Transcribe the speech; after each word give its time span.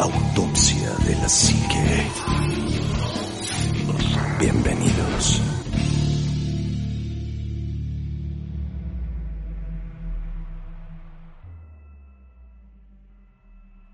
Autopsia 0.00 0.90
de 1.06 1.14
la 1.16 1.28
Psique. 1.28 2.06
Bienvenidos. 4.40 5.42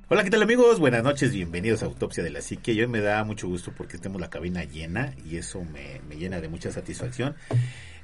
Hola, 0.08 0.22
¿qué 0.22 0.30
tal 0.30 0.42
amigos? 0.42 0.78
Buenas 0.78 1.02
noches, 1.02 1.32
bienvenidos 1.32 1.82
a 1.82 1.86
Autopsia 1.86 2.22
de 2.22 2.30
la 2.30 2.40
Psique. 2.40 2.70
Y 2.70 2.80
hoy 2.80 2.86
me 2.86 3.00
da 3.00 3.24
mucho 3.24 3.48
gusto 3.48 3.72
porque 3.76 3.98
tenemos 3.98 4.20
la 4.20 4.30
cabina 4.30 4.62
llena 4.62 5.12
y 5.28 5.38
eso 5.38 5.64
me, 5.64 6.00
me 6.08 6.14
llena 6.16 6.40
de 6.40 6.48
mucha 6.48 6.70
satisfacción. 6.70 7.34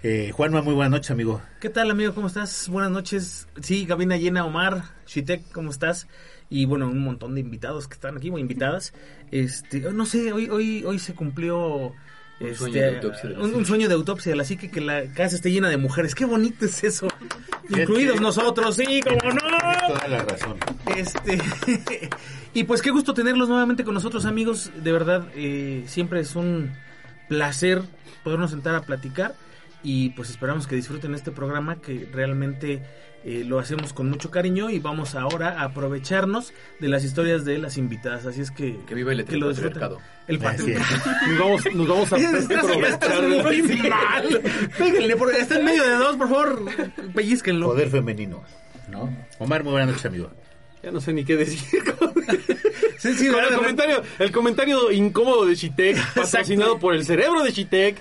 Eh, 0.03 0.33
Juanma, 0.35 0.63
muy 0.63 0.75
buenas 0.75 0.91
noches, 0.91 1.13
amigo. 1.13 1.41
¿Qué 1.61 1.71
tal, 1.71 1.89
amigo? 1.89 2.13
¿Cómo 2.13 2.27
estás? 2.27 2.69
Buenas 2.69 2.91
noches. 2.91 3.47
Sí, 3.63 3.87
cabina 3.87 4.17
llena, 4.17 4.45
Omar, 4.45 4.83
Shitek, 5.07 5.53
¿cómo 5.53 5.71
estás? 5.71 6.09
Y 6.55 6.67
bueno, 6.67 6.87
un 6.89 7.03
montón 7.03 7.35
de 7.35 7.41
invitados 7.41 7.89
que 7.89 7.95
están 7.95 8.17
aquí, 8.19 8.29
o 8.31 8.37
invitadas. 8.39 8.93
Este, 9.31 9.87
oh, 9.87 9.93
no 9.93 10.05
sé, 10.07 10.33
hoy 10.33 10.49
hoy 10.51 10.85
hoy 10.85 10.99
se 10.99 11.15
cumplió 11.15 11.87
Un 11.87 11.95
este, 12.41 12.57
sueño 12.57 12.75
de 12.83 12.89
autopsia 12.97 13.29
de 13.31 13.35
la 13.37 13.39
un- 13.41 13.45
un 13.47 13.51
psique. 13.53 13.65
sueño 13.67 13.89
de 13.89 13.95
autopsia 13.95 14.33
de 14.33 14.37
la 14.37 14.45
psique 14.45 14.71
que 14.71 14.81
la 14.81 15.05
casa 15.15 15.37
esté 15.37 15.51
llena 15.51 15.71
de 15.71 15.77
mujeres. 15.79 16.15
Qué 16.15 16.25
bonito 16.27 16.67
es 16.67 16.85
eso. 16.85 17.09
Incluidos 17.71 18.21
nosotros, 18.21 18.77
sí, 18.77 19.01
como 19.01 19.33
no. 19.33 19.41
Toda 19.89 20.09
la 20.09 20.23
razón. 20.25 20.57
Este 20.95 21.39
y 22.55 22.65
pues 22.65 22.83
qué 22.83 22.91
gusto 22.91 23.15
tenerlos 23.15 23.49
nuevamente 23.49 23.83
con 23.85 23.95
nosotros, 23.95 24.27
amigos. 24.27 24.71
De 24.83 24.93
verdad, 24.93 25.29
eh, 25.35 25.85
siempre 25.87 26.21
es 26.21 26.37
un 26.37 26.71
placer 27.29 27.81
podernos 28.25 28.51
sentar 28.51 28.75
a 28.75 28.83
platicar 28.83 29.35
y 29.83 30.11
pues 30.11 30.29
esperamos 30.31 30.67
que 30.67 30.77
disfruten 30.77 31.15
este 31.15 31.31
programa 31.33 31.77
que 31.81 32.09
realmente 32.13 32.83
eh, 33.25 33.45
lo 33.47 33.59
hacemos 33.59 33.93
con 33.93 34.09
mucho 34.11 34.31
cariño 34.31 34.71
y 34.71 34.79
vamos 34.79 35.15
ahora 35.15 35.61
a 35.61 35.65
aprovecharnos 35.65 36.53
de 36.81 36.89
las 36.89 37.05
historias 37.05 37.45
de 37.45 37.59
las 37.59 37.77
invitadas. 37.77 38.27
Así 38.27 38.41
es 38.41 38.51
que 38.51 38.79
Que 38.87 38.95
viva 38.95 39.13
el 39.13 39.25
que 39.25 39.37
lo 39.37 39.49
patriarcado. 39.51 39.99
El 40.29 40.39
patriarcado. 40.39 41.13
Nos 41.29 41.39
vamos, 41.39 41.65
nos 41.75 41.89
vamos 41.89 42.13
a 42.13 42.17
aprovechar. 42.59 44.25
Péguenle, 44.79 45.17
por- 45.17 45.35
está 45.35 45.59
en 45.59 45.65
medio 45.65 45.83
de 45.85 45.95
dos, 45.97 46.17
por 46.17 46.29
favor, 46.29 46.65
pellizquenlo. 47.15 47.67
Poder 47.69 47.89
femenino. 47.91 48.43
¿No? 48.91 49.09
Omar, 49.39 49.63
muy 49.65 49.73
buenas 49.73 49.89
noches, 49.91 50.05
amigo. 50.07 50.31
Ya 50.83 50.91
no 50.91 51.01
sé 51.01 51.13
ni 51.13 51.25
qué 51.25 51.37
decir. 51.37 51.61
Sí, 52.99 53.13
sí, 53.15 53.27
Con 53.33 53.43
el 53.43 53.57
comentario, 53.57 54.01
el 54.21 54.31
comentario 54.31 54.93
incómodo 54.93 55.45
de 55.47 55.57
Shitek, 55.57 55.97
patrocinado 56.15 56.79
por 56.79 56.95
el 56.95 57.05
cerebro 57.05 57.43
de 57.43 57.51
Shitek 57.51 57.97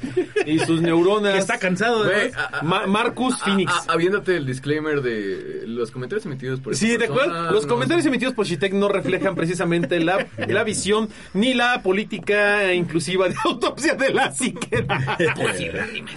y 0.46 0.60
sus 0.60 0.80
neuronas. 0.80 1.34
Que 1.34 1.40
está 1.40 1.58
cansado 1.58 2.04
de 2.04 2.32
Ma- 2.62 2.86
Marcus 2.86 3.34
a- 3.42 3.46
Phoenix. 3.46 3.72
a- 3.88 3.94
Habiéndote 3.94 4.38
el 4.38 4.46
disclaimer 4.46 5.02
de 5.02 5.64
los 5.66 5.90
comentarios 5.90 6.28
emitidos 6.28 6.60
por 6.60 6.76
Sí, 6.76 6.98
de 6.98 7.06
acuerdo. 7.06 7.52
Los 7.52 7.64
no- 7.64 7.70
comentarios 7.70 8.06
emitidos 8.06 8.36
por 8.36 8.46
Shitek 8.46 8.74
no 8.74 8.90
reflejan 8.90 9.34
precisamente 9.36 10.00
la, 10.00 10.28
la 10.38 10.64
visión 10.64 11.10
ni 11.34 11.56
la 11.56 11.82
política 11.82 12.72
inclusiva 12.72 13.28
de 13.28 13.34
autopsia 13.44 13.96
de 13.96 14.14
la 14.14 14.32
psique. 14.32 14.86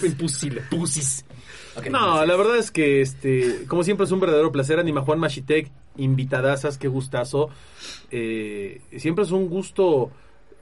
Imposible, 0.03 0.61
pusis. 0.71 1.25
Ok, 1.77 1.87
No, 1.87 2.25
la 2.27 2.37
verdad 2.37 2.59
es 2.59 2.71
que, 2.71 3.01
este, 3.01 3.65
como 3.67 3.83
siempre 3.83 4.05
es 4.05 4.13
un 4.13 4.21
verdadero 4.21 4.53
placer, 4.53 4.79
Anima 4.79 5.01
Juan 5.01 5.19
Machitek, 5.19 5.71
invitadasas, 5.97 6.79
qué 6.79 6.89
gustazo. 6.89 7.51
Eh, 8.11 8.81
siempre 8.97 9.25
es 9.25 9.31
un 9.31 9.49
gusto 9.49 10.11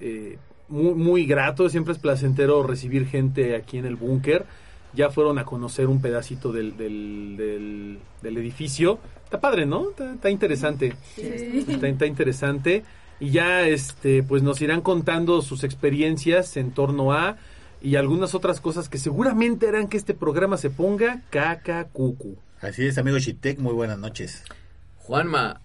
eh, 0.01 0.39
muy, 0.69 0.95
muy 0.95 1.27
grato, 1.27 1.69
siempre 1.69 1.93
es 1.93 1.99
placentero 1.99 2.63
recibir 2.63 3.07
gente 3.07 3.57
aquí 3.57 3.79
en 3.79 3.87
el 3.87 3.97
búnker. 3.97 4.45
Ya 4.95 5.11
fueron 5.11 5.39
a 5.39 5.45
conocer 5.45 5.87
un 5.87 6.03
pedacito 6.03 6.53
del, 6.53 6.77
del, 6.77 7.35
del, 7.39 7.99
del 8.21 8.37
edificio. 8.37 8.99
Está 9.25 9.41
padre, 9.41 9.65
¿no? 9.65 9.91
Está, 9.91 10.15
está 10.15 10.29
interesante. 10.29 10.95
Está, 11.17 11.89
está 11.89 12.07
interesante. 12.07 12.85
Y 13.19 13.31
ya, 13.31 13.67
este, 13.67 14.23
pues 14.23 14.43
nos 14.43 14.61
irán 14.61 14.83
contando 14.83 15.41
sus 15.41 15.65
experiencias 15.65 16.57
en 16.59 16.73
torno 16.73 17.13
a 17.13 17.39
y 17.81 17.97
algunas 17.97 18.35
otras 18.35 18.61
cosas 18.61 18.89
que 18.89 18.98
seguramente 18.98 19.67
harán 19.67 19.89
que 19.89 19.97
este 19.97 20.15
programa 20.15 20.57
se 20.57 20.71
ponga 20.71 21.23
caca 21.31 21.85
cucu. 21.85 22.37
Así 22.61 22.87
es, 22.87 22.97
amigo 22.98 23.19
Shitek, 23.19 23.59
muy 23.59 23.73
buenas 23.73 23.98
noches. 23.98 24.45
Juanma, 25.02 25.61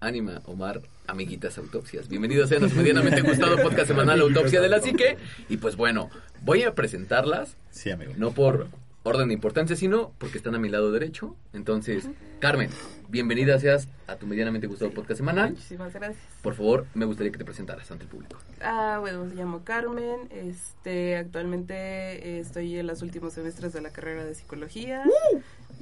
Ánima, 0.00 0.42
Omar, 0.46 0.80
amiguitas 1.06 1.56
autopsias. 1.58 2.08
Bienvenidos 2.08 2.48
sean 2.48 2.64
a 2.64 2.68
su 2.68 2.74
medianamente 2.76 3.20
gustado 3.22 3.56
podcast 3.62 3.86
semanal 3.86 4.20
Autopsia 4.20 4.60
de 4.60 4.68
la 4.68 4.80
Psique. 4.80 5.16
Y 5.48 5.58
pues 5.58 5.76
bueno, 5.76 6.10
voy 6.42 6.64
a 6.64 6.74
presentarlas, 6.74 7.56
Sí, 7.70 7.90
amigo. 7.92 8.12
no 8.16 8.32
por 8.32 8.66
orden 9.04 9.28
de 9.28 9.34
importancia, 9.34 9.76
sino 9.76 10.12
porque 10.18 10.38
están 10.38 10.54
a 10.56 10.58
mi 10.58 10.68
lado 10.68 10.90
derecho. 10.92 11.36
Entonces, 11.52 12.08
Carmen, 12.40 12.70
bienvenida 13.08 13.58
seas 13.60 13.88
a 14.08 14.16
tu 14.16 14.26
medianamente 14.26 14.66
gustado 14.66 14.90
podcast 14.92 15.18
semanal. 15.18 15.50
Muchísimas 15.50 15.92
gracias. 15.92 16.22
Por 16.42 16.54
favor, 16.54 16.86
me 16.94 17.04
gustaría 17.04 17.30
que 17.32 17.38
te 17.38 17.44
presentaras 17.44 17.90
ante 17.90 18.04
el 18.04 18.10
público. 18.10 18.38
Ah, 18.60 18.98
bueno, 19.00 19.24
me 19.24 19.34
llamo 19.34 19.62
Carmen. 19.64 20.28
Este, 20.30 21.16
actualmente 21.16 21.74
eh, 21.74 22.38
estoy 22.40 22.76
en 22.78 22.86
los 22.88 23.02
últimos 23.02 23.32
semestres 23.32 23.72
de 23.72 23.80
la 23.80 23.90
carrera 23.90 24.24
de 24.24 24.34
psicología. 24.36 25.02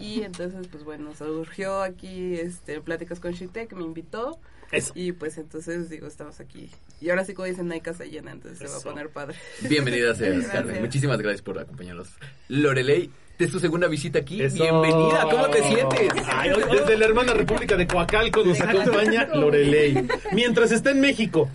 Y 0.01 0.23
entonces, 0.23 0.67
pues 0.69 0.83
bueno, 0.85 1.15
surgió 1.15 1.83
aquí 1.83 2.35
este, 2.35 2.81
Pláticas 2.81 3.21
con 3.21 3.33
Shitek, 3.33 3.73
me 3.75 3.85
invitó. 3.85 4.39
Eso. 4.73 4.93
Y 4.95 5.13
pues 5.13 5.37
entonces, 5.37 5.91
digo, 5.91 6.07
estamos 6.07 6.41
aquí. 6.41 6.71
Y 7.01 7.11
ahora 7.11 7.25
sí, 7.25 7.35
como 7.35 7.47
dicen, 7.47 7.67
no 7.67 7.75
hay 7.75 7.81
casa 7.81 8.05
llena, 8.05 8.31
entonces 8.31 8.59
se 8.59 8.67
va 8.69 8.77
a 8.77 8.81
poner 8.81 9.11
padre. 9.11 9.37
Bienvenida 9.69 10.15
seas. 10.15 10.47
Carmen. 10.47 10.81
Muchísimas 10.81 11.19
gracias 11.19 11.43
por 11.43 11.59
acompañarnos. 11.59 12.09
Lorelei, 12.49 13.11
es 13.39 13.51
tu 13.51 13.59
segunda 13.59 13.89
visita 13.89 14.21
aquí. 14.21 14.43
Eso. 14.43 14.63
Bienvenida, 14.63 15.27
¿cómo 15.31 15.49
te 15.49 15.63
sientes? 15.63 16.13
Ay, 16.27 16.51
desde 16.71 16.97
la 16.97 17.07
hermana 17.07 17.35
República 17.35 17.77
de 17.77 17.87
Coacalco 17.87 18.45
nos 18.45 18.61
acompaña 18.61 19.27
Lorelei. 19.35 20.07
Mientras 20.33 20.73
está 20.73 20.91
en 20.91 21.01
México. 21.01 21.49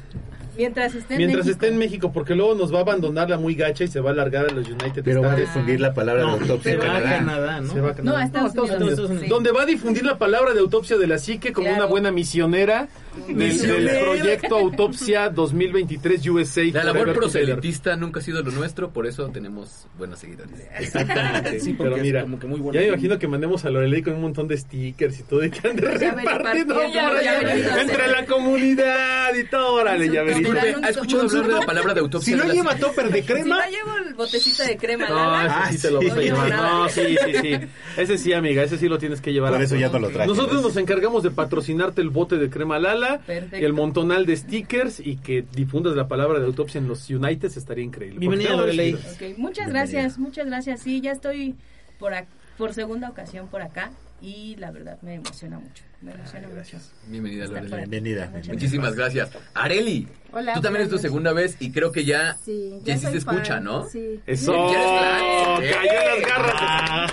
Mientras 0.57 0.95
esté 0.95 1.13
en 1.15 1.17
Mientras 1.17 1.45
México. 1.45 1.51
esté 1.63 1.67
en 1.73 1.77
México, 1.77 2.11
porque 2.13 2.35
luego 2.35 2.55
nos 2.55 2.73
va 2.73 2.79
a 2.79 2.81
abandonar 2.81 3.29
la 3.29 3.37
muy 3.37 3.55
gacha 3.55 3.83
y 3.83 3.87
se 3.87 3.99
va 3.99 4.11
a 4.11 4.13
largar 4.13 4.45
a 4.49 4.51
los 4.53 4.67
United 4.67 5.01
Pero 5.03 5.21
va 5.21 5.27
a 5.27 5.31
States. 5.31 5.53
difundir 5.53 5.79
la 5.81 5.93
palabra 5.93 6.23
de 6.25 6.31
autopsia 6.31 6.71
se 6.71 6.77
va 6.77 6.97
a 6.97 7.01
Canadá. 7.01 7.61
¿no? 7.61 7.73
Se 7.73 7.81
va 7.81 7.89
a 7.91 7.95
Canadá. 7.95 8.17
No, 8.17 8.23
a 8.23 8.25
Estados 8.25 8.55
No, 8.55 8.63
Unidos. 8.63 8.81
Estados 8.89 9.09
Unidos. 9.09 9.23
Sí. 9.25 9.29
Donde 9.29 9.51
va 9.51 9.61
a 9.63 9.65
difundir 9.65 10.05
la 10.05 10.17
palabra 10.17 10.53
de 10.53 10.59
autopsia 10.59 10.97
de 10.97 11.07
la 11.07 11.17
psique 11.17 11.51
como 11.53 11.65
Claro. 11.67 11.83
una 11.83 11.91
buena 11.91 12.11
misionera 12.11 12.87
del, 13.27 13.99
proyecto 13.99 14.57
Autopsia 14.57 15.29
2023 15.29 16.27
USA. 16.27 16.63
La 16.73 16.83
labor 16.83 17.13
proselitista 17.13 17.95
nunca 17.95 18.19
ha 18.19 18.23
sido 18.23 18.41
lo 18.41 18.51
nuestro, 18.51 18.89
por 18.91 19.07
eso 19.07 19.27
tenemos 19.29 19.87
buenos 19.97 20.19
seguidores. 20.19 20.53
Exactamente. 20.79 21.59
Sí, 21.59 21.75
pero 21.77 21.97
mira, 21.97 22.21
como 22.21 22.39
que 22.39 22.47
muy 22.47 22.59
bueno. 22.59 22.73
ya 22.73 22.81
me 22.81 22.87
imagino 22.87 23.19
que 23.19 23.27
mandemos 23.27 23.65
a 23.65 23.69
Lorelei 23.69 24.01
con 24.01 24.13
un 24.13 24.21
montón 24.21 24.47
de 24.47 24.57
stickers 24.57 25.19
y 25.19 25.23
todo 25.23 25.43
y 25.43 25.49
que 25.49 25.67
ande 25.67 25.81
repartiendo 25.81 26.81
entre 26.81 28.07
la 28.07 28.25
comunidad 28.25 29.33
y 29.35 29.43
todo. 29.45 29.75
Órale. 29.75 30.09
Disculpe, 30.09 30.75
¿ha 30.81 30.89
escuchado 30.89 31.23
hablar 31.23 31.47
de 31.47 31.53
la 31.53 31.61
palabra 31.61 31.93
de 31.93 31.99
autopsia? 32.01 32.37
Si 32.37 32.43
no 32.43 32.53
lleva 32.53 32.75
topper 32.75 33.09
de 33.09 33.21
Si 33.21 33.27
crema. 33.27 33.55
no 33.55 33.71
llevo 33.71 33.97
el 34.07 34.13
botecito 34.13 34.63
de 34.63 34.77
crema, 34.77 35.09
No, 35.09 35.71
sí 35.71 35.77
te 35.79 35.91
lo 35.91 36.01
sí. 36.01 36.07
vas 36.07 36.17
a 36.17 36.21
llevar. 36.21 36.49
No, 36.49 36.89
sí, 36.89 37.17
sí, 37.25 37.33
sí. 37.41 37.59
Ese 37.97 38.17
sí, 38.17 38.33
amiga, 38.33 38.63
ese 38.63 38.77
sí 38.77 38.87
lo 38.87 38.97
tienes 38.97 39.21
que 39.21 39.31
llevar. 39.33 39.51
Por 39.51 39.61
a 39.61 39.63
eso 39.63 39.75
ya 39.75 39.89
no 39.89 39.99
lo 39.99 40.09
traje. 40.09 40.27
Nosotros 40.27 40.61
nos 40.61 40.77
encargamos 40.77 41.23
de 41.23 41.31
patrocinarte 41.31 42.01
el 42.01 42.09
bote 42.09 42.37
de 42.37 42.49
crema 42.49 42.79
Lala, 42.79 43.04
Perfecto. 43.25 43.65
el 43.65 43.73
montonal 43.73 44.25
de 44.25 44.35
stickers 44.37 44.99
y 44.99 45.17
que 45.17 45.43
difundas 45.53 45.95
la 45.95 46.07
palabra 46.07 46.39
de 46.39 46.45
autopsia 46.45 46.79
en 46.79 46.87
los 46.87 47.09
United 47.09 47.51
estaría 47.55 47.83
increíble. 47.83 48.19
Bienvenida, 48.19 48.55
Lorelei. 48.55 48.97
muchas 49.37 49.67
gracias, 49.69 50.17
muchas 50.17 50.45
gracias. 50.45 50.81
Sí, 50.81 51.01
ya 51.01 51.11
estoy 51.11 51.55
por, 51.99 52.13
por 52.57 52.73
segunda 52.73 53.09
ocasión 53.09 53.47
por 53.47 53.61
acá 53.61 53.91
y 54.21 54.55
la 54.57 54.71
verdad 54.71 54.97
me 55.01 55.15
emociona 55.15 55.59
mucho. 55.59 55.83
Me 56.01 56.11
emociona 56.13 56.47
mucho. 56.47 56.77
Bienvenida, 57.07 57.45
Lorelei. 57.47 57.79
Bienvenida. 57.79 58.31
Muchísimas 58.47 58.95
gracias. 58.95 59.29
Areli, 59.53 60.07
Hola, 60.31 60.53
tú 60.53 60.61
también 60.61 60.83
es 60.83 60.89
tu 60.89 60.97
segunda 60.97 61.33
vez 61.33 61.57
y 61.59 61.71
creo 61.71 61.91
que 61.91 62.05
ya, 62.05 62.35
Sí, 62.35 62.79
ya 62.83 62.97
sí 62.97 63.07
se 63.07 63.17
escucha, 63.17 63.59
¿no? 63.59 63.87
Sí. 63.87 64.19
Eso. 64.25 64.51
Cayó 64.53 65.59
las 65.59 66.21
garras. 66.27 67.11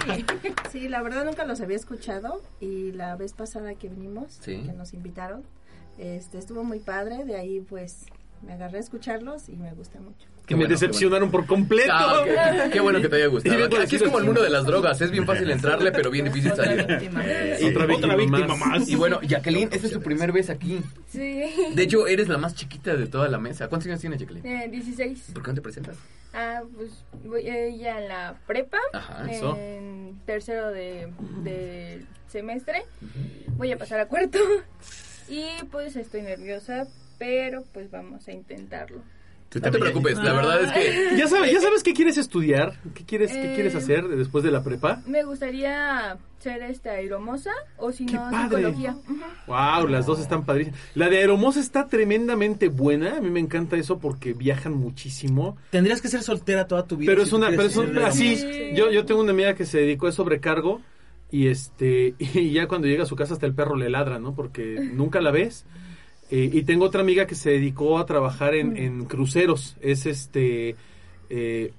sí, 0.71 0.89
la 0.89 1.03
verdad 1.03 1.25
nunca 1.25 1.45
los 1.45 1.61
había 1.61 1.77
escuchado 1.77 2.43
y 2.61 2.93
la 2.93 3.17
vez 3.17 3.33
pasada 3.33 3.75
que 3.75 3.89
vinimos, 3.89 4.39
Sí. 4.41 4.63
que 4.67 4.73
nos 4.73 4.93
invitaron, 4.95 5.43
este 6.03 6.39
estuvo 6.39 6.65
muy 6.65 6.79
padre, 6.81 7.25
de 7.25 7.37
ahí 7.37 7.61
pues 7.61 8.07
me 8.47 8.53
agarré 8.55 8.79
a 8.79 8.81
escucharlos 8.81 9.49
y 9.49 9.53
me 9.57 9.73
gusta 9.73 10.01
mucho. 10.01 10.27
Que 10.47 10.57
me 10.57 10.63
bueno, 10.63 10.73
decepcionaron 10.75 11.31
por 11.31 11.47
completo. 11.47 11.93
Ah, 11.95 12.25
qué, 12.25 12.71
qué 12.73 12.81
bueno 12.81 13.01
que 13.01 13.09
te 13.09 13.15
haya 13.15 13.29
gustado. 13.29 13.55
bien 13.57 13.69
Aquí, 13.69 13.77
aquí 13.77 13.95
es 13.97 14.03
como 14.03 14.19
el 14.19 14.25
mundo 14.25 14.43
de 14.43 14.51
las 14.51 14.65
drogas, 14.67 15.01
es 15.01 15.13
bien 15.13 15.25
fácil 15.25 15.49
entrarle, 15.49 15.93
pero 15.93 16.11
bien 16.11 16.25
difícil 16.25 16.51
Otra 16.51 16.65
salir. 16.65 16.85
víctima. 16.85 17.23
Y 17.61 17.65
otra 17.67 17.87
víctima, 17.87 18.57
más. 18.57 18.89
Y 18.89 18.97
bueno, 18.97 19.21
Jacqueline, 19.23 19.69
esta 19.71 19.87
es 19.87 19.93
tu 19.93 20.03
primer 20.03 20.33
vez 20.33 20.51
aquí. 20.51 20.81
Sí, 21.09 21.45
De 21.77 21.83
hecho, 21.85 22.09
eres 22.09 22.29
la 22.29 22.39
más 22.39 22.57
chiquita 22.57 22.97
de 22.97 23.07
toda 23.07 23.29
la 23.29 23.39
mesa. 23.39 23.69
¿Cuántos 23.69 23.87
años 23.87 24.01
tienes, 24.01 24.19
Jacqueline? 24.19 24.45
eh, 24.45 24.69
16. 24.69 25.31
¿Por 25.33 25.43
qué 25.45 25.49
no 25.51 25.55
te 25.55 25.63
presentas? 25.63 25.97
Ah, 26.35 26.63
pues 26.75 27.05
voy 27.25 27.47
eh, 27.47 27.77
ya 27.79 28.01
en 28.03 28.09
la 28.09 28.35
prepa, 28.49 28.79
Ajá, 28.95 29.31
eso. 29.31 29.57
en 29.57 30.19
tercero 30.27 30.73
de, 30.73 31.13
de 31.45 32.03
semestre. 32.27 32.83
Voy 33.57 33.71
a 33.71 33.79
pasar 33.79 34.01
a 34.01 34.07
cuarto. 34.09 34.41
Y 35.29 35.45
pues 35.71 35.97
estoy 35.97 36.23
nerviosa, 36.23 36.87
pero 37.19 37.65
pues 37.73 37.91
vamos 37.91 38.27
a 38.29 38.33
intentarlo. 38.33 38.99
Tú 39.49 39.59
No 39.61 39.71
te 39.71 39.79
preocupes, 39.79 40.17
la 40.17 40.33
verdad 40.33 40.63
es 40.65 40.73
que 40.73 41.15
¿Ya 41.19 41.29
sabes, 41.29 41.53
¿Ya 41.53 41.61
sabes 41.61 41.83
qué 41.83 41.93
quieres 41.93 42.17
estudiar? 42.17 42.73
¿Qué 42.95 43.05
quieres, 43.05 43.33
qué 43.33 43.53
Eh, 43.53 43.55
quieres 43.55 43.75
hacer 43.75 44.09
después 44.09 44.43
de 44.45 44.51
la 44.51 44.65
prepa? 44.65 45.03
Me 45.07 45.25
gustaría 45.25 46.17
ser 46.39 46.63
este 46.63 46.89
aeromosa 46.89 47.51
o 47.77 47.93
si 47.93 48.07
¡Qué 48.07 48.15
no 48.15 48.31
psicología. 48.45 48.97
Wow, 49.47 49.89
las 49.89 50.07
dos 50.07 50.21
están 50.21 50.47
padrísimas. 50.47 50.81
La 50.95 51.11
de 51.11 51.19
Aeromosa 51.19 51.61
está 51.61 51.87
tremendamente 51.87 52.69
buena. 52.69 53.19
A 53.19 53.21
mí 53.21 53.29
me 53.31 53.41
encanta 53.41 53.77
eso 53.77 53.99
porque 53.99 54.33
viajan 54.33 54.73
muchísimo. 54.73 55.59
Tendrías 55.71 56.01
que 56.01 56.09
ser 56.09 56.23
soltera 56.23 56.67
toda 56.67 56.87
tu 56.87 56.97
vida. 56.97 57.13
Pero 57.13 57.23
si 57.23 57.29
es 57.29 57.33
una, 57.35 57.49
pero 57.49 57.59
quieres 57.69 57.73
es 57.73 57.79
un- 57.79 57.95
ser 57.95 58.03
así. 58.05 58.37
Sí. 58.39 58.71
Yo, 58.75 58.91
yo 58.91 59.05
tengo 59.05 59.21
una 59.21 59.33
amiga 59.33 59.55
que 59.55 59.67
se 59.67 59.79
dedicó 59.81 60.07
a 60.07 60.13
sobrecargo 60.13 60.81
y 61.33 61.49
este 61.49 62.15
y 62.21 62.53
ya 62.53 62.69
cuando 62.69 62.87
llega 62.87 63.03
a 63.03 63.07
su 63.07 63.17
casa 63.17 63.35
hasta 63.35 63.47
el 63.47 63.55
perro 63.55 63.75
le 63.75 63.91
ladra, 63.91 64.21
¿no? 64.21 64.35
Porque 64.37 64.91
nunca 64.93 65.21
la 65.21 65.33
ves. 65.33 65.65
Eh, 66.31 66.49
y 66.53 66.63
tengo 66.63 66.85
otra 66.87 67.01
amiga 67.03 67.27
que 67.27 67.35
se 67.35 67.51
dedicó 67.51 67.99
a 67.99 68.07
trabajar 68.07 68.55
en, 68.55 68.77
en 68.77 69.05
cruceros. 69.07 69.77
Es 69.81 70.07
este 70.07 70.77
eh, 71.29 71.73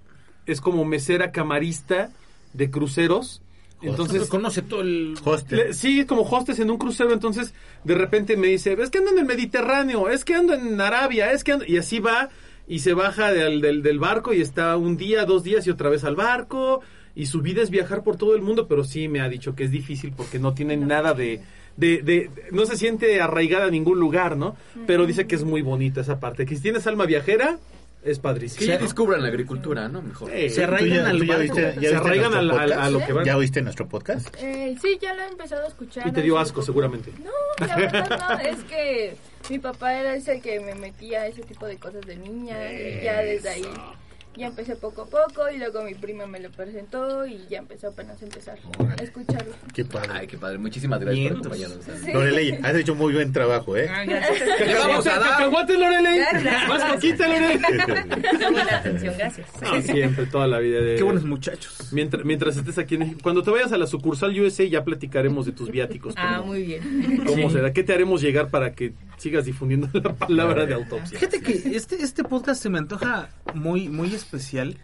es 0.46 0.60
como 0.62 0.84
mesera 0.86 1.32
camarista 1.32 2.12
de 2.54 2.70
cruceros. 2.70 3.42
Entonces 3.82 4.06
Entonces 4.16 4.30
conoce 4.30 4.62
todo 4.62 4.82
el 4.82 5.16
Hostel. 5.26 5.58
le- 5.58 5.74
sí, 5.74 6.00
es 6.02 6.06
como 6.06 6.22
hostes 6.22 6.58
en 6.60 6.72
un 6.72 6.78
crucero, 6.78 7.12
entonces 7.12 7.54
de 7.84 7.96
repente 7.96 8.38
me 8.38 8.48
dice, 8.48 8.78
es 8.82 8.90
que 8.90 9.00
ando 9.00 9.12
en 9.12 9.20
el 9.20 9.26
Mediterráneo, 9.26 10.08
es 10.08 10.24
que 10.24 10.36
ando 10.36 10.54
en 10.54 10.80
Arabia, 10.80 11.32
es 11.34 11.44
que 11.44 11.52
ando... 11.52 11.66
Y 11.66 11.76
así 11.78 12.00
va 12.00 12.30
y 12.66 12.80
se 12.80 12.94
baja 12.94 13.34
del, 13.34 13.60
del, 13.60 13.84
del 13.84 14.00
barco 14.00 14.34
y 14.34 14.40
está 14.40 14.78
un 14.78 14.96
día, 14.96 15.26
dos 15.26 15.44
días 15.44 15.68
y 15.68 15.70
otra 15.70 15.90
vez 15.90 16.06
al 16.06 16.16
barco. 16.16 16.80
Y 17.16 17.28
su 17.28 17.42
vida 17.42 17.62
es 17.62 17.70
viajar 17.70 18.04
por 18.04 18.16
todo 18.18 18.36
el 18.36 18.42
mundo, 18.42 18.68
pero 18.68 18.84
sí 18.84 19.08
me 19.08 19.22
ha 19.22 19.30
dicho 19.30 19.56
que 19.56 19.66
es 19.66 19.72
difícil 19.72 20.14
porque 20.16 20.40
no 20.40 20.54
tiene 20.54 20.78
nada 20.78 21.14
de... 21.14 21.42
De, 21.76 22.04
de- 22.04 22.30
no 22.52 22.66
se 22.68 22.78
siente 22.78 23.20
arraigada 23.20 23.66
a 23.66 23.70
ningún 23.72 24.00
lugar, 24.00 24.38
¿no? 24.38 24.56
Pero 24.86 25.08
dice 25.08 25.26
que 25.26 25.34
es 25.36 25.44
muy 25.44 25.62
bonita 25.64 26.02
esa 26.02 26.20
parte. 26.20 26.46
Que 26.46 26.56
si 26.56 26.62
tienes 26.62 26.86
alma 26.86 27.06
viajera, 27.08 27.58
es 28.04 28.18
que 28.18 28.22
padrísimo. 28.22 28.68
ya 28.68 28.78
descubran 28.78 29.24
la 29.24 29.30
agricultura, 29.30 29.88
¿no? 29.90 30.02
Mejor. 30.04 30.30
Se 30.30 30.50
¿Tú 30.50 30.62
arraigan 30.64 30.98
ya- 31.04 31.10
al 31.10 31.26
ya 31.26 31.38
viste- 31.38 31.76
ya 31.82 31.90
se 31.90 31.96
arraigan 31.96 32.32
nuestro 32.32 32.60
al- 32.60 32.74
a 32.74 32.90
lo 32.92 33.00
que 33.04 33.14
van. 33.14 33.26
¿Ya 33.26 33.38
oíste 33.38 33.62
nuestro 33.64 33.88
podcast? 33.88 34.28
Eh, 34.40 34.76
sí, 34.80 35.00
ya 35.02 35.16
lo 35.16 35.24
he 35.24 35.28
empezado 35.30 35.64
a 35.66 35.68
escuchar. 35.68 36.08
Y 36.08 36.12
te 36.12 36.22
dio 36.22 36.38
asco, 36.38 36.62
seguramente. 36.62 37.12
No, 37.24 37.66
la 37.66 37.76
verdad 37.76 38.20
no, 38.20 38.40
es 38.50 38.64
que 38.66 39.16
mi 39.50 39.58
papá 39.58 40.00
era 40.00 40.16
ese 40.16 40.42
que 40.42 40.60
me 40.60 40.76
metía 40.76 41.22
a 41.22 41.28
ese 41.28 41.42
tipo 41.42 41.66
de 41.66 41.78
cosas 41.78 42.02
de 42.06 42.18
niña 42.18 42.72
y 42.72 43.04
ya 43.04 43.22
desde 43.24 43.50
ahí 43.50 43.66
ya 44.36 44.48
empecé 44.48 44.76
poco 44.76 45.04
a 45.04 45.06
poco 45.06 45.50
y 45.54 45.58
luego 45.58 45.84
mi 45.84 45.94
prima 45.94 46.26
me 46.26 46.40
lo 46.40 46.50
presentó 46.52 47.26
y 47.26 47.46
ya 47.50 47.60
empezó 47.60 47.90
apenas 47.90 48.22
a 48.22 48.26
empezar 48.26 48.58
a 48.98 49.04
escucharlo. 49.04 49.54
Qué 49.74 49.86
padre. 49.86 50.10
Ay, 50.14 50.28
qué 50.28 50.38
padre. 50.38 50.58
Muchísimas 50.58 51.00
gracias 51.00 51.32
por 51.34 51.42
Vientos. 51.52 51.70
acompañarnos. 51.80 52.02
Sí. 52.06 52.12
Lorelei, 52.14 52.60
has 52.64 52.76
hecho 52.76 52.96
muy 52.96 53.14
buen 53.14 53.32
trabajo, 53.32 53.78
¿eh? 53.78 53.90
Le 54.66 54.76
vamos 54.80 55.06
a 55.08 55.20
dar. 55.20 55.30
¡Cacahuate, 55.30 55.78
Lorelei! 55.78 56.20
Gracias. 56.20 56.68
¡Más 56.68 56.84
coquita, 56.94 57.28
Lorelei! 57.28 57.60
Qué 58.40 58.50
buena 58.52 58.78
atención, 58.78 59.16
gracias. 59.18 59.48
No, 59.62 59.82
siempre, 59.82 60.26
toda 60.26 60.48
la 60.48 60.60
vida. 60.60 60.82
De... 60.82 60.96
Qué 60.96 61.04
buenos 61.04 61.24
muchachos. 61.26 61.90
Mientras, 61.92 62.26
mientras 62.26 62.58
estés 62.58 62.78
aquí 62.78 62.96
en. 62.96 63.20
Cuando 63.20 63.44
te 63.44 63.52
vayas 63.52 63.72
a 63.72 63.78
la 63.78 63.88
sucursal 63.88 64.38
USA 64.40 64.64
ya 64.66 64.84
platicaremos 64.84 65.46
de 65.46 65.52
tus 65.52 65.70
viáticos. 65.72 66.14
Ah, 66.18 66.38
¿Cómo- 66.40 66.54
muy 66.54 66.64
bien. 66.64 67.24
¿Cómo 67.26 67.50
Sí. 67.50 67.56
será? 67.56 67.72
¿Qué 67.74 67.84
te 67.84 67.94
haremos 67.94 68.22
llegar 68.22 68.50
para 68.50 68.74
que 68.74 68.94
sigas 69.24 69.46
difundiendo 69.46 69.90
la 69.94 70.14
palabra 70.14 70.66
de 70.66 70.74
autopsia? 70.74 71.18
Fíjate 71.18 71.42
que 71.42 71.76
este, 71.76 71.96
este 71.96 72.24
podcast 72.24 72.62
se 72.62 72.70
me 72.70 72.78
antoja 72.78 73.30
muy, 73.54 73.90
muy 73.90 74.14
especial 74.14 74.78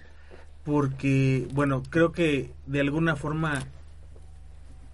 porque, 0.64 1.48
bueno, 1.54 1.84
creo 1.90 2.12
que 2.12 2.52
de 2.66 2.80
alguna 2.80 3.16
forma 3.16 3.64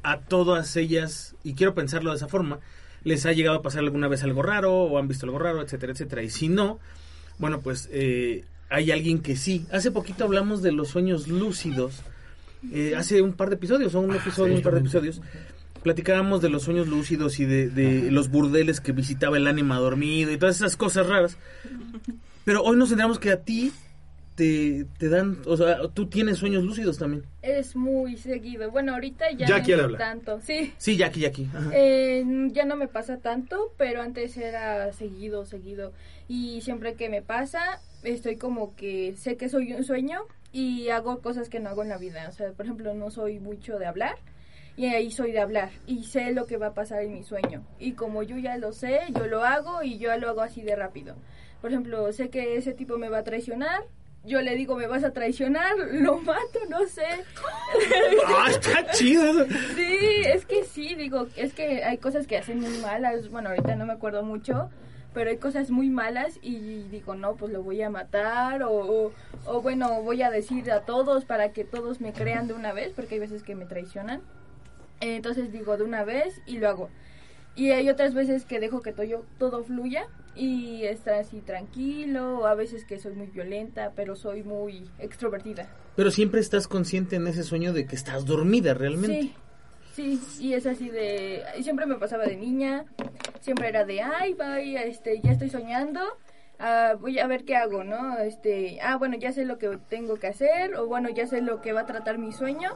a 0.04 0.20
todas 0.20 0.76
ellas, 0.76 1.36
y 1.44 1.54
quiero 1.54 1.74
pensarlo 1.74 2.12
de 2.12 2.18
esa 2.18 2.28
forma, 2.28 2.60
les 3.04 3.26
ha 3.26 3.34
llegado 3.34 3.58
a 3.58 3.62
pasar 3.62 3.82
alguna 3.82 4.08
vez 4.08 4.24
algo 4.24 4.42
raro 4.42 4.74
o 4.74 4.98
han 4.98 5.08
visto 5.08 5.26
algo 5.26 5.40
raro, 5.40 5.62
etcétera, 5.62 5.94
etcétera. 5.94 6.24
Y 6.24 6.30
si 6.30 6.50
no, 6.50 6.80
bueno, 7.38 7.62
pues 7.62 7.90
eh, 7.92 8.46
hay 8.70 8.92
alguien 8.92 9.20
que 9.20 9.36
sí. 9.36 9.66
Hace 9.72 9.92
poquito 9.92 10.24
hablamos 10.24 10.62
de 10.62 10.72
los 10.72 10.90
sueños 10.90 11.28
lúcidos. 11.28 12.02
Eh, 12.72 12.94
hace 12.98 13.22
un 13.22 13.34
par 13.34 13.50
de 13.50 13.56
episodios, 13.56 13.94
o 13.94 14.00
un 14.00 14.16
episodio, 14.16 14.56
un 14.56 14.62
par 14.62 14.74
de 14.74 14.80
episodios, 14.80 15.22
platicábamos 15.86 16.42
de 16.42 16.50
los 16.50 16.64
sueños 16.64 16.88
lúcidos 16.88 17.40
y 17.40 17.46
de, 17.46 17.70
de 17.70 18.10
los 18.10 18.32
burdeles 18.32 18.82
que 18.82 18.92
visitaba 18.92 19.38
el 19.38 19.46
ánima 19.46 19.78
dormido 19.78 20.32
y 20.32 20.38
todas 20.40 20.56
esas 20.56 20.76
cosas 20.76 21.06
raras. 21.06 21.38
Pero 22.44 22.64
hoy 22.64 22.76
nos 22.76 22.90
centramos 22.90 23.20
que 23.20 23.30
a 23.30 23.44
ti 23.44 23.72
te, 24.34 24.88
te 24.98 25.10
dan, 25.10 25.38
o 25.46 25.56
sea, 25.56 25.88
tú 25.94 26.08
tienes 26.08 26.40
sueños 26.40 26.64
lúcidos 26.64 26.98
también. 26.98 27.24
Es 27.44 27.76
muy 27.76 28.18
seguido. 28.18 28.72
Bueno, 28.72 28.94
ahorita 28.94 29.30
ya 29.34 29.46
Jackie 29.46 29.76
no 29.76 29.96
tanto. 29.96 30.42
Sí. 30.42 30.74
Sí, 30.80 30.98
Jackie, 30.98 31.20
Jackie. 31.20 31.48
Eh, 31.72 32.26
ya 32.52 32.66
no 32.66 32.78
me 32.78 32.88
pasa 32.88 33.18
tanto, 33.18 33.72
pero 33.78 34.02
antes 34.02 34.36
era 34.38 34.92
seguido, 34.92 35.46
seguido. 35.46 35.94
Y 36.28 36.62
siempre 36.62 36.96
que 36.96 37.10
me 37.10 37.22
pasa, 37.22 37.80
estoy 38.02 38.38
como 38.38 38.76
que 38.76 39.14
sé 39.18 39.38
que 39.38 39.50
soy 39.50 39.74
un 39.74 39.84
sueño 39.84 40.22
y 40.52 40.90
hago 40.90 41.20
cosas 41.20 41.48
que 41.48 41.60
no 41.60 41.70
hago 41.70 41.84
en 41.84 41.90
la 41.90 42.00
vida. 42.00 42.26
O 42.28 42.32
sea, 42.32 42.54
por 42.54 42.66
ejemplo, 42.66 42.96
no 42.96 43.12
soy 43.12 43.40
mucho 43.40 43.78
de 43.78 43.86
hablar 43.86 44.16
y 44.78 44.88
ahí 44.88 45.12
soy 45.12 45.32
de 45.32 45.40
hablar 45.40 45.70
y 45.88 46.04
sé 46.04 46.32
lo 46.34 46.46
que 46.46 46.58
va 46.58 46.68
a 46.68 46.74
pasar 46.74 47.02
en 47.02 47.14
mi 47.14 47.24
sueño. 47.24 47.64
Y 47.80 47.94
como 47.94 48.24
yo 48.24 48.38
ya 48.38 48.58
lo 48.58 48.74
sé, 48.74 49.02
yo 49.14 49.26
lo 49.28 49.44
hago 49.44 49.84
y 49.84 49.98
yo 49.98 50.16
lo 50.18 50.30
hago 50.30 50.42
así 50.42 50.62
de 50.62 50.76
rápido. 50.76 51.16
Por 51.62 51.72
ejemplo, 51.72 52.12
sé 52.12 52.30
que 52.30 52.58
ese 52.58 52.74
tipo 52.74 52.98
me 52.98 53.10
va 53.10 53.20
a 53.20 53.24
traicionar. 53.24 53.84
Yo 54.26 54.42
le 54.42 54.56
digo, 54.56 54.76
me 54.76 54.88
vas 54.88 55.04
a 55.04 55.14
traicionar, 55.14 55.78
lo 55.92 56.18
mato, 56.20 56.60
no 56.68 56.86
sé. 56.88 57.06
Ah, 58.28 58.48
está 58.50 58.92
chido. 58.92 59.46
Sí, 59.76 59.98
es 60.26 60.46
que 60.46 60.64
sí, 60.64 60.96
digo, 60.96 61.28
es 61.36 61.54
que 61.54 61.84
hay 61.84 61.98
cosas 61.98 62.28
que 62.28 62.38
hacen 62.38 62.60
muy 62.60 62.78
malas. 62.80 63.30
Bueno, 63.30 63.50
ahorita 63.50 63.76
no 63.76 63.86
me 63.86 63.94
acuerdo 63.94 64.24
mucho, 64.24 64.70
pero 65.14 65.30
hay 65.30 65.38
cosas 65.38 65.70
muy 65.70 65.90
malas 65.90 66.40
y 66.42 66.84
digo, 66.90 67.16
no, 67.16 67.36
pues 67.36 67.54
lo 67.54 67.64
voy 67.64 67.82
a 67.82 67.90
matar 67.90 68.64
o, 68.64 68.72
o, 68.74 69.12
o 69.46 69.62
bueno, 69.62 70.02
voy 70.02 70.24
a 70.24 70.32
decir 70.32 70.70
a 70.72 70.82
todos 70.82 71.24
para 71.24 71.54
que 71.54 71.64
todos 71.64 72.02
me 72.02 72.12
crean 72.12 72.48
de 72.48 72.56
una 72.56 72.74
vez, 72.74 72.92
porque 72.96 73.16
hay 73.16 73.22
veces 73.22 73.44
que 73.44 73.56
me 73.56 73.66
traicionan. 73.66 74.22
Entonces 75.00 75.52
digo 75.52 75.78
de 75.78 75.84
una 75.84 76.04
vez 76.04 76.42
y 76.46 76.58
lo 76.58 76.70
hago. 76.70 76.90
Y 77.56 77.72
hay 77.72 77.90
otras 77.90 78.14
veces 78.14 78.46
que 78.46 78.60
dejo 78.60 78.82
que 78.82 78.92
todo, 78.92 79.26
todo 79.38 79.64
fluya 79.64 80.08
y 80.36 80.84
está 80.84 81.20
así 81.20 81.40
tranquilo, 81.40 82.40
o 82.40 82.46
a 82.46 82.56
veces 82.56 82.84
que 82.84 83.00
soy 83.00 83.14
muy 83.14 83.28
violenta, 83.28 83.94
pero 83.96 84.16
soy 84.16 84.44
muy 84.44 84.90
extrovertida. 85.00 85.70
Pero 85.96 86.12
siempre 86.12 86.42
estás 86.42 86.68
consciente 86.68 87.16
en 87.16 87.28
ese 87.28 87.44
sueño 87.44 87.72
de 87.72 87.86
que 87.86 87.96
estás 87.96 88.26
dormida 88.26 88.74
realmente. 88.74 89.34
Sí, 89.94 90.20
sí, 90.20 90.46
y 90.46 90.54
es 90.54 90.66
así 90.66 90.90
de... 90.90 91.44
y 91.58 91.64
Siempre 91.64 91.86
me 91.86 91.96
pasaba 91.96 92.26
de 92.26 92.36
niña, 92.36 92.84
siempre 93.40 93.70
era 93.70 93.86
de, 93.86 94.02
ay, 94.02 94.34
vaya, 94.34 94.84
este, 94.84 95.22
ya 95.22 95.32
estoy 95.32 95.50
soñando, 95.50 96.02
ah, 96.60 96.96
voy 97.00 97.20
a 97.20 97.28
ver 97.28 97.46
qué 97.46 97.56
hago, 97.56 97.86
¿no? 97.86 98.18
Este, 98.18 98.80
ah, 98.82 98.98
bueno, 98.98 99.16
ya 99.16 99.32
sé 99.32 99.46
lo 99.46 99.58
que 99.58 99.80
tengo 99.88 100.18
que 100.18 100.28
hacer, 100.28 100.76
o 100.76 100.88
bueno, 100.88 101.08
ya 101.10 101.28
sé 101.28 101.40
lo 101.40 101.62
que 101.62 101.72
va 101.72 101.82
a 101.82 101.86
tratar 101.86 102.18
mi 102.18 102.34
sueño, 102.34 102.76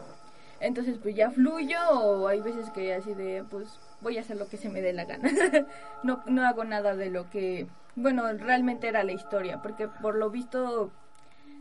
entonces 0.60 0.98
pues 1.02 1.16
ya 1.16 1.32
fluyo, 1.32 1.78
o 1.92 2.28
hay 2.28 2.42
veces 2.42 2.70
que 2.72 2.94
así 2.94 3.14
de, 3.14 3.44
pues 3.50 3.80
voy 4.02 4.18
a 4.18 4.22
hacer 4.22 4.38
lo 4.38 4.48
que 4.48 4.58
se 4.58 4.70
me 4.70 4.82
dé 4.82 4.94
la 4.94 5.06
gana. 5.06 5.30
no, 6.04 6.24
no 6.26 6.46
hago 6.46 6.64
nada 6.64 6.96
de 6.96 7.10
lo 7.10 7.30
que, 7.30 7.68
bueno, 7.96 8.32
realmente 8.34 8.88
era 8.88 9.04
la 9.04 9.12
historia, 9.14 9.62
porque 9.62 9.88
por 9.88 10.16
lo 10.16 10.30
visto 10.30 10.92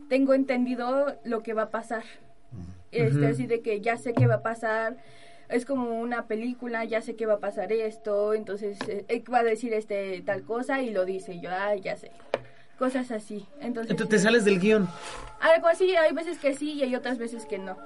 tengo 0.09 0.35
entendido 0.35 1.19
lo 1.25 1.43
que 1.43 1.55
va 1.55 1.63
a 1.63 1.71
pasar. 1.71 2.05
Este, 2.91 3.19
Ujú. 3.19 3.27
así 3.29 3.47
de 3.47 3.61
que 3.61 3.81
ya 3.81 3.99
sé 3.99 4.15
qué 4.15 4.27
va 4.27 4.37
a 4.37 4.43
pasar. 4.43 4.97
Es 5.49 5.65
como 5.65 5.99
una 6.01 6.27
película, 6.27 6.85
ya 6.85 7.01
sé 7.01 7.17
que 7.17 7.27
va 7.27 7.35
a 7.35 7.39
pasar 7.41 7.73
esto, 7.73 8.35
entonces 8.35 8.79
eh, 8.87 9.05
él 9.09 9.25
va 9.33 9.39
a 9.39 9.43
decir 9.45 9.73
este 9.73 10.21
tal 10.23 10.43
cosa 10.43 10.83
y 10.83 10.91
lo 10.91 11.05
dice 11.07 11.35
y 11.35 11.41
yo, 11.41 11.51
ah, 11.51 11.75
ya 11.75 11.97
sé. 11.97 12.11
Cosas 12.79 13.11
así. 13.11 13.47
Entonces, 13.61 13.91
Entonces 13.91 14.09
te 14.09 14.19
sales 14.19 14.45
del 14.45 14.61
guion. 14.61 14.89
algo 15.41 15.67
así, 15.69 15.97
hay 15.97 16.13
veces 16.15 16.39
que 16.39 16.55
sí 16.55 16.73
y 16.75 16.83
hay 16.83 16.95
otras 16.95 17.19
veces 17.19 17.45
que 17.47 17.59
no. 17.59 17.77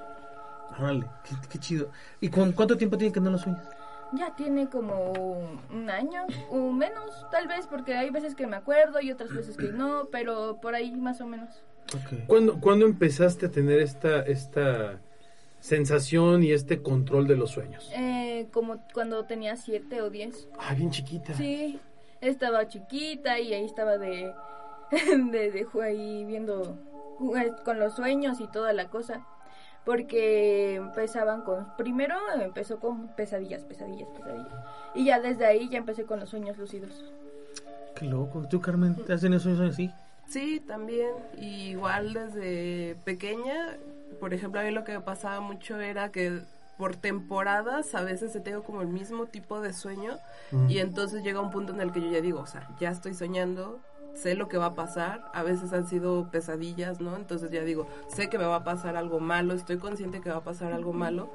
Órale, 0.79 1.05
qué, 1.23 1.35
qué 1.49 1.59
chido. 1.59 1.89
¿Y 2.21 2.29
con 2.29 2.51
cuánto 2.51 2.77
tiempo 2.77 2.97
tiene 2.97 3.13
que 3.13 3.19
no 3.19 3.29
lo 3.29 3.37
sueñas? 3.37 3.67
Ya 4.13 4.35
tiene 4.35 4.69
como 4.69 5.11
un 5.71 5.89
año 5.89 6.21
o 6.51 6.71
menos, 6.71 7.25
tal 7.31 7.47
vez, 7.47 7.65
porque 7.65 7.95
hay 7.95 8.11
veces 8.11 8.35
que 8.35 8.45
me 8.45 8.55
acuerdo 8.55 9.01
y 9.01 9.11
otras 9.11 9.33
veces 9.33 9.57
que 9.57 9.71
no, 9.71 10.07
pero 10.11 10.59
por 10.61 10.75
ahí 10.75 10.95
más 10.95 11.19
o 11.21 11.25
menos. 11.25 11.63
Ok. 11.95 12.27
¿Cuándo, 12.27 12.59
cuándo 12.59 12.85
empezaste 12.85 13.47
a 13.47 13.51
tener 13.51 13.79
esta, 13.79 14.21
esta 14.21 14.99
sensación 15.59 16.43
y 16.43 16.51
este 16.51 16.83
control 16.83 17.25
de 17.27 17.37
los 17.37 17.51
sueños? 17.51 17.89
Eh, 17.95 18.47
como 18.51 18.85
cuando 18.93 19.25
tenía 19.25 19.55
siete 19.55 20.01
o 20.01 20.11
diez. 20.11 20.47
Ah, 20.59 20.75
bien 20.75 20.91
chiquita. 20.91 21.33
Sí, 21.33 21.79
estaba 22.21 22.67
chiquita 22.67 23.39
y 23.39 23.53
ahí 23.53 23.65
estaba 23.65 23.97
de, 23.97 24.31
de, 24.91 25.51
de 25.51 25.67
ahí 25.81 26.23
viendo 26.25 26.77
jugar 27.17 27.63
con 27.63 27.79
los 27.79 27.95
sueños 27.95 28.39
y 28.39 28.47
toda 28.47 28.73
la 28.73 28.89
cosa. 28.89 29.25
Porque 29.85 30.75
empezaban 30.75 31.41
con, 31.41 31.75
primero 31.75 32.15
empezó 32.39 32.79
con 32.79 33.09
pesadillas, 33.09 33.63
pesadillas, 33.63 34.07
pesadillas. 34.15 34.53
Y 34.95 35.05
ya 35.05 35.19
desde 35.19 35.45
ahí 35.45 35.67
ya 35.69 35.77
empecé 35.77 36.05
con 36.05 36.19
los 36.19 36.29
sueños 36.29 36.57
lúcidos. 36.57 37.03
Qué 37.95 38.05
loco. 38.05 38.47
¿Tú, 38.49 38.61
Carmen, 38.61 38.95
te 38.95 39.13
has 39.13 39.21
tenido 39.21 39.39
sueños 39.39 39.73
así? 39.73 39.91
Sí, 40.27 40.61
también. 40.65 41.11
Y 41.37 41.71
igual 41.71 42.13
desde 42.13 42.95
pequeña, 43.03 43.77
por 44.19 44.33
ejemplo, 44.33 44.61
a 44.61 44.63
mí 44.63 44.71
lo 44.71 44.83
que 44.83 44.93
me 44.93 45.01
pasaba 45.01 45.41
mucho 45.41 45.79
era 45.79 46.11
que 46.11 46.41
por 46.77 46.95
temporadas 46.95 47.93
a 47.93 48.01
veces 48.01 48.37
tengo 48.43 48.63
como 48.63 48.81
el 48.81 48.87
mismo 48.87 49.27
tipo 49.27 49.61
de 49.61 49.73
sueño 49.73 50.17
y 50.67 50.79
entonces 50.79 51.23
llega 51.23 51.39
un 51.39 51.51
punto 51.51 51.71
en 51.71 51.81
el 51.81 51.91
que 51.91 52.01
yo 52.01 52.09
ya 52.09 52.21
digo, 52.21 52.39
o 52.39 52.47
sea, 52.47 52.67
ya 52.79 52.89
estoy 52.89 53.13
soñando 53.13 53.79
sé 54.13 54.35
lo 54.35 54.47
que 54.47 54.57
va 54.57 54.67
a 54.67 54.75
pasar, 54.75 55.25
a 55.33 55.43
veces 55.43 55.73
han 55.73 55.87
sido 55.87 56.29
pesadillas, 56.31 57.01
¿no? 57.01 57.15
Entonces 57.15 57.51
ya 57.51 57.63
digo, 57.63 57.87
sé 58.07 58.29
que 58.29 58.37
me 58.37 58.45
va 58.45 58.57
a 58.57 58.63
pasar 58.63 58.95
algo 58.95 59.19
malo, 59.19 59.53
estoy 59.53 59.77
consciente 59.77 60.21
que 60.21 60.29
va 60.29 60.37
a 60.37 60.43
pasar 60.43 60.71
algo 60.73 60.93
malo 60.93 61.29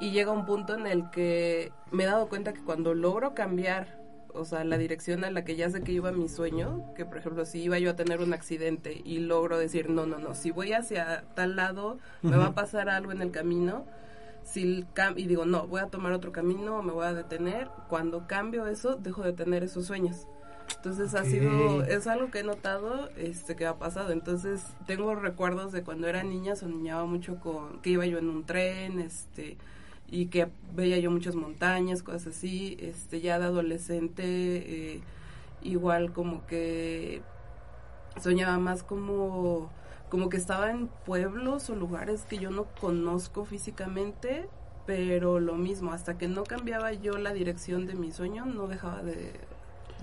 y 0.00 0.10
llega 0.10 0.32
un 0.32 0.44
punto 0.44 0.74
en 0.74 0.86
el 0.86 1.10
que 1.10 1.72
me 1.92 2.02
he 2.04 2.06
dado 2.06 2.28
cuenta 2.28 2.52
que 2.52 2.60
cuando 2.62 2.94
logro 2.94 3.34
cambiar, 3.34 3.86
o 4.32 4.44
sea, 4.44 4.64
la 4.64 4.76
dirección 4.78 5.24
a 5.24 5.30
la 5.30 5.44
que 5.44 5.54
ya 5.54 5.70
sé 5.70 5.82
que 5.82 5.92
iba 5.92 6.10
mi 6.10 6.28
sueño, 6.28 6.92
que 6.96 7.04
por 7.04 7.18
ejemplo 7.18 7.46
si 7.46 7.62
iba 7.62 7.78
yo 7.78 7.90
a 7.90 7.96
tener 7.96 8.20
un 8.20 8.32
accidente 8.34 9.00
y 9.04 9.18
logro 9.20 9.56
decir, 9.58 9.88
no, 9.90 10.06
no, 10.06 10.18
no, 10.18 10.34
si 10.34 10.50
voy 10.50 10.72
hacia 10.72 11.22
tal 11.36 11.54
lado, 11.54 11.98
me 12.22 12.36
va 12.36 12.46
a 12.46 12.52
pasar 12.54 12.88
algo 12.88 13.12
en 13.12 13.22
el 13.22 13.30
camino, 13.30 13.84
si 14.42 14.84
cam- 14.94 15.14
y 15.16 15.26
digo, 15.26 15.46
no, 15.46 15.66
voy 15.68 15.80
a 15.80 15.86
tomar 15.86 16.12
otro 16.12 16.32
camino, 16.32 16.82
me 16.82 16.92
voy 16.92 17.06
a 17.06 17.14
detener, 17.14 17.68
cuando 17.88 18.26
cambio 18.26 18.66
eso, 18.66 18.96
dejo 18.96 19.22
de 19.22 19.32
tener 19.32 19.62
esos 19.62 19.86
sueños. 19.86 20.26
Entonces 20.84 21.14
ha 21.14 21.24
sido, 21.24 21.82
es 21.84 22.06
algo 22.06 22.30
que 22.30 22.40
he 22.40 22.42
notado 22.42 23.08
este 23.16 23.56
que 23.56 23.64
ha 23.64 23.78
pasado. 23.78 24.12
Entonces 24.12 24.62
tengo 24.86 25.14
recuerdos 25.14 25.72
de 25.72 25.82
cuando 25.82 26.08
era 26.08 26.22
niña, 26.22 26.56
soñaba 26.56 27.06
mucho 27.06 27.40
con 27.40 27.80
que 27.80 27.88
iba 27.88 28.04
yo 28.04 28.18
en 28.18 28.28
un 28.28 28.44
tren, 28.44 29.00
este 29.00 29.56
y 30.10 30.26
que 30.26 30.46
veía 30.74 30.98
yo 30.98 31.10
muchas 31.10 31.36
montañas, 31.36 32.02
cosas 32.02 32.26
así. 32.36 32.76
Este 32.78 33.22
ya 33.22 33.38
de 33.38 33.46
adolescente 33.46 34.24
eh, 34.26 35.00
igual 35.62 36.12
como 36.12 36.46
que 36.46 37.22
soñaba 38.20 38.58
más 38.58 38.82
como 38.82 39.70
como 40.10 40.28
que 40.28 40.36
estaba 40.36 40.70
en 40.70 40.88
pueblos 41.06 41.70
o 41.70 41.76
lugares 41.76 42.26
que 42.28 42.36
yo 42.36 42.50
no 42.50 42.66
conozco 42.78 43.46
físicamente, 43.46 44.50
pero 44.84 45.40
lo 45.40 45.54
mismo, 45.54 45.92
hasta 45.94 46.18
que 46.18 46.28
no 46.28 46.44
cambiaba 46.44 46.92
yo 46.92 47.16
la 47.16 47.32
dirección 47.32 47.86
de 47.86 47.94
mi 47.94 48.12
sueño, 48.12 48.44
no 48.44 48.66
dejaba 48.68 49.02
de, 49.02 49.32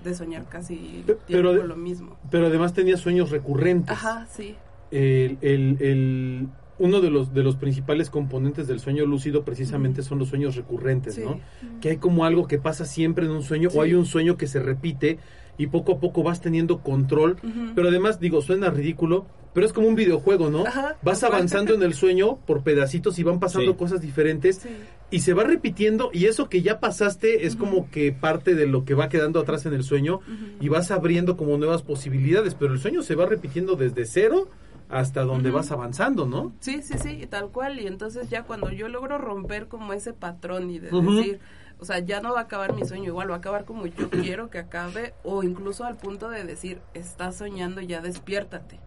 de 0.04 0.14
soñar 0.14 0.44
casi 0.48 1.02
Pe- 1.06 1.16
pero 1.28 1.52
lo 1.52 1.76
mismo. 1.76 2.16
Pero 2.30 2.46
además 2.46 2.72
tenía 2.74 2.96
sueños 2.96 3.30
recurrentes. 3.30 3.90
Ajá, 3.96 4.26
sí. 4.30 4.56
el, 4.90 5.38
el- 5.40 5.76
el- 5.80 6.48
uno 6.78 7.00
de 7.00 7.10
los, 7.10 7.32
de 7.32 7.42
los 7.44 7.56
principales 7.56 8.10
componentes 8.10 8.66
del 8.66 8.80
sueño 8.80 9.06
lúcido 9.06 9.44
precisamente 9.44 10.02
son 10.02 10.18
los 10.18 10.28
sueños 10.28 10.56
recurrentes, 10.56 11.14
Sí. 11.14 11.22
¿no? 11.24 11.38
Que 11.80 11.90
hay 11.90 11.96
como 11.98 12.24
algo 12.24 12.46
que 12.46 12.58
pasa 12.58 12.84
siempre 12.86 13.24
en 13.26 13.30
un 13.30 13.42
sueño 13.42 13.70
Sí. 13.70 13.78
o 13.78 13.82
hay 13.82 13.94
un 13.94 14.04
sueño 14.04 14.36
que 14.36 14.46
se 14.48 14.58
repite 14.60 15.18
y 15.58 15.68
poco 15.68 15.92
a 15.92 16.00
poco 16.00 16.22
vas 16.22 16.40
teniendo 16.40 16.80
control. 16.80 17.36
Pero 17.74 17.88
además, 17.88 18.18
digo, 18.20 18.40
suena 18.42 18.70
ridículo, 18.70 19.26
pero 19.52 19.66
es 19.66 19.72
como 19.72 19.88
un 19.88 19.94
videojuego, 19.94 20.50
¿no? 20.50 20.66
Ajá, 20.66 20.96
vas 21.02 21.22
avanzando 21.24 21.74
en 21.74 21.82
el 21.82 21.94
sueño 21.94 22.36
por 22.46 22.62
pedacitos 22.62 23.18
y 23.18 23.22
van 23.22 23.38
pasando 23.40 23.72
Sí. 23.72 23.76
cosas 23.78 24.00
diferentes 24.00 24.56
Sí. 24.56 24.68
y 25.10 25.20
se 25.20 25.34
va 25.34 25.44
repitiendo 25.44 26.10
y 26.12 26.26
eso 26.26 26.48
que 26.48 26.62
ya 26.62 26.80
pasaste 26.80 27.46
es 27.46 27.56
como 27.56 27.90
que 27.90 28.12
parte 28.12 28.54
de 28.54 28.66
lo 28.66 28.84
que 28.84 28.94
va 28.94 29.08
quedando 29.08 29.40
atrás 29.40 29.66
en 29.66 29.74
el 29.74 29.84
sueño 29.84 30.20
y 30.60 30.68
vas 30.68 30.90
abriendo 30.90 31.36
como 31.36 31.56
nuevas 31.58 31.82
posibilidades, 31.82 32.54
pero 32.54 32.72
el 32.72 32.78
sueño 32.80 33.02
se 33.02 33.14
va 33.14 33.26
repitiendo 33.26 33.76
desde 33.76 34.06
cero 34.06 34.48
hasta 34.88 35.22
donde 35.22 35.50
vas 35.50 35.70
avanzando, 35.70 36.26
¿no? 36.26 36.52
Sí, 36.60 36.82
sí, 36.82 36.94
sí, 36.98 37.10
y 37.22 37.26
tal 37.26 37.48
cual. 37.48 37.80
Y 37.80 37.86
entonces 37.86 38.28
ya 38.28 38.42
cuando 38.44 38.70
yo 38.70 38.88
logro 38.88 39.16
romper 39.18 39.66
como 39.68 39.92
ese 39.94 40.12
patrón 40.12 40.70
y 40.70 40.78
de 40.80 40.90
decir, 40.90 41.40
o 41.78 41.84
sea, 41.86 41.98
ya 42.00 42.20
no 42.20 42.32
va 42.34 42.40
a 42.40 42.42
acabar 42.44 42.74
mi 42.74 42.84
sueño, 42.84 43.06
igual 43.06 43.30
va 43.30 43.36
a 43.36 43.38
acabar 43.38 43.64
como 43.64 43.86
yo 43.86 44.10
quiero 44.10 44.50
que 44.50 44.58
acabe, 44.58 45.14
o 45.24 45.42
incluso 45.42 45.84
al 45.84 45.96
punto 45.96 46.28
de 46.28 46.44
decir, 46.44 46.78
estás 46.94 47.36
soñando, 47.36 47.80
ya 47.80 48.00
despiértate. 48.02 48.78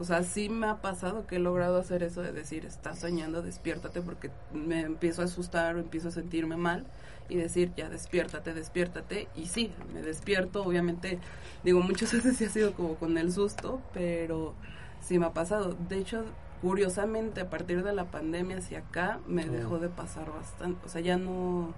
O 0.00 0.04
sea, 0.04 0.22
sí 0.22 0.48
me 0.48 0.66
ha 0.66 0.76
pasado 0.80 1.26
que 1.26 1.36
he 1.36 1.38
logrado 1.38 1.78
hacer 1.78 2.02
eso 2.02 2.22
de 2.22 2.32
decir, 2.32 2.64
estás 2.64 2.98
soñando, 3.00 3.42
despiértate, 3.42 4.00
porque 4.00 4.30
me 4.54 4.80
empiezo 4.80 5.20
a 5.20 5.26
asustar 5.26 5.76
o 5.76 5.78
empiezo 5.78 6.08
a 6.08 6.10
sentirme 6.10 6.56
mal 6.56 6.86
y 7.28 7.36
decir, 7.36 7.70
ya 7.76 7.90
despiértate, 7.90 8.54
despiértate. 8.54 9.28
Y 9.36 9.46
sí, 9.46 9.72
me 9.92 10.00
despierto, 10.00 10.62
obviamente, 10.64 11.18
digo, 11.64 11.80
muchas 11.80 12.12
veces 12.14 12.36
sí 12.38 12.46
ha 12.46 12.48
sido 12.48 12.72
como 12.72 12.94
con 12.94 13.18
el 13.18 13.30
susto, 13.30 13.82
pero 13.92 14.54
sí 15.02 15.18
me 15.18 15.26
ha 15.26 15.32
pasado. 15.34 15.76
De 15.90 15.98
hecho, 15.98 16.24
curiosamente, 16.62 17.42
a 17.42 17.50
partir 17.50 17.84
de 17.84 17.92
la 17.92 18.04
pandemia 18.10 18.56
hacia 18.56 18.78
acá, 18.78 19.20
me 19.26 19.44
Oh. 19.44 19.52
dejó 19.52 19.78
de 19.80 19.90
pasar 19.90 20.30
bastante. 20.32 20.86
O 20.86 20.88
sea, 20.88 21.02
ya 21.02 21.18
no, 21.18 21.74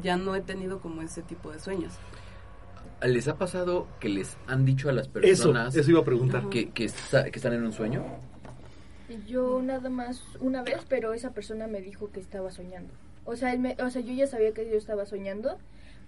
ya 0.00 0.16
no 0.16 0.36
he 0.36 0.40
tenido 0.42 0.78
como 0.80 1.02
ese 1.02 1.22
tipo 1.22 1.50
de 1.50 1.58
sueños. 1.58 1.94
¿Les 3.02 3.28
ha 3.28 3.36
pasado 3.38 3.86
que 4.00 4.08
les 4.08 4.36
han 4.48 4.64
dicho 4.64 4.88
a 4.88 4.92
las 4.92 5.06
Eso, 5.06 5.12
personas 5.12 5.76
eso 5.76 5.90
iba 5.90 6.00
a 6.00 6.04
preguntar. 6.04 6.48
que, 6.50 6.70
que, 6.70 6.84
está- 6.84 7.30
que 7.30 7.38
están 7.38 7.52
en 7.52 7.64
un 7.64 7.72
sueño? 7.72 8.04
Yo 9.26 9.62
nada 9.62 9.88
más 9.88 10.22
una 10.40 10.62
vez, 10.62 10.84
pero 10.88 11.14
esa 11.14 11.30
persona 11.32 11.66
me 11.66 11.80
dijo 11.80 12.10
que 12.10 12.20
estaba 12.20 12.50
soñando. 12.50 12.92
O 13.24 13.36
sea, 13.36 13.52
él 13.52 13.60
me, 13.60 13.76
o 13.82 13.88
sea, 13.90 14.02
yo 14.02 14.12
ya 14.12 14.26
sabía 14.26 14.52
que 14.52 14.68
yo 14.68 14.76
estaba 14.76 15.06
soñando, 15.06 15.58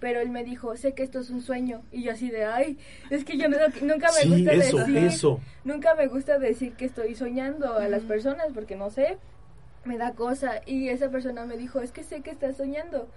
pero 0.01 0.21
él 0.21 0.31
me 0.31 0.43
dijo, 0.45 0.77
sé 0.77 0.93
que 0.95 1.03
esto 1.03 1.21
es 1.21 1.31
un 1.31 1.41
sueño. 1.43 1.83
Y 1.93 2.03
yo 2.03 2.13
así 2.13 2.29
de, 2.31 2.45
ay, 2.45 2.79
es 3.11 3.25
que 3.25 3.39
yo 3.39 3.49
no- 3.49 3.57
nunca 3.83 4.09
me 4.13 4.23
Sí, 4.23 4.29
gusta 4.31 4.53
eso, 4.53 4.79
decir, 4.79 4.97
eso. 4.99 5.41
nunca 5.65 5.95
me 5.95 6.09
gusta 6.09 6.39
decir 6.39 6.73
que 6.75 6.87
estoy 6.87 7.15
soñando 7.15 7.75
a 7.75 7.89
las 7.89 8.03
personas 8.03 8.47
porque 8.53 8.77
no 8.77 8.91
sé, 8.91 9.17
me 9.85 9.97
da 9.97 10.13
cosa. 10.15 10.61
Y 10.67 10.89
esa 10.89 11.09
persona 11.11 11.47
me 11.47 11.57
dijo, 11.57 11.81
es 11.81 11.93
que 11.93 12.03
sé 12.03 12.21
que 12.23 12.31
estás 12.31 12.57
soñando. 12.57 13.09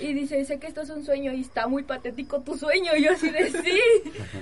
Y 0.00 0.12
dice, 0.12 0.44
sé 0.44 0.58
que 0.58 0.66
esto 0.66 0.82
es 0.82 0.90
un 0.90 1.04
sueño 1.04 1.32
y 1.32 1.40
está 1.42 1.66
muy 1.66 1.82
patético 1.84 2.40
tu 2.40 2.56
sueño. 2.58 2.92
Y 2.96 3.04
yo 3.04 3.12
así 3.12 3.30
de, 3.30 3.50
sí. 3.50 3.80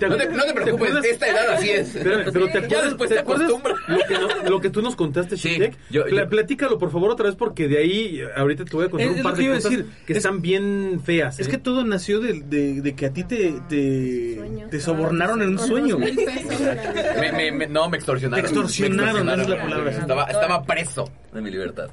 No 0.01 0.17
te, 0.17 0.27
no 0.29 0.45
te 0.45 0.53
preocupes, 0.55 0.75
acuerdas? 0.75 1.05
esta 1.05 1.29
edad 1.29 1.51
así 1.51 1.71
es. 1.71 1.95
Espérame, 1.95 2.31
pero 2.33 2.47
te 2.47 2.53
Ya 2.61 2.65
acuerdas, 2.67 2.85
después 2.89 3.11
¿te 3.11 3.19
acostumbras. 3.19 3.77
lo 3.89 3.99
que, 4.07 4.15
no- 4.15 4.51
lo 4.51 4.61
que 4.61 4.71
tú 4.71 4.83
nos 4.83 4.97
contaste, 4.97 5.37
Sí, 5.37 5.59
yo- 5.91 6.07
yo- 6.09 6.29
Platícalo, 6.29 6.79
por 6.79 6.91
favor, 6.91 7.11
otra 7.11 7.27
vez, 7.27 7.37
porque 7.37 7.69
de 7.69 7.79
ahí 7.79 8.21
ahorita 8.37 8.65
te 8.65 8.77
voy 8.77 8.87
a 8.87 8.91
contar 8.91 9.09
Es- 9.11 9.17
un 9.17 9.23
par 9.23 9.37
de 9.37 9.47
cosas 9.49 9.65
decir. 9.65 9.87
que 10.07 10.13
Es- 10.15 10.17
están 10.19 10.41
bien 10.41 11.01
feas. 11.05 11.39
Es 11.39 11.49
¿eh? 11.49 11.51
que 11.51 11.59
todo 11.59 11.85
nació 11.85 12.21
de, 12.21 12.41
de- 12.43 12.81
de 12.81 12.95
que 12.95 13.07
a 13.07 13.13
ti 13.13 13.25
te, 13.25 13.55
te, 13.69 14.81
sobornaron 14.81 15.43
en 15.43 15.51
un 15.51 15.59
sueño. 15.59 15.99
Me, 15.99 17.33
me- 17.33 17.53
me- 17.53 17.67
no, 17.67 17.89
me 17.89 17.97
extorsionaron. 17.99 18.43
Te 18.45 18.49
extorsionaron, 18.49 19.27
Me 19.27 19.33
esa 19.33 19.43
es 19.43 19.49
la 19.49 19.61
palabra. 19.63 19.91
Estaba, 19.91 20.25
estaba 20.25 20.63
preso 20.65 21.11
de 21.33 21.41
mi 21.41 21.51
libertad. 21.51 21.89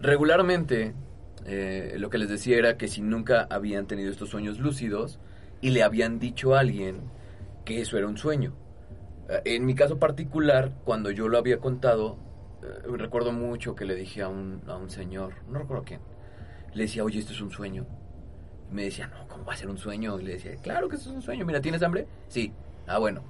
Regularmente, 0.00 0.92
eh, 1.48 1.96
lo 1.98 2.10
que 2.10 2.18
les 2.18 2.28
decía 2.28 2.58
era 2.58 2.76
que 2.76 2.88
si 2.88 3.00
nunca 3.00 3.46
habían 3.50 3.86
tenido 3.86 4.10
estos 4.10 4.28
sueños 4.28 4.58
lúcidos 4.58 5.18
y 5.62 5.70
le 5.70 5.82
habían 5.82 6.18
dicho 6.18 6.54
a 6.54 6.60
alguien 6.60 7.00
que 7.64 7.80
eso 7.80 7.96
era 7.96 8.06
un 8.06 8.18
sueño. 8.18 8.52
Eh, 9.30 9.40
En 9.44 9.64
mi 9.64 9.74
caso 9.74 9.98
particular, 9.98 10.72
cuando 10.84 11.10
yo 11.10 11.28
lo 11.28 11.38
había 11.38 11.58
contado, 11.58 12.18
eh, 12.62 12.86
recuerdo 12.96 13.32
mucho 13.32 13.74
que 13.74 13.86
le 13.86 13.94
dije 13.94 14.22
a 14.22 14.28
un, 14.28 14.62
a 14.66 14.76
un 14.76 14.90
señor, 14.90 15.34
no 15.48 15.58
recuerdo 15.58 15.84
quién, 15.84 16.00
le 16.74 16.82
decía, 16.84 17.02
oye, 17.02 17.18
esto 17.18 17.32
es 17.32 17.40
un 17.40 17.50
sueño. 17.50 17.86
Y 18.70 18.74
me 18.74 18.84
decía, 18.84 19.06
no, 19.06 19.26
¿cómo 19.26 19.44
va 19.46 19.54
a 19.54 19.56
ser 19.56 19.70
un 19.70 19.78
sueño? 19.78 20.20
Y 20.20 20.24
le 20.24 20.32
decía, 20.32 20.54
claro 20.56 20.88
que 20.88 20.96
esto 20.96 21.08
es 21.08 21.16
un 21.16 21.22
sueño. 21.22 21.46
Mira, 21.46 21.60
¿tienes 21.62 21.82
hambre? 21.82 22.06
Sí. 22.28 22.52
Ah, 22.86 22.98
bueno, 22.98 23.22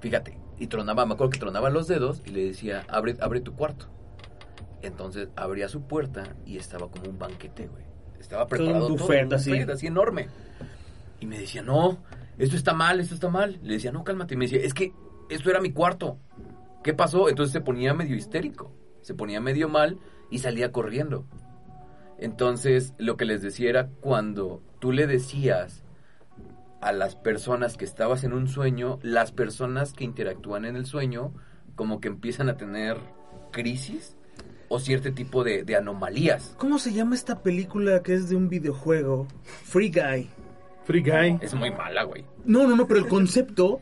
fíjate. 0.00 0.38
Y 0.58 0.66
tronaba, 0.68 1.04
me 1.04 1.14
acuerdo 1.14 1.30
que 1.30 1.38
tronaba 1.38 1.68
los 1.70 1.86
dedos 1.86 2.22
y 2.24 2.30
le 2.30 2.46
decía, 2.46 2.84
abre, 2.88 3.16
abre 3.20 3.40
tu 3.40 3.52
cuarto. 3.54 3.86
Entonces 4.82 5.28
abría 5.36 5.68
su 5.68 5.82
puerta 5.82 6.36
y 6.46 6.56
estaba 6.56 6.90
como 6.90 7.10
un 7.10 7.18
banquete, 7.18 7.66
güey. 7.66 7.84
Estaba 8.20 8.46
Todo 8.46 8.58
un 8.58 8.64
preparado 8.64 8.86
todo, 8.86 8.94
un 8.94 9.34
así. 9.34 9.50
buffet 9.50 9.70
así 9.70 9.86
enorme. 9.86 10.28
Y 11.20 11.26
me 11.26 11.38
decía, 11.38 11.62
no, 11.62 11.98
esto 12.38 12.56
está 12.56 12.74
mal, 12.74 13.00
esto 13.00 13.14
está 13.14 13.28
mal. 13.28 13.58
Le 13.62 13.74
decía, 13.74 13.92
no, 13.92 14.04
cálmate. 14.04 14.34
Y 14.34 14.36
me 14.36 14.44
decía, 14.46 14.60
es 14.60 14.74
que 14.74 14.92
esto 15.28 15.50
era 15.50 15.60
mi 15.60 15.72
cuarto. 15.72 16.18
¿Qué 16.82 16.94
pasó? 16.94 17.28
Entonces 17.28 17.52
se 17.52 17.60
ponía 17.60 17.94
medio 17.94 18.16
histérico, 18.16 18.72
se 19.02 19.14
ponía 19.14 19.40
medio 19.40 19.68
mal 19.68 19.98
y 20.30 20.38
salía 20.38 20.70
corriendo. 20.72 21.26
Entonces, 22.18 22.94
lo 22.98 23.16
que 23.16 23.24
les 23.24 23.42
decía 23.42 23.70
era 23.70 23.88
cuando 24.00 24.62
tú 24.80 24.92
le 24.92 25.06
decías 25.06 25.84
a 26.80 26.92
las 26.92 27.16
personas 27.16 27.76
que 27.76 27.84
estabas 27.84 28.24
en 28.24 28.32
un 28.32 28.48
sueño, 28.48 28.98
las 29.02 29.32
personas 29.32 29.92
que 29.92 30.04
interactúan 30.04 30.64
en 30.64 30.76
el 30.76 30.86
sueño, 30.86 31.32
como 31.74 32.00
que 32.00 32.08
empiezan 32.08 32.48
a 32.48 32.56
tener 32.56 32.96
crisis 33.52 34.17
o 34.68 34.78
cierto 34.78 35.12
tipo 35.12 35.44
de, 35.44 35.62
de 35.64 35.76
anomalías. 35.76 36.54
¿Cómo 36.58 36.78
se 36.78 36.92
llama 36.92 37.14
esta 37.14 37.42
película 37.42 38.02
que 38.02 38.14
es 38.14 38.28
de 38.28 38.36
un 38.36 38.48
videojuego? 38.48 39.26
Free 39.64 39.90
Guy. 39.90 40.28
Free 40.84 41.02
Guy. 41.02 41.38
Es 41.40 41.54
muy 41.54 41.70
mala, 41.70 42.02
güey. 42.04 42.24
No, 42.44 42.66
no, 42.66 42.76
no, 42.76 42.86
pero 42.86 43.00
el 43.00 43.06
concepto 43.08 43.80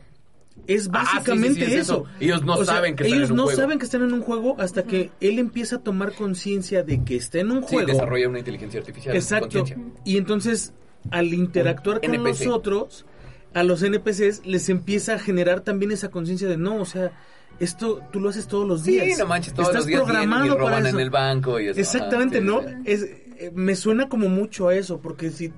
es 0.65 0.89
Ah, 0.91 1.03
sí, 1.03 1.07
sí, 1.09 1.15
básicamente 1.15 1.65
sí, 1.65 1.73
es 1.73 1.79
eso. 1.81 1.93
eso. 1.93 2.05
Ellos 2.19 2.43
no 2.43 2.63
saben 2.65 2.95
que 2.95 3.03
están 3.03 3.17
ellos 3.17 3.29
en 3.29 3.33
un 3.33 3.37
no 3.37 3.43
juego. 3.43 3.61
saben 3.61 3.79
que 3.79 3.85
están 3.85 4.01
en 4.03 4.13
un 4.13 4.21
juego 4.21 4.55
hasta 4.59 4.83
que 4.83 5.11
él 5.21 5.39
empieza 5.39 5.77
a 5.77 5.79
tomar 5.79 6.13
conciencia 6.13 6.83
de 6.83 7.03
que 7.03 7.15
está 7.15 7.39
en 7.39 7.51
un 7.51 7.61
Sí, 7.63 7.75
juego. 7.75 7.87
desarrolla 7.91 8.27
una 8.27 8.39
inteligencia 8.39 8.79
artificial. 8.79 9.15
Exacto. 9.15 9.63
Y 10.03 10.17
entonces, 10.17 10.73
al 11.11 11.33
interactuar 11.33 12.01
con 12.01 12.13
NPC. 12.13 12.45
los 12.45 12.47
otros, 12.55 13.05
a 13.53 13.63
los 13.63 13.81
NPCs 13.83 14.45
les 14.45 14.67
empieza 14.69 15.15
a 15.15 15.19
generar 15.19 15.61
también 15.61 15.91
esa 15.91 16.09
conciencia 16.09 16.47
de 16.47 16.57
no, 16.57 16.77
o 16.81 16.85
sea, 16.85 17.11
esto 17.59 18.01
tú 18.11 18.19
lo 18.19 18.29
haces 18.29 18.47
todos 18.47 18.67
los 18.67 18.83
días. 18.83 19.05
Sí, 19.07 19.13
no 19.19 19.27
manches, 19.27 19.53
todos 19.53 19.69
Estás 19.69 19.81
los 19.81 19.87
días 19.87 20.01
vienen 20.05 20.21
y 20.23 20.25
programado 20.27 20.57
roban 20.57 20.63
para 20.73 20.79
en 20.79 20.85
eso. 20.87 20.99
el 20.99 21.09
banco 21.09 21.59
y 21.59 21.67
eso. 21.69 21.79
Exactamente, 21.79 22.37
Ajá, 22.37 22.45
sí, 22.47 22.51
¿no? 22.53 22.61
sí. 22.61 22.75
Es, 22.85 23.03
eh, 23.39 23.51
me 23.53 23.75
suena 23.75 24.09
como 24.09 24.29
mucho 24.29 24.67
a 24.69 24.75
eso, 24.75 24.99
porque 24.99 25.29
si... 25.31 25.51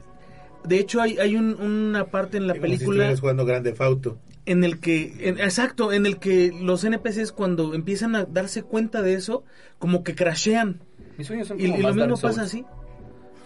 De 0.66 0.78
hecho, 0.78 1.02
hay, 1.02 1.18
hay 1.20 1.36
un- 1.38 1.56
una 1.62 2.06
parte 2.08 2.36
en 2.38 2.46
la 2.48 2.54
Como 2.54 2.66
si 2.66 2.72
película 2.72 2.96
estuvieras 2.98 3.20
jugando 3.22 3.46
Grande 3.46 3.74
Fauto. 3.74 4.18
en 4.46 4.64
el 4.66 4.80
que, 4.80 5.14
en- 5.20 5.40
exacto, 5.40 5.94
en 5.94 6.06
el 6.06 6.18
que 6.20 6.52
los 6.54 6.84
NPCs 6.84 7.32
cuando 7.32 7.74
empiezan 7.74 8.16
a 8.16 8.26
darse 8.26 8.64
cuenta 8.64 9.02
de 9.02 9.14
eso, 9.14 9.44
como 9.78 10.04
que 10.04 10.16
crashean. 10.16 10.82
Mis 11.18 11.28
sueños 11.28 11.48
son 11.48 11.60
Y, 11.62 11.68
como 11.68 11.78
y 11.78 11.82
lo 11.82 11.88
más 11.90 11.96
mismo 11.96 12.18
pasa 12.20 12.42
así. 12.42 12.66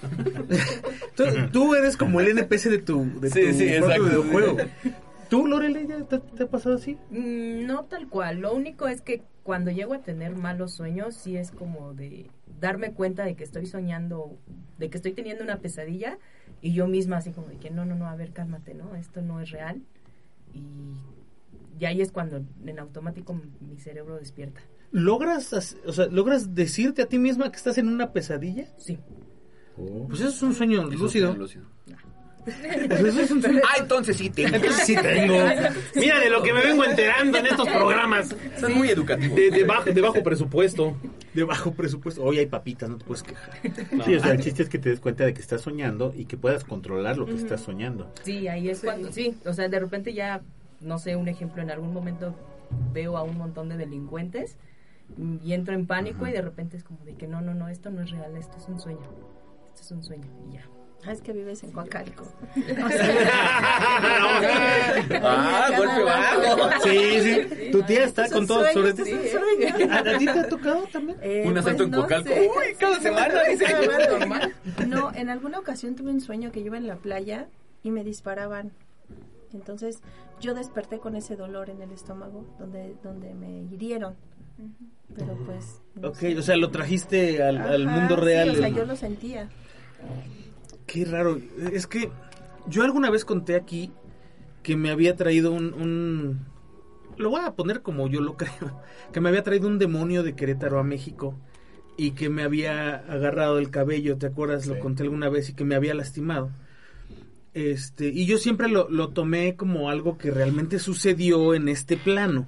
tú, 1.16 1.24
tú 1.52 1.76
eres 1.76 1.96
como 1.98 2.20
el 2.20 2.30
NPC 2.30 2.64
de 2.70 2.78
tu, 2.80 3.06
de 3.22 3.30
Sí, 3.30 3.42
tu 3.42 3.54
sí, 3.54 3.70
propio 3.70 3.78
exacto. 3.78 4.04
videojuego. 4.04 4.58
¿Tú, 5.34 5.48
Lorele, 5.48 5.88
ya 5.88 6.04
te, 6.06 6.20
te 6.20 6.44
ha 6.44 6.48
pasado 6.48 6.75
así? 6.75 6.98
Mm, 7.10 7.66
No 7.66 7.86
tal 7.86 8.08
cual, 8.08 8.40
lo 8.42 8.54
único 8.54 8.88
es 8.88 9.02
que 9.02 9.24
cuando 9.44 9.72
llego 9.72 9.94
a 9.94 10.00
tener 10.00 10.36
malos 10.36 10.74
sueños, 10.74 11.16
sí 11.16 11.36
es 11.38 11.52
como 11.52 11.94
de 11.94 12.30
darme 12.62 12.94
cuenta 12.94 13.24
de 13.25 13.36
que 13.36 13.44
estoy 13.44 13.66
soñando, 13.66 14.38
de 14.78 14.90
que 14.90 14.98
estoy 14.98 15.13
teniendo 15.13 15.44
una 15.44 15.58
pesadilla 15.60 16.18
y 16.62 16.74
yo 16.74 16.88
misma 16.88 17.18
así 17.18 17.32
como 17.32 17.48
de 17.48 17.58
que 17.58 17.70
no, 17.72 17.86
no, 17.86 17.96
no, 17.96 18.08
a 18.08 18.16
ver, 18.16 18.32
cálmate, 18.32 18.74
¿no? 18.74 18.96
Esto 18.96 19.22
no 19.22 19.42
es 19.42 19.52
real. 19.52 19.82
Y, 20.54 20.62
y 21.80 21.86
ahí 21.86 22.02
es 22.02 22.12
cuando 22.12 22.42
en 22.66 22.80
automático 22.80 23.34
mi 23.60 23.78
cerebro 23.80 24.18
despierta. 24.18 24.62
¿Logras, 24.92 25.52
o 25.86 25.92
sea, 25.92 26.06
¿Logras 26.06 26.54
decirte 26.54 27.02
a 27.02 27.08
ti 27.08 27.18
misma 27.18 27.50
que 27.52 27.58
estás 27.58 27.80
en 27.80 27.88
una 27.88 28.13
pesadilla? 28.13 28.68
Sí. 28.78 29.00
Pues 30.08 30.22
eso 30.22 30.30
es 30.30 30.44
un 30.44 30.54
sueño 30.54 30.84
lúcido. 30.86 31.32
es 31.32 31.38
lúcido. 31.38 31.66
Pues 31.86 31.98
Ah, 32.46 33.76
entonces 33.80 34.18
sí 34.18 34.30
tengo. 34.30 34.56
Entonces 34.56 34.86
sí 34.86 34.96
tengo. 34.96 35.36
Mira 35.96 36.20
de 36.20 36.30
lo 36.30 36.44
que 36.44 36.54
me 36.54 36.62
vengo 36.62 36.84
enterando 36.84 37.38
en 37.38 37.46
estos 37.48 37.68
programas. 37.70 38.36
Son 38.60 38.74
muy 38.74 38.90
educativos. 38.90 39.36
De, 39.36 39.52
de 39.52 39.64
bajo, 39.64 39.92
de 39.92 40.02
bajo 40.02 40.24
presupuesto. 40.24 40.96
De 41.34 41.44
bajo 41.44 41.74
presupuesto. 41.74 42.24
Hoy 42.24 42.40
hay 42.40 42.46
papitas, 42.46 42.90
no 42.90 42.98
te 42.98 43.06
puedes 43.06 43.24
quejar. 43.24 43.60
Sí, 44.06 44.16
o 44.16 44.20
sea, 44.20 44.32
el 44.32 44.42
chiste 44.42 44.64
es 44.64 44.70
que 44.70 44.80
te 44.80 44.90
des 44.90 45.00
cuenta 45.00 45.26
de 45.26 45.34
que 45.34 45.42
estás 45.42 45.62
soñando 45.62 46.14
y 46.16 46.26
que 46.26 46.38
puedas 46.38 46.64
controlar 46.64 47.18
lo 47.18 47.26
que 47.26 47.36
estás 47.36 47.62
soñando. 47.62 48.12
Sí, 48.24 48.48
ahí 48.48 48.70
es 48.70 48.82
cuando, 48.82 49.12
sí, 49.12 49.36
o 49.46 49.54
sea, 49.54 49.68
de 49.68 49.80
repente 49.80 50.14
ya, 50.14 50.42
no 50.82 51.00
sé, 51.00 51.16
un 51.16 51.28
ejemplo, 51.28 51.62
en 51.62 51.72
algún 51.72 51.94
momento 51.94 52.36
veo 52.94 53.18
a 53.18 53.24
un 53.24 53.38
montón 53.38 53.70
de 53.70 53.78
delincuentes 53.78 54.58
y 55.44 55.54
entro 55.54 55.74
en 55.74 55.86
pánico 55.86 56.28
y 56.28 56.32
de 56.32 56.42
repente 56.42 56.78
es 56.78 56.84
como 56.84 57.04
de 57.06 57.16
que 57.16 57.28
no, 57.28 57.42
no, 57.42 57.54
no, 57.54 57.68
esto 57.70 57.90
no 57.90 58.02
es 58.02 58.12
real, 58.12 58.36
esto 58.38 58.58
es 58.58 58.68
un 58.68 58.80
sueño, 58.80 59.10
esto 59.68 59.82
es 59.82 59.92
un 59.92 60.04
sueño 60.04 60.28
y 60.50 60.54
ya. 60.54 60.66
Ah, 61.06 61.12
es 61.12 61.22
que 61.22 61.34
vives 61.34 61.64
en 61.64 61.72
Coacalco. 61.72 62.26
Ah, 65.22 65.70
golpe 65.78 66.04
bajo. 66.04 66.84
Sí, 66.84 67.20
sí. 67.22 67.72
Tu 67.72 67.82
tía 67.84 68.04
está 68.06 68.30
con 68.30 68.46
todo 68.48 68.66
sobre 68.74 68.94
ti. 68.94 69.02
¿A, 69.92 70.18
ti 70.18 70.26
te 70.26 70.40
ha 70.40 70.48
tocado 70.48 70.84
también? 70.92 71.18
Eh, 71.22 71.44
Un 71.46 71.58
asalto 71.58 71.78
pues 71.78 71.86
en 71.88 71.92
no 71.92 72.02
Cocalco. 72.02 72.30
sé. 72.30 72.50
Uy, 72.50 72.76
cada 72.80 73.00
semana 73.00 73.44
dice. 73.50 73.66
No, 74.88 75.12
en 75.14 75.30
alguna 75.30 75.60
ocasión 75.60 75.96
tuve 75.96 76.12
un 76.12 76.22
sueño 76.22 76.52
que 76.52 76.60
yo 76.62 76.68
iba 76.68 76.78
en 76.78 76.88
la 76.88 76.96
playa 76.96 77.48
y 77.84 77.92
me 77.92 78.04
disparaban. 78.04 78.72
Entonces 79.54 80.00
yo 80.40 80.54
desperté 80.54 81.00
con 81.00 81.16
ese 81.16 81.36
dolor 81.36 81.70
en 81.70 81.82
el 81.82 81.92
estómago 81.92 82.46
donde, 82.60 82.96
donde 83.04 83.34
me 83.34 83.50
hirieron. 83.74 84.16
Pero 85.16 85.36
pues... 85.46 85.82
no 85.96 86.10
Ok, 86.10 86.16
sé. 86.18 86.38
o 86.38 86.42
sea, 86.42 86.56
lo 86.58 86.70
trajiste 86.72 87.42
al, 87.44 87.58
al 87.58 87.88
Ajá, 87.88 87.98
mundo 88.00 88.16
sí, 88.18 88.22
real. 88.24 88.50
o 88.50 88.56
sea, 88.56 88.70
yo 88.70 88.86
lo 88.86 88.96
sentía. 88.96 89.50
Qué 90.86 91.06
raro. 91.06 91.40
Es 91.72 91.88
que 91.88 92.10
yo 92.68 92.84
alguna 92.84 93.10
vez 93.10 93.25
conté 93.25 93.56
aquí 93.56 93.92
que 94.62 94.75
me 94.75 94.90
había 94.92 95.16
traído 95.16 95.52
un, 95.52 95.74
un- 95.74 96.46
Lo 97.18 97.30
voy 97.30 97.42
a 97.44 97.52
poner 97.56 97.82
como 97.82 98.08
yo 98.08 98.22
lo 98.22 98.38
creo. 98.38 98.82
Que 99.12 99.22
me 99.22 99.30
había 99.30 99.44
traído 99.44 99.68
un 99.68 99.80
demonio 99.80 100.24
de 100.24 100.36
Querétaro 100.36 100.80
a 100.80 100.84
México 100.84 101.36
y 101.98 102.12
que 102.12 102.30
me 102.30 102.44
había 102.44 102.96
agarrado 102.96 103.60
el 103.60 103.70
cabello, 103.70 104.18
¿te 104.18 104.25
acuerdas? 104.28 104.66
Lo 104.68 104.80
conté 104.80 105.04
alguna 105.04 105.30
vez 105.30 105.50
y 105.50 105.54
que 105.54 105.63
me 105.63 105.75
había 105.75 105.94
lastimado. 105.94 106.50
Este, 107.54 108.08
y 108.08 108.25
yo 108.25 108.38
siempre 108.40 108.68
lo, 108.68 108.90
lo 108.90 109.10
tomé 109.10 109.56
como 109.56 109.90
algo 109.92 110.18
que 110.18 110.32
realmente 110.32 110.80
sucedió 110.80 111.54
en 111.54 111.70
este 111.70 111.98
plano. 111.98 112.48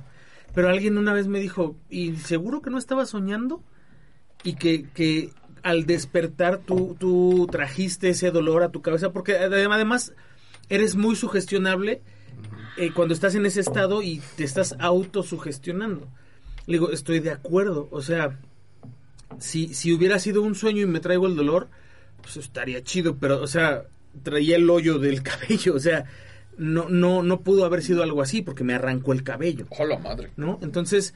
Pero 0.55 0.69
alguien 0.69 0.97
una 0.97 1.13
vez 1.13 1.27
me 1.27 1.39
dijo, 1.39 1.75
¿y 1.89 2.15
seguro 2.15 2.61
que 2.61 2.69
no 2.71 2.77
estaba 2.77 3.05
soñando? 3.05 3.61
y 4.43 4.53
que, 4.55 4.83
que 4.93 5.31
al 5.65 5.87
despertar 5.87 6.59
tú, 6.59 6.95
tú 6.99 7.47
trajiste 7.51 8.09
ese 8.09 8.29
dolor 8.29 8.61
a 8.61 8.69
tu 8.69 8.83
cabeza, 8.83 9.11
porque 9.11 9.33
adem- 9.39 9.73
además 9.73 10.13
eres 10.69 10.95
muy 10.95 11.15
sugestionable 11.15 12.03
eh, 12.77 12.91
cuando 12.93 13.15
estás 13.15 13.33
en 13.33 13.47
ese 13.47 13.61
estado 13.61 14.03
y 14.03 14.21
te 14.37 14.43
estás 14.43 14.75
autosugestionando. 14.77 16.07
Le 16.67 16.73
digo, 16.73 16.91
estoy 16.91 17.19
de 17.19 17.31
acuerdo, 17.31 17.87
o 17.89 18.03
sea, 18.03 18.39
si, 19.39 19.73
si 19.73 19.91
hubiera 19.91 20.19
sido 20.19 20.43
un 20.43 20.53
sueño 20.53 20.83
y 20.83 20.85
me 20.85 20.99
traigo 20.99 21.25
el 21.25 21.35
dolor, 21.35 21.67
pues 22.21 22.37
estaría 22.37 22.83
chido, 22.83 23.17
pero, 23.17 23.41
o 23.41 23.47
sea, 23.47 23.85
traía 24.21 24.57
el 24.57 24.69
hoyo 24.69 24.99
del 24.99 25.23
cabello, 25.29 25.73
o 25.73 25.79
sea, 25.79 26.05
no, 26.59 26.89
no, 26.89 27.23
no 27.23 27.41
pudo 27.41 27.65
haber 27.65 27.81
sido 27.81 28.03
algo 28.03 28.21
así 28.21 28.43
porque 28.43 28.63
me 28.63 28.75
arrancó 28.75 29.13
el 29.13 29.23
cabello. 29.23 29.65
Hola, 29.79 29.97
madre. 29.97 30.29
¿no? 30.37 30.59
Entonces, 30.61 31.15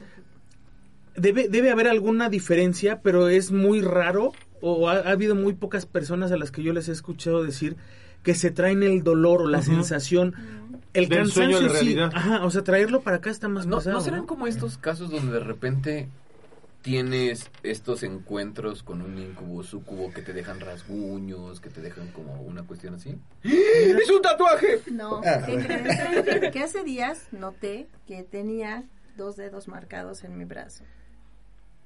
debe, 1.20 1.48
debe 1.48 1.70
haber 1.70 1.88
alguna 1.88 2.28
diferencia, 2.28 3.00
pero 3.02 3.28
es 3.28 3.50
muy 3.52 3.80
raro, 3.82 4.32
o 4.60 4.88
ha, 4.88 4.94
ha 4.96 5.10
habido 5.10 5.34
muy 5.34 5.54
pocas 5.54 5.86
personas 5.86 6.32
a 6.32 6.36
las 6.36 6.50
que 6.50 6.62
yo 6.62 6.72
les 6.72 6.88
he 6.88 6.92
escuchado 6.92 7.42
decir 7.44 7.76
que 8.22 8.34
se 8.34 8.50
traen 8.50 8.82
el 8.82 9.02
dolor 9.02 9.42
o 9.42 9.46
la 9.48 9.62
sensación, 9.62 10.34
el 10.92 11.08
Del 11.08 11.18
cansancio 11.20 11.32
sueño 11.44 11.56
a 11.58 11.60
la 11.62 11.68
sí, 11.68 11.74
realidad. 11.74 12.10
ajá, 12.14 12.44
o 12.44 12.50
sea, 12.50 12.62
traerlo 12.64 13.00
para 13.02 13.16
acá 13.18 13.30
está 13.30 13.48
más 13.48 13.66
¿No, 13.66 13.78
pesado, 13.78 13.96
¿No 13.96 14.02
serán 14.02 14.20
¿no? 14.20 14.26
como 14.26 14.46
estos 14.46 14.76
casos 14.76 15.10
donde 15.10 15.32
de 15.32 15.40
repente 15.40 16.08
tienes 16.82 17.50
estos 17.62 18.02
encuentros 18.02 18.82
con 18.82 19.02
un 19.02 19.18
incubo, 19.18 19.62
sucubo 19.62 20.12
que 20.12 20.22
te 20.22 20.32
dejan 20.32 20.60
rasguños, 20.60 21.60
que 21.60 21.68
te 21.68 21.80
dejan 21.82 22.08
como 22.08 22.40
una 22.42 22.62
cuestión 22.62 22.94
así? 22.94 23.16
¡Es 23.42 24.10
un 24.10 24.22
tatuaje! 24.22 24.80
No, 24.90 25.20
Ah. 25.24 25.46
Que 26.52 26.60
hace 26.62 26.82
días 26.84 27.28
noté 27.32 27.86
que 28.06 28.22
tenía 28.22 28.84
dos 29.16 29.36
dedos 29.36 29.68
marcados 29.68 30.24
en 30.24 30.38
mi 30.38 30.44
brazo. 30.44 30.84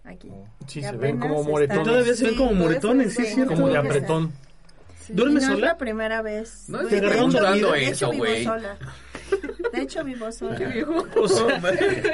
Aquí. 0.04 0.30
Sí, 0.66 0.80
Que 0.80 0.86
se 0.88 0.96
ven 0.96 1.18
como 1.18 1.42
moretones. 1.44 1.84
Todavía 1.84 2.14
se 2.14 2.24
ven 2.26 2.34
como 2.36 2.50
Sí, 2.50 2.56
moretones, 2.56 3.14
sí, 3.14 3.24
sí, 3.24 3.34
cierto. 3.34 3.54
Como 3.54 3.68
de 3.68 3.78
apretón. 3.78 4.32
Sí, 5.00 5.12
¿Duermes 5.12 5.42
y 5.44 5.46
no 5.46 5.52
sola? 5.54 5.66
es 5.66 5.72
la 5.72 5.78
primera 5.78 6.22
vez. 6.22 6.64
No, 6.68 6.78
te 6.86 7.00
de 7.00 7.06
agarraron 7.06 7.30
hecho, 7.56 7.74
eso, 7.74 8.10
vivo 8.10 8.24
güey. 8.24 8.44
sola. 8.44 8.76
De 9.72 9.80
hecho, 9.82 10.04
vivo 10.04 10.30
sola. 10.32 10.58
O 11.16 11.28
sea, 11.28 11.58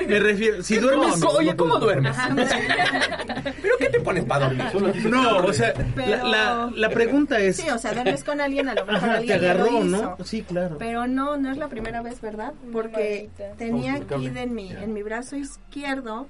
me 0.09 0.19
refiero, 0.21 0.63
si 0.63 0.79
duermes... 0.79 1.23
Oye, 1.25 1.55
¿cómo 1.57 1.79
duermes? 1.79 2.17
Ajá, 2.17 2.35
¿Pero 3.63 3.75
qué 3.79 3.89
te 3.91 4.01
pones 4.01 4.25
para 4.25 4.49
dormir? 4.49 5.11
No, 5.11 5.39
o 5.39 5.53
sea, 5.53 5.73
Pero- 5.95 6.17
la, 6.17 6.25
la, 6.25 6.73
la 6.75 6.89
pregunta 6.91 7.39
es... 7.39 7.57
Sí, 7.57 7.69
o 7.71 7.79
sea, 7.79 7.93
duermes 7.93 8.25
con 8.25 8.41
alguien, 8.41 8.69
a 8.69 8.75
lo 8.75 8.87
mejor 8.87 8.97
Ajá, 9.11 9.21
te 9.21 9.33
alguien 9.35 9.41
lo 9.43 9.49
agarró, 9.49 9.67
hizo. 9.69 9.85
¿no? 10.19 10.25
Sí, 10.25 10.43
claro. 10.43 10.77
Pero 10.79 11.07
no, 11.07 11.37
no 11.37 11.51
es 11.51 11.59
la 11.59 11.69
primera 11.69 12.03
vez, 12.03 12.21
¿verdad? 12.21 12.53
Porque 12.73 13.29
tenía 13.59 13.95
aquí 13.97 14.27
en 14.35 14.55
mi, 14.55 14.71
en 14.73 14.93
mi 14.95 15.03
brazo 15.03 15.37
izquierdo, 15.37 16.27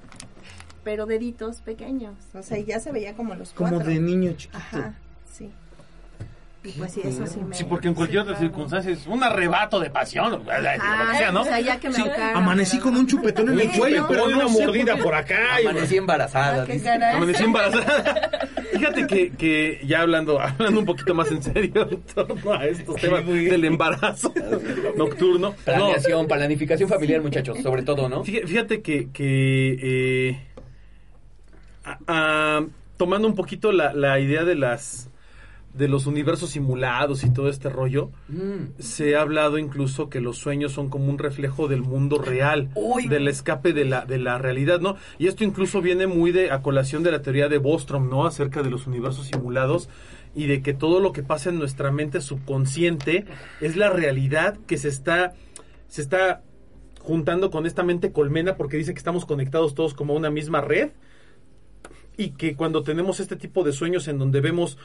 pero 0.85 1.07
deditos 1.07 1.61
pequeños. 1.61 2.15
O 2.35 2.43
sea, 2.43 2.59
ya 2.59 2.81
se 2.81 2.93
veía 2.93 3.15
como 3.15 3.35
los 3.35 3.51
Como 3.53 3.71
cuatro. 3.71 3.89
de 3.89 3.99
niño 4.01 4.33
chiquito. 4.37 4.59
Ajá, 4.59 4.95
sí. 5.33 5.51
Y 6.63 6.73
pues 6.73 6.93
sí, 6.93 7.01
eso 7.03 7.27
sí 7.27 7.41
me... 7.41 7.55
Sí, 7.57 7.65
porque 7.65 7.89
en 7.89 7.95
cualquier 7.95 8.21
otra 8.21 8.37
circunstancia 8.37 8.93
es 8.93 9.07
un 9.07 9.25
arrebato 9.25 9.81
de 9.81 9.89
pasión, 9.89 10.27
o 10.27 10.31
lo 10.37 10.45
que 10.45 10.51
sea, 11.17 11.33
¿no? 11.33 11.41
o 11.41 11.45
sea, 11.45 11.59
ya 11.59 11.81
que 11.81 11.89
me 11.89 11.95
Sí, 11.95 12.03
amanecí 12.35 12.79
con 12.79 12.95
un 12.99 13.07
chupetón 13.07 13.49
en 13.49 13.61
el 13.61 13.71
cuello, 13.71 14.03
¿no? 14.03 14.09
pero 14.09 14.29
no 14.29 14.37
una 14.37 14.49
mordida 14.49 14.95
por 14.99 15.15
acá. 15.15 15.59
y- 15.63 15.67
Amanecí 15.67 15.97
embarazada. 15.97 16.67
Ah. 16.69 17.13
Amanecí 17.17 17.45
embarazada. 17.45 18.31
Fíjate 18.75 19.07
que, 19.07 19.31
que 19.33 19.81
ya 19.87 20.03
hablando, 20.03 20.39
hablando 20.39 20.81
un 20.81 20.87
poquito 20.87 21.15
más 21.15 21.31
en 21.31 21.43
serio 21.43 21.89
en 21.91 22.03
torno 22.03 22.53
a 22.53 22.67
estos 22.67 22.97
temas 22.97 23.27
del 23.27 23.65
embarazo 23.65 24.33
nocturno. 24.99 25.51
No, 25.51 25.55
Planeación, 25.65 26.27
planificación 26.29 26.91
familiar, 26.91 27.23
muchachos, 27.23 27.59
sobre 27.63 27.83
todo, 27.85 28.07
¿no? 28.11 28.23
Fíjate, 28.23 28.83
que, 28.83 29.09
que 29.11 29.79
eh, 30.31 30.41
a- 32.07 32.65
tomando 32.97 33.27
un 33.29 33.35
poquito 33.35 33.73
la, 33.73 33.93
la 33.95 34.19
idea 34.21 34.45
de 34.45 34.55
las 34.55 35.09
de 35.73 35.87
los 35.87 36.07
universos 36.07 36.51
simulados 36.51 37.23
y 37.23 37.33
todo 37.33 37.49
este 37.49 37.69
rollo, 37.69 38.11
Mm. 38.29 38.73
se 38.81 39.15
ha 39.15 39.21
hablado 39.21 39.57
incluso 39.57 40.11
que 40.11 40.21
los 40.21 40.37
sueños 40.37 40.73
son 40.73 40.89
como 40.91 41.09
un 41.09 41.17
reflejo 41.17 41.69
del 41.69 41.83
mundo 41.83 42.19
real, 42.19 42.71
Uy. 42.75 43.07
del 43.07 43.29
escape 43.29 43.73
de 43.73 43.85
la, 43.85 44.05
de 44.05 44.19
la 44.19 44.37
realidad, 44.37 44.81
¿no? 44.81 44.97
Y 45.21 45.29
esto 45.29 45.45
incluso 45.45 45.81
viene 45.81 46.09
muy 46.09 46.33
de 46.33 46.51
a 46.51 46.61
colación 46.61 47.05
de 47.05 47.13
la 47.13 47.23
teoría 47.23 47.49
de 47.49 47.59
Bostrom, 47.59 48.11
¿no? 48.11 48.27
Acerca 48.27 48.65
de 48.65 48.71
los 48.71 48.89
universos 48.89 49.29
simulados 49.29 49.89
y 50.35 50.49
de 50.49 50.61
que 50.61 50.75
todo 50.75 50.99
lo 50.99 51.13
que 51.13 51.23
pasa 51.23 51.51
en 51.51 51.61
nuestra 51.61 51.93
mente 51.93 52.21
subconsciente 52.21 53.27
es 53.61 53.77
la 53.77 53.91
realidad 53.91 54.59
que 54.67 54.77
se 54.77 54.89
está 54.89 55.35
se 55.87 56.03
está 56.03 56.43
juntando 56.99 57.53
con 57.53 57.65
esta 57.65 57.85
mente 57.85 58.11
colmena 58.11 58.57
porque 58.57 58.77
dice 58.77 58.93
que 58.93 58.99
estamos 58.99 59.25
conectados 59.25 59.77
todos 59.77 59.95
como 59.95 60.15
una 60.15 60.31
misma 60.31 60.61
red 60.61 60.91
y 62.21 62.33
que 62.33 62.55
cuando 62.55 62.83
tenemos 62.83 63.19
este 63.19 63.35
tipo 63.35 63.65
de 63.65 63.73
sueños 63.73 64.07
en 64.07 64.19
donde 64.19 64.43
vemos 64.43 64.77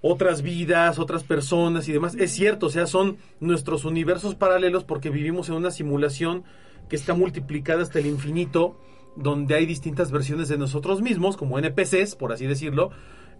otras 0.00 0.42
vidas, 0.42 0.98
otras 0.98 1.22
personas 1.22 1.88
y 1.88 1.92
demás, 1.92 2.16
es 2.16 2.32
cierto, 2.32 2.66
o 2.66 2.70
sea, 2.70 2.88
son 2.88 3.16
nuestros 3.38 3.84
universos 3.84 4.34
paralelos 4.34 4.82
porque 4.82 5.08
vivimos 5.08 5.48
en 5.48 5.54
una 5.54 5.70
simulación 5.70 6.42
que 6.88 6.96
está 6.96 7.14
multiplicada 7.14 7.82
hasta 7.82 8.00
el 8.00 8.06
infinito, 8.06 8.76
donde 9.14 9.54
hay 9.54 9.66
distintas 9.66 10.10
versiones 10.10 10.48
de 10.48 10.58
nosotros 10.58 11.00
mismos, 11.00 11.36
como 11.36 11.60
NPCs, 11.60 12.16
por 12.16 12.32
así 12.32 12.44
decirlo, 12.44 12.90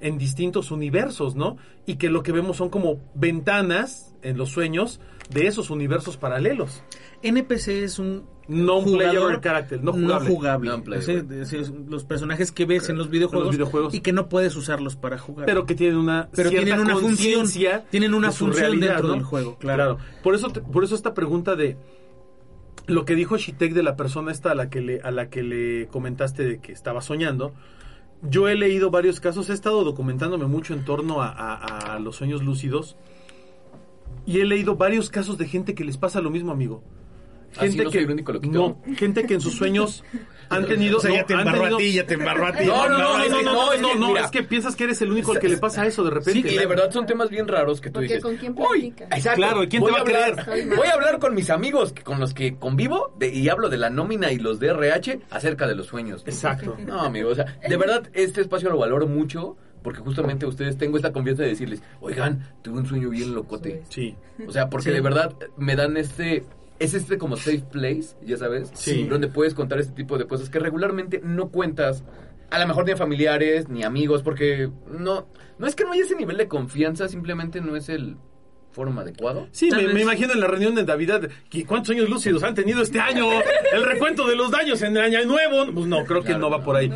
en 0.00 0.16
distintos 0.16 0.70
universos, 0.70 1.34
¿no? 1.34 1.56
Y 1.86 1.96
que 1.96 2.10
lo 2.10 2.22
que 2.22 2.30
vemos 2.30 2.58
son 2.58 2.68
como 2.68 3.00
ventanas 3.16 4.14
en 4.22 4.38
los 4.38 4.50
sueños 4.50 5.00
de 5.30 5.48
esos 5.48 5.70
universos 5.70 6.18
paralelos. 6.18 6.84
NPC 7.24 7.82
es 7.84 7.98
un 7.98 8.24
No 8.46 8.82
jugador 8.82 9.40
character, 9.40 9.82
no 9.82 9.92
no 9.92 9.98
jugable. 10.02 10.28
jugable. 10.30 10.70
Non-playable. 10.70 11.22
O 11.22 11.24
sea, 11.24 11.42
es- 11.42 11.52
es 11.54 11.70
los 11.88 12.04
personajes 12.04 12.52
que 12.52 12.66
ves 12.66 12.88
en 12.90 12.98
los 12.98 13.08
videojuegos, 13.10 13.46
los 13.46 13.56
videojuegos. 13.56 13.94
y 13.94 14.00
que 14.00 14.12
no 14.12 14.28
puedes 14.28 14.54
usarlos 14.56 14.96
para 14.96 15.16
jugar. 15.18 15.46
pero 15.46 15.64
que 15.66 15.74
tienen 15.74 15.96
una 15.96 16.28
Pero 16.34 16.50
cierta 16.50 16.66
tienen 16.66 16.84
una 16.84 16.94
función, 16.96 17.34
conciencia 17.40 17.84
tienen 17.90 18.12
una 18.14 18.28
de 18.28 18.34
función 18.34 18.60
realidad, 18.70 18.88
dentro 18.94 19.08
¿no? 19.08 19.14
del 19.14 19.22
juego, 19.24 19.56
claro. 19.58 19.98
Por 20.22 20.34
eso 20.34 20.48
te- 20.50 20.60
por 20.60 20.84
eso 20.84 20.94
esta 20.94 21.14
pregunta 21.14 21.56
de 21.56 21.76
lo 22.86 23.06
que 23.06 23.14
dijo 23.14 23.38
Shitek 23.38 23.72
de 23.72 23.82
la 23.82 23.96
persona 23.96 24.30
esta 24.30 24.50
a 24.50 24.54
la 24.54 24.68
que 24.68 24.82
le, 24.82 25.00
a 25.00 25.10
la 25.10 25.30
que 25.30 25.42
le 25.42 25.86
comentaste 25.88 26.44
de 26.44 26.58
que 26.58 26.72
estaba 26.72 27.00
soñando, 27.00 27.54
yo 28.20 28.46
he 28.48 28.56
leído 28.56 28.90
varios 28.90 29.20
casos, 29.20 29.48
he 29.48 29.54
estado 29.54 29.84
documentándome 29.84 30.44
mucho 30.46 30.74
en 30.74 30.84
torno 30.84 31.22
a, 31.22 31.28
a- 31.30 31.94
a 31.94 31.98
los 31.98 32.16
sueños 32.16 32.42
lúcidos 32.44 32.96
y 34.26 34.40
he 34.40 34.44
leído 34.44 34.76
varios 34.76 35.08
casos 35.08 35.38
de 35.38 35.46
gente 35.48 35.74
que 35.74 35.84
les 35.84 35.96
pasa 35.96 36.20
lo 36.20 36.28
mismo, 36.30 36.52
amigo. 36.52 36.82
Así 37.58 37.76
no 37.78 37.90
soy 37.90 38.02
el 38.02 38.10
único 38.10 38.32
loquito. 38.32 38.52
no, 38.52 38.94
gente 38.96 39.24
que 39.26 39.34
en 39.34 39.40
sus 39.40 39.54
sueños 39.54 40.02
han 40.48 40.66
tenido 40.66 40.98
O 40.98 41.00
sea, 41.00 41.10
no, 41.10 41.16
ya 41.16 41.24
te 41.26 41.32
embarró 41.34 41.58
tenido- 41.60 41.76
a 41.76 41.78
ti, 41.78 41.92
ya 41.92 42.06
te 42.06 42.14
embarró 42.14 42.46
a 42.46 42.52
ti. 42.52 42.64
No, 42.66 42.88
no, 42.88 42.98
no, 42.98 42.98
no, 42.98 43.18
no, 43.18 43.30
que- 43.32 43.42
no, 43.42 43.42
no, 43.42 43.54
no, 43.54 43.72
es 43.72 43.80
que, 43.80 44.06
mira. 44.08 44.24
es 44.24 44.30
que 44.30 44.42
piensas 44.42 44.76
que 44.76 44.84
eres 44.84 45.02
el 45.02 45.10
único 45.12 45.32
al 45.32 45.38
que 45.38 45.48
le 45.48 45.56
pasa 45.58 45.86
eso 45.86 46.04
de 46.04 46.10
repente. 46.10 46.48
Sí, 46.48 46.54
y 46.54 46.58
de 46.58 46.66
verdad 46.66 46.90
son 46.90 47.06
temas 47.06 47.30
bien 47.30 47.48
raros 47.48 47.80
que 47.80 47.88
tú 47.90 47.94
Porque 47.94 48.06
dices. 48.08 48.22
¿con 48.22 48.36
quién 48.36 48.52
"Uy, 48.56 48.90
platicas?" 48.90 49.18
exacto, 49.18 49.36
Claro, 49.36 49.62
¿y 49.64 49.68
quién 49.68 49.80
te 49.82 49.90
voy 49.90 49.92
va 49.92 49.98
a 49.98 50.00
hablar- 50.02 50.44
creer? 50.44 50.76
Voy 50.76 50.86
a 50.86 50.92
hablar 50.92 51.18
con 51.18 51.34
mis 51.34 51.50
amigos 51.50 51.92
que- 51.92 52.02
con 52.02 52.20
los 52.20 52.34
que 52.34 52.56
convivo 52.56 53.14
de- 53.18 53.32
y 53.34 53.48
hablo 53.48 53.68
de 53.68 53.78
la 53.78 53.90
nómina 53.90 54.30
y 54.32 54.38
los 54.38 54.58
DRH 54.60 55.20
acerca 55.30 55.66
de 55.66 55.74
los 55.74 55.86
sueños. 55.86 56.22
Exacto. 56.26 56.76
No, 56.84 57.00
amigo, 57.00 57.30
o 57.30 57.34
sea, 57.34 57.58
de 57.66 57.76
verdad 57.76 58.08
este 58.12 58.40
espacio 58.42 58.68
lo 58.70 58.78
valoro 58.78 59.06
mucho 59.06 59.56
porque 59.82 60.00
justamente 60.00 60.46
a 60.46 60.48
ustedes 60.48 60.78
tengo 60.78 60.96
esta 60.96 61.12
confianza 61.12 61.42
de 61.42 61.50
decirles, 61.50 61.82
oigan, 62.00 62.54
tuve 62.62 62.78
un 62.78 62.86
sueño 62.86 63.10
bien 63.10 63.34
locote. 63.34 63.82
Sí. 63.90 64.14
O 64.46 64.50
sea, 64.52 64.68
porque 64.70 64.90
de 64.90 65.00
verdad 65.02 65.34
me 65.58 65.76
dan 65.76 65.96
este... 65.98 66.44
Es 66.84 66.94
este 66.94 67.18
como 67.18 67.36
safe 67.36 67.64
place, 67.70 68.16
ya 68.24 68.36
sabes, 68.36 68.70
Sí. 68.74 69.04
donde 69.04 69.28
puedes 69.28 69.54
contar 69.54 69.78
este 69.80 69.92
tipo 69.94 70.18
de 70.18 70.26
cosas 70.26 70.50
que 70.50 70.58
regularmente 70.58 71.20
no 71.24 71.48
cuentas, 71.48 72.04
a 72.50 72.58
lo 72.58 72.66
mejor 72.66 72.84
ni 72.86 72.92
a 72.92 72.96
familiares, 72.96 73.68
ni 73.68 73.82
amigos, 73.82 74.22
porque 74.22 74.70
no, 74.90 75.26
no 75.58 75.66
es 75.66 75.74
que 75.74 75.84
no 75.84 75.92
haya 75.92 76.02
ese 76.02 76.14
nivel 76.16 76.36
de 76.36 76.48
confianza, 76.48 77.08
simplemente 77.08 77.60
no 77.60 77.74
es 77.76 77.88
el 77.88 78.16
foro 78.72 78.92
adecuado. 78.98 79.46
Sí, 79.52 79.70
me, 79.70 80.02
imagino 80.02 80.32
en 80.32 80.40
la 80.40 80.48
reunión 80.48 80.74
de 80.74 80.84
Navidad, 80.84 81.28
que 81.48 81.64
¿cuántos 81.64 81.86
sueños 81.88 82.10
lúcidos 82.10 82.42
han 82.42 82.54
tenido 82.56 82.82
este 82.82 82.98
año? 83.00 83.26
El 83.72 83.84
recuento 83.84 84.26
de 84.26 84.34
los 84.34 84.50
daños 84.50 84.82
en 84.82 84.96
el 84.96 85.02
año 85.04 85.24
nuevo. 85.26 85.72
Pues 85.72 85.86
no, 85.86 86.04
creo 86.04 86.22
que 86.22 86.26
Claro, 86.30 86.40
no 86.40 86.50
va 86.50 86.58
no. 86.58 86.64
por 86.64 86.74
ahí. 86.76 86.90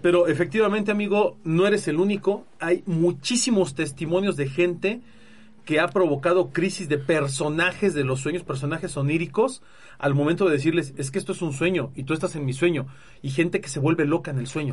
Pero 0.00 0.26
efectivamente, 0.26 0.90
amigo, 0.90 1.36
no 1.44 1.66
eres 1.66 1.86
el 1.86 1.96
único. 2.00 2.46
Hay 2.60 2.82
muchísimos 2.86 3.74
testimonios 3.74 4.36
de 4.36 4.48
gente 4.48 5.00
que 5.68 5.80
ha 5.80 5.88
provocado 5.88 6.48
crisis 6.48 6.88
de 6.88 6.96
personajes 6.96 7.92
de 7.92 8.02
los 8.02 8.20
sueños, 8.20 8.42
personajes 8.42 8.96
oníricos, 8.96 9.60
al 9.98 10.14
momento 10.14 10.46
de 10.46 10.52
decirles, 10.52 10.94
es 10.96 11.10
que 11.10 11.18
esto 11.18 11.32
es 11.32 11.42
un 11.42 11.52
sueño 11.52 11.92
y 11.94 12.04
tú 12.04 12.14
estás 12.14 12.36
en 12.36 12.46
mi 12.46 12.54
sueño. 12.54 12.86
Y 13.20 13.32
gente 13.32 13.60
que 13.60 13.68
se 13.68 13.78
vuelve 13.78 14.06
loca 14.06 14.30
en 14.30 14.38
el 14.38 14.46
sueño. 14.46 14.72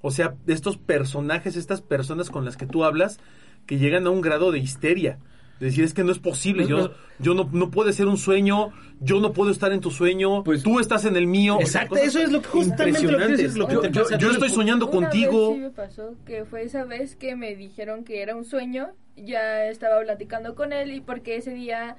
O 0.00 0.12
sea, 0.12 0.36
estos 0.46 0.76
personajes, 0.76 1.56
estas 1.56 1.82
personas 1.82 2.30
con 2.30 2.44
las 2.44 2.56
que 2.56 2.66
tú 2.66 2.84
hablas, 2.84 3.18
que 3.66 3.78
llegan 3.78 4.06
a 4.06 4.10
un 4.10 4.20
grado 4.20 4.52
de 4.52 4.60
histeria. 4.60 5.18
De 5.60 5.66
decir, 5.66 5.82
es 5.84 5.92
que 5.92 6.04
no 6.04 6.12
es 6.12 6.18
posible, 6.20 6.66
yo, 6.68 6.92
yo 7.18 7.34
no, 7.34 7.48
no 7.52 7.70
puede 7.70 7.92
ser 7.92 8.06
un 8.06 8.16
sueño, 8.16 8.70
yo 9.00 9.20
no 9.20 9.32
puedo 9.32 9.50
estar 9.50 9.72
en 9.72 9.80
tu 9.80 9.90
sueño, 9.90 10.44
Pues- 10.44 10.62
tú 10.62 10.78
estás 10.78 11.04
en 11.04 11.16
el 11.16 11.26
mío. 11.26 11.54
O 11.56 11.66
sea, 11.66 11.82
Exacto, 11.82 11.96
eso 11.96 12.20
es 12.20 12.30
lo 12.30 12.40
que 12.42 12.48
justamente 12.48 13.02
lo 13.02 13.08
que 13.08 13.12
impresionantes. 13.14 13.40
es 13.50 13.56
lo 13.56 13.66
que 13.66 13.74
yo, 13.74 13.80
te 13.80 13.90
yo- 13.90 14.02
pasa 14.02 14.14
a 14.14 14.18
yo 14.18 14.28
ti. 14.28 14.34
estoy 14.34 14.50
soñando 14.50 14.86
Una 14.86 14.94
contigo. 15.08 15.48
vez 15.48 15.56
sí 15.56 15.62
me 15.64 15.70
pasó 15.70 16.14
que 16.24 16.44
fue 16.44 16.62
esa 16.62 16.84
vez 16.84 17.16
que 17.16 17.34
me 17.34 17.56
dijeron 17.56 18.04
que 18.04 18.22
era 18.22 18.36
un 18.36 18.44
sueño. 18.44 18.90
Ya 19.16 19.64
estaba 19.66 20.00
platicando 20.00 20.54
con 20.54 20.72
él 20.72 20.92
y 20.92 21.00
porque 21.00 21.36
ese 21.36 21.52
día 21.52 21.96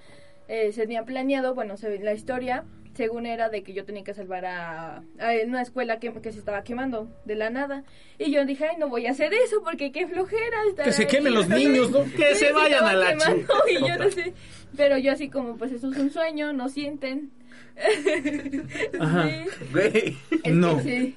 eh, 0.47 0.71
se 0.71 0.81
tenía 0.83 1.03
planeado, 1.03 1.53
bueno, 1.53 1.75
se, 1.77 1.99
la 1.99 2.13
historia, 2.13 2.63
según 2.99 3.25
era 3.25 3.47
de 3.47 3.63
que 3.63 3.71
yo 3.73 3.85
tenía 3.85 4.03
que 4.03 4.13
salvar 4.13 4.43
a, 4.45 4.97
a 4.97 5.29
una 5.45 5.61
escuela 5.61 5.99
que, 5.99 6.11
que 6.21 6.33
se 6.33 6.39
estaba 6.39 6.63
quemando 6.65 7.07
de 7.23 7.35
la 7.35 7.49
nada. 7.49 7.85
Y 8.17 8.29
yo 8.31 8.45
dije, 8.45 8.65
ay, 8.69 8.75
no 8.77 8.89
voy 8.89 9.07
a 9.07 9.11
hacer 9.11 9.33
eso 9.33 9.63
porque 9.63 9.93
qué 9.93 10.05
flojera. 10.05 10.57
estar 10.69 10.83
Que 10.85 10.91
se 10.91 11.03
ahí". 11.03 11.07
quemen 11.07 11.33
los 11.33 11.47
niños, 11.59 11.91
¿no? 11.91 12.03
Que 12.03 12.35
se 12.35 12.51
vayan 12.51 12.83
a 12.83 12.93
la 12.93 13.07
quemando, 13.17 13.53
chi- 13.65 13.73
y 13.77 13.87
yo 13.87 13.97
no 13.97 14.11
sé. 14.11 14.33
Pero 14.75 14.97
yo 14.97 15.13
así 15.13 15.29
como, 15.29 15.55
pues 15.55 15.71
eso 15.71 15.89
es 15.89 15.97
un 15.97 16.09
sueño, 16.11 16.51
no 16.51 16.67
sienten. 16.67 17.31
Ajá. 18.99 19.29
Sí. 19.73 20.17
No. 20.51 20.79
sí. 20.81 21.15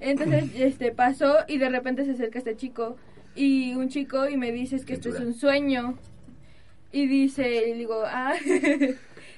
Entonces, 0.00 0.44
este 0.56 0.90
pasó 0.92 1.36
y 1.46 1.58
de 1.58 1.68
repente 1.68 2.04
se 2.04 2.12
acerca 2.12 2.38
este 2.38 2.56
chico 2.56 2.96
y 3.36 3.74
un 3.74 3.88
chico 3.88 4.28
y 4.28 4.36
me 4.36 4.50
dice 4.50 4.74
"Es 4.76 4.84
que 4.84 4.94
esto 4.94 5.10
es 5.10 5.20
un 5.20 5.34
sueño. 5.34 5.96
Y 6.92 7.06
dice, 7.06 7.68
y 7.68 7.74
digo, 7.74 8.02
ah, 8.04 8.34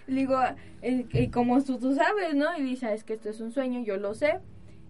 le 0.06 0.20
digo, 0.20 0.36
"Ah, 0.36 0.56
eh, 0.82 1.06
eh, 1.12 1.30
como 1.30 1.62
tú, 1.62 1.78
tú 1.78 1.94
sabes, 1.94 2.34
¿no? 2.34 2.46
Y 2.58 2.62
dice, 2.62 2.86
"Ah, 2.86 2.94
es 2.94 3.04
que 3.04 3.14
esto 3.14 3.28
es 3.30 3.40
un 3.40 3.52
sueño, 3.52 3.82
yo 3.84 3.96
lo 3.96 4.14
sé. 4.14 4.40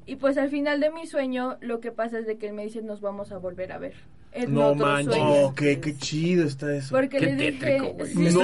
Y 0.06 0.16
pues 0.16 0.36
al 0.38 0.48
final 0.50 0.80
de 0.80 0.90
mi 0.90 1.06
sueño, 1.06 1.58
lo 1.60 1.80
que 1.80 1.92
pasa 1.92 2.18
es 2.18 2.26
de 2.26 2.36
que 2.36 2.48
él 2.48 2.54
me 2.54 2.64
dice, 2.64 2.82
nos 2.82 3.00
vamos 3.00 3.30
a 3.30 3.38
volver 3.38 3.70
a 3.72 3.78
ver. 3.78 3.94
En 4.32 4.54
No 4.54 4.74
manches. 4.74 5.14
Oh, 5.20 5.52
qué, 5.54 5.78
qué 5.78 5.94
chido 5.96 6.44
está 6.46 6.74
eso. 6.74 6.88
Porque 6.96 7.18
Qué 7.18 7.26
le 7.26 7.36
dije, 7.36 7.52
tétrico, 7.52 7.92
güey. 7.92 8.10
sí, 8.12 8.18
¿No 8.18 8.30
sí, 8.30 8.36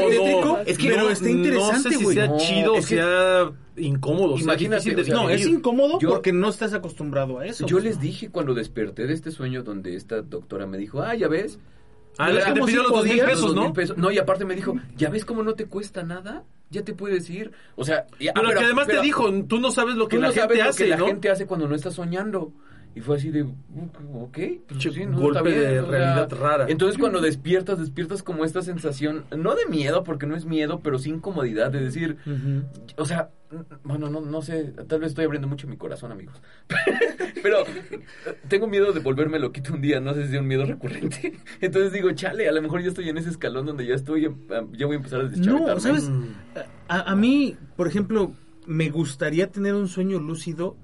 Es 0.67 0.77
que 0.79 0.89
pero 0.91 1.11
está 1.11 1.31
interesante, 1.31 1.77
No 1.77 1.83
sé 1.83 1.91
si 1.97 2.05
güey. 2.05 2.15
sea 2.17 2.27
No, 2.27 2.37
chido 2.37 2.73
o 2.75 2.77
es 2.77 2.87
que- 2.87 2.95
sea 2.97 3.51
incómodo. 3.79 4.35
sea, 4.37 4.45
Imagínate, 4.45 4.95
o 5.01 5.05
sea, 5.05 5.15
No, 5.15 5.31
es 5.31 5.47
incómodo 5.47 5.99
Yo- 5.99 6.11
porque 6.11 6.33
no 6.33 6.49
estás 6.51 6.75
acostumbrado 6.75 7.39
a 7.39 7.47
eso. 7.47 7.67
Yo 7.67 7.79
les 7.81 7.99
dije 8.01 8.29
cuando 8.29 8.53
desperté 8.55 9.07
de 9.07 9.15
este 9.15 9.31
sueño 9.31 9.63
donde 9.63 9.97
esta 9.97 10.21
doctora 10.21 10.67
me 10.67 10.77
dijo, 10.79 11.01
ah, 11.01 11.15
ya 11.15 11.27
ves. 11.27 11.59
Ah, 12.19 12.31
es 12.33 12.45
que 12.45 12.53
te 12.53 12.61
pidió 12.63 12.83
los 12.83 12.93
dos 12.93 13.05
mil 13.05 13.21
pesos, 13.21 13.55
¿no? 13.55 13.73
pesos. 13.73 13.97
No, 13.97 14.11
y 14.11 14.19
aparte 14.19 14.45
me 14.45 14.55
dijo, 14.55 14.75
¿ya 14.97 15.09
ves 15.09 15.25
cómo 15.25 15.43
no 15.43 15.55
te 15.55 15.65
cuesta 15.67 16.03
nada? 16.03 16.45
Ya 16.71 16.83
te 16.83 16.93
puedes 16.93 17.29
ir. 17.31 17.51
O 17.77 17.85
sea, 17.85 18.07
y- 18.19 18.29
ah, 18.29 18.33
Pero, 18.35 18.49
que 18.51 18.65
además 18.65 18.87
pero 18.87 19.01
te 19.01 19.07
dijo, 19.07 19.33
tú 19.45 19.59
no 19.59 19.71
sabes 19.71 19.95
lo 19.97 20.07
que 20.09 20.17
tú 20.17 20.23
la 20.23 20.29
no 20.29 20.35
gente 20.35 20.49
sabes 20.49 20.59
lo 20.65 20.71
hace, 20.71 20.85
que 20.85 20.91
la 20.91 20.97
¿no? 20.99 21.07
gente 21.07 21.31
hace 21.31 21.47
cuando 21.47 21.67
no 21.69 21.75
está 21.75 21.91
soñando. 21.91 22.53
Y 22.95 23.01
fue 23.01 23.17
así 23.17 23.31
de, 23.31 23.45
"Mm, 23.45 24.17
ok, 24.23 24.39
pues 24.67 24.83
sí, 24.83 25.07
no, 25.07 25.19
golpe 25.21 25.39
está 25.39 25.43
bien", 25.43 25.61
de 25.61 25.81
o 25.81 25.83
sea, 25.83 25.91
realidad 25.91 26.33
rara. 26.39 26.67
Entonces 26.69 26.99
cuando 26.99 27.21
despiertas, 27.21 27.79
despiertas 27.79 28.23
como 28.23 28.45
esta 28.45 28.61
sensación, 28.63 29.25
no 29.37 29.55
de 29.55 29.67
miedo, 29.67 30.03
porque 30.05 30.27
no 30.27 30.35
es 30.35 30.47
miedo, 30.47 30.81
pero 30.83 30.99
sí 30.99 31.11
incomodidad, 31.11 31.71
de 31.71 31.81
decir, 31.81 32.17
Ujú. 32.27 32.65
o 32.97 33.05
sea, 33.05 33.31
bueno, 33.85 34.11
no, 34.11 34.21
no 34.21 34.43
sé, 34.43 34.75
tal 34.87 35.01
vez 35.01 35.11
estoy 35.11 35.25
abriendo 35.25 35.49
mucho 35.49 35.67
mi 35.67 35.77
corazón, 35.77 36.13
amigos. 36.13 36.41
Pero 37.43 37.65
tengo 38.49 38.67
miedo 38.67 38.93
de 38.93 39.01
volverme 39.01 39.39
loquito 39.39 39.75
un 39.75 39.81
día, 39.81 40.01
no 40.01 40.15
sé 40.15 40.29
si 40.29 40.35
es 40.35 40.41
un 40.41 40.47
miedo 40.47 40.67
recurrente. 40.67 41.39
Entonces 41.61 41.93
digo, 41.93 42.11
chale, 42.13 42.49
a 42.49 42.53
lo 42.53 42.61
mejor 42.61 42.83
ya 42.83 42.89
estoy 42.89 43.09
en 43.09 43.19
ese 43.19 43.31
escalón 43.31 43.67
donde 43.67 43.87
ya 43.87 43.95
estoy, 43.95 44.27
em, 44.27 44.37
ya 44.73 44.87
voy 44.87 44.95
a 44.95 44.99
empezar 44.99 45.21
a 45.21 45.25
deschavetarme. 45.25 45.75
No, 45.75 45.81
¿sabes? 45.81 46.09
Mm. 46.09 46.25
A, 46.89 47.13
a 47.13 47.17
mí, 47.17 47.57
por 47.77 47.89
ejemplo, 47.89 48.33
me 48.67 48.91
gustaría 48.91 49.51
tener 49.51 49.75
un 49.75 49.89
sueño 49.89 50.19
lúcido 50.19 50.77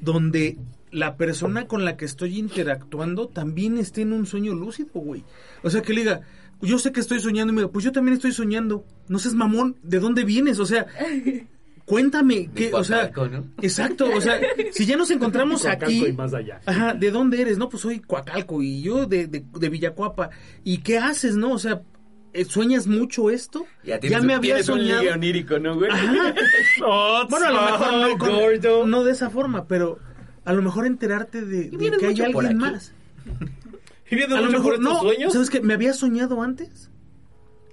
donde 0.00 0.58
la 0.90 1.16
persona 1.16 1.66
con 1.66 1.84
la 1.84 1.96
que 1.96 2.04
estoy 2.04 2.38
interactuando 2.38 3.28
también 3.28 3.78
esté 3.78 4.02
en 4.02 4.12
un 4.12 4.26
sueño 4.26 4.54
lúcido, 4.54 4.90
güey. 4.94 5.24
O 5.62 5.70
sea, 5.70 5.82
que 5.82 5.92
le 5.92 6.00
diga, 6.00 6.22
yo 6.60 6.78
sé 6.78 6.92
que 6.92 7.00
estoy 7.00 7.20
soñando 7.20 7.52
y 7.52 7.56
me 7.56 7.62
diga, 7.62 7.72
pues 7.72 7.84
yo 7.84 7.92
también 7.92 8.14
estoy 8.14 8.32
soñando. 8.32 8.84
No 9.08 9.18
seas 9.18 9.34
mamón, 9.34 9.76
¿de 9.82 10.00
dónde 10.00 10.24
vienes? 10.24 10.58
O 10.58 10.66
sea, 10.66 10.86
cuéntame, 11.90 12.34
De 12.36 12.48
que, 12.54 12.70
o 12.72 12.84
sea, 12.84 13.10
¿no? 13.16 13.44
exacto, 13.60 14.08
o 14.14 14.20
sea, 14.20 14.40
si 14.70 14.86
ya 14.86 14.96
nos 14.96 15.10
encontramos 15.16 15.66
aquí, 15.66 16.06
y 16.06 16.12
más 16.12 16.32
allá. 16.32 16.60
Ajá, 16.64 16.94
¿de 16.94 17.10
dónde 17.10 17.42
eres? 17.42 17.58
No, 17.58 17.68
pues 17.68 17.82
soy 17.82 17.98
Coacalco 17.98 18.62
y 18.62 18.80
yo 18.80 19.06
de, 19.06 19.26
de, 19.26 19.44
de 19.52 19.68
Villacuapa. 19.68 20.30
¿Y 20.62 20.78
qué 20.78 20.98
haces, 20.98 21.34
no? 21.36 21.50
O 21.52 21.58
sea, 21.58 21.82
eh, 22.32 22.44
¿sueñas 22.44 22.86
mucho 22.86 23.28
esto? 23.28 23.66
Ya, 23.82 23.98
tienes, 23.98 24.22
me 24.22 24.34
había 24.34 24.56
un 24.58 24.62
soñado. 24.62 25.00
ligue 25.02 25.12
onírico, 25.12 25.58
¿no, 25.58 25.74
güey? 25.74 25.90
Ajá. 25.90 26.32
Bueno, 27.28 27.46
a 27.46 27.50
lo 27.50 27.62
mejor 27.62 27.92
no, 28.12 28.18
con- 28.18 28.30
gordo. 28.40 28.86
no 28.86 29.02
de 29.04 29.10
esa 29.12 29.28
forma, 29.30 29.66
pero 29.66 29.98
a 30.44 30.52
lo 30.52 30.62
mejor 30.62 30.86
enterarte 30.86 31.42
de, 31.42 31.70
de 31.70 31.90
que 31.98 32.06
hay 32.06 32.20
alguien 32.20 32.46
aquí. 32.46 32.54
más. 32.54 32.92
¿Y 34.10 34.14
viendo 34.16 34.36
A 34.36 34.40
lo 34.40 34.50
mejor 34.50 34.78
no. 34.80 35.00
sueños? 35.00 35.32
¿Sabes 35.32 35.50
qué? 35.50 35.60
¿Me 35.60 35.74
había 35.74 35.92
soñado 35.92 36.40
antes? 36.42 36.90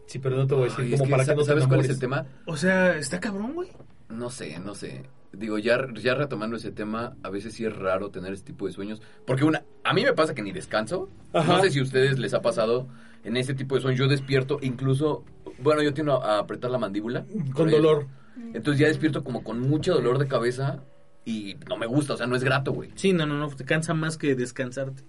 Sí, 0.08 0.20
pero 0.20 0.36
no 0.38 0.48
te 0.48 0.56
voy 0.56 0.64
a 0.64 0.70
decir 0.72 0.86
Ay, 0.86 0.94
es 0.94 1.00
como 1.00 1.06
que 1.08 1.12
para 1.12 1.24
que 1.24 1.28
sa- 1.28 1.34
no 1.36 1.42
te 1.42 1.46
¿Sabes 1.48 1.68
cuál 1.68 1.80
es 1.82 1.90
el 1.90 2.00
tema? 2.00 2.26
O 2.46 2.58
sea, 2.58 2.98
está 2.98 3.20
cabrón, 3.20 3.54
güey. 3.54 3.70
No 4.10 4.30
sé, 4.30 4.58
no 4.60 4.74
sé. 4.74 5.04
Digo, 5.34 5.58
ya, 5.60 5.86
ya 6.02 6.16
retomando 6.16 6.56
ese 6.56 6.72
tema, 6.72 7.16
a 7.22 7.30
veces 7.30 7.54
sí 7.54 7.66
es 7.66 7.76
raro 7.76 8.10
tener 8.10 8.34
ese 8.34 8.44
tipo 8.44 8.66
de 8.66 8.72
sueños. 8.74 9.02
Porque 9.26 9.44
una, 9.44 9.64
a 9.84 9.94
mí 9.94 10.04
me 10.04 10.14
pasa 10.14 10.34
que 10.34 10.42
ni 10.42 10.52
descanso. 10.52 11.10
Ajá. 11.34 11.58
No 11.58 11.62
sé 11.62 11.70
si 11.70 11.80
a 11.80 11.84
ustedes 11.84 12.18
les 12.18 12.34
ha 12.34 12.42
pasado 12.42 12.88
en 13.24 13.38
ese 13.38 13.54
tipo 13.54 13.76
de 13.76 13.82
sueños. 13.82 14.00
Yo 14.00 14.08
despierto, 14.08 14.58
incluso, 14.62 15.26
bueno, 15.60 15.84
yo 15.84 15.94
tiendo 15.94 16.24
a 16.24 16.40
apretar 16.40 16.72
la 16.72 16.78
mandíbula. 16.80 17.26
Con 17.54 17.70
dolor. 17.70 18.08
Entonces 18.54 18.80
ya 18.80 18.88
despierto 18.88 19.24
como 19.24 19.44
con 19.44 19.60
mucho 19.60 19.94
dolor 19.94 20.18
de 20.20 20.28
cabeza 20.28 20.84
y 21.26 21.58
no 21.68 21.76
me 21.76 21.86
gusta, 21.88 22.14
o 22.14 22.18
sea, 22.18 22.28
no 22.28 22.36
es 22.38 22.44
grato, 22.44 22.72
güey. 22.72 22.92
Sí, 22.96 23.12
no, 23.12 23.26
no, 23.26 23.38
no, 23.38 23.50
te 23.50 23.66
cansa 23.66 23.94
más 23.94 24.16
que 24.18 24.36
descansarte. 24.36 25.04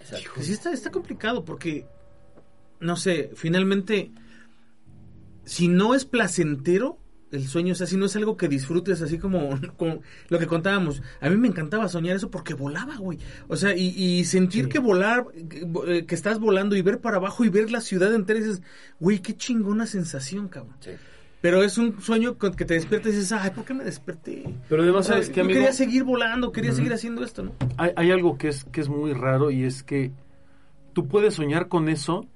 Exacto. 0.00 0.30
Sí 0.42 0.52
está, 0.52 0.72
está 0.72 0.90
complicado 0.90 1.44
porque, 1.44 1.86
no 2.80 2.96
sé, 2.96 3.30
finalmente, 3.34 4.10
si 5.44 5.68
no 5.68 5.94
es 5.94 6.04
placentero 6.04 6.98
el 7.32 7.48
sueño, 7.48 7.72
o 7.72 7.74
sea, 7.74 7.88
si 7.88 7.96
no 7.96 8.06
es 8.06 8.14
algo 8.14 8.36
que 8.36 8.46
disfrutes 8.46 9.02
así 9.02 9.18
como, 9.18 9.50
como 9.76 10.00
lo 10.28 10.38
que 10.38 10.46
contábamos, 10.46 11.02
a 11.20 11.28
mí 11.28 11.36
me 11.36 11.48
encantaba 11.48 11.88
soñar 11.88 12.14
eso 12.16 12.30
porque 12.30 12.54
volaba, 12.54 12.96
güey. 12.96 13.18
O 13.48 13.56
sea, 13.56 13.74
y, 13.76 13.88
y 13.88 14.24
sentir 14.24 14.64
Sí. 14.64 14.70
que 14.70 14.78
volar, 14.78 15.26
que, 15.48 15.66
eh, 15.88 16.06
que 16.06 16.14
estás 16.14 16.38
volando 16.38 16.76
y 16.76 16.82
ver 16.82 17.00
para 17.00 17.16
abajo 17.16 17.44
y 17.44 17.48
ver 17.48 17.72
la 17.72 17.80
ciudad 17.80 18.14
entera, 18.14 18.38
y 18.38 18.42
dices, 18.42 18.62
güey, 19.00 19.18
qué 19.20 19.36
chingona 19.36 19.86
sensación, 19.86 20.48
cabrón. 20.48 20.76
Sí. 20.80 20.92
Pero 21.40 21.62
es 21.62 21.76
un 21.76 22.00
sueño 22.00 22.38
con 22.38 22.54
que 22.54 22.64
te 22.64 22.74
despiertas 22.74 23.12
y 23.12 23.16
dices, 23.16 23.32
ay, 23.32 23.50
¿por 23.50 23.64
qué 23.64 23.74
me 23.74 23.84
desperté? 23.84 24.44
Pero 24.68 24.82
además, 24.82 25.06
¿sabes 25.08 25.28
qué, 25.28 25.36
yo 25.36 25.42
amigo? 25.42 25.58
quería 25.58 25.72
seguir 25.72 26.04
volando, 26.04 26.52
quería 26.52 26.72
seguir 26.72 26.92
haciendo 26.94 27.22
esto, 27.24 27.42
¿no? 27.42 27.52
Hay, 27.76 27.90
hay 27.96 28.10
algo 28.12 28.38
que 28.38 28.48
es, 28.48 28.64
que 28.64 28.80
es 28.80 28.88
muy 28.88 29.12
raro 29.12 29.50
y 29.50 29.64
es 29.64 29.82
que 29.82 30.12
tú 30.94 31.06
puedes 31.08 31.34
soñar 31.34 31.68
con 31.68 31.88
eso 31.90 32.26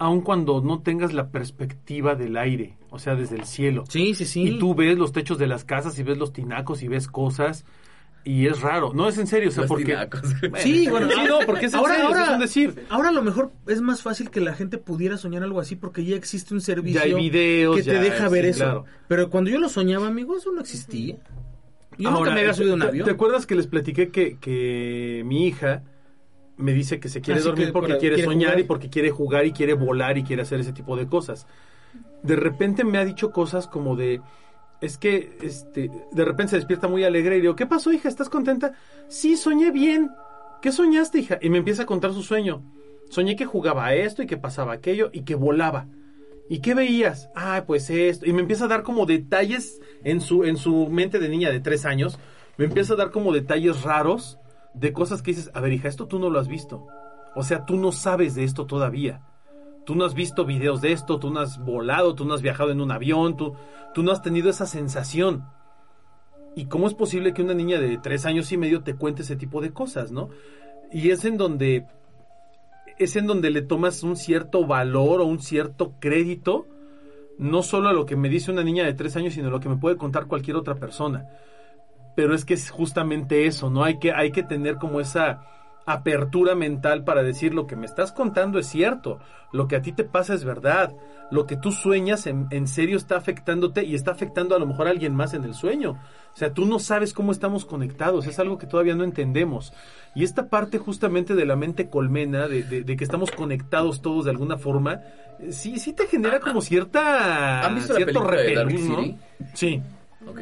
aun 0.00 0.22
cuando 0.22 0.60
no 0.60 0.80
tengas 0.80 1.12
la 1.12 1.28
perspectiva 1.28 2.16
del 2.16 2.36
aire. 2.36 2.74
o 2.90 2.98
sea, 2.98 3.14
desde 3.14 3.36
el 3.36 3.44
cielo. 3.44 3.84
Sí, 3.88 4.14
sí, 4.14 4.24
sí. 4.24 4.42
Y 4.42 4.58
tú 4.58 4.74
ves 4.74 4.98
los 4.98 5.12
techos 5.12 5.38
de 5.38 5.46
las 5.46 5.64
casas 5.64 5.96
y 5.98 6.02
ves 6.02 6.18
los 6.18 6.32
tinacos 6.32 6.82
y 6.82 6.88
ves 6.88 7.06
cosas 7.06 7.64
y 8.24 8.46
es 8.48 8.60
raro. 8.60 8.92
No 8.92 9.08
es 9.08 9.16
en 9.18 9.26
serio, 9.28 9.48
o 9.48 9.52
sea, 9.52 9.62
Los 9.62 9.68
porque 9.68 9.84
tinacos. 9.84 10.22
Sí, 10.58 10.88
bueno, 10.88 11.08
Sí, 11.10 11.20
no, 11.28 11.38
porque 11.46 11.66
es 11.66 11.72
en 11.74 11.78
ahora, 11.78 11.94
serio, 11.94 12.08
ahora, 12.08 12.24
es 12.24 12.30
un 12.30 12.40
decir. 12.40 12.84
ahora 12.88 13.10
a 13.10 13.12
lo 13.12 13.22
mejor 13.22 13.52
es 13.68 13.80
más 13.80 14.02
fácil 14.02 14.28
que 14.30 14.40
la 14.40 14.54
gente 14.54 14.76
pudiera 14.78 15.16
soñar 15.18 15.42
algo 15.44 15.60
así 15.60 15.76
porque 15.76 16.04
ya 16.04 16.16
existe 16.16 16.52
un 16.52 16.60
servicio 16.60 17.00
Ya 17.00 17.06
hay 17.06 17.14
videos, 17.14 17.76
que 17.76 17.82
te 17.84 17.92
ya, 17.94 18.00
deja 18.02 18.28
ver 18.28 18.44
sí, 18.46 18.50
eso. 18.50 18.58
claro. 18.64 18.84
Pero 19.06 19.30
cuando 19.30 19.50
yo 19.50 19.58
lo 19.60 19.68
soñaba, 19.68 20.08
amigo, 20.08 20.36
eso 20.36 20.50
no 20.52 20.60
existía. 20.60 21.16
Yo 21.98 22.08
nunca 22.10 22.18
Ahora, 22.18 22.34
me 22.34 22.40
había 22.40 22.54
subido 22.54 22.74
un 22.74 22.80
¿te- 22.80 22.86
avión. 22.88 23.04
¿Te 23.04 23.10
acuerdas 23.12 23.46
que 23.46 23.54
les 23.54 23.66
platiqué 23.66 24.08
que, 24.10 24.36
que 24.38 25.22
mi 25.26 25.46
hija 25.46 25.82
me 26.60 26.72
dice 26.72 27.00
que 27.00 27.08
se 27.08 27.20
quiere 27.20 27.40
Así 27.40 27.48
dormir 27.48 27.66
que 27.68 27.72
porque 27.72 27.98
quiere, 27.98 28.16
quiere 28.16 28.24
soñar 28.30 28.50
jugar. 28.50 28.60
y 28.60 28.64
porque 28.64 28.88
quiere 28.90 29.10
jugar 29.10 29.46
y 29.46 29.52
quiere 29.52 29.74
volar 29.74 30.18
y 30.18 30.22
quiere 30.24 30.42
hacer 30.42 30.60
ese 30.60 30.72
tipo 30.72 30.96
de 30.96 31.06
cosas? 31.06 31.46
De 32.22 32.36
repente 32.36 32.84
me 32.84 32.98
ha 32.98 33.04
dicho 33.04 33.30
cosas 33.32 33.66
como 33.66 33.96
de 33.96 34.20
es 34.80 34.96
que 34.96 35.36
este 35.42 35.90
de 36.12 36.24
repente 36.24 36.50
se 36.50 36.56
despierta 36.56 36.88
muy 36.88 37.04
alegre 37.04 37.36
y 37.36 37.40
digo, 37.40 37.56
"¿Qué 37.56 37.66
pasó, 37.66 37.92
hija? 37.92 38.08
¿Estás 38.08 38.28
contenta?" 38.28 38.72
"Sí, 39.08 39.36
soñé 39.36 39.70
bien." 39.70 40.10
"¿Qué 40.62 40.72
soñaste, 40.72 41.18
hija?" 41.18 41.38
Y 41.42 41.50
me 41.50 41.58
empieza 41.58 41.82
a 41.82 41.86
contar 41.86 42.12
su 42.12 42.22
sueño. 42.22 42.62
Soñé 43.10 43.34
que 43.36 43.44
jugaba 43.44 43.86
a 43.86 43.94
esto 43.94 44.22
y 44.22 44.26
que 44.26 44.36
pasaba 44.36 44.72
aquello 44.72 45.10
y 45.12 45.22
que 45.22 45.34
volaba. 45.34 45.86
¿Y 46.48 46.60
qué 46.60 46.74
veías? 46.74 47.28
Ah, 47.36 47.64
pues 47.66 47.90
esto. 47.90 48.26
Y 48.26 48.32
me 48.32 48.40
empieza 48.40 48.64
a 48.64 48.68
dar 48.68 48.82
como 48.82 49.06
detalles 49.06 49.80
en 50.02 50.20
su, 50.20 50.44
en 50.44 50.56
su 50.56 50.88
mente 50.88 51.18
de 51.18 51.28
niña 51.28 51.50
de 51.50 51.60
tres 51.60 51.84
años. 51.84 52.18
Me 52.56 52.64
empieza 52.64 52.94
a 52.94 52.96
dar 52.96 53.10
como 53.10 53.32
detalles 53.32 53.82
raros 53.82 54.36
de 54.74 54.92
cosas 54.92 55.22
que 55.22 55.32
dices, 55.32 55.50
a 55.54 55.60
ver 55.60 55.72
hija, 55.72 55.88
esto 55.88 56.06
tú 56.06 56.18
no 56.18 56.30
lo 56.30 56.38
has 56.38 56.48
visto. 56.48 56.86
O 57.34 57.42
sea, 57.42 57.64
tú 57.64 57.76
no 57.76 57.92
sabes 57.92 58.34
de 58.34 58.44
esto 58.44 58.66
todavía. 58.66 59.22
Tú 59.84 59.94
no 59.94 60.04
has 60.04 60.14
visto 60.14 60.44
videos 60.44 60.80
de 60.80 60.92
esto, 60.92 61.18
tú 61.18 61.30
no 61.30 61.40
has 61.40 61.58
volado, 61.58 62.14
tú 62.14 62.24
no 62.24 62.34
has 62.34 62.42
viajado 62.42 62.70
en 62.70 62.80
un 62.80 62.92
avión, 62.92 63.36
tú, 63.36 63.54
tú 63.94 64.02
no 64.02 64.12
has 64.12 64.22
tenido 64.22 64.50
esa 64.50 64.66
sensación. 64.66 65.44
¿Y 66.54 66.66
cómo 66.66 66.86
es 66.86 66.94
posible 66.94 67.32
que 67.32 67.42
una 67.42 67.54
niña 67.54 67.80
de 67.80 67.98
tres 67.98 68.26
años 68.26 68.50
y 68.52 68.56
medio 68.56 68.82
te 68.82 68.94
cuente 68.94 69.22
ese 69.22 69.36
tipo 69.36 69.60
de 69.60 69.72
cosas, 69.72 70.12
no? 70.12 70.28
Y 70.92 71.10
es 71.10 71.24
en 71.24 71.36
donde 71.36 71.86
es 72.98 73.16
en 73.16 73.26
donde 73.26 73.50
le 73.50 73.62
tomas 73.62 74.02
un 74.02 74.14
cierto 74.14 74.66
valor 74.66 75.22
o 75.22 75.24
un 75.24 75.40
cierto 75.40 75.94
crédito, 76.00 76.66
no 77.38 77.62
solo 77.62 77.88
a 77.88 77.94
lo 77.94 78.04
que 78.04 78.14
me 78.14 78.28
dice 78.28 78.50
una 78.50 78.62
niña 78.62 78.84
de 78.84 78.92
tres 78.92 79.16
años, 79.16 79.32
sino 79.34 79.48
a 79.48 79.50
lo 79.50 79.60
que 79.60 79.70
me 79.70 79.78
puede 79.78 79.96
contar 79.96 80.26
cualquier 80.26 80.56
otra 80.56 80.74
persona. 80.74 81.26
Pero 82.14 82.34
es 82.34 82.44
que 82.44 82.54
es 82.54 82.70
justamente 82.70 83.46
eso, 83.46 83.70
¿no? 83.70 83.84
Hay 83.84 83.98
que, 83.98 84.12
hay 84.12 84.30
que 84.32 84.42
tener 84.42 84.76
como 84.76 85.00
esa 85.00 85.42
apertura 85.86 86.54
mental 86.54 87.04
para 87.04 87.22
decir 87.22 87.54
lo 87.54 87.66
que 87.66 87.74
me 87.76 87.86
estás 87.86 88.12
contando 88.12 88.58
es 88.58 88.66
cierto, 88.66 89.18
lo 89.52 89.66
que 89.66 89.76
a 89.76 89.82
ti 89.82 89.90
te 89.92 90.04
pasa 90.04 90.34
es 90.34 90.44
verdad, 90.44 90.92
lo 91.32 91.46
que 91.46 91.56
tú 91.56 91.72
sueñas 91.72 92.26
en, 92.26 92.46
en 92.50 92.68
serio 92.68 92.96
está 92.96 93.16
afectándote 93.16 93.84
y 93.84 93.94
está 93.94 94.12
afectando 94.12 94.54
a 94.54 94.58
lo 94.58 94.66
mejor 94.66 94.86
a 94.86 94.90
alguien 94.90 95.14
más 95.14 95.34
en 95.34 95.42
el 95.44 95.54
sueño. 95.54 95.92
O 96.32 96.36
sea, 96.36 96.52
tú 96.52 96.64
no 96.66 96.78
sabes 96.78 97.12
cómo 97.12 97.32
estamos 97.32 97.64
conectados, 97.64 98.26
es 98.26 98.38
algo 98.38 98.56
que 98.58 98.66
todavía 98.68 98.94
no 98.94 99.02
entendemos. 99.02 99.72
Y 100.14 100.22
esta 100.22 100.48
parte 100.48 100.78
justamente 100.78 101.34
de 101.34 101.44
la 101.46 101.56
mente 101.56 101.88
colmena, 101.88 102.46
de, 102.46 102.62
de- 102.62 102.82
de 102.82 102.96
que 102.96 103.02
estamos 103.04 103.30
conectados 103.32 104.00
todos 104.00 104.26
de 104.26 104.30
alguna 104.30 104.58
forma, 104.58 105.00
eh, 105.40 105.50
sí, 105.52 105.78
sí 105.80 105.92
te 105.92 106.06
genera 106.06 106.38
como 106.38 106.60
cierta... 106.60 107.64
¿Han 107.66 107.74
visto 107.74 107.94
la 107.94 107.96
cierto 107.96 108.20
película 108.20 108.42
de 108.42 108.54
Dark 108.54 108.68
repelús, 108.68 108.88
¿no? 108.88 109.02
City? 109.02 109.18
Sí. 109.54 109.82
Ok. 110.28 110.40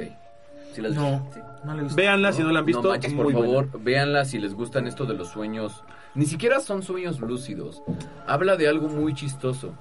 ¿Sí 0.74 0.82
las 0.82 0.92
No, 0.94 1.20
viste? 1.24 1.42
No 1.64 1.74
lo 1.74 1.80
he 1.80 1.84
visto. 1.84 1.96
Véanla 1.96 2.32
si 2.32 2.42
no 2.42 2.52
la 2.52 2.60
han 2.60 2.66
visto. 2.66 2.82
no 2.82 2.90
manches, 2.90 3.12
por 3.12 3.24
muy 3.24 3.34
buena. 3.34 3.48
favor, 3.48 3.82
véanla 3.82 4.24
si 4.24 4.38
les 4.38 4.54
gustan 4.54 4.86
esto 4.86 5.04
de 5.06 5.14
los 5.14 5.28
sueños. 5.28 5.84
Ni 6.14 6.26
siquiera 6.26 6.60
son 6.60 6.82
sueños 6.82 7.20
lúcidos. 7.20 7.82
Habla 8.26 8.56
de 8.56 8.68
algo 8.68 8.88
muy 8.88 9.14
chistoso. 9.14 9.74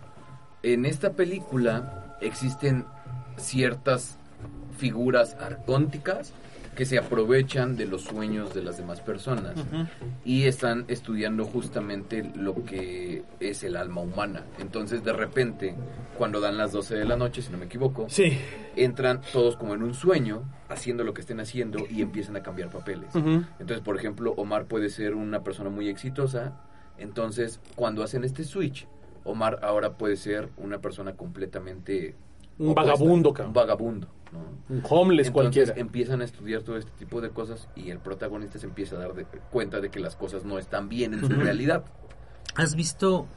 En 0.64 0.86
esta 0.86 1.14
película 1.14 2.18
existen 2.22 2.86
ciertas 3.38 4.18
figuras 4.78 5.36
arcónticas 5.40 6.34
que 6.78 6.86
se 6.86 7.00
aprovechan 7.00 7.76
de 7.76 7.88
los 7.88 8.04
sueños 8.04 8.54
de 8.54 8.62
las 8.62 8.78
demás 8.78 9.02
personas 9.02 9.56
y 10.24 10.44
están 10.44 10.86
estudiando 10.88 11.44
justamente 11.46 12.22
lo 12.36 12.64
que 12.64 13.24
es 13.40 13.64
el 13.64 13.76
alma 13.76 14.02
humana. 14.02 14.44
Entonces, 14.60 15.04
de 15.04 15.12
repente, 15.12 15.74
cuando 16.20 16.40
dan 16.40 16.56
las 16.56 16.72
12 16.72 16.96
de 16.96 17.06
la 17.06 17.18
noche, 17.18 17.42
si 17.42 17.52
no 17.52 17.58
me 17.58 17.66
equivoco, 17.66 18.06
Sí. 18.10 18.38
entran 18.76 19.22
todos 19.34 19.58
como 19.58 19.74
en 19.74 19.82
un 19.82 19.96
sueño, 19.96 20.44
haciendo 20.70 21.04
lo 21.04 21.16
que 21.16 21.22
estén 21.22 21.40
haciendo 21.40 21.80
y 21.90 22.04
empiezan 22.04 22.36
a 22.36 22.44
cambiar 22.44 22.70
papeles. 22.70 23.10
Entonces, 23.16 23.80
por 23.82 23.98
ejemplo, 23.98 24.34
Omar 24.38 24.66
puede 24.66 24.90
ser 24.90 25.16
una 25.16 25.44
persona 25.44 25.72
muy 25.72 25.90
exitosa, 25.90 26.62
entonces 27.00 27.60
cuando 27.76 28.04
hacen 28.04 28.24
este 28.24 28.44
switch, 28.44 28.88
Omar 29.24 29.60
ahora 29.64 29.94
puede 29.98 30.16
ser 30.16 30.50
una 30.58 30.78
persona 30.78 31.14
completamente 31.14 32.14
Un 32.60 32.70
opuesta, 32.70 32.92
vagabundo, 32.92 33.34
un 33.48 33.54
vagabundo. 33.54 34.08
¿No? 34.32 34.40
Un 34.70 34.82
homeless 34.90 35.28
Entonces 35.28 35.32
cualquiera. 35.32 35.74
empiezan 35.78 36.22
a 36.22 36.26
estudiar 36.26 36.62
todo 36.64 36.78
este 36.78 36.92
tipo 37.00 37.22
de 37.22 37.30
cosas 37.30 37.68
y 37.76 37.90
el 37.92 38.00
protagonista 38.00 38.60
se 38.60 38.66
empieza 38.66 38.96
a 38.96 39.00
dar 39.00 39.14
de- 39.14 39.26
cuenta 39.52 39.80
de 39.80 39.90
que 39.90 40.00
las 40.00 40.16
cosas 40.16 40.44
no 40.46 40.58
están 40.60 40.90
bien 40.90 41.14
en 41.14 41.22
su 41.22 41.30
realidad. 41.30 41.86
¿Has 42.56 42.76
visto 42.76 43.28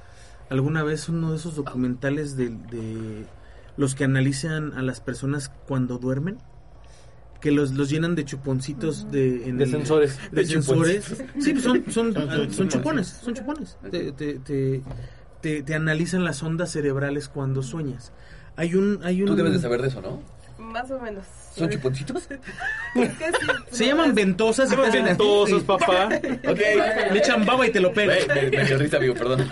alguna 0.49 0.83
vez 0.83 1.09
uno 1.09 1.31
de 1.31 1.37
esos 1.37 1.55
documentales 1.57 2.37
de, 2.37 2.49
de 2.51 3.27
los 3.77 3.95
que 3.95 4.05
analizan 4.05 4.73
a 4.75 4.83
las 4.83 5.01
personas 5.01 5.51
cuando 5.69 5.99
duermen? 5.99 6.39
Que 7.41 7.53
los, 7.53 7.73
los 7.73 7.89
llenan 7.89 8.17
de 8.17 8.25
chuponcitos 8.27 9.11
de, 9.11 9.49
en 9.49 9.57
De 9.57 9.65
el- 9.65 9.71
sensores. 9.71 10.19
de 10.31 10.43
De 10.43 10.47
sensores. 10.47 11.25
Sí, 11.41 11.53
pues 11.53 11.65
son, 11.65 11.85
son, 11.91 12.13
Son- 12.13 12.29
son 12.29 12.53
son 12.53 12.69
chupones. 12.69 12.69
chupones, 12.69 13.07
son 13.09 13.35
chupones. 13.35 13.79
Te, 13.91 14.13
te, 14.13 14.35
te, 14.41 14.83
te- 15.41 15.63
te 15.63 15.75
analizan 15.75 16.23
las 16.25 16.43
ondas 16.43 16.71
cerebrales 16.73 17.29
cuando 17.31 17.63
sueñas. 17.63 18.13
Hay 18.57 18.75
un, 18.75 19.01
hay 19.05 19.23
un 19.23 19.29
Tú 19.29 19.37
debes 19.37 19.55
de 19.55 19.61
saber 19.61 19.81
de 19.81 19.89
eso, 19.89 20.03
¿no? 20.03 20.21
Más 20.71 20.89
o 20.93 21.01
menos. 21.01 21.40
¿Son 21.57 21.69
chuponcitos? 21.69 22.23
Es 22.95 23.09
que 23.11 23.27
sí, 23.27 23.47
Se 23.71 23.87
llaman 23.87 24.15
ventosas 24.15 24.73
y 24.73 24.75
te 24.77 24.83
hacen- 24.83 25.05
Ventosos, 25.05 25.63
papá. 25.63 26.09
Ok. 26.49 26.59
Le 27.13 27.19
echan 27.19 27.45
baba 27.47 27.67
y 27.67 27.71
te 27.71 27.79
lo 27.81 27.93
pegan. 27.93 28.17
Me, 28.29 28.51
me 28.59 28.65
dio 28.65 28.79
risa, 28.79 28.97
amigo, 28.97 29.15
perdón. 29.15 29.49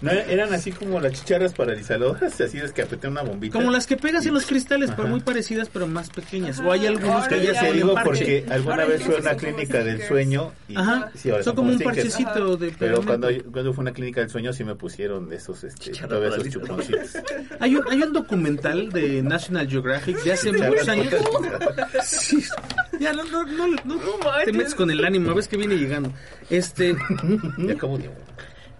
No, 0.00 0.10
eran 0.12 0.52
así 0.54 0.70
como 0.72 1.00
las 1.00 1.12
chicharras 1.12 1.52
paralizadoras, 1.54 2.40
así 2.40 2.58
es 2.58 2.72
que 2.72 2.82
apreté 2.82 3.08
una 3.08 3.22
bombita. 3.22 3.58
Como 3.58 3.70
las 3.70 3.86
que 3.86 3.96
pegas 3.96 4.24
en 4.26 4.34
los 4.34 4.46
cristales, 4.46 4.90
pero 4.94 5.08
muy 5.08 5.20
parecidas, 5.20 5.68
pero 5.72 5.86
más 5.86 6.10
pequeñas. 6.10 6.60
O 6.60 6.70
hay 6.70 6.86
algunos 6.86 7.26
que 7.26 7.34
Ahora 7.34 7.46
ya 7.46 7.52
ya 7.52 7.60
se 7.60 7.72
digo 7.72 7.94
porque 8.04 8.44
alguna 8.48 8.74
Ahora 8.74 8.84
vez 8.86 9.02
fue 9.02 9.16
una 9.16 9.34
clínica 9.36 9.82
del 9.82 10.02
sueño 10.02 10.52
y 10.68 10.76
Ajá. 10.76 11.10
sí, 11.14 11.30
ahora 11.30 11.42
Son 11.42 11.56
como 11.56 11.70
un 11.70 11.76
stickers. 11.76 11.96
parchecito 11.96 12.56
de 12.56 12.72
Pero 12.78 13.02
cuando, 13.02 13.28
cuando 13.52 13.72
fue 13.72 13.82
una 13.82 13.92
clínica 13.92 14.20
del 14.20 14.30
sueño 14.30 14.52
sí 14.52 14.62
me 14.64 14.74
pusieron 14.76 15.28
de 15.28 15.36
esos, 15.36 15.64
este, 15.64 15.90
esos 15.90 16.48
chuponcitos. 16.50 17.16
Hay 17.60 17.76
un, 17.76 17.84
hay 17.90 18.02
un 18.02 18.12
documental 18.12 18.90
de 18.90 19.22
National 19.22 19.68
Geographic 19.68 20.22
de 20.22 20.32
hace 20.32 20.52
muchos 20.52 20.88
años. 20.88 20.95
Sí. 22.04 22.42
Ya 23.00 23.12
no, 23.12 23.24
no, 23.24 23.44
no, 23.44 23.66
no 23.84 23.96
te 24.44 24.52
metes 24.52 24.74
con 24.74 24.90
el 24.90 25.04
ánimo, 25.04 25.34
ves 25.34 25.48
que 25.48 25.56
viene 25.56 25.76
llegando. 25.76 26.12
Este, 26.50 26.94
Y 27.58 27.70
acabo 27.70 27.98
de... 27.98 28.10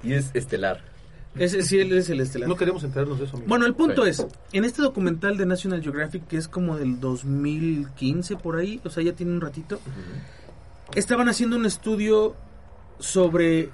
Y 0.03 0.13
es 0.15 0.31
estelar. 0.35 0.81
ese 1.37 1.63
sí 1.63 1.79
él 1.81 1.93
es 1.93 2.09
el 2.11 2.21
estelar. 2.21 2.49
No 2.49 2.57
queremos 2.57 2.85
enterarnos 2.85 3.19
de 3.19 3.25
eso, 3.27 3.37
amigo. 3.37 3.49
Bueno, 3.49 3.67
el 3.67 3.75
punto 3.75 4.05
Sí. 4.05 4.11
es, 4.11 4.27
en 4.53 4.65
este 4.65 4.83
documental 4.83 5.37
de 5.37 5.47
National 5.47 5.83
Geographic, 5.83 6.27
que 6.29 6.37
es 6.37 6.49
como 6.49 6.77
del 6.77 7.01
2015 7.01 8.37
por 8.37 8.57
ahí, 8.57 8.81
o 8.85 8.91
sea, 8.91 9.03
ya 9.03 9.13
tiene 9.15 9.33
un 9.33 9.41
ratito, 9.41 9.81
estaban 10.95 11.29
haciendo 11.29 11.57
un 11.57 11.67
estudio 11.67 12.35
sobre 12.99 13.71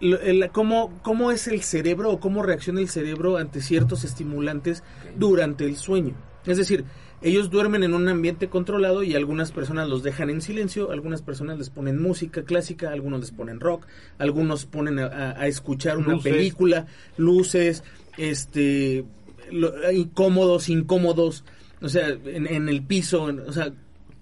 el- 0.00 0.48
cómo, 0.52 0.98
cómo 1.02 1.30
es 1.30 1.46
el 1.48 1.62
cerebro 1.62 2.10
o 2.10 2.20
cómo 2.20 2.42
reacciona 2.42 2.80
el 2.80 2.88
cerebro 2.88 3.36
ante 3.36 3.60
ciertos 3.60 4.04
estimulantes 4.04 4.82
durante 5.16 5.64
el 5.64 5.76
sueño. 5.76 6.14
Es 6.46 6.56
decir, 6.58 6.84
ellos 7.20 7.50
duermen 7.50 7.84
en 7.84 7.94
un 7.94 8.08
ambiente 8.08 8.48
controlado 8.48 9.02
y 9.04 9.14
algunas 9.14 9.52
personas 9.52 9.88
los 9.88 10.02
dejan 10.02 10.28
en 10.28 10.40
silencio, 10.40 10.90
algunas 10.90 11.22
personas 11.22 11.56
les 11.58 11.70
ponen 11.70 12.02
música 12.02 12.42
clásica, 12.42 12.90
algunos 12.90 13.20
les 13.20 13.30
ponen 13.30 13.60
rock, 13.60 13.86
algunos 14.18 14.66
ponen 14.66 14.98
a, 14.98 15.46
escuchar 15.46 15.98
una 15.98 16.14
Luces. 16.14 16.32
película, 16.32 16.86
luces, 17.16 17.84
este, 18.18 19.04
lo- 19.52 19.92
incómodos, 19.92 20.68
incómodos, 20.68 21.44
o 21.80 21.88
sea, 21.88 22.08
en, 22.08 22.46
en 22.48 22.68
el 22.68 22.82
piso, 22.82 23.28
en- 23.30 23.40
o 23.40 23.52
sea, 23.52 23.72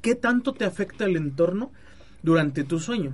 ¿qué 0.02 0.14
tanto 0.14 0.52
te 0.52 0.64
afecta 0.66 1.06
el 1.06 1.16
entorno 1.16 1.72
durante 2.22 2.64
tu 2.64 2.78
sueño? 2.78 3.12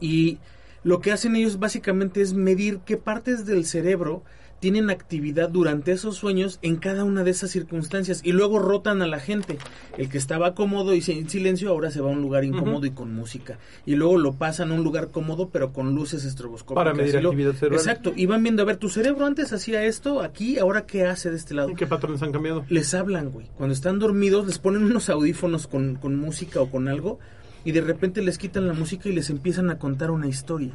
Y 0.00 0.38
lo 0.82 1.00
que 1.00 1.12
hacen 1.12 1.36
ellos 1.36 1.60
básicamente 1.60 2.20
es 2.20 2.34
medir 2.34 2.80
qué 2.84 2.96
partes 2.96 3.46
del 3.46 3.64
cerebro 3.64 4.24
tienen 4.62 4.90
actividad 4.90 5.48
durante 5.48 5.90
esos 5.90 6.14
sueños 6.14 6.60
en 6.62 6.76
cada 6.76 7.02
una 7.02 7.24
de 7.24 7.32
esas 7.32 7.50
circunstancias 7.50 8.20
y 8.22 8.30
luego 8.30 8.60
rotan 8.60 9.02
a 9.02 9.08
la 9.08 9.18
gente. 9.18 9.58
El 9.98 10.08
que 10.08 10.18
estaba 10.18 10.54
cómodo 10.54 10.94
y 10.94 11.02
en 11.04 11.28
silencio 11.28 11.68
ahora 11.68 11.90
se 11.90 12.00
va 12.00 12.10
a 12.10 12.12
un 12.12 12.22
lugar 12.22 12.44
incómodo 12.44 12.86
y 12.86 12.92
con 12.92 13.12
música. 13.12 13.58
Y 13.86 13.96
luego 13.96 14.18
lo 14.18 14.34
pasan 14.34 14.70
a 14.70 14.74
un 14.74 14.84
lugar 14.84 15.10
cómodo 15.10 15.48
pero 15.48 15.72
con 15.72 15.96
luces 15.96 16.24
estroboscópicas. 16.24 16.76
Para 16.76 16.94
medir 16.94 17.16
actividad 17.16 17.54
cerebral. 17.54 17.80
Exacto. 17.80 18.12
Y 18.14 18.26
van 18.26 18.44
viendo, 18.44 18.62
a 18.62 18.64
ver, 18.64 18.76
tu 18.76 18.88
cerebro 18.88 19.26
antes 19.26 19.52
hacía 19.52 19.82
esto, 19.84 20.22
aquí, 20.22 20.60
ahora 20.60 20.86
qué 20.86 21.06
hace 21.06 21.32
de 21.32 21.38
este 21.38 21.54
lado. 21.54 21.74
¿Qué 21.74 21.88
patrones 21.88 22.22
han 22.22 22.30
cambiado? 22.30 22.64
Les 22.68 22.94
hablan, 22.94 23.32
güey. 23.32 23.48
Cuando 23.56 23.74
están 23.74 23.98
dormidos 23.98 24.46
les 24.46 24.60
ponen 24.60 24.84
unos 24.84 25.10
audífonos 25.10 25.66
con, 25.66 25.96
con 25.96 26.14
música 26.14 26.60
o 26.60 26.70
con 26.70 26.86
algo 26.86 27.18
y 27.64 27.72
de 27.72 27.80
repente 27.80 28.22
les 28.22 28.38
quitan 28.38 28.66
la 28.66 28.72
música 28.74 29.08
y 29.08 29.12
les 29.12 29.30
empiezan 29.30 29.70
a 29.70 29.78
contar 29.78 30.10
una 30.10 30.26
historia. 30.26 30.72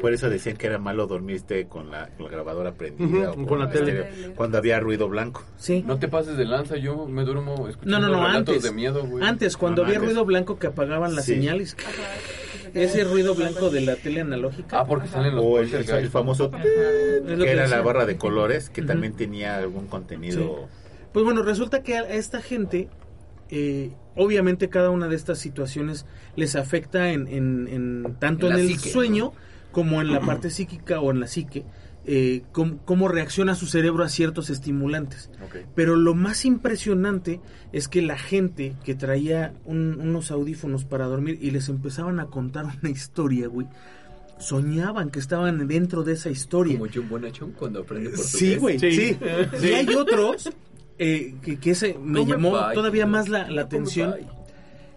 Por 0.00 0.12
eso 0.12 0.28
decían 0.28 0.56
que 0.56 0.66
era 0.66 0.78
malo 0.78 1.06
dormirte 1.06 1.66
con 1.66 1.90
la, 1.90 2.08
con 2.08 2.26
la 2.26 2.30
grabadora 2.32 2.72
prendida 2.74 3.30
o 3.32 3.46
con 3.46 3.58
la 3.58 3.70
tele. 3.70 4.00
estéreo, 4.08 4.34
cuando 4.34 4.58
había 4.58 4.78
ruido 4.80 5.08
blanco. 5.08 5.42
Sí. 5.56 5.82
No 5.86 5.98
te 5.98 6.08
pases 6.08 6.36
de 6.36 6.44
lanza, 6.44 6.76
yo 6.76 7.06
me 7.06 7.24
duermo 7.24 7.54
No, 7.58 7.68
escuchando 7.68 8.00
no, 8.00 8.08
no, 8.08 8.26
relatos 8.26 8.36
antes. 8.56 8.62
de 8.62 8.72
miedo, 8.72 9.06
güey. 9.06 9.24
Antes, 9.24 9.56
cuando 9.56 9.82
No, 9.82 9.86
había 9.86 9.98
antes. 9.98 10.10
ruido 10.10 10.24
blanco 10.26 10.58
que 10.58 10.66
apagaban 10.66 11.14
las 11.14 11.24
Sí. 11.24 11.34
señales. 11.34 11.76
Ajá, 11.78 11.90
Ese 12.74 13.04
ruido 13.04 13.34
blanco 13.34 13.68
de 13.70 13.82
la 13.82 13.96
tele 13.96 14.22
analógica. 14.22 14.80
Ah, 14.80 14.86
porque 14.86 15.06
salen 15.08 15.34
los 15.34 15.44
O 15.44 15.58
el, 15.60 15.72
el- 15.74 15.88
el 15.90 16.08
famoso 16.08 16.50
es 16.54 17.38
lo 17.38 17.44
que 17.44 17.50
era 17.50 17.66
la 17.68 17.82
barra 17.82 18.06
de 18.06 18.16
colores, 18.16 18.70
que 18.70 18.80
también 18.82 19.12
tenía 19.14 19.56
algún 19.58 19.86
contenido. 19.88 20.68
Pues 21.12 21.24
bueno, 21.24 21.42
resulta 21.42 21.82
que 21.82 21.96
a 21.98 22.02
esta 22.14 22.40
gente, 22.40 22.88
eh, 23.50 23.90
obviamente 24.16 24.68
cada 24.68 24.90
una 24.90 25.08
de 25.08 25.16
estas 25.16 25.38
situaciones 25.38 26.06
les 26.36 26.56
afecta 26.56 27.10
en, 27.12 27.26
en- 27.28 27.68
en- 27.68 28.16
tanto 28.18 28.48
En 28.50 28.58
el 28.58 28.68
psique, 28.68 28.90
sueño 28.90 29.32
como 29.70 30.00
en 30.00 30.12
la 30.12 30.20
parte 30.20 30.50
psíquica 30.50 31.00
o 31.00 31.10
en 31.10 31.20
la 31.20 31.26
psique, 31.26 31.64
eh, 32.04 32.42
cómo, 32.52 32.78
cómo 32.84 33.06
reacciona 33.08 33.54
su 33.54 33.66
cerebro 33.66 34.02
a 34.04 34.08
ciertos 34.08 34.50
estimulantes. 34.50 35.30
Ok. 35.44 35.58
Pero 35.74 35.94
lo 35.96 36.14
más 36.14 36.44
impresionante 36.44 37.40
es 37.72 37.86
que 37.88 38.02
la 38.02 38.18
gente 38.18 38.74
que 38.84 38.94
traía 38.94 39.54
un- 39.64 40.00
unos 40.00 40.30
audífonos 40.32 40.84
para 40.84 41.06
dormir 41.06 41.38
y 41.40 41.52
les 41.52 41.68
empezaban 41.68 42.18
a 42.20 42.26
contar 42.26 42.66
una 42.82 42.90
historia, 42.90 43.46
güey, 43.46 43.66
soñaban 44.38 45.10
que 45.10 45.20
estaban 45.20 45.66
dentro 45.68 46.02
de 46.02 46.14
esa 46.14 46.28
historia. 46.30 46.76
Como 46.76 46.90
John 46.92 47.08
Bonachón 47.08 47.52
cuando 47.52 47.80
aprende 47.80 48.10
portugués. 48.10 48.30
Sí, 48.32 48.56
güey, 48.56 48.78
sí. 48.78 48.90
Sí. 48.90 49.18
Y 49.62 49.66
hay 49.72 49.86
otros 49.94 50.50
eh, 50.98 51.34
que, 51.42 51.58
que 51.58 51.70
ese 51.70 51.96
me 52.00 52.20
Come 52.20 52.32
llamó 52.32 52.72
todavía 52.72 53.06
más 53.06 53.28
la, 53.28 53.50
la 53.50 53.62
atención, 53.62 54.14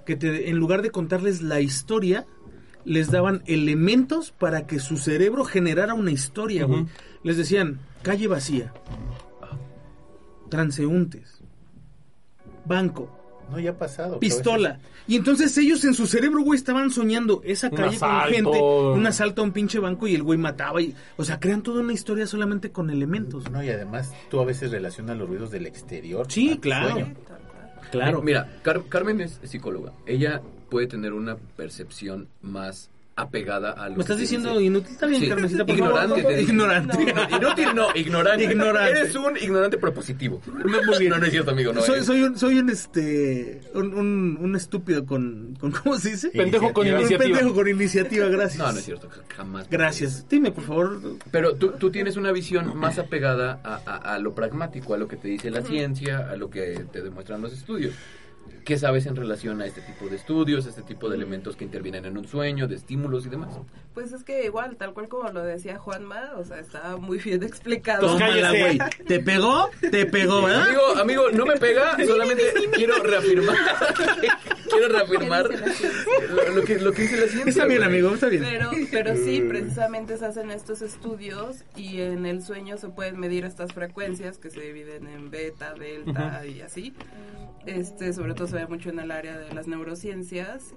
que 0.06 0.16
te, 0.16 0.50
en 0.50 0.58
lugar 0.58 0.82
de 0.82 0.92
contarles 0.92 1.42
la 1.42 1.62
historia, 1.62 2.26
les 2.86 3.10
daban 3.12 3.42
elementos 3.48 4.32
para 4.32 4.68
que 4.68 4.80
su 4.80 4.98
cerebro 4.98 5.44
generara 5.44 5.94
una 5.94 6.12
historia, 6.12 6.66
güey. 6.66 6.86
Les 7.24 7.38
decían, 7.38 7.80
calle 8.04 8.28
vacía, 8.28 8.74
transeúntes, 10.50 11.42
banco, 12.66 13.10
No, 13.52 13.60
ya 13.60 13.72
ha 13.72 13.78
pasado. 13.78 14.20
pistola. 14.20 14.80
Y 15.08 15.16
entonces 15.16 15.56
ellos 15.58 15.84
en 15.86 15.94
su 15.94 16.08
cerebro, 16.08 16.42
güey, 16.42 16.58
estaban 16.58 16.90
soñando 16.90 17.42
esa 17.46 17.70
calle 17.70 17.98
con 18.00 18.22
gente, 18.30 18.60
un 18.62 19.06
asalto 19.06 19.42
a 19.42 19.46
un 19.46 19.52
pinche 19.52 19.80
banco 19.80 20.08
y 20.08 20.16
el 20.16 20.24
güey 20.24 20.38
mataba. 20.40 20.82
Y, 20.82 20.96
o 21.18 21.24
sea, 21.24 21.40
crean 21.40 21.62
toda 21.62 21.82
una 21.82 21.94
historia 21.94 22.26
solamente 22.28 22.72
con 22.72 22.90
elementos. 22.90 23.50
No, 23.52 23.64
y 23.64 23.70
además 23.70 24.12
tú 24.30 24.40
a 24.40 24.46
veces 24.46 24.72
relacionas 24.72 25.18
los 25.18 25.28
ruidos 25.30 25.52
del 25.52 25.66
exterior. 25.68 26.26
Sí, 26.30 26.58
claro. 26.60 26.90
sueño. 26.92 27.14
Claro. 27.92 28.22
Mira, 28.22 28.58
Car- 28.64 28.84
Carmen 28.90 29.22
es 29.22 29.40
psicóloga. 29.44 29.94
Ella 30.08 30.42
puede 30.70 30.88
tener 30.88 31.14
una 31.14 31.38
percepción 31.56 32.28
más 32.42 32.90
apegada 33.18 33.72
a 33.72 33.88
lo 33.88 33.96
¿Me 33.96 34.02
estás 34.02 34.18
que 34.18 34.24
diciendo 34.24 34.50
dice. 34.52 34.64
inútil? 34.66 34.92
Está 34.92 35.06
bien, 35.08 35.22
Sí. 35.22 35.30
Carmencita, 35.30 35.66
por 35.66 35.76
Ignorante, 35.76 36.16
favor. 36.22 36.32
te 36.32 36.38
digo. 36.38 36.50
Ignorante. 36.52 36.98
Inútil 37.36 37.68
no, 37.76 37.88
ignorante. 37.96 38.44
Ignorante. 38.44 38.92
Eres 39.00 39.16
un 39.16 39.38
ignorante 39.38 39.78
propositivo. 39.78 40.42
No, 40.48 40.84
muy 40.84 41.00
bien. 41.00 41.12
No, 41.12 41.18
no 41.20 41.26
es 41.26 41.32
cierto, 41.32 41.52
amigo. 41.52 41.72
No, 41.72 41.82
soy, 41.82 42.04
soy 42.04 42.24
un, 42.24 42.38
soy 42.38 42.60
un, 42.60 42.70
este, 42.70 43.62
un, 43.74 43.94
un, 43.94 44.38
un 44.42 44.56
estúpido 44.56 45.06
con, 45.06 45.56
con, 45.60 45.72
¿cómo 45.72 45.98
se 45.98 46.12
dice? 46.12 46.30
Pendejo 46.30 46.74
con 46.74 46.86
Un 46.88 46.94
iniciativa. 46.96 47.20
pendejo 47.38 47.54
con 47.56 47.68
iniciativa, 47.70 48.26
gracias. 48.28 48.60
No, 48.60 48.72
no 48.74 48.80
es 48.80 48.86
cierto. 48.86 49.10
Jamás. 49.36 49.70
Gracias. 49.70 50.28
Dime, 50.30 50.52
por 50.52 50.64
favor. 50.66 51.00
Pero 51.32 51.56
tú, 51.56 51.72
tú 51.80 51.90
tienes 51.92 52.18
una 52.18 52.32
visión 52.34 52.78
más 52.78 53.00
apegada 53.00 53.62
a, 53.64 53.80
a- 53.86 54.16
a 54.16 54.20
lo 54.20 54.36
pragmático, 54.36 54.94
a 54.94 54.98
lo 54.98 55.08
que 55.08 55.16
te 55.16 55.30
dice 55.30 55.50
la 55.52 55.62
ciencia, 55.62 56.30
a 56.30 56.36
lo 56.36 56.50
que 56.50 56.86
te 56.92 57.02
demuestran 57.02 57.42
los 57.42 57.54
estudios. 57.54 57.94
¿Qué 58.66 58.80
sabes 58.80 59.06
en 59.06 59.16
relación 59.16 59.62
a 59.62 59.68
este 59.68 59.82
tipo 59.82 60.08
de 60.08 60.16
estudios, 60.16 60.66
a 60.66 60.70
este 60.70 60.82
tipo 60.82 61.08
de 61.08 61.16
elementos 61.16 61.56
que 61.56 61.64
intervienen 61.64 62.06
en 62.06 62.18
un 62.18 62.28
sueño, 62.28 62.68
de 62.68 62.76
estímulos 62.76 63.26
y 63.26 63.30
demás? 63.30 63.60
Pues 63.94 64.12
es 64.12 64.24
que 64.24 64.46
igual, 64.46 64.76
tal 64.76 64.94
cual 64.94 65.08
como 65.08 65.30
lo 65.30 65.44
decía 65.44 65.78
Juanma, 65.78 66.32
o 66.36 66.44
sea, 66.44 66.60
estaba 66.60 66.98
muy 66.98 67.20
bien 67.20 67.44
explicado. 67.44 68.08
Tómala, 68.08 68.50
güey. 68.50 68.80
¿Te 69.08 69.20
pegó? 69.20 69.70
Te 69.92 70.08
pegó, 70.08 70.42
¿verdad? 70.42 70.64
Amigo, 70.64 70.82
amigo, 70.98 71.32
no 71.32 71.46
me 71.46 71.58
pega, 71.58 71.96
solamente 72.06 72.44
quiero 72.74 73.02
reafirmar, 73.04 73.56
quiero 74.70 74.90
reafirmar 74.90 75.50
lo, 75.50 76.56
lo 76.56 76.64
que, 76.64 76.80
lo 76.80 76.92
que 76.92 77.02
dice 77.04 77.18
la 77.18 77.28
ciencia. 77.28 77.50
Está 77.50 77.66
bien, 77.66 77.84
amigo, 77.84 78.14
está 78.14 78.28
bien. 78.28 78.44
Pero, 78.44 78.72
pero 78.92 79.16
sí, 79.16 79.42
precisamente 79.42 80.18
se 80.18 80.26
hacen 80.26 80.52
estos 80.52 80.82
estudios 80.82 81.64
y 81.76 82.02
en 82.02 82.26
el 82.26 82.44
sueño 82.44 82.78
se 82.78 82.90
pueden 82.90 83.20
medir 83.20 83.46
estas 83.46 83.74
frecuencias 83.74 84.38
que 84.38 84.50
se 84.50 84.62
dividen 84.62 85.08
en 85.08 85.30
beta, 85.32 85.74
delta 85.74 86.46
y 86.46 86.62
así. 86.62 86.94
Este, 87.66 88.14
sobre 88.14 88.34
todo 88.34 88.48
se 88.48 88.56
ve 88.58 88.68
mucho 88.68 88.90
en 88.90 89.00
el 89.00 89.12
área 89.12 89.38
de 89.38 89.54
las 89.54 89.68
neurociencias 89.68 90.74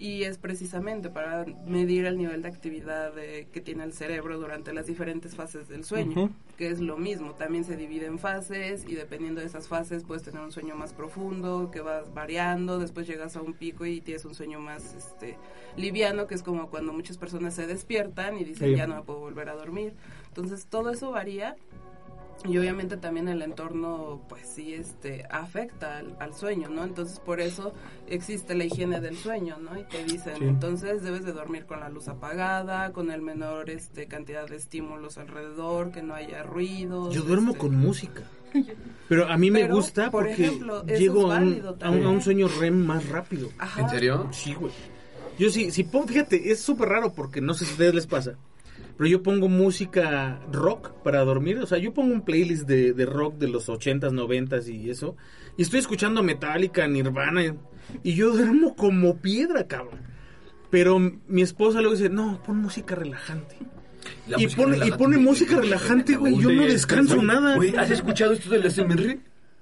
y 0.00 0.24
es 0.24 0.38
precisamente 0.38 1.10
para 1.10 1.44
medir 1.66 2.06
el 2.06 2.16
nivel 2.16 2.40
de 2.40 2.48
actividad 2.48 3.12
de- 3.14 3.46
que 3.52 3.60
tiene 3.60 3.84
el 3.84 3.92
cerebro 3.92 4.38
durante 4.38 4.72
las 4.72 4.86
diferentes 4.86 5.36
fases 5.36 5.68
del 5.68 5.84
sueño, 5.84 6.30
que 6.56 6.68
es 6.70 6.80
lo 6.80 6.96
mismo, 6.96 7.34
también 7.34 7.64
se 7.64 7.76
divide 7.76 8.06
en 8.06 8.18
fases 8.18 8.86
y 8.88 8.94
dependiendo 8.94 9.42
de 9.42 9.46
esas 9.46 9.68
fases 9.68 10.04
puedes 10.04 10.22
tener 10.22 10.40
un 10.40 10.52
sueño 10.52 10.74
más 10.74 10.94
profundo, 10.94 11.70
que 11.70 11.82
vas 11.82 12.12
variando, 12.14 12.78
después 12.78 13.06
llegas 13.06 13.36
a 13.36 13.42
un 13.42 13.52
pico 13.52 13.84
y 13.84 14.00
tienes 14.00 14.24
un 14.24 14.34
sueño 14.34 14.58
más 14.58 14.94
este 14.94 15.36
liviano, 15.76 16.26
que 16.26 16.34
es 16.34 16.42
como 16.42 16.68
cuando 16.70 16.94
muchas 16.94 17.18
personas 17.18 17.52
se 17.54 17.66
despiertan 17.66 18.38
y 18.38 18.44
dicen 18.44 18.70
Sí. 18.70 18.76
ya 18.76 18.86
no 18.86 18.96
me 18.96 19.02
puedo 19.02 19.20
volver 19.20 19.50
a 19.50 19.54
dormir. 19.54 19.92
Entonces 20.28 20.64
todo 20.66 20.90
eso 20.90 21.10
varía 21.10 21.56
y 22.48 22.56
obviamente 22.56 22.96
también 22.96 23.28
el 23.28 23.42
entorno 23.42 24.22
pues 24.28 24.48
sí 24.54 24.72
este 24.74 25.24
afecta 25.30 25.98
al, 25.98 26.16
al 26.20 26.34
sueño 26.34 26.68
no 26.70 26.84
entonces 26.84 27.20
por 27.20 27.40
eso 27.40 27.74
existe 28.08 28.54
la 28.54 28.64
higiene 28.64 29.00
del 29.00 29.16
sueño 29.16 29.58
no 29.58 29.78
y 29.78 29.84
te 29.84 30.02
dicen 30.04 30.36
Sí. 30.38 30.44
entonces 30.44 31.02
debes 31.02 31.24
de 31.24 31.32
dormir 31.32 31.66
con 31.66 31.80
la 31.80 31.88
luz 31.90 32.08
apagada 32.08 32.92
con 32.92 33.10
el 33.10 33.20
menor 33.20 33.68
este 33.68 34.06
cantidad 34.06 34.48
de 34.48 34.56
estímulos 34.56 35.18
alrededor 35.18 35.90
que 35.92 36.02
no 36.02 36.14
haya 36.14 36.42
ruidos 36.42 37.14
Yo 37.14 37.22
duermo 37.22 37.52
este, 37.52 37.60
con 37.60 37.76
música. 37.76 38.22
Pero 39.08 39.28
a 39.28 39.36
mí 39.36 39.50
me 39.50 39.60
Pero, 39.62 39.76
gusta 39.76 40.10
por 40.10 40.24
porque 40.26 40.44
ejemplo, 40.46 40.84
llego 40.86 41.30
a 41.30 41.38
un, 41.38 41.62
a, 41.64 41.70
un, 41.70 41.78
también. 41.78 42.04
a 42.06 42.08
un 42.10 42.20
sueño 42.20 42.48
REM 42.48 42.74
más 42.86 43.08
rápido. 43.08 43.48
Ajá. 43.58 43.82
¿En 43.82 43.88
serio? 43.90 44.28
Sí, 44.32 44.54
güey. 44.54 44.72
Yo 45.38 45.50
sí, 45.50 45.70
si 45.70 45.84
pongo, 45.84 46.06
fíjate, 46.08 46.50
es 46.50 46.60
súper 46.60 46.88
raro 46.88 47.12
porque 47.12 47.40
no 47.40 47.54
sé 47.54 47.64
si 47.64 47.70
a 47.70 47.74
ustedes 47.74 47.94
les 47.94 48.06
pasa. 48.06 48.34
Pero 49.00 49.08
yo 49.08 49.22
pongo 49.22 49.48
música 49.48 50.38
rock 50.52 50.90
para 51.02 51.24
dormir. 51.24 51.56
O 51.60 51.66
sea, 51.66 51.78
yo 51.78 51.94
pongo 51.94 52.12
un 52.12 52.20
playlist 52.20 52.68
de, 52.68 52.92
de 52.92 53.06
rock 53.06 53.38
de 53.38 53.48
los 53.48 53.66
80s, 53.70 54.12
90s 54.12 54.68
y 54.68 54.90
eso. 54.90 55.16
Y 55.56 55.62
estoy 55.62 55.80
escuchando 55.80 56.22
Metallica, 56.22 56.86
Nirvana. 56.86 57.56
Y 58.02 58.12
yo 58.12 58.30
duermo 58.30 58.76
como 58.76 59.16
piedra, 59.16 59.66
cabrón. 59.66 60.00
Pero 60.68 60.98
mi 60.98 61.40
esposa 61.40 61.80
luego 61.80 61.96
dice, 61.96 62.10
no, 62.10 62.42
pon 62.42 62.58
música 62.58 62.94
relajante. 62.94 63.56
La 64.28 64.38
y 64.38 64.44
música 64.44 64.62
pone, 64.64 64.86
y 64.86 64.90
pone 64.90 65.16
música 65.16 65.56
relajante, 65.56 66.16
güey. 66.16 66.38
Yo 66.38 66.52
no 66.52 66.66
descanso 66.66 67.22
nada. 67.22 67.56
Güey, 67.56 67.74
¿has 67.76 67.90
escuchado 67.90 68.34
esto 68.34 68.50
del 68.50 68.70
SMR? 68.70 69.18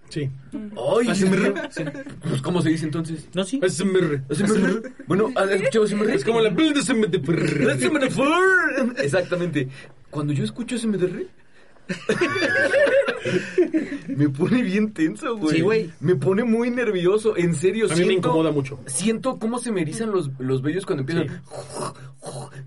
Sí. 0.09 0.31
Ay, 0.53 1.09
ASMR. 1.09 1.71
Pues, 2.23 2.43
¿Cómo 2.43 2.63
se 2.63 2.71
dice 2.71 2.87
entonces? 2.87 3.29
¿No, 3.35 3.45
sí? 3.45 3.61
Bueno, 5.07 5.31
¿has 5.37 5.51
escuchado 5.51 5.87
SMR? 5.87 6.11
Es 6.11 6.25
como 6.25 6.41
la 6.41 6.55
piel 6.55 6.75
de. 6.75 6.83
SMR. 6.83 7.21
Exactamente. 8.99 9.69
Cuando 10.11 10.33
yo 10.33 10.45
escucho 10.45 10.79
SMR, 10.79 11.27
me 14.09 14.29
pone 14.29 14.63
bien 14.63 14.93
tenso, 14.93 15.37
güey. 15.37 15.57
Sí, 15.57 15.63
güey. 15.63 15.91
Me 16.01 16.17
pone 16.17 16.45
muy 16.45 16.71
nervioso, 16.71 17.37
en 17.37 17.55
serio. 17.55 17.87
A 17.91 17.97
mí 17.97 18.05
me 18.05 18.15
incomoda 18.15 18.51
mucho. 18.51 18.79
Siento 18.87 19.39
cómo 19.39 19.59
se 19.59 19.73
me 19.73 19.83
erizan 19.83 20.11
los, 20.11 20.31
los 20.39 20.63
vellos 20.63 20.87
cuando 20.87 21.03
empiezan. 21.03 21.43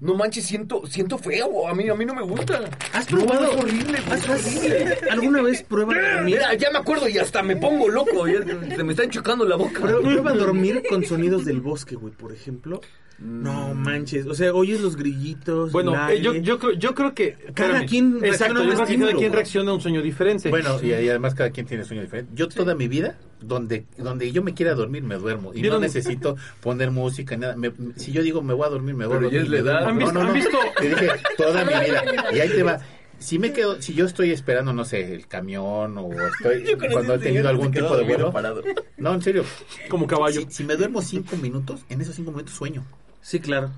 No 0.02 0.16
manches, 0.16 0.46
siento, 0.46 0.82
siento 0.88 1.18
feo. 1.20 1.68
A 1.68 1.76
mí, 1.76 1.88
a 1.88 1.94
mí 1.94 2.06
no 2.06 2.16
me 2.16 2.24
gusta. 2.24 2.60
¿Has 2.92 3.10
No, 3.12 3.20
probado? 3.20 3.52
es 3.52 3.58
horrible, 3.64 3.98
güey, 4.08 4.20
es 4.20 4.30
horrible. 4.30 4.98
¿Alguna 5.12 5.42
vez 5.44 5.62
prueba 5.64 5.94
dormir? 5.94 6.24
Mira, 6.36 6.54
ya 6.56 6.72
me 6.72 6.80
acuerdo 6.80 7.08
y 7.08 7.18
hasta 7.20 7.44
me 7.44 7.56
pongo 7.56 7.88
loco. 7.88 8.28
ya 8.28 8.40
se 8.76 8.84
me 8.84 8.92
está 8.92 9.04
enchocando 9.04 9.46
la 9.46 9.56
boca. 9.58 9.80
Prue- 9.82 10.02
Prueba 10.02 10.32
a 10.32 10.34
dormir 10.36 10.82
con 10.90 11.06
sonidos 11.06 11.46
del 11.46 11.62
bosque, 11.62 11.96
güey, 11.96 12.14
por 12.14 12.34
ejemplo. 12.34 12.82
No 13.20 13.76
manches, 13.76 14.26
o 14.26 14.34
sea, 14.34 14.52
oyes 14.52 14.82
los 14.82 14.96
grillitos. 14.96 15.72
Bueno, 15.72 15.94
eh, 16.10 16.20
yo, 16.20 16.34
yo, 16.34 16.58
creo, 16.58 16.72
yo 16.74 16.96
creo 16.96 17.14
que... 17.14 17.34
Cada 17.54 17.84
espérame. 17.84 17.86
quien 17.88 18.20
reacciona 18.20 18.28
Exacto, 18.34 18.58
a 18.58 18.62
un 18.64 18.70
yo 18.70 18.76
creo 18.76 18.88
que 18.88 18.98
cada 19.06 19.14
quien 19.20 19.34
reacciona 19.34 19.70
a 19.70 19.74
un 19.76 19.82
sueño 19.82 20.02
diferente. 20.02 20.50
Bueno, 20.50 20.80
y, 20.82 20.88
y 20.88 20.94
además 21.10 21.36
cada 21.36 21.52
quien 21.52 21.68
tiene 21.68 21.84
sueño 21.84 22.02
diferente. 22.02 22.32
Yo 22.34 22.50
toda 22.50 22.74
mi 22.74 22.88
vida, 22.88 23.20
donde 23.42 23.86
donde 23.98 24.32
yo 24.32 24.44
me 24.44 24.54
quiera 24.54 24.74
dormir, 24.76 25.04
me 25.04 25.16
duermo. 25.16 25.52
Y 25.54 25.62
no 25.64 25.80
necesito 25.80 26.36
poner 26.62 26.92
música, 26.92 27.36
nada. 27.38 27.56
Me- 27.56 27.72
si 27.98 28.12
yo 28.12 28.22
digo 28.24 28.42
me 28.42 28.54
voy 28.54 28.66
a 28.68 28.70
dormir, 28.70 28.96
me 28.96 29.06
voy 29.06 29.18
Pero 29.18 29.28
a 29.28 29.32
ya 29.32 29.40
dormir. 29.40 29.60
es 29.60 29.64
la 29.66 29.72
me 29.72 29.72
edad. 29.72 29.84
duermo. 29.94 30.08
¿Han 30.10 30.14
No, 30.14 30.20
no, 30.20 30.24
no. 30.24 30.30
han 30.30 30.34
visto? 30.36 30.58
Te 30.80 30.90
dije 30.90 31.08
toda 31.38 31.66
mi 31.66 31.74
vida. 31.86 32.04
Y 32.34 32.40
ahí 32.40 32.50
te 32.50 32.64
va. 32.64 32.80
Si 33.20 33.38
me 33.38 33.54
quedo, 33.54 33.80
si 33.80 33.94
yo 33.94 34.06
estoy 34.06 34.32
esperando, 34.32 34.74
no 34.74 34.84
sé, 34.84 35.14
el 35.14 35.28
camión 35.28 35.96
o 35.98 36.10
estoy 36.12 36.76
cuando 36.92 37.14
he 37.16 37.20
tenido 37.20 37.50
algún 37.50 37.72
tipo 37.72 37.96
de 37.96 38.04
vuelo. 38.04 38.32
parado. 38.32 38.64
No, 38.98 39.14
en 39.14 39.22
serio. 39.22 39.44
Como 39.90 40.08
caballo. 40.08 40.42
Si, 40.42 40.48
si 40.52 40.64
me 40.64 40.76
duermo 40.76 41.02
cinco 41.04 41.38
minutos, 41.38 41.82
en 41.90 42.02
esos 42.02 42.16
cinco 42.16 42.32
minutos 42.32 42.54
sueño. 42.56 42.84
Sí, 43.22 43.40
claro. 43.40 43.70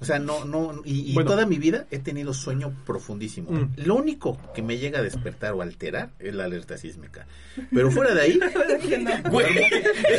O 0.00 0.04
sea, 0.04 0.20
no, 0.20 0.44
no, 0.44 0.80
y, 0.84 1.10
y 1.10 1.14
Bueno. 1.14 1.30
toda 1.30 1.44
mi 1.44 1.58
vida 1.58 1.86
he 1.90 1.98
tenido 1.98 2.32
sueño 2.32 2.72
profundísimo. 2.86 3.50
Mm. 3.50 3.72
Lo 3.84 3.96
único 3.96 4.38
que 4.54 4.62
me 4.62 4.78
llega 4.78 5.00
a 5.00 5.02
despertar 5.02 5.54
o 5.54 5.62
alterar 5.62 6.10
es 6.20 6.34
la 6.34 6.44
alerta 6.44 6.76
sísmica. 6.78 7.26
Pero 7.74 7.90
fuera 7.90 8.14
de 8.14 8.20
ahí, 8.20 8.40
Güey. 9.30 9.46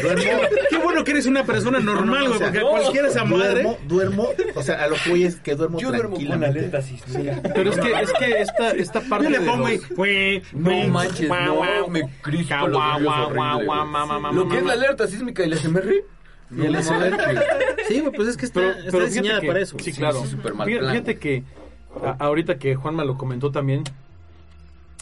duermo, 0.02 0.24
Qué 0.70 0.78
bueno 0.80 1.04
que 1.06 1.12
eres 1.12 1.26
una 1.28 1.46
persona 1.46 1.80
normal, 1.80 2.26
No, 2.26 2.30
no, 2.30 2.36
güey, 2.36 2.36
o 2.36 2.38
sea, 2.38 2.48
porque 2.48 2.60
no, 2.60 2.70
cualquiera 2.72 3.08
esa 3.08 3.24
madre. 3.24 3.50
duermo, 3.64 3.78
duermo, 3.88 4.30
o 4.56 4.62
sea, 4.64 4.84
a 4.84 4.88
lo 4.88 4.96
que 5.02 5.10
voy 5.12 5.24
es 5.24 5.36
que 5.38 5.56
duermo 5.56 5.80
Yo 5.80 5.90
duermo 5.90 6.16
con 6.16 6.26
tranquilamente. 6.26 6.60
alerta 6.60 6.82
sísmica. 6.82 7.42
Pero 7.56 7.72
es 7.72 7.78
que, 7.80 7.92
es 8.02 8.14
que 8.14 8.42
esta, 8.42 8.72
esta 8.72 9.02
parte 9.02 9.24
Yo 9.26 9.30
le 9.32 9.40
de 9.40 9.46
pongo 9.46 9.68
los- 9.70 9.72
y, 9.90 9.94
güey, 9.94 10.42
No 10.54 10.88
manches, 10.90 11.30
no, 11.30 11.88
me 11.88 12.02
crispo 12.22 12.56
guau, 12.56 12.68
los 12.68 12.78
guau, 12.78 12.92
nervios 13.00 13.04
guau, 13.06 13.22
horrible, 13.24 13.36
guau, 13.38 13.56
güey. 13.56 13.66
guau, 13.66 13.86
mamá, 13.88 14.06
mamá, 14.20 14.32
Lo 14.34 14.50
que 14.50 14.58
es 14.58 14.64
la 14.66 14.74
alerta 14.74 15.08
sísmica 15.08 15.46
y 15.46 15.50
la 15.50 15.56
SMR. 15.56 15.94
Y 16.56 16.66
el 16.66 16.76
SMR. 16.84 17.18
Sí, 17.88 18.04
pues 18.16 18.28
es 18.30 18.38
que 18.38 18.46
está, 18.46 18.60
Pero, 18.62 18.72
está 18.80 18.92
pero 18.92 19.06
diseñada 19.06 19.42
que- 19.42 19.48
para 19.48 19.60
eso. 19.60 19.78
Sí, 19.80 19.92
claro. 19.94 20.24
sí, 20.26 20.36
mal 20.36 20.66
fíjate, 20.68 20.80
plan, 20.80 20.92
fíjate 20.94 21.18
que 21.20 21.44
a- 22.04 22.16
ahorita 22.26 22.58
que 22.58 22.76
Juanma 22.76 23.04
lo 23.06 23.18
comentó 23.18 23.52
también, 23.52 23.84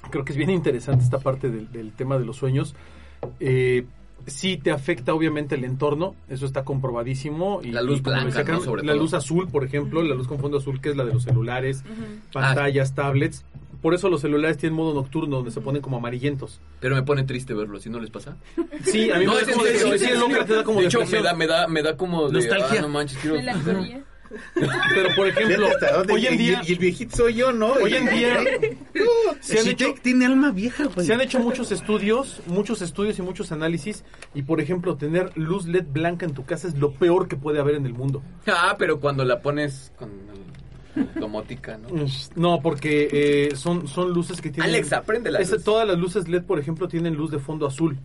creo 0.10 0.24
que 0.26 0.32
es 0.34 0.38
bien 0.38 0.50
interesante 0.50 1.04
esta 1.04 1.20
parte 1.20 1.50
del, 1.50 1.72
del 1.72 1.92
tema 1.92 2.18
de 2.18 2.26
los 2.26 2.38
sueños. 2.38 2.76
Eh, 3.40 3.86
sí 4.26 4.58
te 4.58 4.72
afecta 4.72 5.14
obviamente 5.14 5.56
el 5.56 5.64
entorno, 5.64 6.16
eso 6.30 6.46
está 6.46 6.64
comprobadísimo. 6.64 7.62
Y, 7.64 7.72
La 7.72 7.82
luz 7.82 8.00
y 8.00 8.02
blanca, 8.02 8.26
decía 8.26 8.44
Carmen, 8.44 8.60
¿no? 8.60 8.66
Sobre 8.66 8.84
la 8.84 8.92
todo. 8.94 9.02
luz 9.02 9.14
azul, 9.14 9.48
por 9.48 9.64
ejemplo, 9.64 10.02
la 10.04 10.16
luz 10.16 10.28
con 10.28 10.40
fondo 10.40 10.58
azul, 10.58 10.82
que 10.82 10.90
es 10.90 10.98
la 10.98 11.06
de 11.06 11.14
los 11.14 11.24
celulares, 11.24 11.84
pantallas, 12.34 12.94
tablets. 12.94 13.46
Por 13.88 13.94
eso 13.94 14.10
los 14.10 14.20
celulares 14.20 14.58
tienen 14.58 14.76
modo 14.76 14.94
nocturno, 14.94 15.38
donde 15.38 15.50
se 15.52 15.62
ponen 15.62 15.82
como 15.82 15.96
amarillentos. 15.96 16.60
Pero 16.82 16.94
me 16.94 17.04
pone 17.04 17.24
triste 17.24 17.54
verlo, 17.54 17.80
¿sí 17.80 17.90
no 17.90 18.02
les 18.02 18.10
pasa? 18.10 18.36
Sí, 18.84 19.10
a 19.10 19.18
mí 19.18 19.24
No, 19.26 19.32
me 19.36 19.40
es 19.40 19.48
da 19.48 19.54
como 19.54 19.64
serio, 19.66 19.98
sí, 19.98 20.06
el 20.06 20.22
Ocar 20.24 20.46
te 20.46 20.56
da 20.56 20.64
como 20.66 20.82
De 20.82 20.88
hecho, 20.88 21.06
me 21.06 21.22
da, 21.22 21.34
me 21.34 21.48
da, 21.48 21.68
me 21.70 21.82
da 21.82 21.96
como 21.96 22.28
de, 22.28 22.34
Nostalgia. 22.34 22.80
ah, 22.80 22.82
no 22.82 22.90
manches, 22.90 23.18
quiero... 23.20 23.38
Pero 24.94 25.16
por 25.16 25.26
ejemplo, 25.30 25.70
hoy 26.12 26.28
en 26.28 26.34
y- 26.34 26.38
día, 26.38 26.62
y 26.68 26.74
el 26.74 26.80
viejito 26.80 27.16
soy 27.16 27.36
yo, 27.36 27.54
¿no? 27.54 27.68
hoy 27.82 27.94
en 27.94 28.10
día 28.10 28.38
se 29.40 29.60
han 29.60 29.64
Si 29.64 29.70
hecho 29.70 29.94
te- 29.94 30.02
tiene 30.02 30.26
alma 30.26 30.52
vieja, 30.52 30.84
güey. 30.94 31.08
Se 31.08 31.14
han 31.14 31.22
hecho 31.22 31.40
muchos 31.40 31.72
estudios, 31.72 32.42
muchos 32.46 32.82
estudios 32.82 33.18
y 33.20 33.22
muchos 33.22 33.54
análisis 33.54 34.04
y 34.36 34.42
por 34.42 34.60
ejemplo 34.60 34.98
tener 34.98 35.32
luz 35.38 35.66
LED 35.66 35.86
blanca 35.88 36.26
en 36.26 36.34
tu 36.34 36.44
casa 36.44 36.68
es 36.68 36.78
lo 36.78 36.92
peor 36.92 37.30
que 37.30 37.38
puede 37.38 37.62
haber 37.62 37.76
en 37.76 37.86
el 37.86 37.94
mundo. 37.94 38.22
Ah, 38.48 38.76
pero 38.78 39.00
cuando 39.00 39.24
la 39.24 39.40
pones 39.42 39.94
con 39.98 40.10
el- 40.10 40.37
domótica, 41.20 41.78
¿no? 41.78 41.88
No, 42.36 42.60
porque 42.62 43.08
eh, 43.12 43.56
son, 43.56 43.88
son 43.88 44.12
luces 44.14 44.42
que 44.42 44.50
tienen... 44.50 44.70
Alexa, 44.70 45.02
prende 45.04 45.32
la 45.32 45.40
Esa- 45.40 45.56
luz. 45.56 45.64
Todas 45.64 45.88
las 45.88 45.98
luces 45.98 46.28
LED, 46.28 46.44
por 46.44 46.60
ejemplo, 46.60 46.88
tienen 46.88 47.14
luz 47.16 47.32
de 47.32 47.40
fondo 47.40 47.66
azul. 47.68 47.98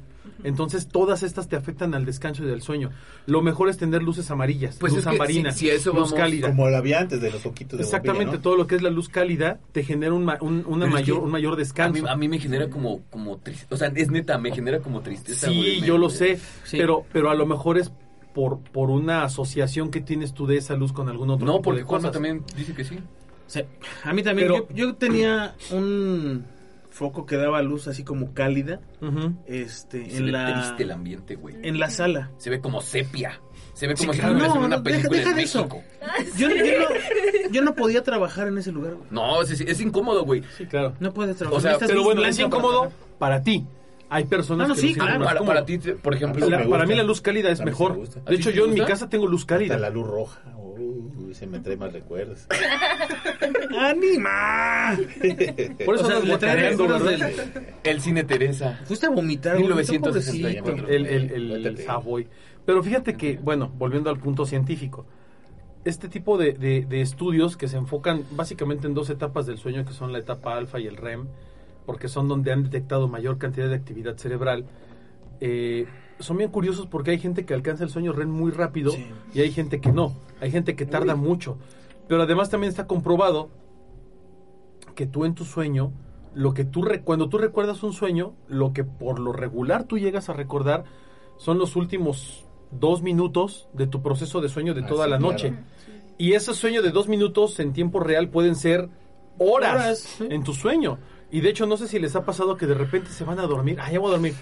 Entonces 0.44 0.88
todas 0.88 1.22
estas 1.22 1.46
te 1.48 1.54
afectan 1.54 1.94
al 1.94 2.04
descanso 2.04 2.44
y 2.44 2.50
al 2.50 2.62
sueño. 2.62 2.90
Lo 3.26 3.42
mejor 3.42 3.68
es 3.68 3.76
tener 3.76 4.02
luces 4.02 4.28
amarillas, 4.32 4.76
Pues 4.80 4.92
luz 4.92 5.02
es 5.04 5.08
que 5.08 5.14
amarina, 5.14 5.52
si- 5.52 5.60
si 5.66 5.70
a 5.70 5.74
eso 5.74 5.90
luz 5.90 6.10
vamos- 6.10 6.14
cálida. 6.14 6.48
Como 6.48 6.68
la 6.68 6.78
había 6.78 6.98
antes 6.98 7.20
de 7.20 7.30
los 7.30 7.46
oquitos 7.46 7.78
de 7.78 7.84
Exactamente, 7.84 8.24
bombilla, 8.24 8.38
¿no? 8.38 8.42
todo 8.42 8.56
lo 8.56 8.66
que 8.66 8.74
es 8.74 8.82
la 8.82 8.90
luz 8.90 9.08
cálida 9.08 9.60
te 9.70 9.84
genera 9.84 10.12
un, 10.14 10.28
una 10.66 10.86
mayor, 10.86 11.20
un 11.20 11.30
mayor 11.30 11.54
A 11.54 11.56
descanso. 11.56 12.02
mí, 12.02 12.08
a 12.08 12.16
mí 12.16 12.28
me 12.28 12.40
genera 12.40 12.68
como, 12.68 13.02
como 13.10 13.38
triste. 13.38 13.72
O 13.72 13.76
sea, 13.76 13.92
es 13.94 14.10
neta, 14.10 14.36
me 14.38 14.50
genera 14.50 14.80
como 14.80 15.00
tristeza. 15.00 15.46
Sí, 15.48 15.80
yo 15.84 15.96
lo 15.96 16.10
sé, 16.10 16.40
Sí. 16.64 16.76
pero, 16.76 17.04
pero 17.12 17.30
a 17.30 17.34
lo 17.36 17.46
mejor 17.46 17.78
es 17.78 17.92
por, 18.34 18.60
por 18.60 18.90
una 18.90 19.24
asociación 19.24 19.90
que 19.90 20.00
tienes 20.00 20.32
tú 20.34 20.46
de 20.46 20.56
esa 20.56 20.74
luz 20.74 20.92
con 20.92 21.08
algún 21.08 21.30
otro 21.30 21.46
No, 21.46 21.52
tipo 21.54 21.62
porque 21.62 21.82
Juanma 21.82 22.10
también 22.10 22.44
dice 22.56 22.74
que 22.74 22.84
sí. 22.84 22.98
Sí, 23.46 23.60
a 24.04 24.12
mí 24.12 24.22
también. 24.22 24.48
Pero- 24.48 24.68
yo, 24.70 24.74
yo 24.88 24.94
tenía 24.94 25.54
un 25.70 26.44
foco 26.90 27.24
que 27.26 27.36
daba 27.36 27.62
luz 27.62 27.88
así 27.88 28.04
como 28.04 28.32
cálida 28.34 28.80
Ujú. 29.00 29.32
este, 29.46 30.10
Se 30.10 30.16
en, 30.18 30.26
ve 30.26 30.32
la, 30.32 30.54
triste 30.54 30.82
el 30.82 30.90
ambiente, 30.90 31.36
güey. 31.36 31.56
en 31.62 31.78
la 31.80 31.90
sala. 31.90 32.30
Se 32.38 32.50
ve 32.50 32.60
como 32.60 32.80
sepia. 32.80 33.40
Se 33.74 33.86
ve 33.86 33.94
como 33.94 34.12
Sí, 34.12 34.18
si 34.18 34.20
claro. 34.20 34.36
estuvieras 34.36 34.54
en 34.56 34.60
No, 34.60 34.66
una 34.66 34.76
no, 34.76 34.82
deja- 34.82 34.96
película 35.02 35.18
deja 35.18 35.30
en 35.30 35.36
de 35.36 35.42
eso. 35.42 35.58
México. 35.66 35.82
Yo, 36.38 36.48
yo 36.48 36.54
no, 36.80 37.50
yo 37.50 37.62
no 37.62 37.74
podía 37.74 38.02
trabajar 38.02 38.48
en 38.48 38.58
ese 38.58 38.70
lugar. 38.72 38.94
güey. 38.94 39.06
No, 39.10 39.40
es, 39.42 39.50
es 39.60 39.80
incómodo, 39.80 40.24
güey. 40.24 40.42
Sí, 40.56 40.66
claro. 40.66 40.94
No 41.00 41.12
puedes 41.14 41.36
trabajar. 41.36 41.74
O 41.74 41.78
sea, 41.78 41.86
Pero 41.86 42.04
bueno, 42.04 42.22
es 42.24 42.36
para 42.36 42.46
incómodo 42.48 42.92
para 43.18 43.42
ti. 43.42 43.66
Hay 44.14 44.24
personas 44.24 44.66
Ah, 44.66 44.68
no, 44.68 44.74
que 44.74 44.80
sí, 44.80 44.94
claro. 44.94 45.24
Para, 45.24 45.40
para 45.40 45.64
ti, 45.64 45.78
por 45.78 46.14
ejemplo, 46.14 46.48
La- 46.48 46.58
me 46.58 46.66
para 46.66 46.84
mí 46.86 46.94
la 46.94 47.02
luz 47.02 47.20
cálida 47.22 47.50
es 47.50 47.60
mejor. 47.64 47.92
me 47.92 47.98
gusta. 47.98 48.20
¿A 48.26 48.30
De 48.30 48.36
hecho, 48.36 48.50
yo 48.50 48.66
en 48.66 48.74
mi 48.74 48.80
casa 48.84 49.08
tengo 49.08 49.26
luz 49.26 49.42
Hasta 49.42 49.54
cálida. 49.54 49.78
la 49.78 49.88
luz 49.90 50.06
roja. 50.06 50.40
Uy, 50.56 51.34
se 51.34 51.46
me 51.46 51.60
trae 51.60 51.76
más 51.76 51.92
recuerdos. 51.92 52.46
¡Ánima! 53.78 54.96
Por 55.84 55.94
eso 55.96 56.04
O 56.04 56.08
sea, 56.08 56.20
le 56.20 56.36
trae 56.38 56.76
guacareando, 56.76 56.82
recuerdos 56.86 57.02
¿verdad? 57.04 57.28
del- 57.54 57.66
el 57.84 58.00
cine 58.00 58.24
Teresa. 58.24 58.80
Fuiste 58.84 59.06
a 59.06 59.10
vomitar, 59.10 59.52
güey, 59.54 59.64
1964. 59.64 60.64
pobrecito. 60.76 60.88
el, 60.92 61.06
el, 61.06 61.30
el 61.30 61.48
Cuéntate. 61.62 61.84
Savoy. 61.84 62.28
Pero 62.64 62.82
fíjate 62.82 63.16
que, 63.16 63.38
bueno, 63.42 63.72
volviendo 63.76 64.10
al 64.10 64.18
punto 64.18 64.46
científico, 64.46 65.06
este 65.84 66.08
tipo 66.08 66.38
de, 66.38 66.52
de- 66.52 66.84
de 66.88 67.00
estudios 67.00 67.56
que 67.56 67.66
se 67.68 67.76
enfocan 67.76 68.24
básicamente 68.32 68.86
en 68.86 68.94
dos 68.94 69.10
etapas 69.10 69.46
del 69.46 69.58
sueño, 69.58 69.84
que 69.84 69.92
son 69.92 70.12
la 70.12 70.18
etapa 70.18 70.56
alfa 70.56 70.78
y 70.78 70.86
el 70.86 70.96
REM, 70.96 71.26
porque 71.86 72.08
son 72.08 72.28
donde 72.28 72.52
han 72.52 72.62
detectado 72.64 73.08
mayor 73.08 73.38
cantidad 73.38 73.68
de 73.68 73.74
actividad 73.74 74.16
cerebral, 74.16 74.64
eh, 75.40 75.86
son 76.20 76.36
bien 76.36 76.50
curiosos 76.50 76.86
porque 76.86 77.10
hay 77.10 77.18
gente 77.18 77.44
que 77.44 77.54
alcanza 77.54 77.82
el 77.84 77.90
sueño 77.90 78.12
REM 78.12 78.30
muy 78.30 78.50
rápido 78.52 78.92
Sí. 78.92 79.06
y 79.34 79.40
hay 79.40 79.50
gente 79.50 79.80
que 79.80 79.90
no, 79.92 80.14
hay 80.40 80.50
gente 80.50 80.76
que 80.76 80.86
tarda 80.86 81.16
mucho. 81.16 81.58
Pero 82.08 82.22
además 82.22 82.50
también 82.50 82.70
está 82.70 82.86
comprobado 82.86 83.48
que 84.94 85.06
tú 85.06 85.24
en 85.24 85.34
tu 85.34 85.44
sueño, 85.44 85.92
lo 86.34 86.54
que 86.54 86.64
tú 86.64 86.82
re- 86.82 87.02
cuando 87.02 87.28
tú 87.28 87.38
recuerdas 87.38 87.82
un 87.82 87.92
sueño, 87.92 88.34
lo 88.48 88.72
que 88.72 88.84
por 88.84 89.18
lo 89.18 89.32
regular 89.32 89.84
tú 89.84 89.98
llegas 89.98 90.28
a 90.28 90.32
recordar 90.32 90.84
son 91.38 91.58
los 91.58 91.76
últimos 91.76 92.44
dos 92.70 93.02
minutos 93.02 93.68
de 93.72 93.86
tu 93.86 94.02
proceso 94.02 94.40
de 94.40 94.48
sueño 94.48 94.74
de 94.74 94.82
Ah, 94.82 94.86
toda 94.86 95.06
la 95.06 95.18
claro. 95.18 95.32
noche. 95.32 95.54
Y 96.18 96.34
esos 96.34 96.56
sueños 96.56 96.84
de 96.84 96.90
dos 96.90 97.08
minutos 97.08 97.58
en 97.60 97.72
tiempo 97.72 97.98
real 98.00 98.28
pueden 98.28 98.54
ser 98.54 98.88
horas, 99.38 100.20
en 100.20 100.44
tu 100.44 100.52
sueño. 100.54 100.98
Y 101.32 101.40
de 101.40 101.48
hecho, 101.48 101.64
no 101.64 101.78
sé 101.78 101.88
si 101.88 101.98
les 101.98 102.14
ha 102.14 102.26
pasado 102.26 102.58
que 102.58 102.66
de 102.66 102.74
repente 102.74 103.10
se 103.10 103.24
van 103.24 103.38
a 103.38 103.46
dormir. 103.46 103.78
Ah, 103.80 103.90
ya 103.90 103.98
voy 103.98 104.08
a 104.08 104.12
dormir. 104.12 104.34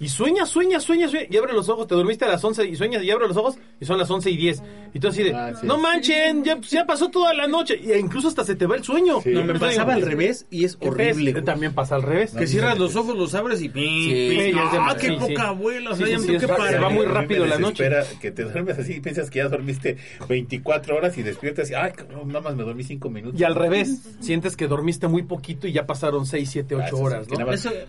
Y 0.00 0.08
sueña, 0.08 0.46
sueña, 0.46 0.78
sueña, 0.80 1.08
sueña. 1.08 1.26
Y 1.30 1.36
abre 1.36 1.52
los 1.52 1.68
ojos. 1.68 1.86
Te 1.86 1.94
dormiste 1.94 2.24
a 2.24 2.28
las 2.28 2.42
11 2.44 2.66
y 2.66 2.76
sueñas 2.76 3.02
y 3.02 3.10
abre 3.10 3.26
los 3.26 3.36
ojos 3.36 3.56
y 3.80 3.84
son 3.84 3.98
las 3.98 4.10
11 4.10 4.30
y 4.30 4.36
10. 4.36 4.62
Y 4.94 5.00
tú 5.00 5.08
así 5.08 5.22
de, 5.24 5.34
Ah, 5.34 5.52
sí. 5.60 5.66
no 5.66 5.76
manchen, 5.78 6.44
ya, 6.44 6.58
ya 6.60 6.86
pasó 6.86 7.08
toda 7.10 7.34
la 7.34 7.46
noche. 7.46 7.78
Y 7.82 7.92
incluso 7.94 8.28
hasta 8.28 8.44
se 8.44 8.54
te 8.54 8.66
va 8.66 8.76
el 8.76 8.84
sueño. 8.84 9.20
Sí. 9.22 9.30
No, 9.30 9.44
me 9.44 9.58
pasaba 9.58 9.94
al 9.94 10.02
revés 10.02 10.46
y 10.50 10.64
es 10.64 10.76
horrible. 10.80 11.32
güey. 11.32 11.44
También 11.44 11.74
pasa 11.74 11.96
al 11.96 12.02
revés. 12.02 12.32
Que 12.32 12.46
cierras 12.46 12.78
los 12.78 12.94
ojos, 12.96 13.16
los 13.16 13.34
abres 13.34 13.60
y... 13.60 13.68
Sí, 13.68 14.52
¡Ah, 14.56 14.96
qué 14.98 15.08
sí, 15.08 15.14
sí. 15.14 15.18
poca 15.28 15.48
abuela! 15.48 15.90
O 15.90 15.96
sea, 15.96 16.06
Sí, 16.06 16.12
ya 16.12 16.18
sí, 16.18 16.30
me 16.32 16.48
parar. 16.48 16.82
va 16.84 16.88
muy 16.90 17.06
rápido 17.06 17.44
la 17.46 17.58
noche. 17.58 17.88
Que 18.20 18.30
te 18.30 18.44
duermes 18.44 18.78
así 18.78 18.94
y 18.94 19.00
piensas 19.00 19.30
que 19.30 19.38
ya 19.40 19.48
dormiste 19.48 19.96
24 20.28 20.96
horas 20.96 21.16
y 21.18 21.22
despiertas 21.22 21.70
y, 21.70 21.74
ay, 21.74 21.92
nada 22.26 22.40
más 22.40 22.54
me 22.56 22.62
dormí 22.62 22.84
5 22.84 23.10
minutos. 23.10 23.40
Y 23.40 23.44
al 23.44 23.54
revés, 23.54 24.00
sientes 24.20 24.56
que 24.56 24.66
dormiste 24.68 25.08
muy 25.08 25.22
poquito 25.24 25.66
y 25.66 25.72
ya 25.72 25.86
pasaron 25.86 26.26
6, 26.26 26.48
7, 26.50 26.74
Ah, 26.76 26.84
8 26.86 26.96
sí, 26.96 27.02
horas, 27.02 27.26
que 27.26 27.32
¿no? 27.32 27.38
que 27.38 27.42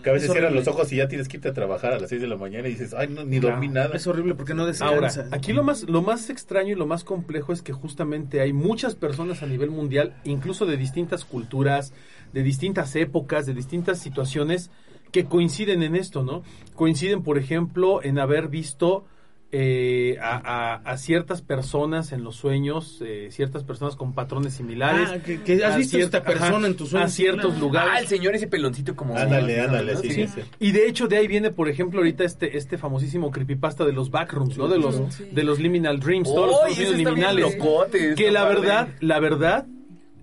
a 0.09 0.13
veces 0.13 0.27
es 0.29 0.31
cierras 0.31 0.53
los 0.53 0.67
ojos 0.67 0.91
y 0.91 0.97
ya 0.97 1.07
tienes 1.07 1.27
que 1.27 1.37
irte 1.37 1.49
a 1.49 1.53
trabajar 1.53 1.98
a 1.99 2.01
las 2.01 2.09
6 2.09 2.21
de 2.21 2.27
la 2.27 2.37
mañana 2.37 2.67
y 2.67 2.71
dices, 2.71 2.93
ay, 2.93 3.07
no, 3.09 3.23
ni 3.23 3.39
dormí 3.39 3.67
nada. 3.67 3.95
Es 3.95 4.07
horrible 4.07 4.35
porque 4.35 4.53
no 4.53 4.63
Ahora, 4.63 5.07
descansas. 5.07 5.31
aquí 5.31 5.53
lo 5.53 5.63
más, 5.63 5.83
lo 5.83 6.01
más 6.01 6.29
extraño 6.29 6.73
y 6.73 6.75
lo 6.75 6.87
más 6.87 7.03
complejo 7.03 7.53
es 7.53 7.61
que 7.61 7.73
justamente 7.73 8.41
hay 8.41 8.53
muchas 8.53 8.95
personas 8.95 9.43
a 9.43 9.45
nivel 9.47 9.69
mundial, 9.69 10.15
incluso 10.23 10.65
de 10.65 10.77
distintas 10.77 11.25
culturas, 11.25 11.93
de 12.33 12.43
distintas 12.43 12.95
épocas, 12.95 13.45
de 13.45 13.53
distintas 13.53 13.99
situaciones, 13.99 14.71
que 15.11 15.25
coinciden 15.25 15.83
en 15.83 15.95
esto, 15.95 16.23
¿no? 16.23 16.43
Coinciden, 16.75 17.23
por 17.23 17.37
ejemplo, 17.37 18.03
en 18.03 18.19
haber 18.19 18.47
visto 18.47 19.05
eh, 19.51 20.17
a, 20.21 20.35
a- 20.37 20.75
a 20.75 20.97
ciertas 20.97 21.41
personas 21.41 22.11
en 22.11 22.23
los 22.23 22.35
sueños, 22.35 22.99
eh, 23.03 23.29
ciertas 23.31 23.63
personas 23.63 23.95
con 23.95 24.13
patrones 24.13 24.53
similares. 24.53 25.09
Ah, 25.11 25.17
que- 25.23 25.41
que 25.41 25.63
has 25.65 25.73
a 25.73 25.77
visto 25.77 25.97
esta 25.97 26.21
persona 26.23 26.67
en 26.67 26.75
tus 26.75 26.89
sueños, 26.89 27.09
A 27.11 27.13
ciertos 27.13 27.45
claro. 27.53 27.59
lugares. 27.59 27.91
Ah, 27.95 27.99
el 27.99 28.07
señor 28.07 28.35
ese 28.35 28.45
peloncito 28.47 28.95
como... 28.95 29.17
Ándale, 29.17 29.59
ándale, 29.59 29.95
sí, 29.97 30.09
Sí, 30.11 30.27
sí. 30.27 30.41
Y 30.59 30.71
de 30.71 30.87
hecho 30.87 31.07
de 31.07 31.17
ahí 31.17 31.27
viene, 31.27 31.49
por 31.49 31.67
ejemplo, 31.67 31.99
ahorita 31.99 32.23
este 32.23 32.57
este 32.57 32.77
famosísimo 32.77 33.31
creepypasta 33.31 33.85
de 33.85 33.93
los 33.93 34.11
backrooms, 34.11 34.55
¿no? 34.57 34.67
De 34.67 34.77
los 34.77 35.17
de 35.33 35.43
los 35.43 35.59
liminal 35.59 35.99
dreams, 35.99 36.27
todos 36.31 36.47
los 36.51 36.59
¡Ay, 36.65 36.75
sueños 36.75 36.95
liminales. 36.97 37.55
locote, 37.57 38.13
Que 38.15 38.29
la 38.31 38.43
padre. 38.43 38.59
verdad, 38.59 38.87
la 38.99 39.19
verdad, 39.19 39.65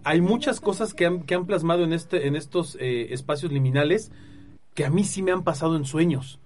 hay 0.04 0.20
muchas 0.20 0.60
cosas 0.60 0.94
que 0.94 1.04
han, 1.04 1.22
que 1.24 1.34
han 1.34 1.46
plasmado 1.46 1.82
en 1.82 1.92
este 1.92 2.28
en 2.28 2.36
estos 2.36 2.76
eh, 2.80 3.08
espacios 3.12 3.50
liminales 3.50 4.12
que 4.74 4.84
a 4.84 4.90
mí 4.90 5.02
sí 5.02 5.20
me 5.22 5.32
han 5.32 5.42
pasado 5.42 5.74
en 5.76 5.84
sueños. 5.84 6.38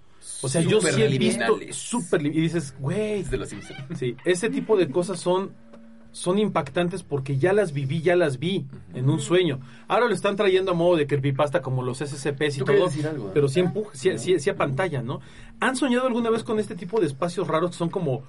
O 0.43 0.49
sea, 0.49 0.61
yo 0.61 0.81
sí 0.81 1.01
he 1.01 1.07
visto 1.17 1.59
súper 1.71 2.25
y 2.25 2.29
dices, 2.31 2.75
güey, 2.79 3.23
de 3.23 3.37
los. 3.37 3.49
Sí, 3.97 4.15
ese 4.25 4.49
tipo 4.49 4.75
de 4.77 4.89
cosas 4.89 5.19
son, 5.19 5.51
son 6.11 6.39
impactantes 6.39 7.03
porque 7.03 7.37
ya 7.37 7.53
las 7.53 7.73
viví, 7.73 8.01
ya 8.01 8.15
las 8.15 8.39
vi 8.39 8.65
en 8.93 9.09
un 9.09 9.19
sueño. 9.19 9.59
Ahora 9.87 10.07
lo 10.07 10.13
están 10.13 10.35
trayendo 10.35 10.71
a 10.71 10.73
modo 10.73 10.97
de 10.97 11.07
creepypasta 11.07 11.61
como 11.61 11.83
los 11.83 11.99
SCPs 11.99 12.55
y 12.55 12.59
Tú 12.59 12.65
todo, 12.65 12.73
querías 12.75 12.91
decir 12.91 13.07
algo, 13.07 13.27
¿eh? 13.27 13.31
pero 13.33 13.47
sí, 13.47 13.59
empuja, 13.61 13.91
sí, 13.93 14.17
sí- 14.17 14.39
sí 14.39 14.49
a 14.49 14.55
pantalla, 14.55 15.01
¿no? 15.01 15.19
¿Han 15.59 15.75
soñado 15.75 16.07
alguna 16.07 16.29
vez 16.29 16.43
con 16.43 16.59
este 16.59 16.75
tipo 16.75 16.99
de 16.99 17.07
espacios 17.07 17.47
raros 17.47 17.71
que 17.71 17.77
son 17.77 17.89
como 17.89 18.23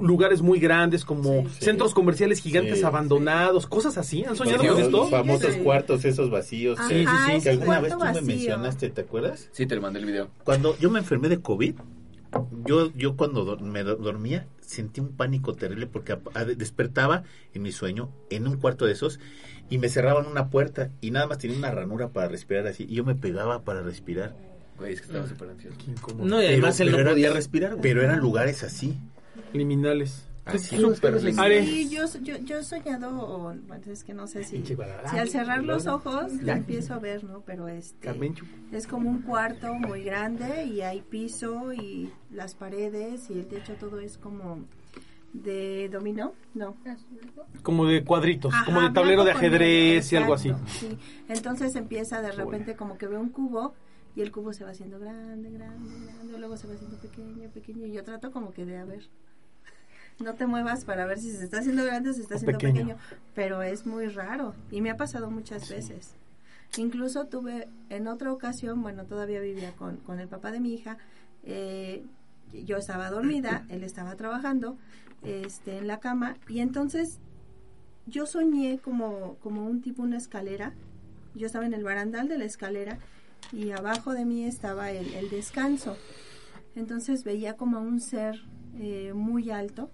lugares 0.00 0.42
muy 0.42 0.58
grandes, 0.58 1.04
como 1.04 1.48
centros 1.60 1.94
comerciales 1.94 2.40
gigantes 2.40 2.78
Sí, 2.78 2.84
abandonados, 2.84 3.66
cosas 3.66 3.96
así? 3.98 4.24
¿Han 4.24 4.34
soñado 4.36 4.58
con 4.66 4.78
esto? 4.80 4.90
Los 4.90 5.10
famosos 5.10 5.54
Sí. 5.54 5.60
cuartos 5.60 6.04
esos 6.04 6.30
vacíos. 6.30 6.78
Ajá, 6.78 6.88
que- 6.88 7.04
sí, 7.04 7.06
sí. 7.06 7.30
Que 7.30 7.36
ese 7.36 7.50
alguna 7.50 7.80
vez 7.80 7.92
tú 7.92 7.98
me 8.00 8.20
mencionaste, 8.22 8.90
¿te 8.90 9.00
acuerdas? 9.02 9.48
Sí, 9.52 9.66
te 9.66 9.74
lo 9.76 9.82
mandé 9.82 10.00
el 10.00 10.06
video. 10.06 10.28
Cuando 10.44 10.76
yo 10.78 10.90
me 10.90 10.98
enfermé 10.98 11.28
de 11.28 11.40
COVID, 11.40 11.74
yo, 12.66 12.92
yo 12.94 13.16
cuando 13.16 13.44
do- 13.44 13.58
me 13.58 13.82
do- 13.84 13.96
dormía 13.96 14.46
sentí 14.60 15.00
un 15.00 15.16
pánico 15.16 15.54
terrible 15.54 15.86
porque 15.86 16.18
despertaba 16.56 17.22
en 17.54 17.62
mi 17.62 17.72
sueño 17.72 18.10
en 18.30 18.46
un 18.46 18.56
cuarto 18.58 18.84
de 18.84 18.92
esos 18.92 19.18
y 19.70 19.78
me 19.78 19.88
cerraban 19.88 20.26
una 20.26 20.50
puerta 20.50 20.90
y 21.00 21.10
nada 21.10 21.26
más 21.26 21.38
tenía 21.38 21.56
una 21.56 21.70
ranura 21.70 22.08
para 22.08 22.28
respirar 22.28 22.66
así 22.66 22.84
y 22.88 22.96
yo 22.96 23.04
me 23.04 23.14
pegaba 23.14 23.62
para 23.62 23.80
respirar. 23.82 24.34
Güey, 24.76 24.92
es 24.92 25.00
que 25.00 25.06
estaba 25.06 25.26
súper 25.26 25.48
ansioso. 25.50 25.76
Qué 25.84 25.90
incómodo. 25.90 26.26
No, 26.28 26.42
y 26.42 26.46
además 26.46 26.78
él 26.80 26.92
no 26.92 26.98
era- 26.98 27.10
podía 27.10 27.32
respirar. 27.32 27.70
güey. 27.72 27.82
Pero 27.82 28.02
eran 28.02 28.20
lugares 28.20 28.62
así. 28.62 28.96
Liminales. 29.52 30.24
Así. 30.44 30.78
Súper 30.78 31.18
Are. 31.38 31.64
Sí, 31.64 31.90
yo, 31.90 32.04
yo, 32.22 32.38
yo 32.38 32.58
he 32.58 32.64
soñado, 32.64 33.10
o, 33.20 33.38
bueno, 33.38 33.84
es 33.86 34.02
que 34.02 34.14
no 34.14 34.26
sé 34.26 34.44
si, 34.44 34.64
si 34.64 34.76
al 35.18 35.28
cerrar 35.28 35.62
los 35.62 35.86
ojos 35.86 36.32
empiezo 36.46 36.94
a 36.94 36.98
ver, 36.98 37.22
¿no? 37.24 37.42
Pero 37.42 37.68
este 37.68 38.08
es 38.72 38.86
como 38.86 39.10
un 39.10 39.22
cuarto 39.22 39.74
muy 39.74 40.04
grande 40.04 40.64
y 40.64 40.80
hay 40.80 41.02
piso 41.02 41.72
y 41.72 42.10
las 42.30 42.54
paredes 42.54 43.28
y 43.28 43.34
el 43.34 43.46
techo 43.46 43.74
todo 43.74 44.00
es 44.00 44.16
como 44.16 44.64
de 45.34 45.90
dominó, 45.90 46.32
no. 46.54 46.76
Como 47.62 47.84
de 47.86 48.02
cuadritos, 48.02 48.52
Ajá, 48.54 48.64
como 48.64 48.80
de 48.80 48.90
tablero 48.90 49.24
de 49.24 49.32
ajedrez 49.32 50.10
y 50.12 50.16
algo 50.16 50.32
así. 50.34 50.52
sí. 50.66 50.96
Entonces 51.28 51.76
empieza 51.76 52.22
de 52.22 52.32
repente 52.32 52.74
como 52.74 52.96
que 52.96 53.06
ve 53.06 53.18
un 53.18 53.28
cubo 53.28 53.74
y 54.16 54.22
el 54.22 54.32
cubo 54.32 54.54
se 54.54 54.64
va 54.64 54.70
haciendo 54.70 54.98
grande, 54.98 55.50
grande, 55.50 55.94
grande, 56.06 56.38
luego 56.38 56.56
se 56.56 56.66
va 56.66 56.74
haciendo 56.74 56.96
pequeño, 56.96 57.50
pequeño 57.50 57.86
y 57.86 57.92
yo 57.92 58.02
trato 58.02 58.32
como 58.32 58.52
que 58.52 58.64
de 58.64 58.78
a 58.78 58.84
ver. 58.86 59.02
No 60.20 60.34
te 60.34 60.46
muevas 60.46 60.84
para 60.84 61.06
ver 61.06 61.18
si 61.18 61.30
se 61.30 61.44
está 61.44 61.58
haciendo 61.58 61.84
grande 61.84 62.10
o 62.10 62.12
se 62.12 62.22
está 62.22 62.34
haciendo 62.34 62.58
pequeño. 62.58 62.74
pequeño. 62.74 62.96
pero 63.34 63.62
es 63.62 63.86
muy 63.86 64.08
raro 64.08 64.54
y 64.70 64.80
me 64.80 64.90
ha 64.90 64.96
pasado 64.96 65.30
muchas 65.30 65.68
veces. 65.68 66.14
Incluso 66.76 67.26
tuve 67.26 67.68
en 67.88 68.08
otra 68.08 68.32
ocasión, 68.32 68.82
bueno, 68.82 69.04
todavía 69.04 69.40
vivía 69.40 69.72
con, 69.72 69.96
con 69.98 70.20
el 70.20 70.28
papá 70.28 70.50
de 70.50 70.60
mi 70.60 70.74
hija, 70.74 70.98
eh, 71.44 72.04
yo 72.52 72.76
estaba 72.76 73.10
dormida, 73.10 73.64
él 73.70 73.84
estaba 73.84 74.16
trabajando 74.16 74.76
este, 75.22 75.78
en 75.78 75.86
la 75.86 76.00
cama 76.00 76.36
y 76.48 76.60
entonces 76.60 77.18
yo 78.06 78.26
soñé 78.26 78.78
como, 78.78 79.36
como 79.40 79.66
un 79.66 79.82
tipo, 79.82 80.02
una 80.02 80.16
escalera. 80.16 80.72
Yo 81.34 81.46
estaba 81.46 81.66
en 81.66 81.74
el 81.74 81.84
barandal 81.84 82.26
de 82.28 82.38
la 82.38 82.44
escalera 82.44 82.98
y 83.52 83.70
abajo 83.70 84.12
de 84.14 84.24
mí 84.24 84.44
estaba 84.44 84.90
el, 84.90 85.12
el 85.14 85.28
descanso. 85.28 85.96
Entonces 86.74 87.22
veía 87.22 87.54
como 87.54 87.76
a 87.76 87.80
un 87.80 88.00
ser 88.00 88.40
eh, 88.78 89.12
muy 89.14 89.50
alto, 89.50 89.90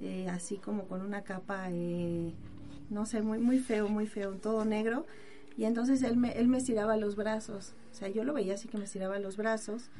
eh, 0.00 0.28
así 0.30 0.56
como 0.56 0.84
con 0.84 1.02
una 1.02 1.22
capa, 1.22 1.66
eh, 1.70 2.32
no 2.88 3.06
sé, 3.06 3.22
muy, 3.22 3.38
muy 3.38 3.58
feo, 3.58 3.88
muy 3.88 4.06
feo, 4.06 4.32
todo 4.32 4.64
negro. 4.64 5.06
Y 5.56 5.64
entonces 5.64 6.02
él 6.02 6.16
me, 6.16 6.32
él 6.32 6.48
me 6.48 6.58
estiraba 6.58 6.96
los 6.96 7.16
brazos. 7.16 7.74
O 7.90 7.94
sea, 7.94 8.08
yo 8.08 8.24
lo 8.24 8.32
veía 8.32 8.54
así 8.54 8.68
que 8.68 8.78
me 8.78 8.84
estiraba 8.84 9.18
los 9.18 9.36
brazos. 9.36 9.90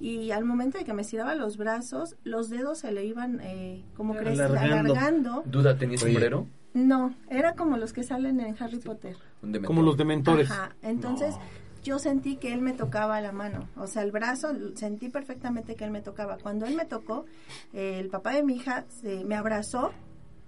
Y 0.00 0.32
al 0.32 0.44
momento 0.44 0.78
de 0.78 0.84
que 0.84 0.92
me 0.92 1.02
estiraba 1.02 1.34
los 1.34 1.56
brazos, 1.56 2.16
los 2.24 2.50
dedos 2.50 2.78
se 2.78 2.92
le 2.92 3.04
iban, 3.04 3.40
eh, 3.42 3.84
como 3.96 4.14
crees, 4.14 4.40
Alargando. 4.40 4.92
alargando. 4.94 5.42
Duda, 5.46 5.76
¿tenía 5.76 5.98
sombrero? 5.98 6.46
No, 6.74 7.14
era 7.28 7.54
como 7.54 7.76
los 7.76 7.92
que 7.92 8.02
salen 8.02 8.40
en 8.40 8.56
Harry 8.58 8.78
Potter. 8.78 9.16
Como 9.64 9.82
los 9.82 9.96
dementores. 9.96 10.50
Ajá, 10.50 10.74
entonces 10.82 11.36
yo 11.82 11.98
sentí 11.98 12.36
que 12.36 12.52
él 12.52 12.60
me 12.62 12.72
tocaba 12.72 13.20
la 13.20 13.32
mano, 13.32 13.68
o 13.76 13.86
sea, 13.86 14.02
el 14.02 14.12
brazo, 14.12 14.48
sentí 14.76 15.08
perfectamente 15.08 15.74
que 15.74 15.84
él 15.84 15.90
me 15.90 16.00
tocaba. 16.00 16.38
Cuando 16.38 16.64
él 16.66 16.74
me 16.76 16.84
tocó, 16.84 17.24
eh, 17.72 17.98
el 17.98 18.08
papá 18.08 18.32
de 18.32 18.42
mi 18.42 18.56
hija 18.56 18.84
se, 19.00 19.24
me 19.24 19.34
abrazó 19.34 19.90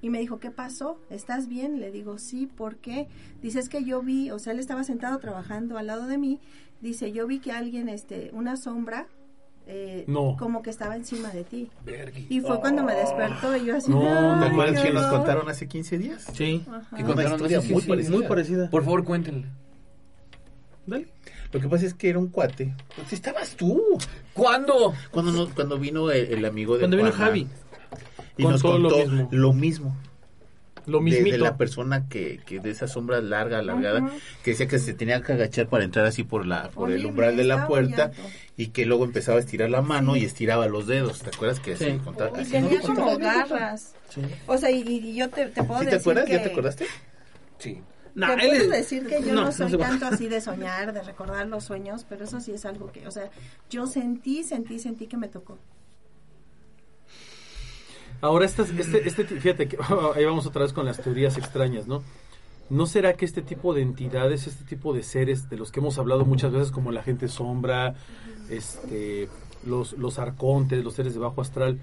y 0.01 0.11
me 0.11 0.19
dijo, 0.21 0.39
¿qué 0.39 0.51
pasó? 0.51 0.99
¿Estás 1.11 1.49
bien? 1.49 1.81
Le 1.81 1.91
digo, 1.91 2.19
sí, 2.19 2.47
¿por 2.47 2.77
qué? 2.77 3.09
Dice, 3.43 3.59
es 3.59 3.69
que 3.69 3.85
yo 3.85 4.03
vi, 4.03 4.31
o 4.31 4.39
sea, 4.39 4.53
él 4.53 4.59
estaba 4.61 4.85
sentado 4.85 5.19
trabajando 5.19 5.77
al 5.79 5.87
lado 5.89 6.07
de 6.07 6.19
mí, 6.19 6.41
dice, 6.81 7.11
yo 7.13 7.27
vi 7.27 7.41
que 7.41 7.53
alguien, 7.53 7.89
este, 7.89 8.31
una 8.33 8.57
sombra, 8.57 9.07
eh, 9.67 10.05
No. 10.07 10.37
como 10.39 10.61
que 10.63 10.69
estaba 10.69 10.95
encima 10.95 11.31
de 11.31 11.43
ti. 11.45 11.71
Y 12.29 12.41
fue 12.43 12.61
cuando 12.61 12.83
me 12.85 12.95
despertó 12.95 13.57
y 13.57 13.65
yo 13.65 13.77
así, 13.77 13.91
No, 13.91 14.03
"Ay, 14.03 14.41
¿Te 14.41 14.47
acuerdas 14.53 14.83
que 14.83 14.93
nos 14.93 15.05
horror". 15.07 15.17
contaron 15.21 15.49
hace 15.49 15.67
15 15.67 15.97
días? 15.97 16.27
Sí. 16.35 16.63
Ajá. 16.69 16.97
Que 16.97 17.03
Una 17.03 17.07
contaron 17.15 17.33
historia 17.33 17.59
así, 17.59 17.69
sí, 17.69 17.73
muy 17.73 17.83
sí, 17.83 17.89
parecida. 17.89 18.17
Muy 18.19 18.27
parecida. 18.29 18.69
Por 18.71 18.85
favor, 18.85 19.05
cuéntenle. 19.05 19.49
Dale. 20.87 21.07
Lo 21.53 21.61
que 21.61 21.69
pasa 21.69 21.87
es 21.87 21.95
que 21.95 22.09
era 22.11 22.19
un 22.19 22.29
cuate. 22.29 22.75
Pues 22.97 23.13
estabas 23.13 23.55
tú. 23.57 23.83
¿Cuándo? 24.33 24.95
Cuando, 25.11 25.33
no- 25.33 25.49
cuando 25.55 25.79
vino 25.79 26.11
el, 26.11 26.27
el 26.33 26.45
amigo 26.45 26.75
de 26.75 26.81
Cuando 26.81 26.97
vino 26.97 27.13
Javi. 27.13 27.47
Y 28.37 28.43
Con 28.43 28.53
nos 28.53 28.63
todo 28.63 28.79
lo 28.79 28.91
contó 28.91 29.07
mismo. 29.11 29.29
lo 29.31 29.53
mismo. 29.53 29.97
Lo 30.87 30.99
de, 30.99 31.05
mismito. 31.05 31.31
de 31.31 31.39
la 31.39 31.57
persona 31.57 32.09
que, 32.11 32.41
que 32.45 32.61
de 32.61 32.71
esa 32.71 32.87
sombra 32.87 33.19
larga, 33.23 33.61
alargada, 33.61 34.07
que 34.43 34.51
decía 34.51 34.69
que 34.69 34.79
se 34.79 34.93
tenía 34.93 35.23
que 35.23 35.33
agachar 35.33 35.67
para 35.69 35.83
entrar 35.85 36.05
así 36.05 36.25
por 36.25 36.45
la 36.45 36.69
por 36.69 36.91
el 36.91 37.07
umbral 37.07 37.39
de 37.39 37.45
la 37.45 37.67
puerta 37.67 38.11
y 38.59 38.67
que 38.67 38.85
luego 38.85 39.05
empezaba 39.05 39.39
a 39.39 39.41
estirar 39.41 39.71
la 39.71 39.81
mano 39.81 40.15
y 40.15 40.25
estiraba 40.25 40.67
los 40.67 40.87
dedos. 40.87 41.21
¿Te 41.23 41.31
acuerdas 41.31 41.61
que 41.61 41.73
así 41.73 41.87
Sí. 41.87 41.99
contaba? 42.05 42.37
Y 42.39 42.43
así 42.43 42.51
tenía 42.53 42.73
nos 42.79 42.87
como 42.87 43.05
contaba? 43.07 43.47
garras. 43.47 43.95
Sí. 44.11 44.21
O 44.47 44.59
sea, 44.59 44.71
y, 44.71 44.81
y 44.83 45.15
yo 45.15 45.31
te, 45.31 45.47
te 45.47 45.63
puedo 45.65 45.81
¿Sí 45.81 45.87
te 45.87 45.93
decir 45.93 46.01
acuerdas? 46.11 46.25
que... 46.27 46.33
¿Ya 46.33 46.43
te 46.43 46.51
acordaste? 46.51 46.87
Sí. 47.59 47.81
Te 48.15 48.33
él 48.35 48.39
puedo 48.39 48.53
es- 48.53 48.71
decir 48.71 49.07
que 49.07 49.23
yo 49.23 49.35
no, 49.35 49.43
no 49.47 49.53
soy 49.53 49.77
tanto 49.77 50.07
así 50.07 50.29
de 50.29 50.41
soñar, 50.41 50.93
de 50.93 51.03
recordar 51.03 51.47
los 51.49 51.65
sueños, 51.65 52.07
pero 52.09 52.25
eso 52.25 52.41
sí 52.41 52.53
es 52.53 52.65
algo 52.65 52.93
que, 52.93 53.07
o 53.07 53.11
sea, 53.11 53.31
yo 53.71 53.87
sentí, 53.87 54.45
sentí, 54.45 54.79
sentí 54.79 55.07
que 55.07 55.17
me 55.17 55.29
tocó. 55.29 55.59
Ahora, 58.21 58.47
estas, 58.47 58.71
este, 58.71 59.07
este, 59.07 59.25
fíjate 59.25 59.69
que 59.69 59.77
ahí 60.15 60.25
vamos 60.25 60.47
otra 60.47 60.63
vez 60.63 60.73
con 60.73 60.87
las 60.87 61.01
teorías 61.01 61.37
extrañas, 61.37 61.87
¿no? 61.87 62.03
¿No 62.71 62.87
será 62.87 63.13
que 63.15 63.27
este 63.27 63.43
tipo 63.43 63.75
de 63.75 63.83
entidades, 63.83 64.47
este 64.47 64.65
tipo 64.65 64.95
de 64.95 65.03
seres 65.03 65.51
de 65.51 65.57
los 65.59 65.71
que 65.71 65.81
hemos 65.81 65.99
hablado 65.99 66.25
muchas 66.25 66.51
veces, 66.53 66.71
como 66.71 66.93
la 66.93 67.03
gente 67.03 67.29
sombra, 67.29 67.95
este, 68.49 69.29
los, 69.67 69.93
los 69.95 70.19
arcontes, 70.19 70.83
los 70.83 70.95
seres 70.95 71.13
de 71.13 71.21
bajo 71.21 71.43
astral, 71.43 71.79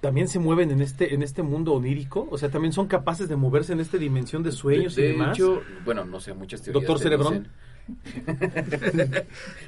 también 0.00 0.28
se 0.28 0.38
mueven 0.38 0.70
en 0.70 0.80
este, 0.80 1.14
en 1.14 1.22
este 1.22 1.42
mundo 1.42 1.72
onírico? 1.74 2.26
O 2.30 2.38
sea, 2.38 2.48
también 2.48 2.72
son 2.72 2.86
capaces 2.86 3.28
de 3.28 3.36
moverse 3.36 3.72
en 3.72 3.80
esta 3.80 3.98
dimensión 3.98 4.42
de 4.42 4.52
sueños 4.52 4.94
de, 4.96 5.04
y 5.04 5.12
demás. 5.12 5.36
hecho, 5.36 5.60
bueno, 5.84 6.04
no 6.04 6.20
sé, 6.20 6.32
muchas 6.34 6.62
teorías. 6.62 6.82
Doctor 6.86 7.02
Cerebrón. 7.02 7.48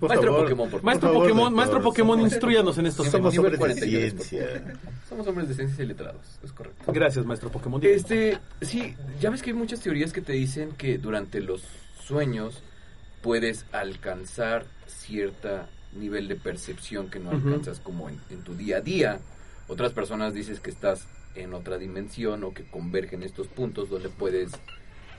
Por 0.01 0.09
Maestro 0.09 0.33
favor. 0.33 0.43
Pokémon, 0.43 0.71
por 0.71 0.83
Maestro 0.83 1.09
favor, 1.09 1.23
Pokémon, 1.23 1.45
doctor, 1.45 1.57
maestro 1.57 1.83
Pokémon, 1.83 2.19
somos- 2.19 2.33
instruyanos 2.33 2.79
en 2.79 2.87
estos 2.87 3.07
Somos 3.09 3.33
temas. 3.33 3.35
Somos 3.35 3.39
hombres 3.39 3.53
de 3.53 3.59
43, 3.59 4.15
por 4.15 4.25
ciencia. 4.27 4.79
Somos 5.09 5.27
hombres 5.27 5.49
de 5.49 5.55
ciencias 5.55 5.81
y 5.81 5.85
letrados, 5.87 6.39
es 6.45 6.53
correcto. 6.53 6.93
Gracias, 6.93 7.27
maestro 7.27 7.51
Pokémon. 7.51 7.81
Este, 7.85 8.39
sí, 8.61 8.95
ya 9.21 9.31
ves 9.31 9.43
que 9.43 9.51
hay 9.51 9.57
muchas 9.57 9.81
teorías 9.81 10.13
que 10.13 10.21
te 10.21 10.33
dicen 10.35 10.71
que 10.79 10.99
durante 10.99 11.41
los 11.41 11.63
sueños 12.05 12.63
puedes 13.23 13.67
alcanzar 13.73 14.67
cierta 14.87 15.69
nivel 15.97 16.29
de 16.29 16.37
percepción 16.37 17.09
que 17.11 17.19
no 17.19 17.31
alcanzas 17.31 17.81
como 17.81 18.09
en, 18.09 18.19
en 18.31 18.43
tu 18.43 18.55
día 18.55 18.79
a 18.79 18.81
día. 18.81 19.19
Otras 19.69 19.93
personas 19.93 20.35
dices 20.35 20.61
que 20.61 20.71
estás 20.71 21.07
en 21.35 21.55
otra 21.55 21.79
dimensión 21.79 22.45
o 22.45 22.53
que 22.53 22.65
convergen 22.65 23.23
estos 23.23 23.49
puntos 23.49 23.89
donde 23.89 24.09
puedes 24.09 24.53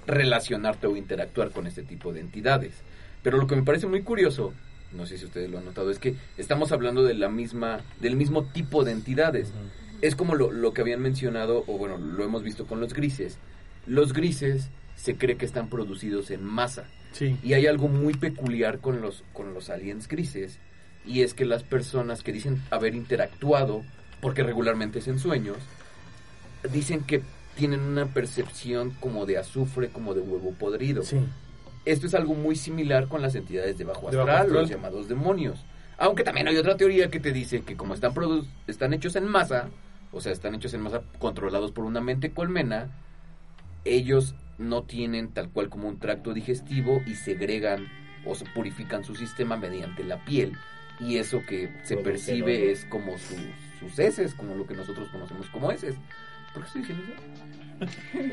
relacionarte 0.05 0.87
o 0.87 0.95
interactuar 0.95 1.51
con 1.51 1.67
este 1.67 1.83
tipo 1.83 2.13
de 2.13 2.19
entidades. 2.19 2.73
Pero 3.21 3.37
lo 3.37 3.47
que 3.47 3.55
me 3.55 3.63
parece 3.63 3.87
muy 3.87 4.01
curioso, 4.01 4.53
no 4.91 5.05
sé 5.05 5.17
si 5.17 5.25
ustedes 5.25 5.49
lo 5.49 5.57
han 5.57 5.65
notado, 5.65 5.89
es 5.89 5.99
que 5.99 6.15
estamos 6.37 6.71
hablando 6.71 7.03
de 7.03 7.13
la 7.13 7.29
misma, 7.29 7.81
del 7.99 8.15
mismo 8.15 8.43
tipo 8.43 8.83
de 8.83 8.91
entidades. 8.91 9.53
Es 10.01 10.15
como 10.15 10.35
lo, 10.35 10.51
lo 10.51 10.73
que 10.73 10.81
habían 10.81 11.01
mencionado, 11.01 11.63
o 11.67 11.77
bueno, 11.77 11.97
lo 11.97 12.23
hemos 12.23 12.43
visto 12.43 12.67
con 12.67 12.79
los 12.81 12.93
grises. 12.93 13.37
Los 13.87 14.13
grises 14.13 14.69
se 14.95 15.15
cree 15.15 15.37
que 15.37 15.45
están 15.45 15.69
producidos 15.69 16.29
en 16.31 16.43
masa. 16.43 16.85
Sí. 17.13 17.37
Y 17.43 17.53
hay 17.53 17.67
algo 17.67 17.87
muy 17.87 18.13
peculiar 18.13 18.79
con 18.79 19.01
los, 19.01 19.23
con 19.33 19.53
los 19.53 19.69
aliens 19.69 20.07
grises, 20.07 20.59
y 21.05 21.21
es 21.21 21.33
que 21.33 21.45
las 21.45 21.63
personas 21.63 22.23
que 22.23 22.33
dicen 22.33 22.61
haber 22.69 22.95
interactuado, 22.95 23.83
porque 24.23 24.41
regularmente 24.41 24.97
es 24.99 25.07
en 25.07 25.19
sueños, 25.19 25.57
dicen 26.71 27.01
que 27.03 27.21
tienen 27.55 27.81
una 27.81 28.05
percepción 28.07 28.91
como 28.99 29.25
de 29.27 29.37
azufre, 29.37 29.89
como 29.89 30.13
de 30.15 30.21
huevo 30.21 30.53
podrido. 30.53 31.03
Sí. 31.03 31.17
Esto 31.85 32.07
es 32.07 32.15
algo 32.15 32.33
muy 32.33 32.55
similar 32.55 33.07
con 33.09 33.21
las 33.21 33.35
entidades 33.35 33.77
de 33.77 33.83
bajo 33.83 34.09
De 34.09 34.17
astral, 34.17 34.25
bajo 34.25 34.39
astral. 34.39 34.61
los 34.61 34.69
llamados 34.69 35.07
demonios. 35.09 35.59
Aunque 35.97 36.23
también 36.23 36.47
hay 36.47 36.57
otra 36.57 36.77
teoría 36.77 37.11
que 37.11 37.19
te 37.19 37.31
dice 37.31 37.61
que 37.61 37.75
como 37.75 37.93
están, 37.93 38.13
produ- 38.13 38.47
están 38.65 38.93
hechos 38.93 39.15
en 39.15 39.27
masa, 39.27 39.69
o 40.11 40.21
sea, 40.21 40.31
están 40.31 40.55
hechos 40.55 40.73
en 40.73 40.81
masa 40.81 41.01
controlados 41.19 41.71
por 41.71 41.83
una 41.85 42.01
mente 42.01 42.31
colmena, 42.31 42.89
ellos 43.85 44.33
no 44.57 44.83
tienen 44.83 45.29
tal 45.29 45.49
cual 45.49 45.69
como 45.69 45.87
un 45.89 45.99
tracto 45.99 46.33
digestivo 46.33 47.01
y 47.05 47.15
segregan 47.15 47.87
o 48.25 48.35
se 48.35 48.45
purifican 48.45 49.03
su 49.03 49.15
sistema 49.15 49.57
mediante 49.57 50.03
la 50.03 50.23
piel. 50.23 50.53
Y 50.99 51.17
eso 51.17 51.41
que 51.47 51.69
se 51.83 51.97
percibe 51.97 52.71
es 52.71 52.85
como 52.85 53.17
sus, 53.17 53.37
sus 53.89 53.99
heces, 53.99 54.33
como 54.33 54.55
lo 54.55 54.65
que 54.65 54.73
nosotros 54.73 55.07
conocemos 55.09 55.47
como 55.49 55.71
heces. 55.71 55.95
¿Por 56.53 56.63
qué 56.63 56.67
estoy 56.67 56.81
diciendo 56.81 57.03
eso? 57.13 57.23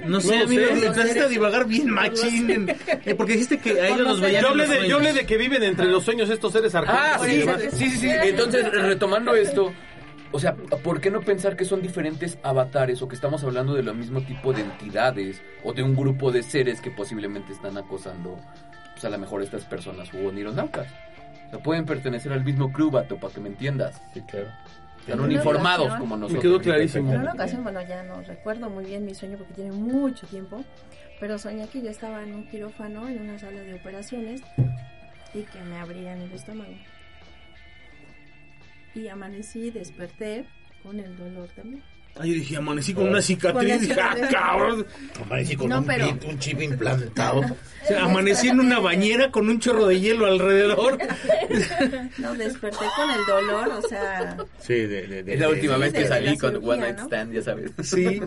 No 0.07 0.21
sé, 0.21 0.37
No 0.39 0.45
amigo, 0.45 0.67
sé. 0.69 0.75
me 0.75 0.87
empezaste 0.87 1.21
a 1.21 1.29
divagar 1.29 1.67
bien 1.67 1.91
machín. 1.91 2.69
eh, 3.05 3.15
porque 3.15 3.33
dijiste 3.33 3.59
que 3.59 3.81
a 3.81 3.89
ellos 3.89 4.01
los 4.07 4.21
veían 4.21 4.43
Yo 4.43 4.49
hablé, 4.51 4.67
los 4.67 4.81
de, 4.83 4.89
yo 4.89 4.97
hablé 4.97 5.13
de 5.13 5.27
que 5.27 5.37
viven 5.39 5.63
entre 5.63 5.87
los 5.87 6.05
sueños 6.05 6.29
estos 6.31 6.53
seres 6.53 6.75
arcontes. 6.75 7.03
Ah, 7.03 7.19
sí, 7.25 7.43
sí, 7.77 7.91
sí, 7.91 7.97
sí. 7.99 8.11
Entonces, 8.11 8.71
retomando 8.71 9.35
esto, 9.35 9.73
o 10.33 10.39
sea, 10.39 10.55
¿por 10.55 11.01
qué 11.01 11.11
no 11.11 11.23
pensar 11.23 11.57
que 11.57 11.65
son 11.65 11.81
diferentes 11.83 12.39
avatares 12.43 13.01
o 13.03 13.09
que 13.09 13.15
estamos 13.15 13.43
hablando 13.43 13.75
de 13.75 13.83
lo 13.83 13.95
mismo 13.95 14.21
tipo 14.21 14.53
de 14.53 14.61
entidades 14.61 15.41
o 15.65 15.73
de 15.73 15.83
un 15.83 15.97
grupo 15.97 16.31
de 16.31 16.43
seres 16.43 16.81
que 16.81 16.91
posiblemente 16.91 17.53
están 17.53 17.77
acosando, 17.79 18.39
pues 18.93 19.05
a 19.07 19.11
lo 19.11 19.19
mejor 19.19 19.43
estas 19.43 19.65
personas 19.65 20.13
o 20.15 20.29
onironautas? 20.29 20.87
O 21.47 21.51
sea, 21.51 21.59
pueden 21.59 21.87
pertenecer 21.87 22.33
al 22.33 22.45
mismo 22.45 22.71
club, 22.73 22.93
vato, 22.93 23.17
para 23.17 23.33
que 23.35 23.41
me 23.41 23.49
entiendas. 23.49 24.01
Sí, 24.15 24.21
claro. 24.21 24.49
Una 25.09 25.23
uniformados 25.25 25.87
ocasión- 25.87 26.01
como 26.01 26.17
Me 26.17 26.21
nosotros. 26.21 26.43
quedó 26.43 26.61
clarísimo. 26.61 27.13
En 27.13 27.21
una 27.21 27.33
ocasión, 27.33 27.63
bueno, 27.63 27.81
ya 27.83 28.03
no 28.03 28.21
recuerdo 28.23 28.71
muy 28.71 28.85
bien 28.85 29.05
mi 29.05 29.15
sueño 29.15 29.39
porque 29.39 29.55
tiene 29.55 29.73
mucho 29.73 30.27
tiempo, 30.27 30.65
pero 31.19 31.39
soñé 31.39 31.67
que 31.69 31.83
yo 31.83 31.91
estaba 31.91 32.23
en 32.23 32.35
un 32.35 32.47
quirófano, 32.49 33.09
en 33.09 33.21
una 33.23 33.39
sala 33.39 33.61
de 33.63 33.75
operaciones, 33.75 34.43
y 35.35 35.43
que 35.43 35.61
me 35.63 35.79
abrían 35.79 36.21
el 36.21 36.33
estómago. 36.33 36.73
Y 38.95 39.09
amanecí, 39.09 39.71
desperté 39.71 40.45
con 40.83 40.99
el 40.99 41.17
dolor 41.17 41.49
también. 41.55 41.83
Ah, 42.17 42.27
yo 42.27 42.35
dije, 42.35 42.57
amanecí 42.57 42.93
con 42.93 43.05
una 43.05 43.13
Con 43.15 43.23
cicatriz. 43.23 43.81
Dije, 43.81 43.93
ah, 44.01 44.13
cicatriz. 44.15 44.31
cabrón. 44.39 44.87
Amanecí 45.25 45.57
con 45.57 45.69
No, 45.71 45.79
un, 45.79 45.85
pero- 45.87 46.07
chip, 46.07 46.25
un 46.29 46.39
chip 46.39 46.61
implantado. 46.63 47.41
O 47.41 47.87
sea, 47.87 48.05
amanecí 48.05 48.49
en 48.49 48.61
una 48.61 48.79
bañera 48.79 49.31
con 49.31 49.49
un 49.49 49.59
chorro 49.59 49.87
de 49.87 49.99
hielo 50.01 50.27
alrededor. 50.27 50.99
No, 52.19 52.35
desperté 52.35 52.85
con 52.97 53.11
el 53.11 53.25
dolor, 53.27 53.69
o 53.83 53.89
sea, 53.89 54.37
Sí, 54.61 54.75
de, 54.75 55.07
de, 55.07 55.23
de- 55.23 55.35
Es 55.35 55.41
la 55.41 55.49
última 55.49 55.75
Sí, 55.77 55.81
vez 55.81 55.93
que 55.95 56.07
salí 56.09 56.37
con 56.37 56.51
cirugía, 56.51 56.69
One 56.73 56.81
Night 56.83 56.97
¿no? 56.99 57.05
Stand, 57.07 57.33
ya 57.33 57.43
sabes. 57.43 57.71
Sí. 57.83 58.21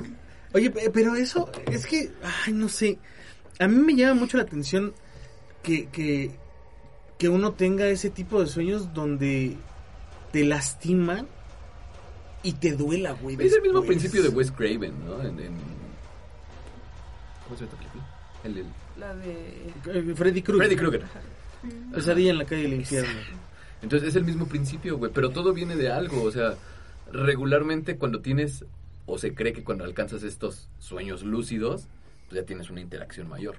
Oye, 0.54 0.70
pe- 0.72 0.90
pero 0.92 1.16
eso 1.16 1.52
es 1.72 1.86
que, 1.86 2.12
ay, 2.46 2.54
no 2.54 2.70
sé. 2.70 2.98
A 3.60 3.68
mí 3.68 3.76
me 3.78 3.96
llama 3.96 4.22
mucho 4.22 4.38
la 4.38 4.44
atención 4.44 4.94
que, 5.62 5.88
que, 5.90 6.32
que 7.20 7.30
uno 7.30 7.54
tenga 7.54 7.86
ese 7.88 8.10
tipo 8.10 8.42
de 8.42 8.48
sueños 8.48 8.94
donde 8.94 9.56
te 10.32 10.44
lastiman 10.44 11.28
y 12.44 12.54
te 12.54 12.74
duela, 12.74 13.14
güey. 13.14 13.36
Es 13.39 13.54
el 13.54 13.62
mismo 13.62 13.84
principio 13.84 14.22
de 14.22 14.30
Wes 14.30 14.52
Craven, 14.52 14.94
¿no? 15.06 15.22
En, 15.22 15.39
en- 15.39 15.58
¿Cómo 17.46 17.58
se 17.58 17.66
llama 17.66 17.78
película? 17.78 18.04
El, 18.44 18.58
el- 18.58 18.66
La 19.00 19.16
de... 19.16 19.72
Eh, 20.10 20.14
Freddy 20.16 20.41
Krueger. 20.41 20.68
Freddy 20.68 20.76
Krueger. 20.76 21.04
Pesadilla 21.94 22.32
en 22.32 22.38
la 22.38 22.46
calle 22.46 22.64
del 22.64 22.74
infierno. 22.76 23.20
Entonces 23.82 24.10
es 24.10 24.16
el 24.16 24.24
mismo 24.26 24.48
principio, 24.48 24.98
güey, 24.98 25.12
pero 25.14 25.30
todo 25.30 25.54
viene 25.54 25.76
de 25.76 25.91
algo, 25.91 26.24
o 26.24 26.32
sea, 26.32 26.56
regularmente 27.12 27.98
cuando 27.98 28.22
tienes, 28.22 28.66
o 29.06 29.18
se 29.18 29.34
cree 29.34 29.54
que 29.54 29.64
cuando 29.64 29.84
alcanzas 29.84 30.24
estos 30.24 30.70
sueños 30.80 31.24
lúcidos, 31.24 31.88
pues 32.30 32.41
ya 32.41 32.46
tienes 32.46 32.70
una 32.70 32.82
interacción 32.82 33.28
mayor. 33.28 33.56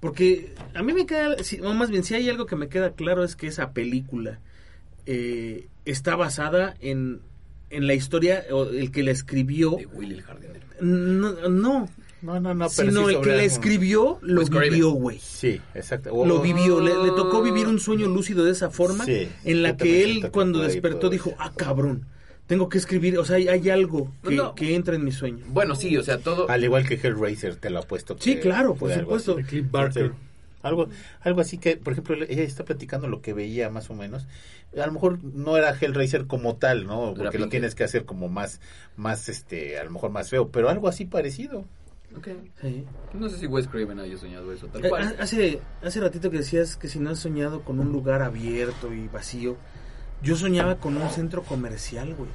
Porque 0.00 0.54
a 0.74 0.82
mí 0.82 0.92
me 0.92 1.06
queda, 1.06 1.36
si- 1.42 1.60
o 1.60 1.72
más 1.74 1.90
bien, 1.90 2.04
si 2.04 2.14
hay 2.14 2.28
algo 2.28 2.46
que 2.46 2.56
me 2.56 2.68
queda 2.68 2.92
claro 2.92 3.24
es 3.24 3.36
que 3.36 3.46
esa 3.46 3.70
película 3.72 4.38
eh, 5.06 5.66
está 5.86 6.14
basada 6.16 6.74
en, 6.80 7.20
en 7.70 7.86
la 7.86 7.94
historia, 7.94 8.44
o 8.50 8.64
el 8.64 8.90
que 8.90 9.02
la 9.02 9.10
escribió, 9.10 9.76
De 9.76 9.86
Willy 9.86 10.14
el 10.14 10.22
jardinero. 10.22 10.60
no, 10.80 11.48
no 11.48 11.88
No, 12.22 12.40
no, 12.40 12.54
no, 12.54 12.68
pero 12.74 12.90
sino 12.90 13.08
sí 13.08 13.14
el 13.16 13.20
que 13.20 13.30
la 13.36 13.42
escribió 13.42 14.18
lo 14.22 14.44
vivió, 14.44 14.90
güey. 14.90 15.18
Sí, 15.18 15.60
exacto. 15.74 16.24
Lo 16.24 16.40
vivió, 16.40 16.80
le, 16.80 16.94
le 17.02 17.10
tocó 17.10 17.42
vivir 17.42 17.66
un 17.66 17.78
sueño 17.78 18.06
lúcido 18.06 18.44
de 18.44 18.52
esa 18.52 18.70
forma, 18.70 19.04
Sí, 19.04 19.28
en 19.44 19.62
la 19.62 19.76
que 19.76 20.04
él 20.04 20.30
cuando 20.30 20.60
despertó 20.60 21.10
dijo, 21.10 21.34
ah, 21.38 21.52
cabrón, 21.54 22.06
tengo 22.46 22.68
que 22.68 22.78
escribir, 22.78 23.18
o 23.18 23.24
sea, 23.24 23.36
hay, 23.36 23.48
hay 23.48 23.70
algo 23.70 24.12
que, 24.22 24.34
No. 24.34 24.54
que 24.54 24.74
entra 24.74 24.94
en 24.94 25.04
mi 25.04 25.12
sueño. 25.12 25.44
Bueno, 25.48 25.74
sí, 25.74 25.96
o 25.96 26.02
sea, 26.02 26.18
todo... 26.18 26.48
Al 26.50 26.62
igual 26.62 26.86
que 26.86 26.94
Hellraiser, 26.94 27.56
te 27.56 27.70
lo 27.70 27.80
apuesto. 27.80 28.16
Sí, 28.20 28.34
que 28.36 28.40
claro, 28.40 28.74
por 28.74 28.92
supuesto. 28.92 29.36
Cliff 29.36 29.70
Barker. 29.70 30.12
Algo, 30.64 30.88
algo 31.20 31.40
así 31.40 31.58
que, 31.58 31.76
por 31.76 31.92
ejemplo, 31.92 32.16
ella 32.16 32.42
está 32.42 32.64
platicando 32.64 33.06
lo 33.06 33.20
que 33.22 33.32
veía 33.32 33.70
más 33.70 33.90
o 33.90 33.94
menos. 33.94 34.26
A 34.76 34.86
lo 34.86 34.92
mejor 34.92 35.22
no 35.22 35.56
era 35.56 35.76
Hellraiser 35.78 36.26
como 36.26 36.56
tal, 36.56 36.86
¿no? 36.86 37.14
Porque 37.16 37.38
lo 37.38 37.48
tienes 37.48 37.74
que 37.74 37.84
hacer 37.84 38.04
como 38.04 38.28
más, 38.28 38.60
más, 38.96 39.28
este, 39.28 39.78
a 39.78 39.84
lo 39.84 39.90
mejor 39.92 40.10
más 40.10 40.30
feo, 40.30 40.48
pero 40.48 40.68
algo 40.68 40.88
así 40.88 41.04
parecido. 41.04 41.64
Ok. 42.16 42.28
Sí. 42.60 42.84
No 43.12 43.28
sé 43.28 43.38
si 43.38 43.46
Wes 43.46 43.66
Craven 43.68 43.98
haya 44.00 44.16
soñado 44.16 44.52
eso, 44.52 44.66
tal 44.68 44.84
Eh, 44.84 44.88
cual. 44.88 45.16
Hace, 45.20 45.60
hace 45.82 46.00
ratito 46.00 46.30
que 46.30 46.38
decías 46.38 46.76
que 46.76 46.88
si 46.88 46.98
no 46.98 47.10
has 47.10 47.18
soñado 47.18 47.62
con 47.62 47.78
un 47.80 47.92
lugar 47.92 48.22
abierto 48.22 48.92
y 48.92 49.08
vacío, 49.08 49.56
yo 50.22 50.36
soñaba 50.36 50.76
con 50.76 50.96
un 50.96 51.10
centro 51.10 51.42
comercial, 51.42 52.14
güey. 52.14 52.30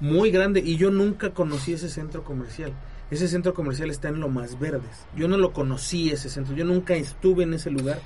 Muy 0.00 0.30
grande 0.32 0.60
y 0.60 0.76
yo 0.76 0.90
nunca 0.90 1.30
conocí 1.30 1.74
ese 1.74 1.88
centro 1.88 2.24
comercial. 2.24 2.72
Ese 3.12 3.28
centro 3.28 3.52
comercial 3.52 3.90
está 3.90 4.08
en 4.08 4.20
Lomas 4.20 4.58
Verdes. 4.58 5.06
Yo 5.14 5.28
no 5.28 5.36
lo 5.36 5.52
conocí 5.52 6.08
ese 6.10 6.30
centro, 6.30 6.56
yo 6.56 6.64
nunca 6.64 6.94
estuve 6.94 7.42
en 7.42 7.52
ese 7.52 7.70
lugar. 7.70 8.00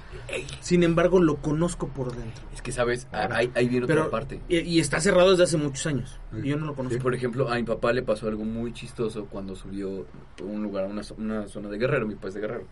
Sin 0.60 0.82
embargo, 0.82 1.20
lo 1.20 1.36
conozco 1.36 1.86
por 1.86 2.10
dentro. 2.16 2.42
Es 2.52 2.60
que, 2.60 2.72
¿sabes? 2.72 3.06
Ah, 3.12 3.28
Ahí, 3.30 3.52
ahí 3.54 3.68
viene 3.68 3.84
otra 3.84 3.94
Pero 3.94 4.10
parte. 4.10 4.40
y, 4.48 4.58
y 4.58 4.80
está 4.80 5.00
cerrado 5.00 5.30
desde 5.30 5.44
hace 5.44 5.58
muchos 5.58 5.86
años. 5.86 6.18
Y 6.42 6.48
yo 6.48 6.56
no 6.56 6.66
lo 6.66 6.74
conozco. 6.74 6.98
Por 6.98 7.14
ejemplo, 7.14 7.48
a 7.48 7.54
mi 7.54 7.62
papá 7.62 7.92
le 7.92 8.02
pasó 8.02 8.26
algo 8.26 8.44
muy 8.44 8.72
chistoso 8.72 9.26
cuando 9.26 9.54
subió 9.54 10.06
a 10.40 10.42
un 10.42 10.64
lugar, 10.64 10.86
a 10.86 10.88
una, 10.88 11.02
una 11.18 11.46
zona 11.46 11.68
de 11.68 11.78
Guerrero, 11.78 12.04
mi 12.08 12.16
papá 12.16 12.26
es 12.28 12.34
de 12.34 12.40
Guerrero. 12.40 12.64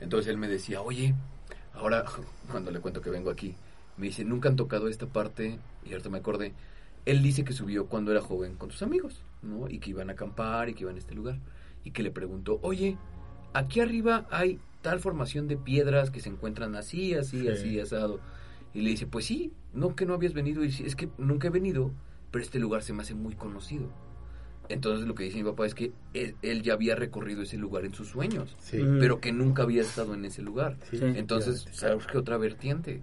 Entonces 0.00 0.28
él 0.30 0.36
me 0.36 0.48
decía, 0.48 0.82
oye, 0.82 1.14
ahora 1.72 2.04
cuando 2.50 2.70
le 2.72 2.80
cuento 2.80 3.00
que 3.00 3.08
vengo 3.08 3.30
aquí, 3.30 3.56
me 3.96 4.08
dice, 4.08 4.22
nunca 4.26 4.50
han 4.50 4.56
tocado 4.56 4.86
esta 4.88 5.06
parte, 5.06 5.58
y 5.86 5.92
ahorita 5.92 6.10
me 6.10 6.18
acordé, 6.18 6.52
él 7.06 7.22
dice 7.22 7.42
que 7.42 7.54
subió 7.54 7.86
cuando 7.86 8.10
era 8.12 8.20
joven 8.20 8.56
con 8.56 8.70
sus 8.70 8.82
amigos, 8.82 9.22
¿no? 9.40 9.66
Y 9.70 9.78
que 9.78 9.88
iban 9.88 10.10
a 10.10 10.12
acampar 10.12 10.68
y 10.68 10.74
que 10.74 10.82
iban 10.82 10.96
a 10.96 10.98
este 10.98 11.14
lugar. 11.14 11.38
Y 11.84 11.92
que 11.92 12.02
le 12.02 12.10
preguntó, 12.10 12.58
oye, 12.62 12.96
aquí 13.52 13.80
arriba 13.80 14.26
hay 14.30 14.58
tal 14.82 15.00
formación 15.00 15.46
de 15.48 15.56
piedras 15.56 16.10
que 16.10 16.20
se 16.20 16.28
encuentran 16.28 16.74
así, 16.74 17.14
así, 17.14 17.40
Sí. 17.42 17.48
así, 17.48 17.80
asado. 17.80 18.20
Y 18.74 18.82
le 18.82 18.90
dice, 18.90 19.06
pues 19.06 19.24
sí, 19.26 19.52
no 19.72 19.94
que 19.96 20.06
no 20.06 20.14
habías 20.14 20.32
venido. 20.34 20.62
Y 20.62 20.68
dice, 20.68 20.86
es 20.86 20.96
que 20.96 21.08
nunca 21.18 21.48
he 21.48 21.50
venido, 21.50 21.90
pero 22.30 22.42
este 22.44 22.58
lugar 22.58 22.82
se 22.82 22.92
me 22.92 23.02
hace 23.02 23.14
muy 23.14 23.34
conocido. 23.34 23.88
Entonces 24.68 25.08
lo 25.08 25.16
que 25.16 25.24
dice 25.24 25.38
mi 25.38 25.42
papá 25.50 25.66
es 25.66 25.74
que 25.74 25.92
él, 26.14 26.36
él 26.42 26.62
ya 26.62 26.74
había 26.74 26.94
recorrido 26.94 27.42
ese 27.42 27.56
lugar 27.56 27.84
en 27.84 27.92
sus 27.92 28.06
sueños, 28.08 28.56
Sí. 28.60 28.78
Pero 29.00 29.20
que 29.20 29.32
nunca 29.32 29.64
había 29.64 29.82
estado 29.82 30.14
en 30.14 30.24
ese 30.24 30.42
lugar. 30.42 30.76
Sí. 30.90 30.98
Entonces 31.02 31.66
surge 31.72 32.16
otra 32.16 32.36
vertiente, 32.38 33.02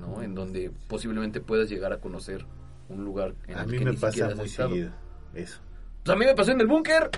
¿no? 0.00 0.22
En 0.22 0.34
donde 0.34 0.72
posiblemente 0.88 1.40
puedas 1.40 1.68
llegar 1.70 1.92
a 1.92 2.00
conocer 2.00 2.44
un 2.88 3.04
lugar 3.04 3.34
en 3.46 3.56
A 3.56 3.62
el 3.62 3.68
mí 3.70 3.78
que 3.78 3.84
me 3.84 3.90
ni 3.92 3.96
pasa 3.96 4.10
siquiera 4.10 4.28
has 4.32 4.36
muy 4.36 4.48
seguido 4.48 4.90
eso. 5.34 5.60
Pues 6.04 6.16
a 6.16 6.18
mí 6.18 6.24
me 6.24 6.34
pasó 6.34 6.50
en 6.50 6.60
el 6.60 6.66
búnker. 6.66 7.10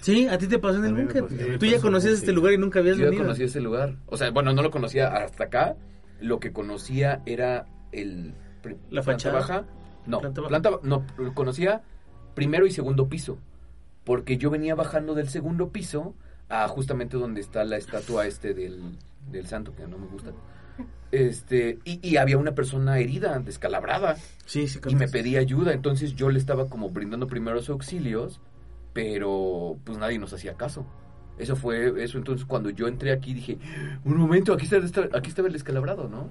Sí, 0.00 0.26
a 0.28 0.38
ti 0.38 0.46
te 0.46 0.58
pasó 0.58 0.78
en 0.78 0.84
el 0.86 0.94
búnker. 0.94 1.58
Tú 1.58 1.66
ya 1.66 1.80
conocías 1.80 2.14
este 2.14 2.32
lugar 2.32 2.52
y 2.54 2.58
nunca 2.58 2.78
habías 2.80 2.96
Yo 2.96 3.02
ya 3.04 3.10
venido. 3.10 3.24
conocí 3.24 3.42
ese 3.44 3.60
lugar. 3.60 3.96
O 4.06 4.16
sea, 4.16 4.30
bueno, 4.30 4.52
no 4.52 4.62
lo 4.62 4.70
conocía 4.70 5.08
hasta 5.08 5.44
acá. 5.44 5.76
Lo 6.20 6.40
que 6.40 6.52
conocía 6.52 7.22
era 7.26 7.66
el... 7.92 8.34
¿La 8.90 9.02
planta 9.02 9.12
fachada? 9.30 9.34
baja. 9.38 9.64
No, 10.06 10.20
Planta 10.20 10.42
planta 10.42 10.70
baja. 10.70 10.82
no, 10.84 11.04
lo 11.18 11.34
conocía 11.34 11.82
primero 12.34 12.66
y 12.66 12.70
segundo 12.70 13.08
piso. 13.08 13.38
Porque 14.04 14.38
yo 14.38 14.50
venía 14.50 14.74
bajando 14.74 15.14
del 15.14 15.28
segundo 15.28 15.68
piso 15.70 16.14
a 16.48 16.66
justamente 16.68 17.16
donde 17.16 17.40
está 17.42 17.64
la 17.64 17.76
estatua 17.76 18.26
este 18.26 18.54
del, 18.54 18.96
del 19.30 19.46
santo, 19.46 19.74
que 19.76 19.86
no 19.86 19.98
me 19.98 20.06
gusta. 20.06 20.32
Este, 21.12 21.78
y, 21.84 22.06
y 22.08 22.16
había 22.16 22.38
una 22.38 22.54
persona 22.54 22.98
herida, 22.98 23.38
descalabrada. 23.40 24.16
Sí, 24.46 24.68
sí, 24.68 24.80
y 24.88 24.94
me 24.94 25.08
pedía 25.08 25.40
ayuda. 25.40 25.72
Entonces 25.72 26.14
yo 26.14 26.30
le 26.30 26.38
estaba 26.38 26.68
como 26.68 26.88
brindando 26.90 27.26
primeros 27.26 27.68
auxilios, 27.68 28.40
pero 28.92 29.76
pues 29.84 29.98
nadie 29.98 30.18
nos 30.18 30.32
hacía 30.32 30.54
caso. 30.54 30.86
Eso 31.38 31.56
fue 31.56 32.02
eso. 32.02 32.18
Entonces 32.18 32.46
cuando 32.46 32.70
yo 32.70 32.86
entré 32.86 33.12
aquí 33.12 33.32
dije, 33.34 33.58
un 34.04 34.16
momento, 34.16 34.52
aquí, 34.52 34.64
está, 34.70 35.08
aquí 35.12 35.30
estaba 35.30 35.48
el 35.48 35.54
descalabrado, 35.54 36.08
¿no? 36.08 36.30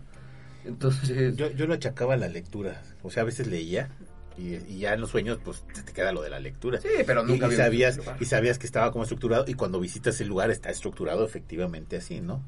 Entonces, 0.66 1.36
Yo, 1.36 1.50
yo 1.52 1.68
lo 1.68 1.74
achacaba 1.74 2.14
a 2.14 2.18
la 2.18 2.28
lectura. 2.28 2.82
O 3.02 3.10
sea, 3.10 3.24
a 3.24 3.26
veces 3.26 3.48
leía 3.48 3.90
y, 4.38 4.56
y 4.72 4.80
ya 4.80 4.94
en 4.94 5.02
los 5.02 5.10
sueños, 5.10 5.40
pues 5.44 5.64
te, 5.74 5.82
te 5.82 5.94
queda 5.94 6.12
lo 6.12 6.22
de 6.22 6.30
la 6.30 6.40
lectura. 6.40 6.80
sí, 6.80 6.90
pero 7.06 7.24
Y, 7.24 7.28
nunca 7.32 7.46
y 7.46 7.54
había 7.54 7.58
sabías, 7.66 8.00
y 8.20 8.26
sabías 8.26 8.60
que 8.60 8.66
estaba 8.68 8.92
como 8.92 9.04
estructurado 9.04 9.46
y 9.48 9.54
cuando 9.54 9.80
visitas 9.80 10.20
el 10.22 10.28
lugar 10.28 10.52
está 10.52 10.70
estructurado 10.70 11.26
efectivamente 11.26 11.98
así, 11.98 12.22
¿no? 12.22 12.44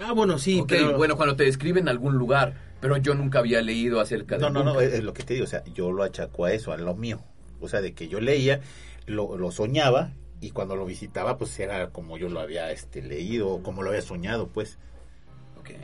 Ah, 0.00 0.12
bueno, 0.12 0.38
sí, 0.38 0.60
Ok, 0.60 0.68
pero... 0.70 0.96
bueno, 0.96 1.16
cuando 1.16 1.36
te 1.36 1.44
describen 1.44 1.88
algún 1.88 2.16
lugar, 2.16 2.54
pero 2.80 2.96
yo 2.96 3.14
nunca 3.14 3.38
había 3.38 3.62
leído 3.62 4.00
acerca 4.00 4.36
de 4.36 4.40
No, 4.42 4.50
no, 4.50 4.64
no, 4.64 4.80
es, 4.80 4.92
es 4.94 5.04
lo 5.04 5.14
que 5.14 5.22
te 5.22 5.34
digo, 5.34 5.44
o 5.44 5.48
sea, 5.48 5.62
yo 5.72 5.92
lo 5.92 6.02
achaco 6.02 6.46
a 6.46 6.52
eso, 6.52 6.72
a 6.72 6.76
lo 6.76 6.94
mío. 6.96 7.20
O 7.60 7.68
sea, 7.68 7.80
de 7.80 7.94
que 7.94 8.08
yo 8.08 8.20
leía, 8.20 8.60
lo, 9.06 9.36
lo 9.36 9.50
soñaba 9.50 10.12
y 10.40 10.50
cuando 10.50 10.76
lo 10.76 10.84
visitaba, 10.84 11.38
pues 11.38 11.58
era 11.58 11.90
como 11.90 12.18
yo 12.18 12.28
lo 12.28 12.40
había 12.40 12.70
este, 12.70 13.02
leído, 13.02 13.48
o 13.48 13.62
como 13.62 13.82
lo 13.82 13.90
había 13.90 14.02
soñado, 14.02 14.48
pues. 14.48 14.78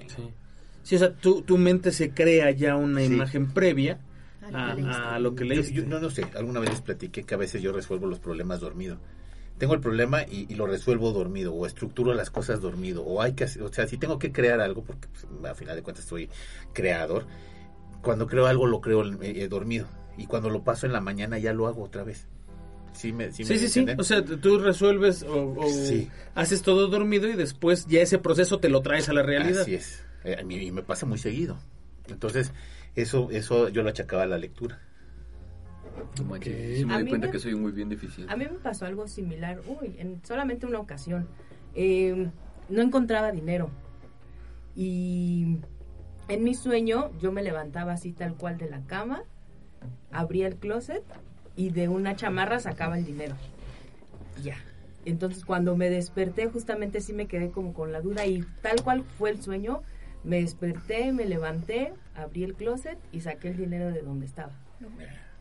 Sí. 0.09 0.31
Sí, 0.83 0.97
o 0.97 0.99
sea, 0.99 1.13
tu, 1.15 1.43
tu 1.43 1.57
mente 1.59 1.93
se 1.93 2.11
crea 2.13 2.51
ya 2.51 2.77
una 2.77 3.01
Sí. 3.01 3.13
imagen 3.15 3.53
previa 3.53 4.01
Ah, 4.53 4.75
a, 4.87 5.15
a 5.15 5.19
lo 5.19 5.35
que 5.35 5.45
leíste. 5.45 5.73
yo 5.75 5.85
no, 5.87 6.01
no 6.01 6.11
sé, 6.11 6.25
alguna 6.35 6.59
vez 6.61 6.71
les 6.71 6.81
platiqué 6.81 7.23
que 7.23 7.35
a 7.35 7.39
veces 7.39 7.63
yo 7.63 7.73
resuelvo 7.73 8.07
los 8.07 8.19
problemas 8.19 8.61
dormido. 8.61 8.99
Tengo 9.59 9.75
el 9.75 9.81
problema 9.81 10.23
y, 10.23 10.47
y 10.49 10.55
lo 10.57 10.67
resuelvo 10.67 11.13
dormido, 11.13 11.55
o 11.55 11.67
estructuro 11.67 12.15
las 12.15 12.31
cosas 12.31 12.61
dormido, 12.61 13.05
o 13.05 13.21
hay 13.23 13.35
que 13.35 13.45
hacer, 13.45 13.63
o 13.63 13.73
sea, 13.73 13.87
si 13.87 13.99
tengo 13.99 14.19
que 14.19 14.33
crear 14.33 14.61
algo, 14.61 14.83
porque 14.83 15.07
pues, 15.09 15.27
a 15.51 15.55
final 15.55 15.77
de 15.77 15.83
cuentas 15.83 16.07
soy 16.07 16.31
creador, 16.73 17.27
cuando 18.03 18.27
creo 18.27 18.47
algo 18.47 18.67
lo 18.67 18.81
creo 18.81 19.05
eh, 19.23 19.47
dormido, 19.49 19.87
y 20.17 20.27
cuando 20.27 20.49
lo 20.51 20.65
paso 20.65 20.87
en 20.87 20.93
la 20.93 21.01
mañana 21.03 21.39
ya 21.39 21.53
lo 21.53 21.67
hago 21.69 21.83
otra 21.85 22.03
vez. 22.03 22.27
¿Sí, 22.93 23.13
me, 23.13 23.31
sí, 23.33 23.45
Sí, 23.45 23.53
me 23.53 23.59
sí, 23.59 23.69
sí. 23.69 23.81
entienden? 23.81 24.01
O 24.01 24.05
sea, 24.05 24.25
tú 24.25 24.59
resuelves 24.59 25.23
o, 25.23 25.55
o 25.57 25.69
Sí. 25.69 26.09
haces 26.35 26.63
todo 26.63 26.89
dormido 26.89 27.29
y 27.29 27.35
después 27.35 27.87
ya 27.87 28.01
ese 28.03 28.19
proceso 28.19 28.59
te 28.59 28.69
lo 28.69 28.83
traes 28.83 29.09
a 29.09 29.13
la 29.13 29.23
realidad. 29.23 29.63
Así 29.63 29.75
es. 29.75 30.05
Eh, 30.25 30.37
a 30.39 30.45
mí 30.45 30.57
y 30.57 30.71
me 30.71 30.83
pasa 30.83 31.07
muy 31.07 31.19
seguido. 31.19 31.59
Entonces, 32.09 32.53
eso 32.97 33.29
eso 33.31 33.69
yo 33.69 33.83
lo 33.83 33.89
achacaba 33.91 34.25
a 34.25 34.27
la 34.27 34.37
lectura. 34.39 34.79
No 36.19 36.25
manches, 36.25 36.55
Ok. 36.55 36.77
sí 36.77 36.85
me 36.85 36.93
A 36.93 36.97
doy 36.97 37.05
mí 37.05 37.11
cuenta 37.11 37.27
me- 37.29 37.33
que 37.33 37.39
soy 37.39 37.55
muy 37.55 37.73
bien 37.73 37.89
deficiente. 37.89 38.33
A 38.33 38.37
mí 38.37 38.45
me 38.45 38.59
pasó 38.59 38.85
algo 38.87 39.07
similar, 39.09 39.61
uy, 39.67 39.95
en 39.99 40.21
solamente 40.25 40.67
una 40.67 40.79
ocasión. 40.81 41.27
Eh, 41.75 42.29
no 42.69 42.83
encontraba 42.83 43.33
dinero. 43.33 43.71
Y 44.77 45.59
En 46.29 46.45
mi 46.45 46.55
sueño 46.55 47.11
yo 47.19 47.33
me 47.33 47.43
levantaba 47.43 47.93
así 47.95 48.13
tal 48.13 48.37
cual 48.37 48.57
de 48.57 48.71
la 48.71 48.83
cama, 48.87 49.25
abría 50.13 50.47
el 50.47 50.55
closet 50.57 51.03
y 51.61 51.69
de 51.69 51.89
una 51.89 52.17
chamarra 52.17 52.59
sacaba 52.59 52.97
el 52.97 53.05
dinero. 53.05 53.35
Ya. 54.43 54.57
Entonces 55.05 55.45
cuando 55.45 55.77
me 55.77 55.91
desperté 55.91 56.47
justamente 56.49 57.03
sí 57.03 57.13
me 57.13 57.27
quedé 57.27 57.51
como 57.51 57.75
con 57.75 57.93
la 57.93 58.01
duda 58.01 58.25
y 58.25 58.43
tal 58.63 58.83
cual 58.83 59.05
fue 59.19 59.29
el 59.29 59.43
sueño, 59.43 59.83
me 60.25 60.41
desperté, 60.41 61.13
me 61.13 61.27
levanté, 61.27 61.93
abrí 62.15 62.45
el 62.45 62.55
closet 62.55 62.99
y 63.13 63.21
saqué 63.21 63.49
el 63.49 63.59
dinero 63.59 63.93
de 63.93 64.01
donde 64.01 64.25
estaba. 64.25 64.53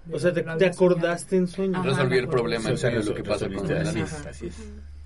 De 0.06 0.14
O 0.14 0.20
sea, 0.20 0.34
te, 0.34 0.44
soñado. 0.44 0.66
acordaste 0.66 1.38
en 1.38 1.48
sueño. 1.48 1.80
Ajá. 1.80 1.90
Resolví 1.90 2.18
el 2.18 2.28
problema, 2.28 2.68
O 2.68 2.72
en 2.72 2.78
serio, 2.78 3.02
lo 3.02 3.16
que 3.16 3.24
pasa 3.24 3.48
con 3.50 3.66
la 3.70 3.82
así 3.82 4.00
es, 4.02 4.26
así 4.26 4.48
es. 4.48 4.56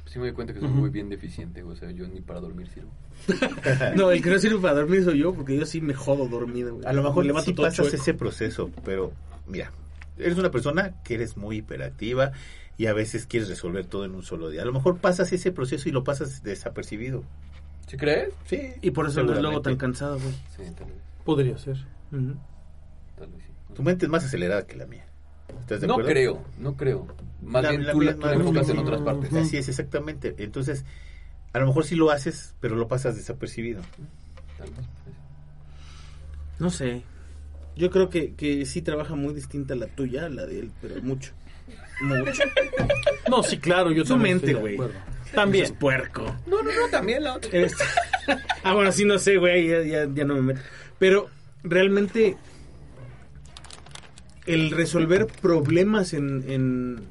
Sí 0.06 0.18
me 0.18 0.26
doy 0.26 0.34
cuenta 0.34 0.54
que 0.54 0.62
soy 0.62 0.70
muy 0.70 0.90
bien 0.90 1.10
deficiente, 1.10 1.62
o 1.62 1.76
sea, 1.76 1.92
yo 1.92 2.08
ni 2.08 2.22
para 2.22 2.40
dormir 2.40 2.68
sirvo. 2.70 2.90
No, 3.96 4.10
el 4.10 4.22
que 4.24 4.32
no 4.32 4.40
sirve 4.40 4.60
para 4.60 4.74
dormir 4.74 5.04
soy 5.04 5.20
yo, 5.20 5.34
porque 5.34 5.58
yo 5.58 5.66
sí 5.68 5.80
me 5.80 5.94
jodo 5.94 6.28
dormido, 6.28 6.74
güey. 6.76 6.88
A 6.88 6.94
lo 6.94 7.04
mejor 7.04 7.24
sí 7.44 7.54
todo 7.54 7.68
pasas 7.68 7.86
chueco. 7.86 7.96
ese 7.96 8.14
proceso, 8.16 8.72
pero 8.84 9.12
mira, 9.48 9.72
eres 10.18 10.38
una 10.38 10.52
persona 10.52 11.02
que 11.04 11.16
eres 11.16 11.38
muy 11.38 11.58
hiperactiva 11.58 12.32
y 12.78 12.88
a 12.88 12.94
veces 12.94 13.26
quieres 13.28 13.50
resolver 13.50 13.86
todo 13.86 14.06
en 14.06 14.16
un 14.16 14.24
solo 14.24 14.50
día. 14.50 14.62
A 14.62 14.66
lo 14.66 14.74
mejor 14.74 14.98
pasas 14.98 15.32
ese 15.34 15.52
proceso 15.52 15.88
y 15.90 15.92
lo 15.92 16.04
pasas 16.04 16.44
desapercibido. 16.44 17.24
¿Sí 17.88 17.98
crees? 17.98 18.34
Sí. 18.46 18.74
Y 18.82 18.92
por 18.92 19.08
eso 19.08 19.20
andas 19.22 19.42
luego 19.42 19.62
tan 19.62 19.76
cansado, 19.78 20.18
güey. 20.20 20.34
Sí, 20.56 20.64
tal 20.78 20.88
vez, 20.88 20.96
Podría 21.26 21.58
ser. 21.58 21.78
Tal 22.10 23.28
vez 23.30 23.44
sí. 23.46 23.52
Tu 23.76 23.84
mente 23.84 24.06
es 24.06 24.12
más 24.12 24.24
acelerada 24.26 24.66
que 24.66 24.76
la 24.76 24.86
mía. 24.86 25.06
¿Estás 25.60 25.82
de 25.82 25.88
No 25.88 25.94
acuerdo? 25.94 26.10
creo, 26.12 26.44
no 26.60 26.76
creo. 26.76 27.08
Más 27.42 27.64
La- 27.64 27.70
bien 27.72 27.86
la 27.86 27.92
tú 27.92 28.02
la, 28.02 28.12
es 28.12 28.16
tú 28.18 28.22
la 28.26 28.28
más- 28.32 28.40
enfocas 28.40 28.70
en 28.70 28.78
otras 28.80 29.02
partes. 29.02 29.34
Así 29.34 29.58
es, 29.58 29.68
exactamente. 29.70 30.36
Entonces, 30.38 30.86
a 31.52 31.60
lo 31.60 31.68
mejor 31.68 31.86
sí 31.86 31.96
lo 31.96 32.10
haces, 32.10 32.56
pero 32.60 32.76
lo 32.76 32.88
pasas 32.88 33.16
desapercibido. 33.16 33.82
Tal 34.58 34.70
vez. 34.72 34.86
No 36.60 36.70
sé. 36.70 37.04
Yo 37.76 37.90
creo 37.90 38.10
que, 38.10 38.34
que 38.36 38.66
sí 38.66 38.82
trabaja 38.82 39.16
muy 39.16 39.34
distinta 39.34 39.76
la 39.76 39.88
tuya 39.88 40.26
a 40.26 40.30
la 40.30 40.46
de 40.46 40.60
él, 40.60 40.72
pero 40.82 41.02
mucho. 41.02 41.32
Mucho. 42.02 42.44
No, 43.30 43.42
sí, 43.42 43.58
claro, 43.58 43.92
yo 43.92 44.04
Su 44.04 44.14
también 44.14 44.38
mente, 44.38 44.54
güey. 44.54 44.76
Eso 44.76 44.86
es 45.26 45.32
También. 45.32 45.74
puerco. 45.76 46.24
No, 46.46 46.62
no, 46.62 46.70
no, 46.72 46.88
también 46.92 47.24
la 47.24 47.36
otra. 47.36 47.50
Ah, 48.64 48.74
bueno, 48.74 48.92
sí, 48.92 49.06
no 49.06 49.18
sé, 49.18 49.38
güey, 49.38 49.68
ya, 49.68 49.82
ya, 49.82 50.08
ya 50.14 50.24
no 50.26 50.36
me 50.36 50.42
meto. 50.42 50.62
Pero 51.00 51.30
realmente 51.64 52.38
el 54.46 54.72
resolver 54.72 55.28
problemas 55.28 56.14
en, 56.14 56.44
en, 56.50 57.02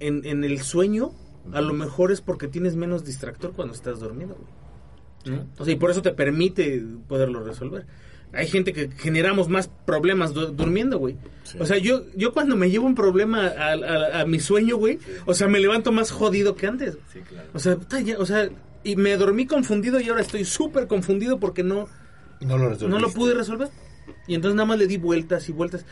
en, 0.00 0.24
en 0.24 0.44
el 0.44 0.60
sueño, 0.62 1.12
a 1.52 1.60
lo 1.60 1.72
mejor 1.72 2.12
es 2.12 2.20
porque 2.20 2.48
tienes 2.48 2.76
menos 2.76 3.04
distractor 3.04 3.52
cuando 3.52 3.74
estás 3.74 3.98
dormido, 4.00 4.36
güey. 4.36 5.36
¿no? 5.36 5.46
O 5.58 5.64
sea, 5.64 5.72
y 5.74 5.76
por 5.76 5.90
eso 5.90 6.02
te 6.02 6.12
permite 6.12 6.82
poderlo 7.08 7.42
resolver. 7.44 7.86
Hay 8.32 8.46
gente 8.46 8.72
que 8.72 8.88
generamos 8.96 9.48
más 9.48 9.68
problemas 9.84 10.32
du- 10.32 10.52
durmiendo, 10.52 10.98
güey. 10.98 11.16
O 11.60 11.66
sea, 11.66 11.76
yo, 11.78 12.04
yo 12.16 12.32
cuando 12.32 12.56
me 12.56 12.70
llevo 12.70 12.86
un 12.86 12.94
problema 12.94 13.46
a, 13.48 13.72
a- 13.74 14.20
a 14.22 14.24
mi 14.26 14.40
sueño, 14.40 14.76
güey, 14.76 14.98
o 15.26 15.34
sea, 15.34 15.48
me 15.48 15.60
levanto 15.60 15.92
más 15.92 16.10
jodido 16.10 16.54
que 16.56 16.66
antes. 16.66 16.96
Sí, 17.12 17.20
claro. 17.20 17.48
O 17.52 17.58
sea, 17.58 17.76
ya- 18.02 18.18
o 18.18 18.24
sea, 18.24 18.48
y 18.84 18.96
me 18.96 19.16
dormí 19.16 19.46
confundido 19.46 20.00
y 20.00 20.08
ahora 20.08 20.22
estoy 20.22 20.44
súper 20.44 20.86
confundido 20.86 21.38
porque 21.38 21.62
no, 21.62 21.88
no 22.40 22.56
lo 22.58 22.70
resolviste. 22.70 22.88
no 22.88 22.98
lo 22.98 23.12
pude 23.12 23.34
resolver. 23.34 23.68
Y 24.26 24.34
entonces 24.34 24.56
nada 24.56 24.66
más 24.66 24.78
le 24.78 24.86
di 24.86 24.96
vueltas 24.96 25.48
y 25.48 25.52
vueltas. 25.52 25.84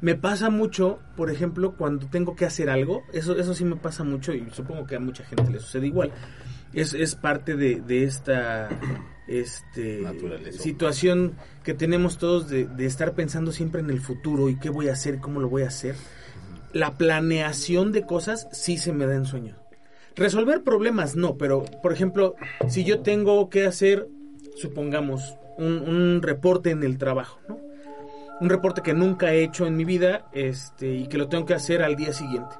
Me 0.00 0.14
pasa 0.14 0.48
mucho, 0.48 1.00
por 1.16 1.28
ejemplo, 1.30 1.72
cuando 1.76 2.06
tengo 2.06 2.36
que 2.36 2.44
hacer 2.46 2.70
algo, 2.70 3.02
eso, 3.12 3.36
eso 3.36 3.52
sí 3.54 3.64
me 3.64 3.74
pasa 3.74 4.04
mucho 4.04 4.32
y 4.32 4.46
supongo 4.52 4.86
que 4.86 4.94
a 4.94 5.00
mucha 5.00 5.24
gente 5.24 5.50
le 5.50 5.58
sucede 5.58 5.88
igual. 5.88 6.12
Es, 6.72 6.94
es 6.94 7.16
parte 7.16 7.56
de, 7.56 7.80
de 7.80 8.04
esta 8.04 8.68
este, 9.28 10.00
Naturaleza. 10.00 10.62
situación 10.62 11.34
que 11.62 11.74
tenemos 11.74 12.18
todos 12.18 12.48
de, 12.48 12.66
de 12.66 12.86
estar 12.86 13.14
pensando 13.14 13.52
siempre 13.52 13.80
en 13.80 13.90
el 13.90 14.00
futuro 14.00 14.48
y 14.48 14.58
qué 14.58 14.70
voy 14.70 14.88
a 14.88 14.92
hacer, 14.92 15.18
cómo 15.18 15.40
lo 15.40 15.48
voy 15.48 15.62
a 15.62 15.68
hacer. 15.68 15.94
La 16.72 16.96
planeación 16.96 17.92
de 17.92 18.04
cosas 18.06 18.48
sí 18.52 18.76
se 18.76 18.92
me 18.92 19.06
da 19.06 19.14
en 19.14 19.26
sueño. 19.26 19.56
Resolver 20.16 20.62
problemas 20.62 21.14
no, 21.14 21.36
pero 21.36 21.64
por 21.82 21.92
ejemplo, 21.92 22.34
si 22.68 22.84
yo 22.84 23.00
tengo 23.00 23.48
que 23.50 23.66
hacer, 23.66 24.08
supongamos, 24.56 25.36
un, 25.58 25.78
un 25.78 26.22
reporte 26.22 26.70
en 26.70 26.82
el 26.82 26.98
trabajo, 26.98 27.38
¿no? 27.48 27.58
Un 28.40 28.48
reporte 28.48 28.82
que 28.82 28.94
nunca 28.94 29.32
he 29.32 29.42
hecho 29.42 29.66
en 29.66 29.76
mi 29.76 29.84
vida 29.84 30.28
este, 30.32 30.94
y 30.94 31.08
que 31.08 31.18
lo 31.18 31.28
tengo 31.28 31.44
que 31.44 31.54
hacer 31.54 31.82
al 31.82 31.96
día 31.96 32.12
siguiente. 32.12 32.54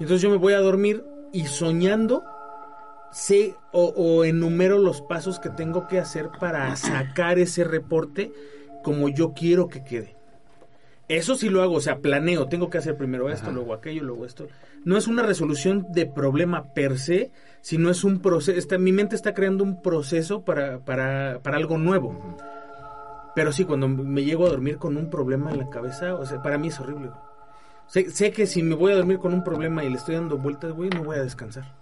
Entonces 0.00 0.20
yo 0.20 0.30
me 0.30 0.36
voy 0.36 0.52
a 0.52 0.58
dormir 0.58 1.04
y 1.32 1.46
soñando 1.46 2.24
sé 3.12 3.54
o, 3.72 3.86
o 3.96 4.24
enumero 4.24 4.78
los 4.78 5.02
pasos 5.02 5.38
que 5.38 5.50
tengo 5.50 5.86
que 5.86 5.98
hacer 5.98 6.30
para 6.38 6.74
sacar 6.76 7.38
ese 7.38 7.64
reporte 7.64 8.32
como 8.82 9.08
yo 9.08 9.32
quiero 9.32 9.68
que 9.68 9.82
quede. 9.84 10.16
Eso 11.08 11.36
sí 11.36 11.48
lo 11.48 11.62
hago, 11.62 11.74
o 11.74 11.80
sea, 11.80 11.98
planeo, 11.98 12.48
tengo 12.48 12.68
que 12.68 12.78
hacer 12.78 12.96
primero 12.96 13.30
esto, 13.30 13.46
Ajá. 13.46 13.54
luego 13.54 13.74
aquello, 13.74 14.02
luego 14.02 14.26
esto. 14.26 14.48
No 14.84 14.96
es 14.96 15.06
una 15.06 15.22
resolución 15.22 15.86
de 15.90 16.06
problema 16.06 16.72
per 16.72 16.98
se, 16.98 17.30
sino 17.60 17.90
es 17.90 18.02
un 18.02 18.20
proceso, 18.20 18.58
está, 18.58 18.76
mi 18.76 18.90
mente 18.90 19.14
está 19.14 19.32
creando 19.32 19.62
un 19.62 19.82
proceso 19.82 20.44
para, 20.44 20.80
para, 20.80 21.40
para 21.42 21.58
algo 21.58 21.78
nuevo. 21.78 22.36
Pero 23.36 23.52
sí, 23.52 23.64
cuando 23.64 23.86
me 23.86 24.24
llego 24.24 24.46
a 24.46 24.50
dormir 24.50 24.78
con 24.78 24.96
un 24.96 25.08
problema 25.08 25.52
en 25.52 25.58
la 25.58 25.70
cabeza, 25.70 26.14
o 26.14 26.26
sea, 26.26 26.42
para 26.42 26.58
mí 26.58 26.68
es 26.68 26.80
horrible. 26.80 27.10
Sé, 27.86 28.10
sé 28.10 28.32
que 28.32 28.46
si 28.46 28.62
me 28.62 28.74
voy 28.74 28.92
a 28.92 28.96
dormir 28.96 29.18
con 29.18 29.32
un 29.32 29.44
problema 29.44 29.84
y 29.84 29.90
le 29.90 29.96
estoy 29.96 30.16
dando 30.16 30.38
vueltas, 30.38 30.72
güey, 30.72 30.90
no 30.90 31.04
voy 31.04 31.18
a 31.18 31.22
descansar. 31.22 31.72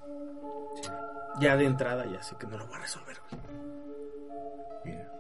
Ya 1.41 1.57
de 1.57 1.65
entrada 1.67 2.07
ya 2.11 2.23
sé 2.23 2.37
que 2.39 2.47
no 2.47 2.57
lo 2.59 2.67
voy 2.67 2.77
a 2.77 2.81
resolver, 2.81 3.17
güey. 3.31 3.43
Mira. 4.85 5.11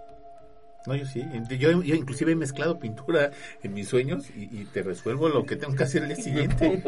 No, 0.87 0.95
yo 0.95 1.07
sí. 1.07 1.25
Yo, 1.59 1.83
yo 1.83 1.95
inclusive 1.95 2.33
he 2.33 2.37
mezclado 2.37 2.79
pintura 2.79 3.31
en 3.63 3.73
mis 3.73 3.89
sueños 3.89 4.29
y, 4.37 4.43
y 4.61 4.65
te 4.67 4.83
resuelvo 4.83 5.31
lo 5.31 5.47
que 5.47 5.57
tengo 5.57 5.75
que 5.75 5.83
hacer 5.85 6.03
el 6.03 6.09
día 6.15 6.17
siguiente. 6.23 6.83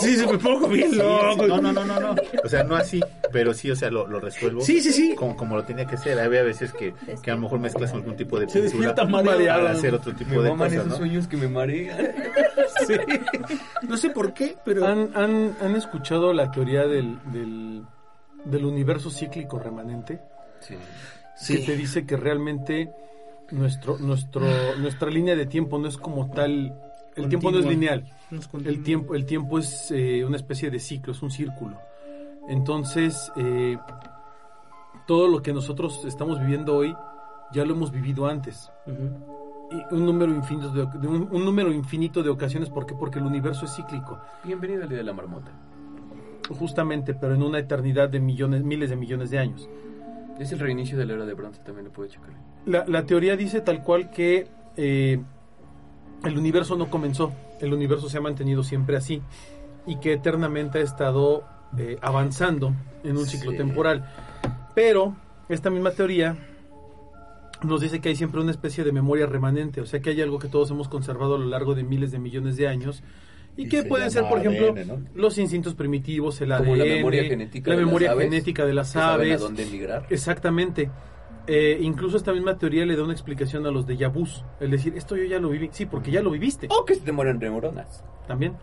Sí, 0.00 0.16
se 0.16 0.26
me 0.26 0.36
pongo 0.36 0.66
bien 0.66 0.98
loco. 0.98 1.46
no, 1.46 1.60
no, 1.62 1.72
no, 1.72 1.84
no, 1.84 2.00
no. 2.00 2.16
O 2.42 2.48
sea, 2.48 2.64
no 2.64 2.74
así, 2.74 3.00
pero 3.32 3.54
sí, 3.54 3.70
o 3.70 3.76
sea, 3.76 3.88
lo, 3.90 4.08
lo 4.08 4.18
resuelvo. 4.18 4.62
Sí, 4.62 4.80
sí, 4.80 4.92
sí. 4.92 5.14
Como, 5.14 5.36
como 5.36 5.54
lo 5.56 5.62
tenía 5.64 5.86
que 5.86 5.96
ser. 5.96 6.18
Había 6.18 6.42
veces 6.42 6.72
que, 6.72 6.92
que 7.22 7.30
a 7.30 7.34
lo 7.36 7.42
mejor 7.42 7.60
mezclas 7.60 7.92
algún 7.92 8.16
tipo 8.16 8.40
de 8.40 8.48
Se 8.48 8.60
pintura 8.60 8.88
despierta 8.88 9.04
mareado. 9.04 9.62
para 9.62 9.70
hacer 9.74 9.94
otro 9.94 10.12
tipo 10.12 10.30
Me 10.34 10.42
de 10.42 10.50
cosas, 10.50 10.72
esos 10.72 10.86
¿no? 10.88 10.96
sueños 10.96 11.28
que 11.28 11.36
me 11.36 11.48
marean. 11.48 11.96
Sí. 12.86 12.94
No 13.88 13.96
sé 13.96 14.10
por 14.10 14.34
qué, 14.34 14.56
pero... 14.64 14.86
¿Han, 14.86 15.10
han, 15.14 15.56
han 15.62 15.76
escuchado 15.76 16.32
la 16.34 16.50
teoría 16.50 16.86
del, 16.86 17.18
del, 17.32 17.84
del 18.46 18.64
universo 18.64 19.10
cíclico 19.10 19.58
remanente? 19.58 20.20
Sí. 20.60 20.76
Sí. 21.36 21.58
Que 21.58 21.66
te 21.66 21.76
dice 21.76 22.06
que 22.06 22.16
realmente 22.16 22.90
nuestro, 23.50 23.98
nuestro, 23.98 24.46
nuestra 24.78 25.10
línea 25.10 25.36
de 25.36 25.46
tiempo 25.46 25.78
no 25.78 25.88
es 25.88 25.98
como 25.98 26.30
tal. 26.30 26.74
El 27.14 27.28
tiempo 27.28 27.50
no 27.50 27.58
es 27.58 27.66
lineal. 27.66 28.04
El 28.64 28.82
tiempo, 28.82 29.14
el 29.14 29.26
tiempo 29.26 29.58
es 29.58 29.90
eh, 29.90 30.24
una 30.24 30.36
especie 30.36 30.70
de 30.70 30.80
ciclo, 30.80 31.12
es 31.12 31.22
un 31.22 31.30
círculo. 31.30 31.78
Entonces, 32.48 33.30
eh, 33.36 33.78
todo 35.06 35.28
lo 35.28 35.42
que 35.42 35.52
nosotros 35.52 36.04
estamos 36.04 36.40
viviendo 36.40 36.76
hoy 36.76 36.94
ya 37.52 37.64
lo 37.64 37.74
hemos 37.74 37.92
vivido 37.92 38.26
antes. 38.26 38.70
Y 38.86 39.94
un 39.94 40.06
número 40.06 40.32
infinito 40.32 40.70
de, 40.70 40.86
de 40.98 41.08
un, 41.08 41.28
un 41.30 41.44
número 41.44 41.72
infinito 41.72 42.22
de 42.22 42.30
ocasiones. 42.30 42.70
¿Por 42.70 42.86
qué? 42.86 42.94
Porque 42.94 43.18
el 43.18 43.26
universo 43.26 43.66
es 43.66 43.74
cíclico. 43.74 44.18
Bienvenido 44.44 44.82
al 44.82 44.88
día 44.88 44.98
de 44.98 45.04
la 45.04 45.12
marmota. 45.12 45.50
Justamente, 46.48 47.14
pero 47.14 47.34
en 47.34 47.42
una 47.42 47.58
eternidad 47.58 48.08
de 48.08 48.20
millones, 48.20 48.62
miles 48.62 48.90
de 48.90 48.96
millones 48.96 49.30
de 49.30 49.38
años. 49.38 49.68
Es 50.38 50.52
el 50.52 50.58
reinicio 50.58 50.98
de 50.98 51.06
la 51.06 51.14
era 51.14 51.26
de 51.26 51.34
bronce, 51.34 51.60
también 51.64 51.86
lo 51.86 51.92
puede 51.92 52.10
checar. 52.10 52.30
La, 52.66 52.84
la 52.86 53.06
teoría 53.06 53.36
dice 53.36 53.60
tal 53.60 53.82
cual 53.82 54.10
que 54.10 54.46
eh, 54.76 55.18
el 56.24 56.38
universo 56.38 56.76
no 56.76 56.90
comenzó, 56.90 57.32
el 57.60 57.72
universo 57.72 58.08
se 58.08 58.18
ha 58.18 58.20
mantenido 58.20 58.62
siempre 58.62 58.96
así 58.96 59.22
y 59.86 59.96
que 59.96 60.12
eternamente 60.14 60.78
ha 60.78 60.82
estado 60.82 61.44
eh, 61.78 61.98
avanzando 62.02 62.74
en 63.04 63.16
un 63.16 63.26
ciclo 63.26 63.52
temporal. 63.52 64.10
Pero 64.74 65.16
esta 65.48 65.70
misma 65.70 65.92
teoría 65.92 66.36
nos 67.62 67.80
dice 67.80 68.00
que 68.00 68.10
hay 68.10 68.16
siempre 68.16 68.40
una 68.40 68.50
especie 68.50 68.84
de 68.84 68.92
memoria 68.92 69.26
remanente, 69.26 69.80
o 69.80 69.86
sea 69.86 70.00
que 70.00 70.10
hay 70.10 70.20
algo 70.20 70.38
que 70.38 70.48
todos 70.48 70.70
hemos 70.70 70.88
conservado 70.88 71.36
a 71.36 71.38
lo 71.38 71.46
largo 71.46 71.74
de 71.74 71.84
miles 71.84 72.10
de 72.12 72.18
millones 72.18 72.56
de 72.56 72.68
años 72.68 73.02
y, 73.56 73.62
Y 73.64 73.68
que 73.68 73.82
se 73.82 73.88
pueden 73.88 74.10
ser, 74.10 74.28
por 74.28 74.38
ejemplo, 74.38 74.72
ADN, 74.72 74.86
¿no? 74.86 74.98
los 75.14 75.38
instintos 75.38 75.74
primitivos, 75.74 76.40
el 76.40 76.52
ADN, 76.52 76.78
la 76.78 76.84
memoria 76.84 77.24
genética 77.24 77.70
la 77.70 77.76
de 77.76 77.82
las 77.82 77.86
memoria 77.86 78.10
aves, 78.12 78.24
genética 78.24 78.66
de 78.66 78.74
las 78.74 78.88
Que 78.88 78.92
saben 78.98 79.10
a 79.10 79.14
aves, 79.30 79.40
dónde 79.40 79.62
emigrar. 79.62 80.06
Exactamente. 80.10 80.90
Eh, 81.48 81.78
incluso 81.80 82.16
esta 82.16 82.32
misma 82.32 82.58
teoría 82.58 82.84
le 82.84 82.96
da 82.96 83.04
una 83.04 83.12
explicación 83.12 83.66
a 83.66 83.70
los 83.70 83.86
déjà 83.86 84.12
vus. 84.12 84.44
El 84.60 84.70
decir, 84.72 84.94
esto 84.96 85.16
yo 85.16 85.24
ya 85.24 85.38
lo 85.38 85.48
viví. 85.48 85.70
Sí, 85.72 85.86
porque 85.86 86.10
ya 86.10 86.20
lo 86.20 86.30
viviste. 86.30 86.66
O 86.70 86.84
que 86.84 86.96
se 86.96 87.00
te 87.02 87.12
mueren 87.12 87.38
neuronas. 87.38 88.04
También. 88.26 88.56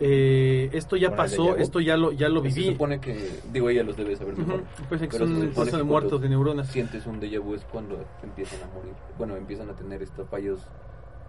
Eh, 0.00 0.70
esto 0.72 0.96
ya 0.96 1.14
pasó, 1.14 1.56
esto 1.56 1.80
ya 1.80 1.96
lo, 1.96 2.12
ya 2.12 2.28
lo 2.28 2.40
Se 2.42 2.48
viví. 2.48 2.66
supone 2.72 3.00
que, 3.00 3.40
digo, 3.52 3.68
ella 3.68 3.82
los 3.82 3.96
debe 3.96 4.16
saber 4.16 4.36
mejor. 4.36 4.60
Ujú. 4.60 4.64
Pues 4.88 5.00
que 5.00 5.08
Pero 5.08 5.26
son 5.26 5.40
se 5.40 5.46
proceso 5.48 5.76
que 5.76 5.82
de 5.82 5.82
muertos 5.82 6.20
de 6.22 6.28
neuronas. 6.28 6.68
Sientes 6.68 7.06
un 7.06 7.20
déjà 7.20 7.40
vu 7.40 7.54
es 7.54 7.64
cuando 7.64 8.04
empiezan 8.22 8.62
a 8.62 8.72
morir. 8.74 8.92
Bueno, 9.18 9.36
empiezan 9.36 9.68
a 9.70 9.74
tener 9.74 10.02
estos 10.02 10.28
fallos. 10.28 10.60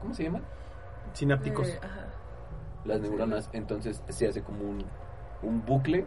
¿Cómo 0.02 0.14
se 0.14 0.24
llaman? 0.24 0.44
Sinápticos. 1.14 1.68
Eh, 1.68 1.80
ajá. 1.82 2.08
Las 2.86 3.02
neuronas. 3.02 3.50
Entonces 3.54 4.02
se 4.10 4.28
hace 4.28 4.42
como 4.42 4.64
un, 4.64 4.84
un 5.44 5.66
bucle, 5.66 6.06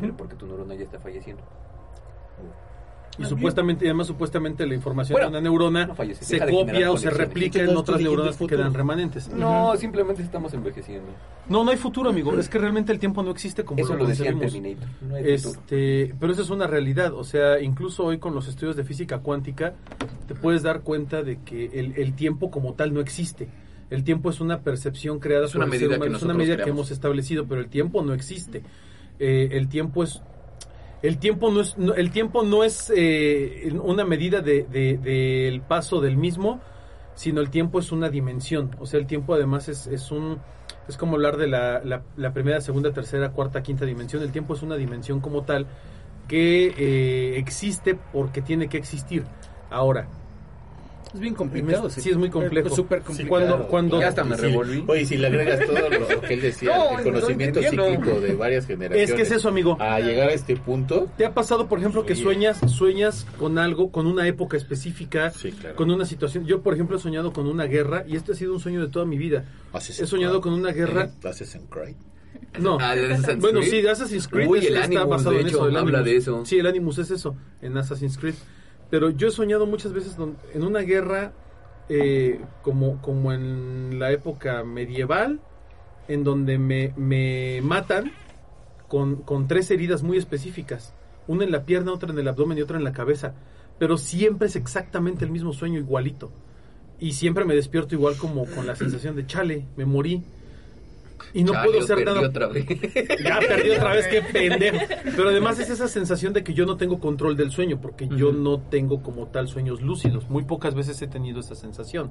pero 0.00 0.16
porque 0.16 0.34
tu 0.34 0.46
neurona 0.46 0.74
ya 0.74 0.84
está 0.84 0.98
falleciendo. 0.98 1.42
Y 3.18 3.24
supuestamente, 3.24 3.84
y 3.86 3.88
además 3.88 4.08
supuestamente 4.08 4.66
la 4.66 4.74
información 4.74 5.14
Bueno, 5.14 5.30
de 5.30 5.38
una 5.38 5.40
neurona 5.40 5.86
no 5.86 5.94
fallece, 5.94 6.24
se 6.24 6.38
copia 6.38 6.90
o 6.90 6.98
se 6.98 7.08
replica 7.08 7.60
en 7.60 7.74
otras 7.74 8.00
neuronas 8.00 8.36
que 8.36 8.46
quedan 8.46 8.74
remanentes. 8.74 9.28
No, 9.28 9.74
simplemente 9.76 10.22
estamos 10.22 10.52
envejeciendo. 10.52 11.08
No, 11.48 11.64
no 11.64 11.70
hay 11.70 11.78
futuro, 11.78 12.10
amigo. 12.10 12.38
Es 12.38 12.48
que 12.48 12.58
realmente 12.58 12.92
el 12.92 12.98
tiempo 12.98 13.22
no 13.22 13.30
existe 13.30 13.64
como 13.64 13.80
Eso 13.82 13.94
lo 13.94 14.04
decía 14.04 14.28
en 14.28 14.38
concebimos. 14.38 14.76
Terminator. 14.78 15.08
No 15.08 15.14
hay 15.14 15.38
futuro. 15.38 15.60
Este, 15.62 16.14
pero 16.20 16.32
eso 16.32 16.42
es 16.42 16.50
una 16.50 16.66
realidad, 16.66 17.14
o 17.14 17.24
sea, 17.24 17.60
incluso 17.60 18.04
hoy 18.04 18.18
con 18.18 18.34
los 18.34 18.48
estudios 18.48 18.76
de 18.76 18.84
física 18.84 19.20
cuántica 19.20 19.74
te 20.26 20.34
puedes 20.34 20.62
dar 20.62 20.82
cuenta 20.82 21.22
de 21.22 21.40
que 21.40 21.66
el, 21.72 21.94
el 21.96 22.14
tiempo 22.14 22.50
como 22.50 22.74
tal 22.74 22.92
no 22.92 23.00
existe. 23.00 23.48
El 23.90 24.02
tiempo 24.04 24.30
es 24.30 24.40
una 24.40 24.60
percepción 24.60 25.20
creada 25.20 25.46
Es 25.46 25.54
una 25.54 25.66
por 25.66 25.74
el 25.74 25.80
medida 25.80 25.90
ser 25.90 25.98
humano, 25.98 26.10
que 26.12 26.16
es 26.16 26.22
una 26.22 26.34
medida 26.34 26.56
que 26.56 26.70
hemos 26.70 26.90
establecido, 26.90 27.46
pero 27.46 27.60
el 27.60 27.68
tiempo 27.68 28.02
no 28.02 28.14
existe. 28.14 28.62
Eh, 29.18 29.48
el 29.52 29.68
tiempo 29.68 30.02
es 30.02 30.22
el 31.02 31.18
tiempo 31.18 31.50
no 31.52 31.60
es 31.60 31.76
no- 31.78 31.94
el 31.94 32.10
tiempo 32.10 32.42
no 32.42 32.64
es 32.64 32.92
eh, 32.96 33.72
una 33.82 34.04
medida 34.04 34.40
de, 34.40 34.64
de- 34.64 34.96
del 34.98 35.60
paso 35.60 36.00
del 36.00 36.16
mismo, 36.16 36.60
sino 37.14 37.40
el 37.40 37.50
tiempo 37.50 37.78
es 37.78 37.92
una 37.92 38.08
dimensión. 38.08 38.74
O 38.80 38.86
sea, 38.86 38.98
el 38.98 39.06
tiempo 39.06 39.34
además 39.34 39.68
es, 39.68 39.86
es 39.86 40.10
un 40.10 40.38
es 40.88 40.96
como 40.96 41.14
hablar 41.16 41.36
de 41.36 41.46
la, 41.48 41.80
la- 41.84 42.02
la 42.16 42.32
primera, 42.32 42.60
segunda, 42.60 42.92
tercera, 42.92 43.30
cuarta, 43.30 43.62
quinta 43.62 43.84
dimensión. 43.84 44.22
El 44.22 44.32
tiempo 44.32 44.54
es 44.54 44.62
una 44.62 44.76
dimensión 44.76 45.20
como 45.20 45.42
tal 45.42 45.66
que 46.28 46.74
eh, 46.76 47.38
existe 47.38 47.96
porque 48.12 48.42
tiene 48.42 48.68
que 48.68 48.78
existir. 48.78 49.24
Ahora, 49.70 50.08
Es 51.16 51.20
bien 51.20 51.34
complicado. 51.34 51.88
sí 51.88 52.10
es 52.10 52.16
muy 52.16 52.28
complejo. 52.30 52.68
Es 52.68 52.74
súper 52.74 52.98
Sí, 53.00 53.04
complicado. 53.06 53.28
cuando 53.30 53.66
cuando 53.68 54.00
Ya 54.00 54.08
hasta 54.08 54.22
me 54.24 54.36
revolví. 54.36 54.84
Oye, 54.86 55.06
si 55.06 55.16
le 55.16 55.26
agregas 55.28 55.66
todo 55.66 55.78
lo 55.88 56.20
que 56.20 56.34
él 56.34 56.40
decía, 56.42 56.76
No, 56.76 56.98
el 56.98 57.04
conocimiento 57.04 57.60
no 57.60 57.68
cíclico 57.70 58.20
de 58.20 58.34
varias 58.34 58.66
generaciones. 58.66 59.10
es 59.10 59.16
que 59.16 59.22
es 59.22 59.30
eso, 59.30 59.48
amigo. 59.48 59.76
A 59.80 59.98
llegar 60.00 60.28
a 60.28 60.32
este 60.32 60.56
punto, 60.56 61.08
¿Te 61.16 61.24
ha 61.24 61.32
pasado, 61.32 61.68
por 61.68 61.78
ejemplo, 61.78 62.04
que 62.04 62.12
Oye. 62.12 62.22
sueñas, 62.22 62.60
sueñas 62.70 63.26
con 63.38 63.58
algo, 63.58 63.90
con 63.90 64.06
una 64.06 64.26
época 64.28 64.56
específica, 64.56 65.30
Sí, 65.30 65.52
claro. 65.52 65.74
con 65.76 65.90
una 65.90 66.04
situación? 66.04 66.44
Yo, 66.44 66.60
por 66.62 66.74
ejemplo, 66.74 66.96
he 66.96 67.00
soñado 67.00 67.32
con 67.32 67.46
una 67.46 67.64
guerra 67.64 68.04
y 68.06 68.16
este 68.16 68.32
ha 68.32 68.34
sido 68.34 68.52
un 68.52 68.60
sueño 68.60 68.80
de 68.82 68.88
toda 68.88 69.06
mi 69.06 69.16
vida. 69.16 69.44
Assassin's 69.72 70.00
He 70.00 70.06
soñado 70.06 70.40
Creed. 70.40 70.42
con 70.42 70.60
una 70.60 70.72
guerra. 70.72 71.04
¿Eh? 71.04 71.28
Assassin's 71.28 71.64
Creed. 71.70 71.96
No. 72.60 72.78
Ah, 72.80 72.94
¿de 72.94 73.12
Assassin's 73.12 73.40
Bueno, 73.40 73.60
Creed? 73.60 73.70
sí, 73.70 73.80
de 73.82 73.90
Assassin's 73.90 74.28
Creed 74.28 74.48
Uy, 74.48 74.58
es- 74.58 74.66
el 74.66 74.74
está 74.74 74.84
Animus, 74.86 75.08
basado 75.08 75.30
de 75.32 75.40
en 75.40 75.46
hecho, 75.46 75.56
eso. 75.56 75.68
el 75.68 75.76
habla 75.76 75.98
Animus. 75.98 76.04
de 76.04 76.16
eso. 76.16 76.44
Sí, 76.44 76.58
el 76.58 76.66
Animus 76.66 76.98
es 76.98 77.10
eso, 77.10 77.36
en 77.62 77.76
Assassin's 77.78 78.18
Creed. 78.18 78.34
Pero 78.90 79.10
yo 79.10 79.28
he 79.28 79.30
soñado 79.30 79.66
muchas 79.66 79.92
veces 79.92 80.16
en 80.54 80.64
una 80.64 80.80
guerra 80.80 81.32
eh, 81.88 82.40
como, 82.62 83.00
como 83.00 83.32
en 83.32 83.98
la 83.98 84.10
época 84.12 84.64
medieval, 84.64 85.40
en 86.08 86.24
donde 86.24 86.58
me, 86.58 86.92
me 86.96 87.60
matan 87.62 88.12
con, 88.88 89.16
con 89.16 89.48
tres 89.48 89.70
heridas 89.70 90.02
muy 90.02 90.18
específicas. 90.18 90.94
Una 91.28 91.44
en 91.44 91.52
la 91.52 91.64
pierna, 91.64 91.92
otra 91.92 92.10
en 92.10 92.18
el 92.18 92.28
abdomen 92.28 92.58
y 92.58 92.62
otra 92.62 92.78
en 92.78 92.84
la 92.84 92.92
cabeza. 92.92 93.34
Pero 93.78 93.98
siempre 93.98 94.48
es 94.48 94.56
exactamente 94.56 95.24
el 95.24 95.30
mismo 95.30 95.52
sueño, 95.52 95.78
igualito. 95.78 96.30
Y 96.98 97.12
siempre 97.12 97.44
me 97.44 97.54
despierto 97.54 97.94
igual 97.94 98.16
como 98.16 98.46
con 98.46 98.66
la 98.66 98.74
sensación 98.74 99.16
de 99.16 99.26
chale, 99.26 99.66
me 99.76 99.84
morí. 99.84 100.22
Y 101.32 101.44
no 101.44 101.52
Chale, 101.52 101.66
puedo 101.70 101.80
hacer 101.84 102.04
nada. 102.04 102.20
otra 102.20 102.46
vez. 102.48 102.66
Ya 103.24 103.38
perdí 103.40 103.70
otra 103.70 103.92
vez, 103.94 104.06
qué 104.08 104.22
pendejo. 104.22 104.78
Pero 105.16 105.28
además 105.30 105.58
es 105.58 105.70
esa 105.70 105.88
sensación 105.88 106.32
de 106.32 106.44
que 106.44 106.52
yo 106.54 106.66
no 106.66 106.76
tengo 106.76 106.98
control 107.00 107.36
del 107.36 107.50
sueño, 107.50 107.80
porque 107.80 108.08
yo 108.08 108.32
no 108.32 108.60
tengo 108.60 109.02
como 109.02 109.26
tal 109.28 109.48
sueños 109.48 109.80
lúcidos. 109.82 110.28
Muy 110.28 110.44
pocas 110.44 110.74
veces 110.74 111.00
he 111.02 111.06
tenido 111.06 111.40
esa 111.40 111.54
sensación. 111.54 112.10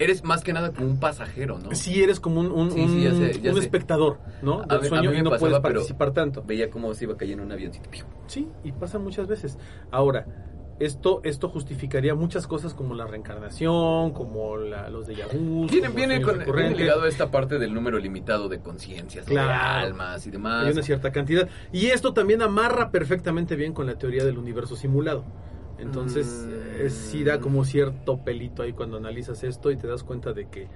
Eres 0.00 0.22
más 0.22 0.44
que 0.44 0.52
nada 0.52 0.72
como 0.72 0.86
un 0.86 1.00
pasajero, 1.00 1.58
¿no? 1.58 1.74
Si 1.74 2.00
eres 2.00 2.20
como 2.20 2.40
un, 2.40 2.52
un, 2.52 2.70
Sí, 2.70 2.86
sí, 2.86 3.02
ya 3.02 3.10
un- 3.10 3.16
sé, 3.18 3.40
ya 3.40 3.50
un 3.50 3.56
sé. 3.56 3.62
espectador, 3.64 4.18
¿no? 4.42 4.62
A 4.62 4.76
Del 4.76 4.86
a 4.86 4.88
sueño 4.88 5.10
mí 5.10 5.16
me 5.16 5.20
y 5.20 5.22
no 5.24 5.30
pasaba, 5.30 5.50
puedes 5.50 5.60
participar 5.60 6.12
tanto. 6.12 6.42
Veía 6.46 6.70
cómo 6.70 6.94
se 6.94 7.04
iba 7.04 7.16
cayendo 7.16 7.42
un 7.42 7.50
avioncito. 7.50 7.90
Sí, 8.28 8.46
y 8.62 8.70
pasa 8.70 9.00
muchas 9.00 9.26
veces. 9.26 9.58
Ahora, 9.90 10.24
esto, 10.80 11.20
esto 11.24 11.48
justificaría 11.48 12.14
muchas 12.14 12.46
cosas 12.46 12.74
como 12.74 12.94
la 12.94 13.06
reencarnación, 13.06 14.12
como 14.12 14.56
la, 14.56 14.88
los 14.90 15.06
de 15.06 15.16
Yahoo. 15.16 15.66
Viene, 15.70 15.88
viene, 15.88 16.22
con, 16.22 16.38
viene 16.38 16.74
ligado 16.76 17.02
a 17.02 17.08
esta 17.08 17.30
parte 17.30 17.58
del 17.58 17.74
número 17.74 17.98
limitado 17.98 18.48
de 18.48 18.60
conciencias, 18.60 19.26
de 19.26 19.38
almas 19.38 20.26
y 20.26 20.30
demás. 20.30 20.66
Hay 20.66 20.72
una 20.72 20.82
cierta 20.82 21.10
cantidad. 21.12 21.48
Y 21.72 21.86
esto 21.86 22.12
también 22.14 22.42
amarra 22.42 22.90
perfectamente 22.90 23.56
bien 23.56 23.72
con 23.72 23.86
la 23.86 23.96
teoría 23.96 24.24
del 24.24 24.38
universo 24.38 24.76
simulado. 24.76 25.24
Entonces, 25.78 26.26
Mm. 26.26 26.86
eh, 26.86 26.90
sí 26.90 27.22
da 27.24 27.38
como 27.40 27.64
cierto 27.64 28.18
pelito 28.18 28.62
ahí 28.62 28.72
cuando 28.72 28.96
analizas 28.96 29.44
esto 29.44 29.70
y 29.70 29.76
te 29.76 29.86
das 29.86 30.02
cuenta 30.02 30.32
de 30.32 30.48
que 30.48 30.66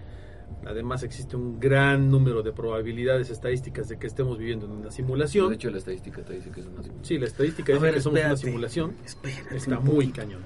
además 0.67 1.03
existe 1.03 1.37
un 1.37 1.59
gran 1.61 2.11
número 2.11 2.43
de 2.43 2.53
probabilidades 2.53 3.31
estadísticas 3.31 3.89
de 3.89 3.99
que 3.99 4.07
estemos 4.07 4.39
viviendo 4.39 4.67
en 4.67 4.73
una 4.73 4.87
De 4.87 4.93
simulación. 4.93 5.53
hecho, 5.53 5.71
la 5.71 5.79
estadística 5.79 6.23
te 6.23 6.35
dice 6.35 6.51
que 6.51 6.61
es 6.61 6.67
una 6.67 6.83
simulación. 6.83 7.05
Sí, 7.05 7.19
la 7.19 7.27
estadística 7.27 7.73
A 7.73 7.75
dice 7.75 7.85
ver, 7.87 7.95
que 7.95 8.01
somos 8.01 8.21
una 8.21 8.37
simulación. 8.37 8.97
Espérate 9.05 9.57
Está 9.57 9.79
un 9.79 9.85
muy 9.85 9.95
poquito. 10.07 10.15
cañón. 10.21 10.43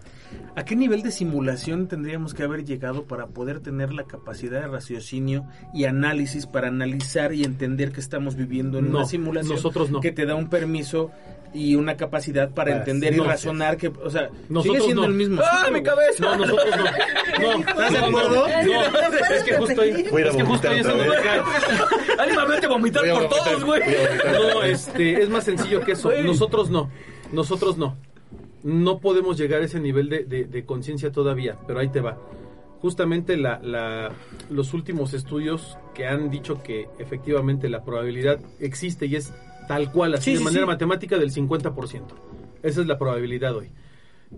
¿A 0.54 0.64
qué 0.64 0.74
nivel 0.76 1.02
de 1.02 1.10
simulación 1.10 1.86
tendríamos 1.86 2.32
que 2.34 2.42
haber 2.42 2.64
llegado 2.64 3.04
para 3.04 3.26
poder 3.26 3.60
tener 3.60 3.92
la 3.92 4.04
capacidad 4.04 4.62
de 4.62 4.68
raciocinio 4.68 5.44
y 5.74 5.84
análisis 5.84 6.46
para 6.46 6.68
analizar 6.68 7.34
y 7.34 7.44
entender 7.44 7.92
que 7.92 8.00
estamos 8.00 8.36
viviendo 8.36 8.78
en 8.78 8.90
No, 8.90 8.98
una 8.98 9.06
simulación 9.06 9.54
nosotros 9.56 9.90
no. 9.90 10.00
que 10.00 10.12
te 10.12 10.24
da 10.24 10.34
un 10.34 10.48
permiso 10.48 11.10
y 11.54 11.74
una 11.76 11.96
capacidad 11.96 12.48
para 12.50 12.70
Para- 12.72 12.76
entender 12.78 13.14
y 13.14 13.18
razonar 13.18 13.76
que, 13.76 13.88
o 13.88 14.10
sea, 14.10 14.30
Nosotros 14.48 14.62
sigue 14.64 14.80
siendo 14.80 15.02
no. 15.02 15.08
el 15.08 15.14
mismo. 15.14 15.40
¡Ah, 15.44 15.68
mi 15.72 15.82
cabeza! 15.82 16.22
No, 16.24 16.36
nosotros 16.36 16.66
no. 16.76 16.84
No, 17.38 17.58
¿Estás 17.58 17.92
de 17.92 17.98
acuerdo? 17.98 18.46
No, 18.64 18.98
es 19.36 19.42
que 19.44 19.56
justo 19.58 19.80
ahí, 19.82 19.90
es 19.90 20.36
que 20.36 20.42
justo 20.44 20.68
ahí 20.70 20.78
es 20.80 20.86
donde 20.86 21.08
otra 21.08 21.20
me 21.20 21.26
vez. 21.40 21.64
cae. 21.66 22.16
¡Ánima, 22.18 22.44
vete 22.46 22.66
a 22.66 22.68
vomitar 22.70 23.04
por 23.10 23.28
todos, 23.28 23.64
güey! 23.64 23.82
No, 24.32 24.62
este, 24.62 25.22
es 25.22 25.28
más 25.28 25.44
sencillo 25.44 25.82
que 25.82 25.92
eso. 25.92 26.10
Nosotros 26.24 26.70
no. 26.70 26.90
Nosotros 27.32 27.76
no. 27.76 27.96
No 28.66 28.98
podemos 28.98 29.38
llegar 29.38 29.62
a 29.62 29.64
ese 29.66 29.78
nivel 29.78 30.08
de, 30.08 30.24
de- 30.24 30.44
de 30.46 30.64
conciencia 30.64 31.12
todavía, 31.12 31.56
pero 31.68 31.78
ahí 31.78 31.88
te 31.88 32.00
va. 32.00 32.18
Justamente 32.80 33.36
la, 33.36 33.60
la- 33.62 34.10
los 34.50 34.74
últimos 34.74 35.14
estudios 35.14 35.78
que 35.94 36.06
han 36.06 36.30
dicho 36.30 36.62
que 36.64 36.88
efectivamente 36.98 37.68
la 37.68 37.84
probabilidad 37.84 38.40
existe 38.58 39.06
y 39.06 39.14
es 39.14 39.32
tal 39.68 39.92
cual, 39.92 40.14
así 40.14 40.24
Sí, 40.24 40.32
de 40.32 40.38
sí, 40.38 40.44
manera 40.44 40.64
sí. 40.64 40.66
matemática 40.66 41.16
del 41.16 41.30
50%. 41.32 42.00
Esa 42.64 42.80
es 42.80 42.86
la 42.88 42.98
probabilidad 42.98 43.54
hoy. 43.56 43.70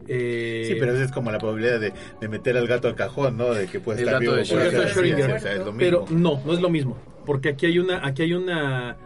Eh, 0.06 0.64
Sí, 0.68 0.76
pero 0.78 0.92
esa 0.92 1.04
es 1.04 1.10
como 1.12 1.30
la 1.30 1.38
probabilidad 1.38 1.80
de, 1.80 1.94
de 2.20 2.28
meter 2.28 2.54
al 2.58 2.66
gato 2.68 2.86
al 2.88 2.94
cajón, 2.94 3.38
¿no? 3.38 3.54
De 3.54 3.66
que 3.66 3.80
puede 3.80 4.02
El 4.02 4.08
estar 4.08 4.20
gato 4.22 4.32
vivo. 4.32 4.42
de 4.44 4.48
por 4.50 4.58
El 4.60 4.64
gato 4.66 4.76
de 4.76 4.82
acá. 4.84 4.92
Sí, 4.94 5.00
Schrödinger. 5.00 5.36
o 5.36 5.40
sea, 5.40 5.52
es 5.52 5.58
lo 5.60 5.72
mismo. 5.72 5.78
Pero 5.78 6.04
no, 6.10 6.42
no 6.44 6.52
es 6.52 6.60
lo 6.60 6.68
mismo. 6.68 6.98
Porque 7.24 7.48
aquí 7.50 7.64
hay 7.66 7.78
una, 7.78 8.06
aquí 8.06 8.22
hay 8.22 8.34
una 8.34 8.96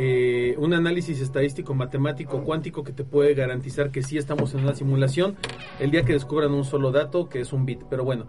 eh, 0.00 0.54
un 0.58 0.74
análisis 0.74 1.20
estadístico, 1.20 1.74
matemático, 1.74 2.44
cuántico 2.44 2.84
que 2.84 2.92
te 2.92 3.02
puede 3.02 3.34
garantizar 3.34 3.90
que 3.90 4.04
sí 4.04 4.16
estamos 4.16 4.54
en 4.54 4.60
una 4.60 4.76
simulación 4.76 5.34
el 5.80 5.90
día 5.90 6.04
que 6.04 6.12
descubran 6.12 6.52
un 6.52 6.64
solo 6.64 6.92
dato 6.92 7.28
que 7.28 7.40
es 7.40 7.52
un 7.52 7.66
bit. 7.66 7.82
Pero 7.90 8.04
bueno, 8.04 8.26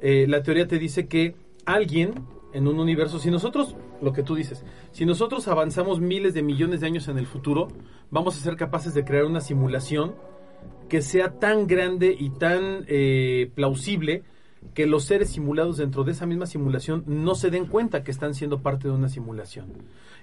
eh, 0.00 0.26
la 0.28 0.42
teoría 0.42 0.66
te 0.66 0.80
dice 0.80 1.06
que 1.06 1.36
alguien 1.64 2.26
en 2.52 2.66
un 2.66 2.80
universo, 2.80 3.20
si 3.20 3.30
nosotros, 3.30 3.76
lo 4.00 4.12
que 4.12 4.24
tú 4.24 4.34
dices, 4.34 4.64
si 4.90 5.06
nosotros 5.06 5.46
avanzamos 5.46 6.00
miles 6.00 6.34
de 6.34 6.42
millones 6.42 6.80
de 6.80 6.88
años 6.88 7.06
en 7.06 7.18
el 7.18 7.26
futuro, 7.26 7.68
vamos 8.10 8.36
a 8.36 8.40
ser 8.40 8.56
capaces 8.56 8.92
de 8.92 9.04
crear 9.04 9.24
una 9.24 9.40
simulación 9.40 10.16
que 10.88 11.02
sea 11.02 11.38
tan 11.38 11.68
grande 11.68 12.16
y 12.18 12.30
tan 12.30 12.84
eh, 12.88 13.48
plausible 13.54 14.24
que 14.74 14.86
los 14.86 15.04
seres 15.04 15.30
simulados 15.30 15.76
dentro 15.76 16.04
de 16.04 16.12
esa 16.12 16.26
misma 16.26 16.46
simulación 16.46 17.04
no 17.06 17.34
se 17.34 17.50
den 17.50 17.66
cuenta 17.66 18.02
que 18.02 18.10
están 18.10 18.34
siendo 18.34 18.62
parte 18.62 18.88
de 18.88 18.94
una 18.94 19.08
simulación. 19.08 19.66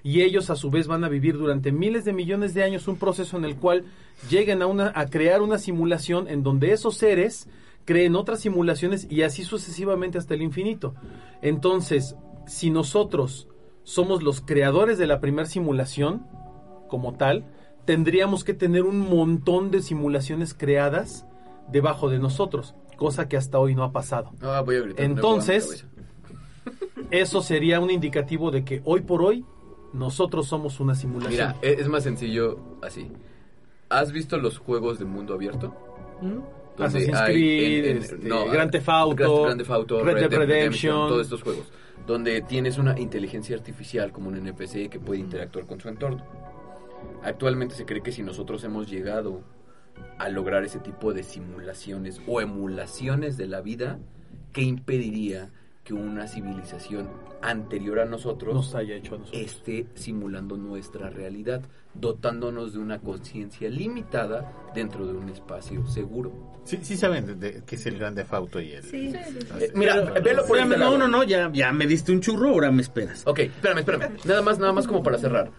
Y 0.02 0.22
ellos 0.22 0.50
a 0.50 0.56
su 0.56 0.70
vez 0.70 0.86
van 0.86 1.04
a 1.04 1.08
vivir 1.08 1.36
durante 1.36 1.72
miles 1.72 2.04
de 2.04 2.12
millones 2.12 2.54
de 2.54 2.64
años 2.64 2.88
un 2.88 2.96
proceso 2.96 3.36
en 3.36 3.44
el 3.44 3.56
cual 3.56 3.84
lleguen 4.28 4.62
a, 4.62 4.66
una, 4.66 4.92
a 4.94 5.06
crear 5.06 5.42
una 5.42 5.58
simulación 5.58 6.26
en 6.28 6.42
donde 6.42 6.72
esos 6.72 6.96
seres 6.96 7.48
creen 7.84 8.16
otras 8.16 8.40
simulaciones 8.40 9.06
y 9.10 9.22
así 9.22 9.44
sucesivamente 9.44 10.18
hasta 10.18 10.34
el 10.34 10.42
infinito. 10.42 10.94
Entonces, 11.42 12.16
si 12.46 12.70
nosotros 12.70 13.48
somos 13.84 14.22
los 14.22 14.40
creadores 14.40 14.98
de 14.98 15.06
la 15.06 15.20
primera 15.20 15.46
simulación, 15.46 16.26
como 16.88 17.14
tal, 17.14 17.46
tendríamos 17.84 18.44
que 18.44 18.54
tener 18.54 18.82
un 18.82 19.00
montón 19.00 19.70
de 19.70 19.82
simulaciones 19.82 20.54
creadas 20.54 21.26
debajo 21.70 22.10
de 22.10 22.18
nosotros, 22.18 22.74
cosa 23.00 23.26
que 23.28 23.36
hasta 23.38 23.58
hoy 23.58 23.74
no 23.74 23.82
ha 23.82 23.92
pasado. 23.92 24.30
Ah, 24.42 24.62
voy 24.64 24.76
a 24.76 24.80
gritar. 24.82 25.04
Entonces, 25.04 25.86
eso 27.10 27.40
sería 27.42 27.80
un 27.80 27.90
indicativo 27.90 28.50
de 28.50 28.62
que 28.62 28.82
hoy 28.84 29.00
por 29.00 29.22
hoy 29.22 29.44
nosotros 29.94 30.46
somos 30.46 30.78
una 30.80 30.94
simulación. 30.94 31.32
Mira, 31.32 31.56
e- 31.62 31.80
es 31.80 31.88
más 31.88 32.02
sencillo 32.04 32.58
así. 32.82 33.10
¿Has 33.88 34.12
visto 34.12 34.36
los 34.36 34.58
juegos 34.58 34.98
de 34.98 35.06
mundo 35.06 35.32
abierto? 35.34 35.74
Donde 36.20 36.44
Assassin's 36.84 37.16
hay 37.18 37.32
Creed, 37.32 37.84
en- 37.86 37.90
en- 37.96 38.02
este, 38.02 38.16
no, 38.28 38.44
Grand 38.50 38.70
Theft 38.70 38.88
Auto, 38.90 39.16
Grand- 39.16 39.42
Grand 39.44 39.58
Theft 39.60 39.70
Auto, 39.70 40.04
Red 40.04 40.14
Dead 40.16 40.30
Dead 40.30 40.38
Redemption. 40.38 41.08
todos 41.08 41.22
estos 41.22 41.42
juegos, 41.42 41.64
donde 42.06 42.42
tienes 42.42 42.76
una 42.78 42.98
inteligencia 43.00 43.56
artificial 43.56 44.12
como 44.12 44.28
un 44.28 44.36
NPC 44.36 44.88
que 44.90 45.00
puede 45.00 45.20
interactuar 45.20 45.66
con 45.66 45.80
su 45.80 45.88
entorno. 45.88 46.22
Actualmente 47.24 47.74
se 47.74 47.84
cree 47.86 48.02
que 48.02 48.12
si 48.12 48.22
nosotros 48.22 48.62
hemos 48.64 48.88
llegado 48.90 49.40
a 50.18 50.28
lograr 50.28 50.64
ese 50.64 50.78
tipo 50.78 51.12
de 51.12 51.22
simulaciones 51.22 52.20
o 52.26 52.40
emulaciones 52.40 53.36
de 53.36 53.46
la 53.46 53.60
vida, 53.60 53.98
¿qué 54.52 54.62
impediría 54.62 55.50
que 55.90 55.94
una 55.94 56.28
civilización 56.28 57.08
anterior 57.42 57.98
a 57.98 58.04
nosotros 58.04 58.54
Nos 58.54 58.74
haya 58.76 58.94
hecho 58.94 59.16
a 59.16 59.18
nosotros. 59.18 59.42
esté 59.42 59.86
simulando 59.94 60.56
nuestra 60.56 61.10
realidad, 61.10 61.62
dotándonos 61.94 62.74
de 62.74 62.78
una 62.78 63.00
conciencia 63.00 63.68
limitada 63.68 64.52
dentro 64.72 65.04
de 65.06 65.14
un 65.14 65.28
espacio 65.30 65.84
seguro. 65.88 66.32
Sí, 66.64 66.78
sí 66.82 66.96
saben 66.96 67.26
de, 67.26 67.34
de- 67.34 67.62
qué 67.66 67.74
es 67.74 67.86
el 67.86 67.98
Grande 67.98 68.24
Fauto 68.24 68.60
y 68.60 68.70
el... 68.72 68.84
Sí. 68.84 69.12
Eh, 69.58 69.72
mira, 69.74 69.96
velo 70.00 70.46
por 70.46 70.58
Espérame, 70.58 70.72
este 70.72 70.78
no, 70.78 70.84
lado. 70.84 70.98
no, 70.98 71.08
no, 71.08 71.24
ya, 71.24 71.50
ya 71.52 71.72
me 71.72 71.86
diste 71.88 72.12
un 72.12 72.20
churro, 72.20 72.50
ahora 72.50 72.70
me 72.70 72.82
esperas. 72.82 73.26
Ok, 73.26 73.40
espérame, 73.40 73.78
espérame. 73.78 74.16
Nada 74.24 74.42
más, 74.42 74.58
nada 74.60 74.72
más 74.72 74.86
como 74.86 75.02
para 75.02 75.18
cerrar. 75.18 75.50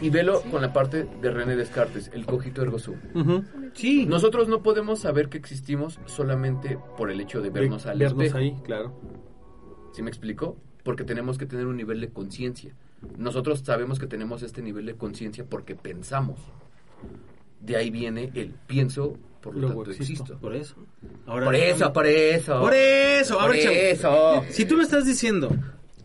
Y 0.00 0.10
velo 0.10 0.42
con 0.52 0.62
la 0.62 0.72
parte 0.72 1.08
de 1.20 1.30
René 1.32 1.56
Descartes, 1.56 2.10
el 2.14 2.26
cogito 2.26 2.62
ergo 2.62 2.78
sum. 2.78 2.94
Ujú. 3.14 3.42
Sí, 3.72 4.06
Nosotros 4.06 4.46
no 4.46 4.62
podemos 4.62 5.00
saber 5.00 5.28
que 5.28 5.38
existimos 5.38 5.98
solamente 6.06 6.78
por 6.96 7.10
el 7.10 7.20
hecho 7.20 7.40
de 7.40 7.50
vernos 7.50 7.84
De- 7.84 7.90
al 7.90 7.98
vernos 7.98 8.22
espejo. 8.24 8.38
ahí, 8.38 8.56
claro. 8.62 8.92
¿Sí 9.92 10.02
me 10.02 10.10
explico? 10.10 10.56
Porque 10.84 11.04
tenemos 11.04 11.38
que 11.38 11.46
tener 11.46 11.66
un 11.66 11.76
nivel 11.76 12.00
de 12.00 12.08
conciencia. 12.10 12.72
Nosotros 13.18 13.60
sabemos 13.64 13.98
que 13.98 14.06
tenemos 14.06 14.42
este 14.42 14.62
nivel 14.62 14.86
de 14.86 14.94
conciencia 14.94 15.44
porque 15.44 15.74
pensamos. 15.74 16.38
De 17.60 17.76
ahí 17.76 17.90
viene 17.90 18.30
el 18.34 18.50
pienso, 18.66 19.16
por 19.42 19.54
lo 19.54 19.60
Luego 19.62 19.82
tanto 19.84 19.90
existo. 20.00 20.22
existo. 20.24 20.38
por 20.40 20.54
eso. 20.54 20.76
Ahora, 21.26 21.46
Por 21.46 21.54
eso, 21.54 21.92
por 21.92 22.06
eso. 22.06 22.60
Por 22.60 22.74
eso, 22.74 23.38
Por 23.38 23.56
eso. 23.56 24.44
Si 24.50 24.64
tú 24.64 24.76
me 24.76 24.82
estás 24.82 25.04
diciendo 25.04 25.50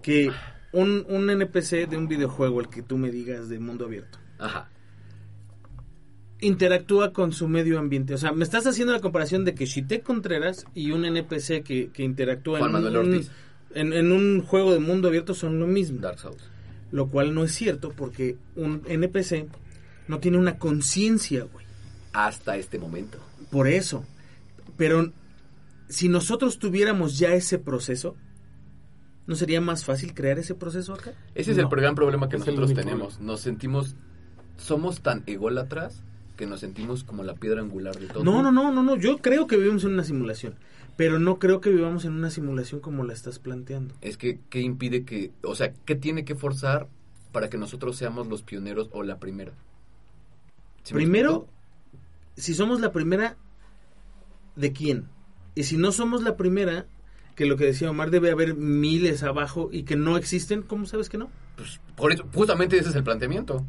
que 0.01 0.31
un, 0.73 1.05
un 1.09 1.29
NPC 1.29 1.87
de 1.87 1.97
un 1.97 2.07
videojuego, 2.07 2.59
el 2.59 2.67
que 2.69 2.81
tú 2.81 2.97
me 2.97 3.09
digas 3.11 3.47
de 3.49 3.59
mundo 3.59 3.85
abierto, 3.85 4.19
Ajá. 4.39 4.69
interactúa 6.41 7.13
con 7.13 7.31
su 7.31 7.47
medio 7.47 7.79
ambiente. 7.79 8.13
O 8.13 8.17
sea, 8.17 8.31
me 8.33 8.43
estás 8.43 8.67
haciendo 8.67 8.93
la 8.93 8.99
comparación 8.99 9.45
de 9.45 9.55
que 9.55 9.65
Shite 9.65 10.01
Contreras 10.01 10.65
y 10.73 10.91
un 10.91 11.05
NPC 11.05 11.63
que, 11.63 11.89
que 11.93 12.03
interactúa 12.03 12.59
Juan 12.59 12.71
en 12.71 12.75
un, 12.75 12.83
Manuel 12.83 13.13
Ortiz. 13.15 13.31
En, 13.75 13.93
en 13.93 14.11
un 14.11 14.41
juego 14.41 14.73
de 14.73 14.79
mundo 14.79 15.07
abierto 15.07 15.33
son 15.33 15.59
lo 15.59 15.67
mismo. 15.67 15.99
Dark 16.01 16.19
Souls. 16.19 16.41
Lo 16.91 17.07
cual 17.07 17.33
no 17.33 17.43
es 17.43 17.51
cierto 17.53 17.91
porque 17.91 18.37
un 18.55 18.81
NPC 18.87 19.47
no 20.07 20.19
tiene 20.19 20.37
una 20.37 20.57
conciencia, 20.57 21.43
güey. 21.43 21.65
Hasta 22.13 22.57
este 22.57 22.79
momento. 22.79 23.17
Por 23.51 23.67
eso. 23.67 24.05
Pero 24.77 25.11
si 25.89 26.09
nosotros 26.09 26.57
tuviéramos 26.59 27.17
ya 27.17 27.33
ese 27.33 27.59
proceso, 27.59 28.15
¿no 29.27 29.35
sería 29.35 29.61
más 29.61 29.83
fácil 29.83 30.13
crear 30.13 30.39
ese 30.39 30.55
proceso 30.55 30.93
acá? 30.93 31.13
Ese 31.35 31.51
es 31.51 31.57
No. 31.57 31.63
el 31.63 31.69
gran 31.69 31.95
problema 31.95 32.29
que 32.29 32.37
Es 32.37 32.39
nosotros 32.45 32.73
tenemos. 32.73 33.19
Nos 33.19 33.41
sentimos, 33.41 33.95
somos 34.57 35.01
tan 35.01 35.23
ególatras 35.25 36.01
que 36.35 36.45
nos 36.45 36.59
sentimos 36.59 37.03
como 37.03 37.23
la 37.23 37.35
piedra 37.35 37.61
angular 37.61 37.97
de 37.97 38.07
todo. 38.07 38.23
No, 38.23 38.41
no, 38.41 38.51
no, 38.51 38.71
no, 38.71 38.83
no. 38.83 38.95
Yo 38.95 39.17
creo 39.19 39.47
que 39.47 39.57
vivimos 39.57 39.83
en 39.83 39.93
una 39.93 40.03
simulación. 40.03 40.55
Pero 40.97 41.19
no 41.19 41.39
creo 41.39 41.59
que 41.59 41.69
vivamos 41.69 42.05
en 42.05 42.13
una 42.13 42.29
simulación 42.29 42.79
como 42.79 43.03
la 43.03 43.13
estás 43.13 43.39
planteando. 43.39 43.93
Es 44.01 44.17
que, 44.17 44.39
¿qué 44.49 44.61
impide 44.61 45.03
que, 45.03 45.31
o 45.43 45.55
sea, 45.55 45.73
qué 45.85 45.95
tiene 45.95 46.23
que 46.23 46.35
forzar 46.35 46.87
para 47.33 47.49
que 47.49 47.57
nosotros 47.57 47.97
seamos 47.97 48.27
los 48.27 48.43
pioneros 48.43 48.89
o 48.93 49.03
la 49.03 49.19
primera? 49.19 49.51
¿Sí 50.83 50.93
me 50.93 51.01
Primero, 51.01 51.47
si 52.37 52.53
somos 52.53 52.79
la 52.79 52.93
primera, 52.93 53.35
¿de 54.55 54.71
quién? 54.71 55.09
Y 55.53 55.63
si 55.63 55.75
no 55.75 55.91
somos 55.91 56.23
la 56.23 56.37
primera, 56.37 56.85
que 57.35 57.45
lo 57.45 57.57
que 57.57 57.65
decía 57.65 57.89
Omar, 57.89 58.09
debe 58.09 58.31
haber 58.31 58.55
miles 58.55 59.23
abajo 59.23 59.69
y 59.71 59.83
que 59.83 59.97
no 59.97 60.15
existen, 60.15 60.61
¿cómo 60.61 60.85
sabes 60.85 61.09
que 61.09 61.17
no? 61.17 61.29
Pues, 61.57 61.81
por 61.97 62.13
eso, 62.13 62.25
justamente 62.33 62.77
ese 62.77 62.89
es 62.89 62.95
el 62.95 63.03
planteamiento. 63.03 63.65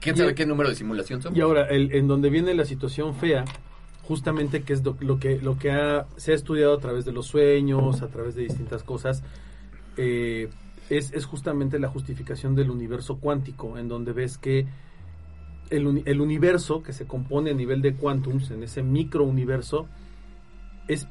¿Quién 0.00 0.16
Y- 0.16 0.18
sabe 0.18 0.34
qué 0.34 0.46
número 0.46 0.68
de 0.68 0.74
simulación 0.74 1.20
somos? 1.22 1.36
Y 1.36 1.40
ahora, 1.40 1.66
el, 1.68 1.92
en 1.94 2.08
donde 2.08 2.30
viene 2.30 2.54
la 2.54 2.64
situación 2.64 3.14
fea, 3.14 3.44
justamente 4.02 4.62
que 4.62 4.72
es 4.72 4.82
lo, 4.84 4.96
lo 5.00 5.18
que, 5.18 5.38
lo 5.40 5.58
que 5.58 5.70
ha- 5.72 6.06
se 6.16 6.32
ha 6.32 6.34
estudiado 6.34 6.74
a 6.74 6.78
través 6.80 7.04
de 7.04 7.12
los 7.12 7.26
sueños, 7.26 8.02
a 8.02 8.08
través 8.08 8.34
de 8.34 8.42
distintas 8.42 8.82
cosas, 8.82 9.22
eh, 9.96 10.48
es, 10.88 11.12
es 11.12 11.24
justamente 11.26 11.78
la 11.78 11.88
justificación 11.88 12.54
del 12.54 12.70
universo 12.70 13.18
cuántico, 13.18 13.78
en 13.78 13.88
donde 13.88 14.12
ves 14.12 14.38
que 14.38 14.66
el, 15.70 16.02
el 16.04 16.20
universo 16.20 16.82
que 16.82 16.92
se 16.92 17.06
compone 17.06 17.50
a 17.50 17.54
nivel 17.54 17.80
de 17.82 17.94
quantums, 17.94 18.50
en 18.50 18.62
ese 18.64 18.82
microuniverso, 18.82 19.86
es 20.88 21.06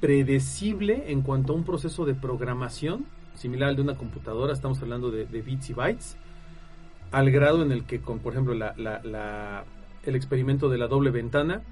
predecible 0.00 1.12
en 1.12 1.22
cuanto 1.22 1.52
a 1.52 1.56
un 1.56 1.64
proceso 1.64 2.04
de 2.04 2.14
programación, 2.14 3.04
similar 3.34 3.68
al 3.70 3.76
de 3.76 3.82
una 3.82 3.96
computadora, 3.96 4.52
estamos 4.52 4.80
hablando 4.80 5.10
de, 5.10 5.26
de 5.26 5.42
bits 5.42 5.70
y 5.70 5.72
bytes, 5.74 6.16
al 7.12 7.30
grado 7.30 7.62
en 7.62 7.70
el 7.72 7.84
que, 7.84 8.00
con, 8.00 8.18
por 8.18 8.32
ejemplo, 8.32 8.54
la, 8.54 8.74
la- 8.76 9.00
la- 9.04 9.64
el 10.04 10.16
experimento 10.16 10.68
de 10.68 10.78
la 10.78 10.88
doble 10.88 11.10
ventana 11.10 11.62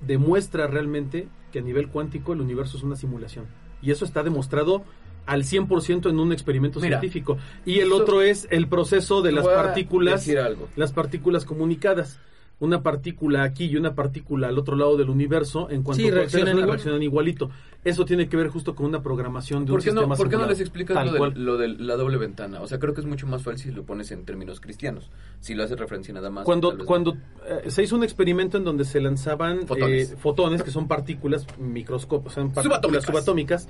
demuestra 0.00 0.66
realmente 0.66 1.28
que 1.52 1.58
a 1.60 1.62
nivel 1.62 1.88
cuántico 1.88 2.32
el 2.32 2.40
universo 2.40 2.76
es 2.76 2.82
una 2.82 2.96
simulación. 2.96 3.46
Y 3.82 3.90
eso 3.90 4.04
está 4.04 4.22
demostrado 4.22 4.82
al 5.26 5.44
100% 5.44 6.08
en 6.08 6.18
un 6.18 6.32
experimento 6.32 6.80
Mira, 6.80 6.98
científico. 7.00 7.38
Y 7.66 7.80
el 7.80 7.92
otro 7.92 8.22
es 8.22 8.48
el 8.50 8.66
proceso 8.68 9.22
de 9.22 9.32
las 9.32 9.46
partículas 9.46 10.28
algo. 10.28 10.68
las 10.76 10.92
partículas 10.92 11.44
comunicadas. 11.44 12.18
Una 12.60 12.82
partícula 12.82 13.44
aquí 13.44 13.66
y 13.66 13.76
una 13.76 13.94
partícula 13.94 14.48
al 14.48 14.58
otro 14.58 14.74
lado 14.74 14.96
del 14.96 15.10
universo, 15.10 15.70
en 15.70 15.84
cuanto 15.84 16.02
Sí, 16.02 16.10
reaccionan 16.10 16.54
igual. 16.56 16.68
reaccionan 16.70 17.02
igualito. 17.04 17.50
Eso 17.84 18.04
tiene 18.04 18.28
que 18.28 18.36
ver 18.36 18.48
justo 18.48 18.74
con 18.74 18.86
una 18.86 19.00
programación 19.00 19.64
de 19.64 19.70
¿Por 19.70 19.78
un 19.78 19.84
qué, 19.84 19.90
no, 19.92 20.00
sistema 20.00 20.16
por 20.16 20.28
qué 20.28 20.36
no 20.36 20.46
les 20.46 20.58
explicas 20.60 21.06
lo 21.06 21.12
de, 21.30 21.36
lo 21.38 21.56
de 21.56 21.68
la 21.68 21.94
doble 21.94 22.16
ventana? 22.16 22.60
O 22.60 22.66
sea, 22.66 22.80
creo 22.80 22.94
que 22.94 23.00
es 23.00 23.06
mucho 23.06 23.28
más 23.28 23.44
fácil 23.44 23.70
si 23.70 23.70
lo 23.70 23.84
pones 23.84 24.10
en 24.10 24.24
términos 24.24 24.58
cristianos. 24.60 25.08
Si 25.38 25.54
lo 25.54 25.62
haces 25.62 25.78
referencia 25.78 26.12
nada 26.12 26.30
más. 26.30 26.44
Cuando, 26.44 26.72
no. 26.72 26.84
cuando 26.84 27.16
eh, 27.46 27.70
se 27.70 27.84
hizo 27.84 27.94
un 27.94 28.02
experimento 28.02 28.58
en 28.58 28.64
donde 28.64 28.84
se 28.84 29.00
lanzaban 29.00 29.64
Fotones. 29.68 30.10
eh, 30.12 30.16
fotones, 30.16 30.62
que 30.64 30.72
son 30.72 30.88
partículas 30.88 31.46
microscópicas, 31.58 32.34
son 32.34 32.50
partículas 32.50 32.80
Subatómicas. 33.04 33.04
subatómicas, 33.06 33.68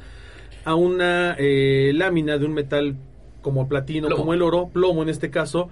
a 0.64 0.74
una 0.74 1.36
eh, 1.38 1.92
lámina 1.94 2.38
de 2.38 2.46
un 2.46 2.54
metal 2.54 2.96
como 3.42 3.68
platino, 3.68 4.06
Plomo. 4.08 4.22
como 4.22 4.32
el 4.34 4.40
oro, 4.40 4.68
plomo 4.72 5.02
en 5.02 5.10
este 5.10 5.30
caso, 5.30 5.68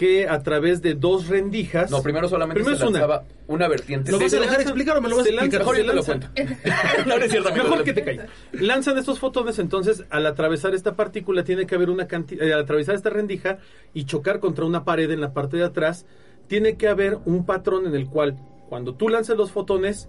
que 0.00 0.26
a 0.26 0.42
través 0.42 0.80
de 0.80 0.94
dos 0.94 1.28
rendijas... 1.28 1.90
No, 1.90 2.02
primero 2.02 2.26
solamente 2.26 2.60
Primero 2.62 2.74
se 2.78 2.84
es 2.84 2.88
una. 2.88 3.00
lanzaba 3.00 3.24
una, 3.48 3.68
vertiente. 3.68 4.10
¿Lo 4.10 4.16
Se- 4.16 4.24
vas 4.24 4.32
a 4.32 4.36
dejar 4.40 4.54
lanzan- 4.56 4.62
explicar 4.62 4.96
o 4.96 5.00
me 5.02 5.08
lo 5.10 5.16
vas 5.18 5.26
a 5.26 5.28
explicar? 5.28 5.58
Mejor 5.60 5.76
yo 5.76 5.84
te 5.86 5.92
lo 5.94 6.02
se 6.02 6.10
cuento. 6.12 6.28
no, 7.06 7.18
no 7.18 7.24
es 7.26 7.30
cierto, 7.30 7.48
amigo. 7.50 7.64
Mejor 7.64 7.84
que 7.84 7.92
te 7.92 8.02
calles. 8.02 8.24
Lanzan 8.52 8.96
estos 8.96 9.18
fotones, 9.18 9.58
entonces 9.58 10.04
al 10.08 10.24
atravesar 10.24 10.74
esta 10.74 10.96
partícula 10.96 11.44
tiene 11.44 11.66
que 11.66 11.74
haber 11.74 11.90
una 11.90 12.06
cantidad, 12.08 12.50
al 12.50 12.60
atravesar 12.60 12.94
esta 12.94 13.10
rendija 13.10 13.58
y 13.92 14.04
chocar 14.06 14.40
contra 14.40 14.64
una 14.64 14.84
pared 14.86 15.10
en 15.10 15.20
la 15.20 15.34
parte 15.34 15.58
de 15.58 15.64
atrás, 15.64 16.06
tiene 16.48 16.78
que 16.78 16.88
haber 16.88 17.18
un 17.26 17.44
patrón 17.44 17.86
en 17.86 17.94
el 17.94 18.06
cual 18.06 18.38
cuando 18.70 18.94
tú 18.94 19.10
lances 19.10 19.36
los 19.36 19.50
fotones 19.50 20.08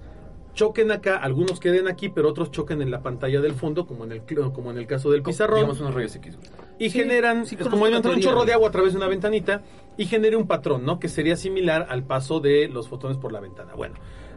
choquen 0.54 0.91
acá, 0.91 1.18
algunos 1.18 1.60
queden 1.60 1.88
aquí, 1.88 2.10
pero 2.10 2.30
otros 2.30 2.52
choquen 2.52 2.82
en 2.82 2.91
la 2.91 3.02
pantalla 3.02 3.39
del 3.41 3.54
fondo, 3.54 3.86
como 3.88 4.04
en 4.04 4.12
el 4.12 4.22
como 4.54 4.72
en 4.72 4.78
el 4.78 4.88
caso 4.88 5.10
del 5.12 5.24
pizarrón 5.24 5.58
Digamos 5.60 5.80
unos 5.80 5.93
rayos 5.93 6.16
X. 6.16 6.36
güey. 6.38 6.47
y 6.80 6.89
Sí, 6.89 6.99
generan, 6.99 7.45
sí 7.45 7.56
como 7.56 7.88
la 7.88 7.97
entrar 7.97 8.16
un 8.16 8.22
chorro 8.22 8.45
de 8.45 8.54
agua 8.54 8.70
a 8.70 8.72
través 8.72 8.93
de 8.93 8.97
una 8.97 9.08
ventanita 9.08 9.62
y 9.97 10.06
genere 10.06 10.36
un 10.36 10.47
patrón, 10.47 10.86
¿no? 10.86 10.99
Que 10.99 11.10
sería 11.10 11.36
similar 11.36 11.88
al 11.89 12.04
paso 12.04 12.39
de 12.39 12.68
los 12.68 12.88
fotones 12.89 13.18
por 13.18 13.32
la 13.32 13.39
ventana. 13.39 13.74
Bueno, 13.76 13.95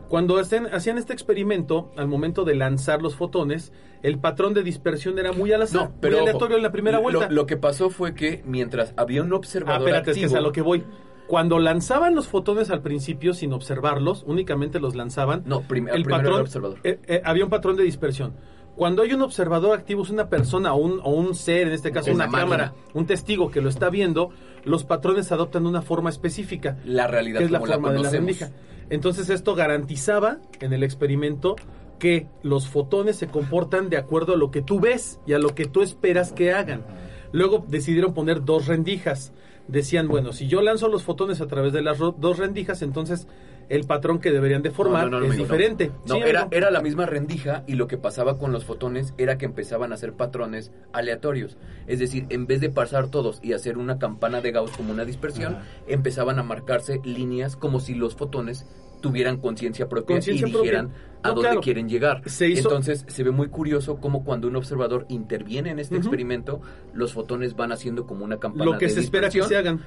cuando 0.08 0.36
hacen- 0.38 0.66
hacían 0.72 0.98
este 0.98 1.12
experimento, 1.12 1.90
al 1.96 2.06
momento 2.06 2.44
de 2.44 2.54
lanzar 2.54 3.02
los 3.02 3.16
fotones, 3.16 3.72
el 4.02 4.18
patrón 4.18 4.52
de 4.54 4.62
dispersión 4.62 5.18
era 5.18 5.32
muy 5.32 5.52
al 5.52 5.62
azar, 5.62 5.88
No, 5.90 5.94
pero 6.00 6.16
muy 6.18 6.20
ojo, 6.20 6.28
aleatorio 6.28 6.56
en 6.58 6.62
la 6.62 6.70
primera 6.72 6.98
lo- 6.98 7.02
vuelta. 7.02 7.28
Lo, 7.30 7.46
que 7.46 7.56
pasó 7.56 7.88
fue 7.90 8.14
que 8.14 8.42
mientras 8.46 8.92
había 8.96 9.22
un 9.22 9.32
ah, 9.32 9.36
observador 9.36 9.80
espérate, 9.88 10.10
es 10.10 10.16
que 10.16 10.24
activo, 10.24 10.34
es 10.38 10.38
a 10.38 10.42
lo 10.46 10.52
que 10.52 10.60
voy. 10.60 10.84
Cuando 11.26 11.58
lanzaban 11.58 12.14
los 12.14 12.28
fotones 12.28 12.70
al 12.70 12.82
principio 12.82 13.32
sin 13.34 13.52
observarlos, 13.52 14.24
únicamente 14.26 14.78
los 14.78 14.94
lanzaban. 14.94 15.42
No, 15.46 15.62
prim- 15.62 15.88
el 15.88 16.02
primero 16.04 16.16
patrón, 16.22 16.34
el 16.36 16.40
observador. 16.42 16.78
eh, 16.84 17.00
eh, 17.06 17.22
había 17.24 17.44
un 17.44 17.50
patrón 17.50 17.76
de 17.76 17.82
dispersión. 17.84 18.34
Cuando 18.76 19.02
hay 19.02 19.12
un 19.12 19.22
observador 19.22 19.78
activo, 19.78 20.02
es 20.02 20.10
una 20.10 20.28
persona 20.28 20.74
o 20.74 20.76
un, 20.78 21.00
o 21.02 21.10
un 21.10 21.34
ser, 21.36 21.68
en 21.68 21.72
este 21.74 21.92
caso 21.92 22.08
Es 22.10 22.14
una 22.16 22.24
cámara, 22.28 22.66
máquina. 22.72 22.72
un 22.92 23.06
testigo 23.06 23.50
que 23.50 23.60
lo 23.60 23.68
está 23.68 23.88
viendo, 23.88 24.30
los 24.64 24.84
patrones 24.84 25.30
adoptan 25.32 25.64
una 25.66 25.80
forma 25.80 26.10
específica, 26.10 26.76
la 26.84 27.06
realidad 27.06 27.38
que 27.38 27.44
es 27.44 27.50
la 27.52 27.58
como 27.60 27.68
la 27.68 27.74
forma 27.76 27.92
de 27.92 28.02
la 28.02 28.10
rendija. 28.10 28.50
Entonces 28.90 29.30
esto 29.30 29.54
garantizaba 29.54 30.38
en 30.60 30.72
el 30.72 30.82
experimento 30.82 31.54
que 32.00 32.26
los 32.42 32.68
fotones 32.68 33.16
se 33.16 33.28
comportan 33.28 33.88
de 33.88 33.96
acuerdo 33.96 34.34
a 34.34 34.36
lo 34.36 34.50
que 34.50 34.60
tú 34.60 34.80
ves 34.80 35.20
y 35.26 35.32
a 35.34 35.38
lo 35.38 35.54
que 35.54 35.66
tú 35.66 35.80
esperas 35.80 36.32
que 36.32 36.52
hagan. 36.52 36.84
Luego 37.32 37.64
decidieron 37.68 38.12
poner 38.12 38.44
dos 38.44 38.66
rendijas. 38.66 39.32
Decían, 39.68 40.08
bueno, 40.08 40.32
si 40.32 40.46
yo 40.46 40.60
lanzo 40.60 40.88
los 40.88 41.02
fotones 41.02 41.40
a 41.40 41.46
través 41.46 41.72
de 41.72 41.82
las 41.82 41.98
dos 41.98 42.38
rendijas, 42.38 42.82
entonces 42.82 43.26
el 43.68 43.84
patrón 43.84 44.18
que 44.18 44.30
deberían 44.30 44.62
de 44.62 44.70
formar 44.70 45.04
No, 45.04 45.18
no, 45.18 45.26
no, 45.26 45.32
es 45.32 45.38
diferente. 45.38 45.90
No, 46.06 46.16
Sí, 46.16 46.20
era, 46.24 46.48
era 46.50 46.70
la 46.70 46.80
misma 46.80 47.06
rendija 47.06 47.64
y 47.66 47.74
lo 47.74 47.86
que 47.86 47.96
pasaba 47.96 48.38
con 48.38 48.52
los 48.52 48.64
fotones 48.64 49.14
era 49.18 49.38
que 49.38 49.46
empezaban 49.46 49.92
a 49.92 49.94
hacer 49.94 50.12
patrones 50.12 50.70
aleatorios. 50.92 51.56
Es 51.86 51.98
decir, 51.98 52.26
en 52.28 52.46
vez 52.46 52.60
de 52.60 52.70
pasar 52.70 53.08
todos 53.08 53.40
y 53.42 53.52
hacer 53.52 53.78
una 53.78 53.98
campana 53.98 54.40
de 54.40 54.52
Gauss 54.52 54.72
como 54.72 54.92
una 54.92 55.04
dispersión, 55.04 55.58
empezaban 55.86 56.38
a 56.38 56.42
marcarse 56.42 57.00
líneas 57.04 57.56
como 57.56 57.80
si 57.80 57.94
los 57.94 58.14
fotones 58.16 58.66
tuvieran 59.00 59.36
conciencia 59.38 59.88
propia 59.88 60.16
Conciencia 60.16 60.48
y 60.48 60.50
dijeran 60.50 60.88
propia. 60.88 61.13
A 61.24 61.28
No, 61.28 61.34
dónde 61.34 61.48
claro. 61.48 61.60
quieren 61.62 61.88
llegar. 61.88 62.22
Se 62.28 62.48
hizo- 62.48 62.68
Entonces 62.68 63.04
se 63.08 63.22
ve 63.24 63.30
muy 63.32 63.48
curioso 63.48 63.96
cómo 63.96 64.22
cuando 64.24 64.46
un 64.46 64.56
observador 64.56 65.06
interviene 65.08 65.70
en 65.70 65.78
este 65.80 65.96
experimento, 65.96 66.60
los 66.92 67.12
fotones 67.12 67.56
van 67.56 67.72
haciendo 67.72 68.06
como 68.06 68.24
una 68.24 68.38
campana 68.38 68.64
lo 68.72 68.78
que 68.78 68.86
de 68.86 68.92
se 68.92 69.00
espera 69.00 69.28
que 69.30 69.42
se 69.42 69.56
hagan. 69.56 69.80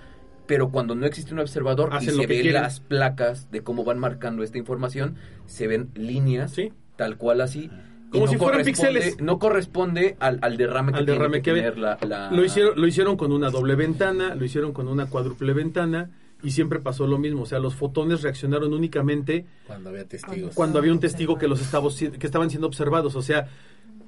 pero 0.47 0.69
cuando 0.71 0.95
no 0.95 1.05
existe 1.05 1.33
un 1.33 1.39
observador 1.39 1.91
y 2.01 2.05
se 2.05 2.17
ven 2.25 2.27
quieren. 2.27 2.53
las 2.53 2.79
placas 2.79 3.51
de 3.51 3.61
cómo 3.63 3.83
van 3.83 3.99
marcando 3.99 4.43
esta 4.43 4.57
información, 4.57 5.15
se 5.45 5.67
ven 5.67 5.89
líneas 5.93 6.51
Sí. 6.53 6.73
tal 6.95 7.17
cual 7.17 7.41
así 7.41 7.69
Como 8.11 8.25
no 8.25 8.31
si 8.31 8.38
fueran 8.38 8.61
corresponde- 8.61 8.99
píxeles. 8.99 9.21
No 9.21 9.38
corresponde 9.39 10.15
al, 10.19 10.39
al 10.41 10.55
derrame 10.57 10.93
que 10.93 10.99
al 10.99 11.05
tiene 11.05 11.19
derrame 11.19 11.41
que 11.41 11.51
que 11.51 11.55
tener 11.57 11.77
la, 11.77 11.97
la- 12.07 12.31
Lo 12.31 12.43
hicieron, 12.45 12.79
lo 12.79 12.88
hicieron 12.88 13.17
con 13.17 13.31
una 13.33 13.49
doble 13.49 13.75
ventana, 13.75 14.33
lo 14.35 14.45
hicieron 14.45 14.71
con 14.71 14.88
una 14.88 15.07
cuádruple 15.07 15.51
ventana 15.53 16.09
y 16.43 16.51
siempre 16.51 16.79
pasó 16.79 17.07
lo 17.07 17.17
mismo. 17.17 17.43
O 17.43 17.45
sea, 17.45 17.59
los 17.59 17.75
fotones 17.75 18.21
reaccionaron 18.21 18.73
únicamente 18.73 19.45
Cuando 19.65 19.89
había 19.89 20.05
testigos. 20.05 20.55
cuando 20.55 20.79
había 20.79 20.91
un 20.91 20.99
testigo 20.99 21.38
que 21.38 21.47
los 21.47 21.61
estaba, 21.61 21.89
que 21.89 22.25
estaban 22.25 22.49
siendo 22.49 22.67
observados. 22.67 23.15
O 23.15 23.21
sea, 23.21 23.47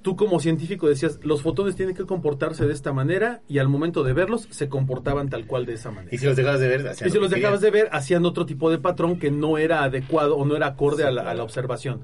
tú 0.02 0.16
como 0.16 0.40
científico 0.40 0.88
decías, 0.88 1.20
los 1.24 1.42
fotones 1.42 1.76
tienen 1.76 1.96
que 1.96 2.06
comportarse 2.06 2.66
de 2.66 2.74
esta 2.74 2.94
manera 2.94 3.42
y 3.48 3.58
al 3.58 3.68
momento 3.68 4.04
de 4.04 4.14
verlos 4.14 4.48
se 4.50 4.70
comportaban 4.70 5.30
tal 5.30 5.46
cual 5.48 5.66
de 5.66 5.74
esa 5.74 5.92
manera. 5.92 6.14
Y 6.14 6.18
si 6.18 6.26
los 6.26 6.36
dejabas 6.36 6.60
de 6.60 6.68
ver, 6.68 6.88
hacían 6.88 7.08
Y 7.08 7.12
si 7.12 7.18
lo 7.18 7.24
los 7.24 7.32
dejabas 7.32 7.62
de 7.62 7.72
ver, 7.72 7.90
hacían 7.92 8.26
otro 8.26 8.46
tipo 8.46 8.70
de 8.70 8.78
patrón 8.78 9.20
que 9.20 9.32
no 9.32 9.58
era 9.58 9.84
adecuado 9.84 10.38
o 10.38 10.46
no 10.46 10.56
era 10.56 10.68
acorde 10.68 11.04
a, 11.04 11.12
la, 11.12 11.30
a 11.30 11.34
la 11.34 11.44
observación. 11.44 12.02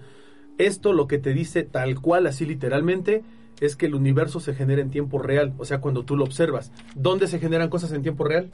Esto 0.57 0.93
lo 0.93 1.07
que 1.07 1.17
te 1.17 1.34
dice 1.34 1.63
tal 1.63 1.99
cual, 1.99 2.28
así 2.28 2.45
literalmente, 2.45 3.23
es 3.59 3.76
que 3.76 3.86
el 3.86 3.95
universo 3.95 4.39
se 4.39 4.53
genera 4.53 4.82
en 4.82 4.89
tiempo 4.89 5.19
real, 5.19 5.53
o 5.57 5.65
sea, 5.65 5.80
cuando 5.80 6.03
tú 6.03 6.15
lo 6.17 6.23
observas. 6.23 6.71
¿Dónde 6.95 7.28
se 7.28 7.39
generan 7.39 7.69
cosas 7.69 7.91
en 7.91 8.01
tiempo 8.01 8.23
real? 8.23 8.49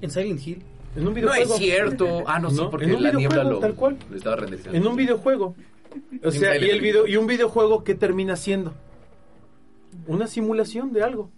En 0.00 0.10
Silent 0.10 0.46
Hill. 0.46 0.62
En 1.00 1.08
un 1.08 1.14
No 1.20 1.34
es 1.34 1.52
cierto. 1.56 2.24
Ah, 2.26 2.38
no, 2.38 2.50
sí, 2.50 2.56
No, 2.56 2.70
porque 2.70 2.86
en 2.86 2.94
un 2.96 3.02
la 3.02 3.12
niebla 3.12 3.36
videojuego, 3.42 3.50
lo, 3.50 3.58
tal 3.60 3.74
cual. 3.74 3.96
lo 4.10 4.16
estaba 4.16 4.36
renderizando. 4.36 4.76
En 4.78 4.86
un 4.86 4.96
videojuego. 4.96 5.54
O 6.24 6.30
sea, 6.30 6.56
y, 6.56 6.68
el 6.70 6.80
video, 6.80 7.06
y 7.06 7.16
un 7.16 7.26
videojuego, 7.26 7.82
¿qué 7.84 7.94
termina 7.94 8.36
siendo? 8.36 8.74
Una 10.06 10.26
simulación 10.26 10.92
de 10.92 11.02
algo. 11.02 11.30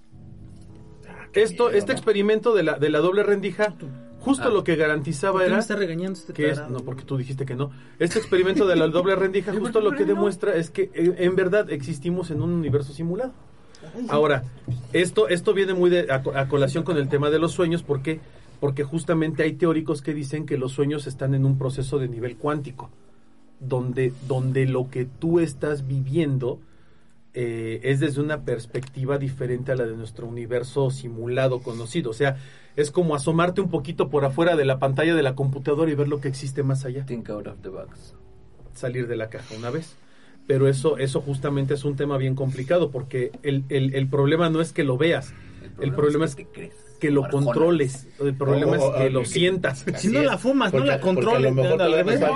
Esto, 1.33 1.65
miedo, 1.67 1.79
este 1.79 1.93
¿no? 1.93 1.97
experimento 1.99 2.55
de 2.55 2.63
la, 2.65 2.79
de 2.79 2.91
la 2.91 2.99
doble 2.99 3.23
rendija, 3.23 3.75
justo 4.21 4.49
Ah. 4.49 4.51
lo 4.51 4.65
que 4.65 4.75
garantizaba 4.77 5.35
¿Por 5.35 5.41
qué 5.43 5.47
era... 5.47 5.55
me 5.57 5.61
está 5.61 5.77
regañando 5.77 6.19
este 6.19 6.33
que 6.33 6.51
es, 6.51 6.61
no, 6.69 6.81
porque 6.81 7.05
tú 7.05 7.17
dijiste 7.17 7.47
que 7.47 7.55
no. 7.55 7.71
Este 7.99 8.19
experimento 8.19 8.67
de 8.67 8.77
la 8.77 8.87
doble 8.89 9.15
rendija 9.15 9.53
justo 9.53 9.81
lo 9.81 9.93
que 9.93 10.05
demuestra 10.05 10.57
es 10.57 10.71
que 10.71 10.91
eh, 10.95 11.15
en 11.19 11.37
verdad 11.37 11.71
existimos 11.71 12.31
en 12.31 12.43
un 12.43 12.51
universo 12.51 12.93
simulado. 12.93 13.33
Ahora, 14.09 14.45
esto, 14.93 15.29
esto 15.29 15.55
viene 15.55 15.73
muy 15.73 15.89
de- 15.89 16.09
a, 16.11 16.17
a 16.39 16.49
colación 16.49 16.83
con 16.85 16.97
el 16.99 17.09
tema 17.09 17.31
de 17.31 17.39
los 17.39 17.53
sueños, 17.53 17.83
¿por 17.83 18.03
qué? 18.03 18.21
Porque 18.61 18.85
justamente 18.85 19.43
hay 19.43 19.55
teóricos 19.55 20.03
que 20.03 20.13
dicen 20.15 20.45
que 20.47 20.59
los 20.59 20.73
sueños 20.73 21.07
están 21.07 21.35
en 21.35 21.45
un 21.47 21.57
proceso 21.59 21.99
de 21.99 22.09
nivel 22.09 22.37
cuántico, 22.37 22.91
donde, 23.59 24.13
donde 24.29 24.67
lo 24.67 24.91
que 24.91 25.07
tú 25.07 25.41
estás 25.41 25.87
viviendo 25.87 26.61
eh, 27.33 27.81
es 27.85 28.01
desde 28.01 28.21
una 28.21 28.43
perspectiva 28.43 29.17
diferente 29.17 29.73
a 29.73 29.77
la 29.77 29.87
de 29.87 29.97
nuestro 29.97 30.27
universo 30.27 30.91
simulado 30.91 31.61
conocido. 31.63 32.11
O 32.11 32.15
sea, 32.15 32.37
es 32.77 32.91
como 32.91 33.15
asomarte 33.15 33.61
un 33.61 33.71
poquito 33.71 34.09
por 34.11 34.25
afuera 34.25 34.57
de 34.57 34.65
la 34.65 34.79
pantalla 34.79 35.15
de 35.15 35.23
la 35.23 35.35
computadora 35.35 35.91
y 35.91 35.95
ver 35.95 36.09
lo 36.09 36.21
que 36.21 36.29
existe 36.29 36.63
más 36.63 36.85
allá 36.85 37.07
Think 37.07 37.31
out 37.31 37.47
of 37.47 37.61
the 37.63 37.69
box. 37.69 38.15
salir 38.75 39.07
de 39.07 39.17
la 39.17 39.31
caja 39.31 39.55
una 39.57 39.71
vez. 39.71 39.97
Pero 40.47 40.67
eso, 40.69 40.99
eso 40.99 41.21
justamente 41.21 41.75
es 41.75 41.85
un 41.85 41.95
tema 41.97 42.17
bien 42.17 42.35
complicado 42.35 42.91
porque 42.91 43.31
el, 43.43 43.65
el- 43.69 43.95
el 43.95 44.09
problema 44.09 44.51
no 44.51 44.61
es 44.61 44.73
que 44.73 44.83
lo 44.85 44.99
veas, 44.99 45.33
el 45.81 45.93
problema 45.95 46.25
es 46.25 46.35
que 46.35 46.45
te 46.45 46.51
crees. 46.51 46.75
Que 47.01 47.11
lo 47.11 47.25
Arjona. 47.25 47.47
controles, 47.47 48.07
el 48.21 48.35
problema 48.35 48.77
es 48.77 48.83
que 48.83 49.07
o- 49.07 49.11
lo 49.11 49.21
que- 49.21 49.27
sientas. 49.27 49.85
Si 49.97 50.09
no 50.09 50.21
es, 50.21 50.27
la 50.27 50.39
fumas, 50.39 50.73
no 50.73 50.85
la 50.85 51.01
controles, 51.01 51.51
A 51.51 51.55
lo 51.55 51.63
mejor 51.63 51.83
al 51.83 51.93
revés. 51.95 52.21
¡Oh, 52.23 52.29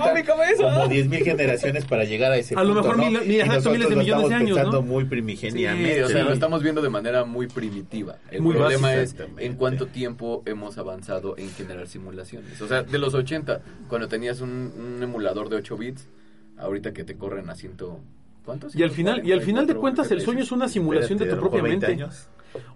como 0.72 0.88
10.000 0.88 1.22
generaciones 1.24 1.84
para 1.84 2.04
llegar 2.04 2.32
a 2.32 2.36
ese 2.36 2.54
A 2.56 2.64
lo 2.64 2.74
mejor 2.74 2.96
¿no? 2.96 3.04
mil- 3.10 3.20
mil- 3.26 3.40
exacto, 3.40 3.70
miles 3.70 3.88
de 3.90 3.96
millones 3.96 4.28
de 4.28 4.34
años, 4.34 4.56
pensando 4.56 4.80
¿no? 4.80 4.86
muy 4.86 5.04
Sí, 5.04 5.10
primigeniamente. 5.10 6.04
o 6.04 6.08
sea, 6.08 6.24
lo 6.24 6.32
estamos 6.32 6.62
viendo 6.62 6.82
de 6.82 6.90
manera 6.90 7.24
muy 7.24 7.46
primitiva. 7.46 8.16
El 8.30 8.42
Muy 8.42 8.54
problema 8.56 8.94
es 8.94 9.14
en 9.38 9.54
cuánto 9.54 9.86
tiempo 9.86 10.42
hemos 10.46 10.78
avanzado 10.78 11.36
en 11.38 11.50
generar 11.50 11.86
simulaciones. 11.86 12.60
O 12.60 12.66
sea, 12.66 12.82
de 12.82 12.98
los 12.98 13.14
80, 13.14 13.60
cuando 13.88 14.08
tenías 14.08 14.40
un, 14.40 14.72
un 14.76 15.02
emulador 15.02 15.48
de 15.50 15.56
8 15.56 15.76
bits, 15.76 16.08
ahorita 16.56 16.92
que 16.92 17.04
te 17.04 17.16
corren 17.16 17.50
a 17.50 17.54
ciento... 17.54 18.00
¿Cuántos? 18.44 18.74
Y 18.76 18.82
al 18.82 18.90
final, 18.90 19.26
y 19.26 19.32
al 19.32 19.40
final 19.40 19.66
de 19.66 19.74
cuentas 19.74 20.10
el 20.10 20.20
sueño 20.20 20.42
es 20.42 20.52
una 20.52 20.68
simulación 20.68 21.18
de 21.18 21.26
tu 21.26 21.36
propia 21.36 21.62
20 21.62 21.88
mente. 21.88 22.06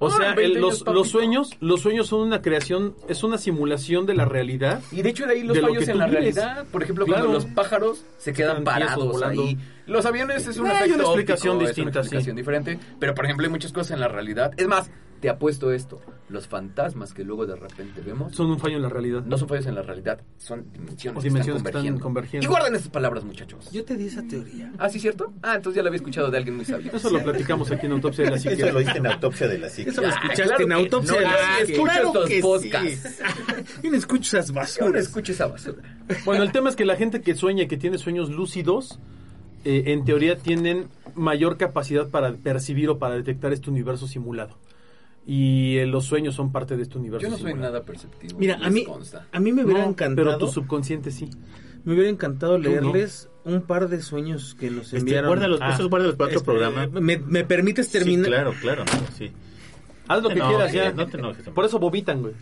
O 0.01 0.11
sea, 0.11 0.35
20 0.35 0.45
el- 0.59 0.65
años, 0.65 0.85
los, 0.87 1.09
sueños, 1.09 1.51
los 1.61 1.81
sueños 1.83 2.09
son 2.09 2.23
una 2.23 2.43
creación, 2.43 2.97
es 3.09 3.23
una 3.23 3.39
simulación 3.39 4.07
de 4.07 4.15
la 4.15 4.25
realidad. 4.25 4.81
Y 4.91 5.03
de 5.03 5.11
hecho 5.11 5.25
de 5.27 5.35
ahí 5.35 5.43
los 5.45 5.55
de 5.55 5.63
lo 5.63 5.69
fallos 5.69 5.87
en 5.89 5.99
la 5.99 6.07
vives. 6.07 6.35
realidad. 6.35 6.67
Por 6.73 6.83
ejemplo, 6.83 7.05
Claro. 7.07 7.27
cuando 7.27 7.39
los 7.39 7.47
pájaros 7.55 8.05
se 8.17 8.33
quedan 8.33 8.65
parados 8.65 9.07
volando. 9.07 9.43
ahí. 9.43 9.57
Los 9.87 10.05
aviones 10.05 10.47
es 10.49 10.59
un 10.59 10.67
Eh, 10.67 10.71
hay 10.71 10.91
una 10.91 11.05
explicación 11.05 11.57
óptico, 11.57 11.69
distinta, 11.69 11.91
es 11.91 11.93
una 11.93 11.93
sí. 11.93 11.99
explicación 12.07 12.37
diferente. 12.37 12.79
Pero, 12.99 13.15
por 13.15 13.25
ejemplo, 13.27 13.47
hay 13.47 13.53
muchas 13.53 13.73
cosas 13.73 13.93
en 13.93 14.01
la 14.01 14.09
realidad. 14.09 14.51
Es 14.57 14.67
más, 14.67 14.91
te 15.21 15.29
apuesto 15.29 15.73
esto. 15.73 16.01
Los 16.29 16.47
fantasmas 16.47 17.15
que 17.15 17.25
luego 17.25 17.47
de 17.47 17.57
repente 17.57 18.03
vemos 18.03 18.35
Son 18.37 18.51
un 18.51 18.59
fallo 18.59 18.77
en 18.77 18.83
la 18.83 18.91
realidad. 18.91 19.25
no 19.25 19.39
son 19.39 19.49
fallos 19.49 19.65
en 19.67 19.75
la 19.75 19.81
realidad, 19.83 20.21
son 20.37 20.71
dimensiones, 20.73 21.19
O 21.19 21.23
dimensiones 21.23 21.63
que 21.63 21.69
están 21.71 21.87
están 21.87 21.99
convergiendo. 22.01 22.45
Y 22.45 22.49
guarden 22.49 22.75
esas 22.75 22.89
palabras, 22.91 23.25
muchachos. 23.25 23.71
Yo 23.73 23.83
te 23.85 23.97
di 23.97 24.09
esa 24.09 24.23
teoría. 24.23 24.71
Ah, 24.79 24.91
¿sí 24.91 25.01
cierto? 25.01 25.33
Ah, 25.43 25.55
entonces 25.57 25.77
ya 25.77 25.83
lo 25.83 25.89
había 25.89 25.97
escuchado 25.97 26.31
de 26.31 26.37
alguien 26.37 26.57
muy 26.57 26.67
sabio. 26.67 26.93
Eso 26.93 27.09
lo 27.09 27.23
platicamos 27.25 27.71
aquí 27.71 27.87
en 27.87 27.93
Autopsia 27.93 28.25
de 28.25 28.31
la 28.31 28.37
Eso 28.37 28.51
Psique. 28.51 28.73
lo 28.73 28.79
diste 28.79 28.99
en 28.99 29.07
autopsia 29.07 29.49
de 29.49 29.59
la 29.59 29.69
psique. 29.71 29.91
Eso 29.91 30.03
lo 30.03 30.09
Ah, 30.09 30.11
escuchaste 30.11 30.43
claro 30.45 30.65
en 30.65 30.73
autopsia. 30.73 31.13
no, 31.15 31.19
de 31.19 31.25
la 31.25 31.31
psique. 31.61 31.73
escucha 31.73 31.93
Claro 31.93 32.07
estos 32.09 32.29
que 32.29 32.35
sí. 32.37 32.43
podcasts. 32.43 33.23
¿Quién 33.81 33.95
escucha 33.95 34.39
esas 34.39 34.53
basuras? 34.53 35.03
escucha 35.03 35.33
esa 35.33 35.47
basura. 35.47 35.83
Bueno, 36.27 36.43
el 36.43 36.53
tema 36.53 36.69
es 36.69 36.77
que 36.77 36.85
la 36.85 36.97
gente 36.97 37.23
que 37.23 37.35
sueña 37.35 37.63
y 37.63 37.69
que 37.69 37.79
tiene 37.79 37.97
sueños 37.97 38.29
lúcidos, 38.29 38.99
eh, 39.65 39.85
en 39.87 40.05
teoría 40.05 40.37
tienen 40.37 40.89
mayor 41.15 41.57
capacidad 41.57 42.09
para 42.09 42.33
percibir 42.35 42.91
o 42.91 42.99
para 42.99 43.15
detectar 43.15 43.55
este 43.55 43.71
universo 43.71 44.07
simulado. 44.07 44.57
Y 45.31 45.77
eh, 45.77 45.85
los 45.87 46.07
sueños 46.07 46.35
son 46.35 46.51
parte 46.53 46.75
de 46.79 46.83
este 46.85 46.97
universo 46.97 47.27
Yo 47.27 47.31
no 47.31 47.37
soy 47.37 47.53
nada 47.53 47.85
perceptivo. 47.85 48.39
Mira, 48.39 48.59
a 48.63 48.71
mí, 48.71 48.85
consta. 48.85 49.29
a 49.31 49.39
mí 49.39 49.53
me 49.53 49.63
hubiera 49.63 49.83
No, 49.83 49.91
encantado. 49.91 50.27
Pero 50.29 50.39
tu 50.39 50.49
subconsciente 50.49 51.11
sí. 51.11 51.29
Me 51.85 51.93
hubiera 51.93 52.09
encantado 52.09 52.57
no. 52.57 52.65
leerles 52.65 53.29
un 53.45 53.61
par 53.61 53.89
de 53.91 54.01
sueños 54.01 54.57
que 54.59 54.71
nos 54.71 54.87
Este, 54.87 54.99
enviaron. 55.01 55.29
guárdalos, 55.29 55.61
Ah. 55.63 55.75
esos 55.75 55.91
guárdalos 55.91 56.17
para 56.17 56.29
otro 56.29 56.39
Este, 56.39 56.47
programa. 56.47 56.87
¿Me, 56.87 57.19
me 57.19 57.45
permites 57.45 57.91
terminar? 57.91 58.25
Sí, 58.25 58.31
claro, 58.31 58.55
claro. 58.59 58.85
Sí. 59.19 59.31
Haz 60.09 60.23
lo 60.23 60.31
que 60.31 60.37
quieras 60.41 60.73
ya. 60.73 60.93
no 60.93 61.07
te 61.07 61.19
enojes, 61.19 61.47
Por 61.51 61.67
eso 61.67 61.79
vomitan, 61.79 62.23
güey. 62.23 62.33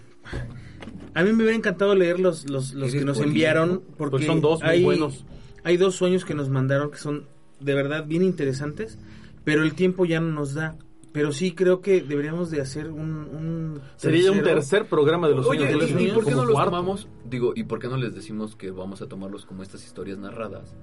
A 1.14 1.22
mí 1.24 1.30
me 1.32 1.38
hubiera 1.42 1.56
encantado 1.56 1.94
leer 1.96 2.20
los, 2.20 2.48
los, 2.48 2.72
los 2.74 2.92
que 2.92 3.04
nos 3.04 3.18
enviaron 3.20 3.82
porque 3.98 4.18
Pues 4.18 4.26
son 4.26 4.40
dos 4.40 4.60
muy 4.60 4.70
hay, 4.70 4.84
buenos. 4.84 5.24
hay 5.64 5.76
dos 5.76 5.96
sueños 5.96 6.24
que 6.24 6.34
nos 6.34 6.50
mandaron 6.50 6.90
que 6.92 6.98
son 6.98 7.24
de 7.58 7.74
verdad 7.74 8.04
bien 8.06 8.22
interesantes, 8.22 8.96
pero 9.42 9.64
el 9.64 9.74
tiempo 9.74 10.04
ya 10.04 10.20
no 10.20 10.30
nos 10.30 10.54
da. 10.54 10.76
Pero 11.16 11.32
sí 11.32 11.52
creo 11.54 11.80
que 11.80 12.02
deberíamos 12.02 12.50
de 12.50 12.60
hacer 12.60 12.88
un, 12.90 13.00
un 13.00 13.80
Sería 13.96 14.30
un 14.30 14.42
tercer 14.42 14.84
programa 14.84 15.28
de 15.28 15.34
los 15.34 15.46
Oye, 15.46 15.60
sueños. 15.60 15.88
de 15.88 15.94
los 15.94 16.00
¿y, 16.02 16.08
y 16.08 16.10
por 16.12 16.24
qué 16.26 16.32
no 16.32 16.44
los 16.44 16.52
cuarto. 16.52 16.70
tomamos? 16.72 17.08
Digo, 17.24 17.54
¿y 17.56 17.64
por 17.64 17.78
qué 17.78 17.88
no 17.88 17.96
les 17.96 18.14
decimos 18.14 18.54
que 18.54 18.70
vamos 18.70 19.00
a 19.00 19.06
tomarlos 19.08 19.46
como 19.46 19.62
estas 19.62 19.82
historias 19.82 20.18
narradas? 20.18 20.74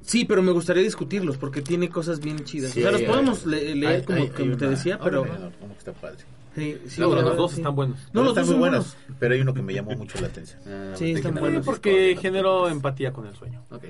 Sí, 0.00 0.24
pero 0.24 0.42
me 0.42 0.50
gustaría 0.50 0.82
discutirlos 0.82 1.36
porque 1.38 1.62
tiene 1.62 1.88
cosas 1.90 2.18
bien 2.18 2.42
chidas. 2.44 2.72
Sí, 2.72 2.80
o 2.80 2.82
sea, 2.82 2.90
los 2.90 3.00
hay- 3.02 3.06
podemos 3.06 3.46
le- 3.46 3.74
leer 3.76 3.92
Hay- 4.00 4.02
como, 4.02 4.18
hay- 4.18 4.28
como 4.30 4.50
hay 4.52 4.56
te 4.56 4.64
una- 4.66 4.74
decía, 4.74 4.98
pero... 4.98 5.22
hay 5.24 5.30
uno- 5.30 5.52
uno 5.60 5.72
que 5.74 5.78
está 5.78 5.92
padre. 5.92 6.18
Sí, 6.56 6.76
sí, 6.88 7.00
No, 7.00 7.14
la 7.14 7.22
los 7.22 7.36
dos 7.36 7.52
sí. 7.52 7.58
están 7.60 7.76
buenos. 7.76 8.00
No, 8.12 8.22
los 8.22 8.30
están 8.30 8.42
dos 8.46 8.46
muy 8.46 8.52
son 8.54 8.60
buenos, 8.60 8.96
pero 9.20 9.34
hay 9.34 9.40
uno 9.42 9.54
que 9.54 9.62
me 9.62 9.74
llamó 9.74 9.92
mucho 9.92 10.20
la 10.20 10.26
atención. 10.26 10.60
Ah, 10.66 10.92
Sí, 10.96 11.12
están 11.12 11.36
buenos. 11.36 11.64
Porque 11.64 12.18
generó 12.20 12.68
empatía 12.68 13.12
con 13.12 13.28
el 13.28 13.34
sueño. 13.36 13.62
Ok. 13.70 13.84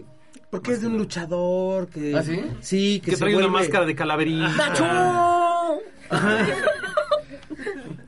Porque 0.50 0.72
es 0.72 0.80
de 0.80 0.86
un 0.86 0.96
luchador 0.96 1.88
que... 1.88 2.16
¿Ah, 2.16 2.22
sí? 2.22 2.42
Sí, 2.60 3.00
que, 3.00 3.10
Que 3.10 3.16
se 3.16 3.22
trae 3.24 3.36
una 3.36 3.48
máscara 3.48 3.84
de 3.84 3.94
calaverita. 3.94 4.72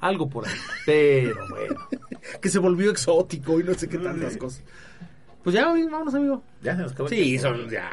Algo 0.01 0.29
por 0.29 0.47
ahí. 0.49 0.55
Pero 0.87 1.35
bueno. 1.51 1.89
que 2.41 2.49
se 2.49 2.59
volvió 2.59 2.91
exótico 2.91 3.61
y 3.61 3.65
no 3.65 3.75
sé 3.75 3.89
qué 3.89 3.99
tantas 3.99 4.37
cosas. 4.37 4.63
Pues 5.43 5.55
ya, 5.55 5.71
amigo, 5.71 5.89
vámonos, 5.91 6.15
amigo. 6.15 6.43
Ya 6.63 6.77
se 6.77 6.83
nos 6.83 6.93
acabó 6.93 7.09
el 7.09 7.15
Sí, 7.17 7.23
tiempo. 7.23 7.49
son 7.49 7.71
ya. 7.71 7.91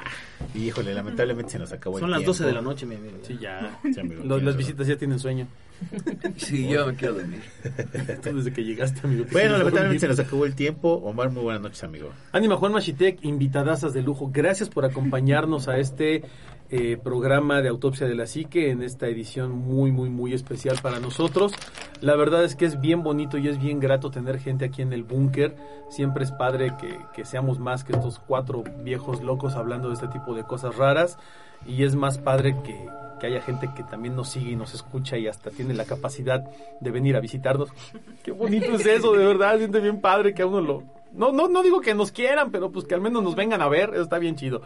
Híjole, 0.53 0.93
lamentablemente 0.93 1.51
se 1.53 1.59
nos 1.59 1.71
acabó 1.71 1.97
Son 1.99 2.05
el 2.07 2.11
las 2.11 2.19
tiempo. 2.19 2.31
12 2.33 2.43
de 2.45 2.53
la 2.53 2.61
noche, 2.61 2.85
mi 2.85 2.95
amigo. 2.95 3.17
Sí, 3.21 3.37
ya. 3.39 3.79
Sí, 3.93 3.99
amigo, 3.99 4.23
Los- 4.25 4.43
las 4.43 4.57
visitas 4.57 4.85
ya 4.87 4.97
tienen 4.97 5.17
sueño. 5.19 5.47
Sí, 6.37 6.67
yo 6.67 6.87
me 6.87 6.95
quiero 6.95 7.13
dormir. 7.15 7.41
Tú 8.23 8.35
desde 8.35 8.51
que 8.51 8.63
llegaste, 8.63 8.99
amigo. 9.05 9.25
Bueno, 9.31 9.57
lamentablemente 9.57 9.99
se 10.01 10.07
nos 10.07 10.19
acabó 10.19 10.45
el 10.45 10.55
tiempo. 10.55 10.93
Omar, 10.95 11.29
muy 11.29 11.43
buenas 11.43 11.61
noches, 11.61 11.83
amigo. 11.83 12.09
Ánima 12.31 12.57
Juan 12.57 12.73
Machitek, 12.73 13.23
invitadasas 13.23 13.93
de 13.93 14.01
lujo. 14.01 14.29
Gracias 14.33 14.69
por 14.69 14.85
acompañarnos 14.85 15.67
a 15.67 15.77
este 15.77 16.23
eh, 16.69 16.97
programa 17.01 17.61
de 17.61 17.69
Autopsia 17.69 18.07
de 18.07 18.15
la 18.15 18.27
Psique 18.27 18.71
en 18.71 18.83
esta 18.83 19.07
edición 19.07 19.51
muy, 19.51 19.91
muy, 19.91 20.09
muy 20.09 20.33
especial 20.33 20.77
para 20.81 20.99
nosotros. 20.99 21.53
La 22.01 22.15
verdad 22.15 22.43
es 22.43 22.55
que 22.55 22.65
es 22.65 22.81
bien 22.81 23.03
bonito 23.03 23.37
y 23.37 23.47
es 23.47 23.57
bien 23.59 23.79
grato 23.79 24.11
tener 24.11 24.39
gente 24.39 24.65
aquí 24.65 24.81
en 24.81 24.91
el 24.91 25.03
búnker. 25.03 25.55
Siempre 25.89 26.23
es 26.23 26.31
padre 26.31 26.73
que, 26.79 26.99
que 27.13 27.25
seamos 27.25 27.59
más 27.59 27.83
que 27.83 27.93
estos 27.93 28.19
cuatro 28.19 28.63
viejos 28.83 29.21
locos 29.21 29.55
hablando 29.55 29.87
de 29.87 29.93
este 29.93 30.07
tipo 30.09 30.35
de 30.35 30.43
cosas 30.43 30.75
raras. 30.75 31.17
Y 31.65 31.83
es 31.83 31.95
más 31.95 32.17
padre 32.17 32.55
que, 32.63 32.87
que 33.19 33.27
haya 33.27 33.41
gente 33.41 33.69
que 33.75 33.83
también 33.83 34.15
nos 34.15 34.29
sigue 34.29 34.51
y 34.51 34.55
nos 34.55 34.73
escucha 34.73 35.17
y 35.17 35.27
hasta 35.27 35.49
tiene 35.51 35.73
la 35.73 35.85
capacidad 35.85 36.43
de 36.79 36.91
venir 36.91 37.15
a 37.15 37.19
visitarnos. 37.19 37.69
Qué 38.23 38.31
bonito 38.31 38.73
es 38.73 38.85
eso, 38.85 39.13
de 39.13 39.25
verdad. 39.25 39.57
Siente 39.57 39.79
bien 39.79 40.01
padre 40.01 40.33
que 40.33 40.41
a 40.41 40.45
uno 40.47 40.61
lo, 40.61 40.83
No, 41.13 41.31
no, 41.31 41.47
no 41.47 41.63
digo 41.63 41.81
que 41.81 41.93
nos 41.93 42.11
quieran, 42.11 42.51
pero 42.51 42.71
pues 42.71 42.85
que 42.85 42.95
al 42.95 43.01
menos 43.01 43.23
nos 43.23 43.35
vengan 43.35 43.61
a 43.61 43.67
ver, 43.67 43.91
eso 43.93 44.03
está 44.03 44.19
bien 44.19 44.35
chido. 44.35 44.61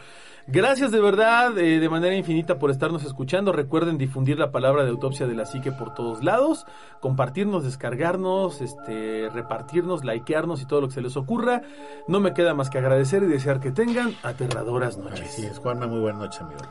Gracias 0.47 0.91
de 0.91 0.99
verdad, 0.99 1.57
eh, 1.57 1.80
de 1.80 1.89
manera 1.89 2.15
infinita 2.15 2.57
por 2.57 2.72
estarnos 2.72 3.03
escuchando. 3.03 3.51
Recuerden 3.51 3.97
difundir 3.97 4.39
la 4.39 4.51
palabra 4.51 4.84
de 4.84 4.89
autopsia 4.89 5.27
de 5.27 5.35
la 5.35 5.45
psique 5.45 5.72
por 5.72 5.93
todos 5.93 6.23
lados, 6.23 6.65
compartirnos, 6.99 7.63
descargarnos, 7.63 8.59
este, 8.61 9.30
repartirnos, 9.30 10.03
likearnos 10.03 10.61
y 10.61 10.65
todo 10.65 10.81
lo 10.81 10.88
que 10.88 10.95
se 10.95 11.01
les 11.01 11.15
ocurra. 11.15 11.61
No 12.07 12.19
me 12.19 12.34
queda 12.34 12.53
más 12.53 12.69
que 12.69 12.80
agradecer 12.80 13.23
y 13.23 13.27
desear 13.27 13.59
que 13.59 13.72
tengan 13.72 14.15
aterradoras 14.23 14.97
noches. 14.97 15.30
Así 15.30 15.45
es, 15.45 15.59
Juanma, 15.59 15.85
muy 15.85 15.99
buenas 15.99 16.22
noches, 16.22 16.41
amigo. 16.41 16.61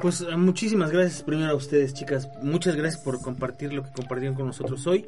Pues 0.00 0.22
eh, 0.22 0.36
muchísimas 0.36 0.90
gracias 0.90 1.22
primero 1.22 1.52
a 1.52 1.54
ustedes, 1.54 1.92
chicas. 1.92 2.30
Muchas 2.42 2.76
gracias 2.76 3.02
por 3.02 3.20
compartir 3.20 3.72
lo 3.74 3.82
que 3.82 3.90
compartieron 3.90 4.36
con 4.36 4.46
nosotros 4.46 4.86
hoy. 4.86 5.06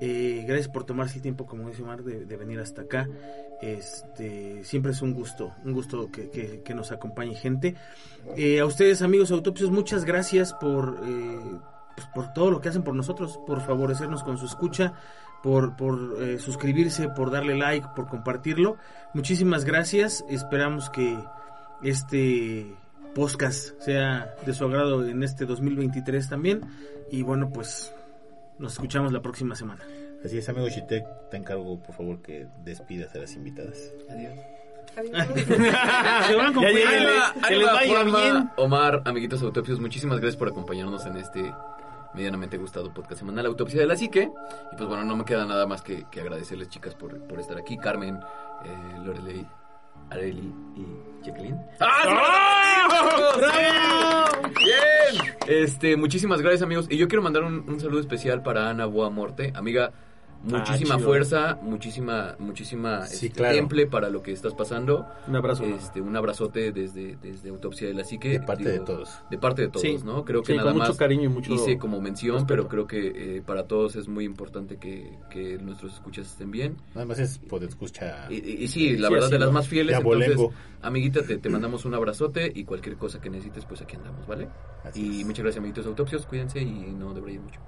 Eh, 0.00 0.44
gracias 0.46 0.68
por 0.68 0.84
tomarse 0.84 1.16
el 1.16 1.22
tiempo, 1.22 1.46
como 1.46 1.68
dice 1.68 1.82
Omar, 1.82 2.02
de, 2.02 2.36
venir 2.36 2.58
hasta 2.58 2.82
acá. 2.82 3.08
Este, 3.60 4.64
siempre 4.64 4.92
es 4.92 5.02
un 5.02 5.12
gusto, 5.12 5.52
un 5.64 5.72
gusto 5.72 6.10
que, 6.10 6.74
nos 6.74 6.90
acompañe 6.90 7.34
gente. 7.34 7.74
Eh, 8.36 8.60
a 8.60 8.66
ustedes, 8.66 9.02
amigos 9.02 9.30
autopsios, 9.30 9.70
muchas 9.70 10.04
gracias 10.04 10.54
por, 10.54 11.00
eh, 11.04 11.38
pues, 11.94 12.06
por 12.14 12.32
todo 12.32 12.50
lo 12.50 12.60
que 12.60 12.70
hacen 12.70 12.82
por 12.82 12.94
nosotros, 12.94 13.38
por 13.46 13.60
favorecernos 13.60 14.22
con 14.22 14.38
su 14.38 14.46
escucha, 14.46 14.94
por, 15.42 15.76
por 15.76 16.38
suscribirse, 16.38 17.08
por 17.08 17.30
darle 17.30 17.54
like, 17.56 17.86
por 17.94 18.08
compartirlo. 18.08 18.76
Muchísimas 19.14 19.64
gracias. 19.64 20.24
Esperamos 20.28 20.90
que 20.90 21.18
este 21.82 22.74
podcast 23.14 23.80
sea 23.80 24.34
de 24.46 24.54
su 24.54 24.64
agrado 24.64 25.06
en 25.06 25.22
este 25.22 25.46
2023 25.46 26.28
también. 26.28 26.60
Y 27.10 27.22
bueno, 27.22 27.50
pues 27.50 27.92
nos 28.60 28.74
escuchamos 28.74 29.12
la 29.12 29.22
próxima 29.22 29.54
semana. 29.56 29.84
Así 30.24 30.38
es, 30.38 30.48
amigo 30.48 30.68
Shitek, 30.68 31.04
te 31.30 31.36
encargo, 31.36 31.82
por 31.82 31.94
favor, 31.94 32.22
que 32.22 32.46
despidas 32.62 33.14
a 33.14 33.18
las 33.18 33.34
invitadas. 33.34 33.92
Adiós. 34.10 34.34
Se 36.26 36.34
van 36.34 36.52
con 36.52 36.62
Ya 36.62 37.32
que 37.48 37.56
les 37.56 37.66
vaya 37.66 38.04
bien. 38.04 38.50
Omar, 38.56 39.02
amiguitos 39.04 39.42
autopsios, 39.42 39.80
muchísimas 39.80 40.18
gracias 40.20 40.36
por 40.36 40.48
acompañarnos 40.48 41.06
en 41.06 41.16
este 41.16 41.54
medianamente 42.12 42.56
gustado 42.56 42.92
podcast 42.92 43.20
semanal 43.20 43.46
Autopsia 43.46 43.80
de 43.80 43.86
la 43.86 43.96
Psique. 43.96 44.30
Y 44.72 44.76
pues 44.76 44.88
bueno, 44.88 45.04
no 45.04 45.16
me 45.16 45.24
queda 45.24 45.46
nada 45.46 45.66
más 45.66 45.80
que, 45.82 46.04
que 46.10 46.20
agradecerles, 46.20 46.68
chicas, 46.68 46.94
por, 46.94 47.18
por 47.26 47.40
estar 47.40 47.56
aquí. 47.56 47.78
Carmen, 47.78 48.16
eh, 48.64 48.98
Lorelei, 49.04 49.46
Areli 50.10 50.52
y 50.76 51.24
Jacqueline. 51.24 51.58
¡Ah! 51.80 52.90
¡Sí! 53.38 54.50
¡Bien! 54.64 55.34
Este, 55.46 55.96
muchísimas 55.96 56.40
gracias, 56.40 56.62
amigos. 56.62 56.86
Y 56.90 56.96
yo 56.96 57.08
quiero 57.08 57.22
mandar 57.22 57.44
un, 57.44 57.64
un 57.68 57.80
saludo 57.80 58.00
especial 58.00 58.42
para 58.42 58.68
Ana 58.68 58.86
Boa 58.86 59.10
Morte, 59.10 59.52
amiga. 59.54 59.92
Muchísima 60.42 60.94
Ah, 60.94 60.96
chido. 60.96 61.08
fuerza, 61.08 61.58
muchísima, 61.62 62.34
muchísima 62.38 63.06
Sí, 63.06 63.26
este, 63.26 63.30
claro. 63.38 63.54
temple 63.56 63.86
para 63.86 64.08
lo 64.08 64.22
que 64.22 64.32
estás 64.32 64.54
pasando. 64.54 65.06
Un 65.28 65.36
abrazo. 65.36 65.64
Este, 65.64 66.00
un 66.00 66.16
abrazote 66.16 66.72
desde, 66.72 67.16
desde 67.20 67.50
Autopsia 67.50 67.88
de 67.88 67.92
la 67.94 68.04
Psique. 68.04 68.30
De 68.30 68.40
parte 68.40 68.64
de 68.70 68.80
todos. 68.80 69.10
De 69.30 69.36
parte 69.36 69.62
de 69.62 69.68
todos, 69.68 69.82
Sí. 69.82 69.98
¿no? 70.02 70.24
Creo 70.24 70.42
que 70.42 70.52
Sí, 70.52 70.56
nada 70.56 70.70
con 70.70 70.78
mucho 70.78 70.88
más 70.92 70.96
cariño 70.96 71.24
y 71.24 71.28
mucho 71.28 71.52
hice 71.52 71.76
como 71.76 72.00
mención, 72.00 72.36
respeto. 72.36 72.48
pero 72.48 72.68
creo 72.68 72.86
que 72.86 73.36
eh, 73.36 73.42
para 73.42 73.64
todos 73.64 73.96
es 73.96 74.08
muy 74.08 74.24
importante 74.24 74.78
que, 74.78 75.18
que 75.28 75.58
nuestros 75.58 75.92
escuchas 75.94 76.26
estén 76.28 76.50
bien. 76.50 76.76
Nada 76.94 77.04
más 77.06 77.18
es 77.18 77.38
poder 77.38 77.68
escuchar. 77.68 78.32
Y, 78.32 78.36
y- 78.36 78.64
y 78.64 78.68
sí, 78.68 78.96
la 78.96 79.08
Sí, 79.08 79.12
verdad, 79.14 79.26
así 79.28 79.32
de 79.34 79.38
las 79.40 79.52
más 79.52 79.68
fieles. 79.68 79.94
de 79.94 80.02
Entonces, 80.02 80.38
amiguita, 80.80 81.22
te, 81.22 81.36
te 81.36 81.48
mandamos 81.50 81.84
un 81.84 81.92
abrazote 81.94 82.50
y 82.54 82.64
cualquier 82.64 82.96
cosa 82.96 83.20
que 83.20 83.28
necesites, 83.28 83.66
pues 83.66 83.82
aquí 83.82 83.96
andamos, 83.96 84.26
¿vale? 84.26 84.48
Así 84.84 85.02
y 85.16 85.20
es. 85.20 85.26
muchas 85.26 85.42
gracias, 85.44 85.58
amiguitos 85.58 85.84
autopsios. 85.86 86.24
Cuídense 86.24 86.60
y 86.62 86.94
no 86.98 87.12
deberían 87.12 87.44
mucho. 87.44 87.60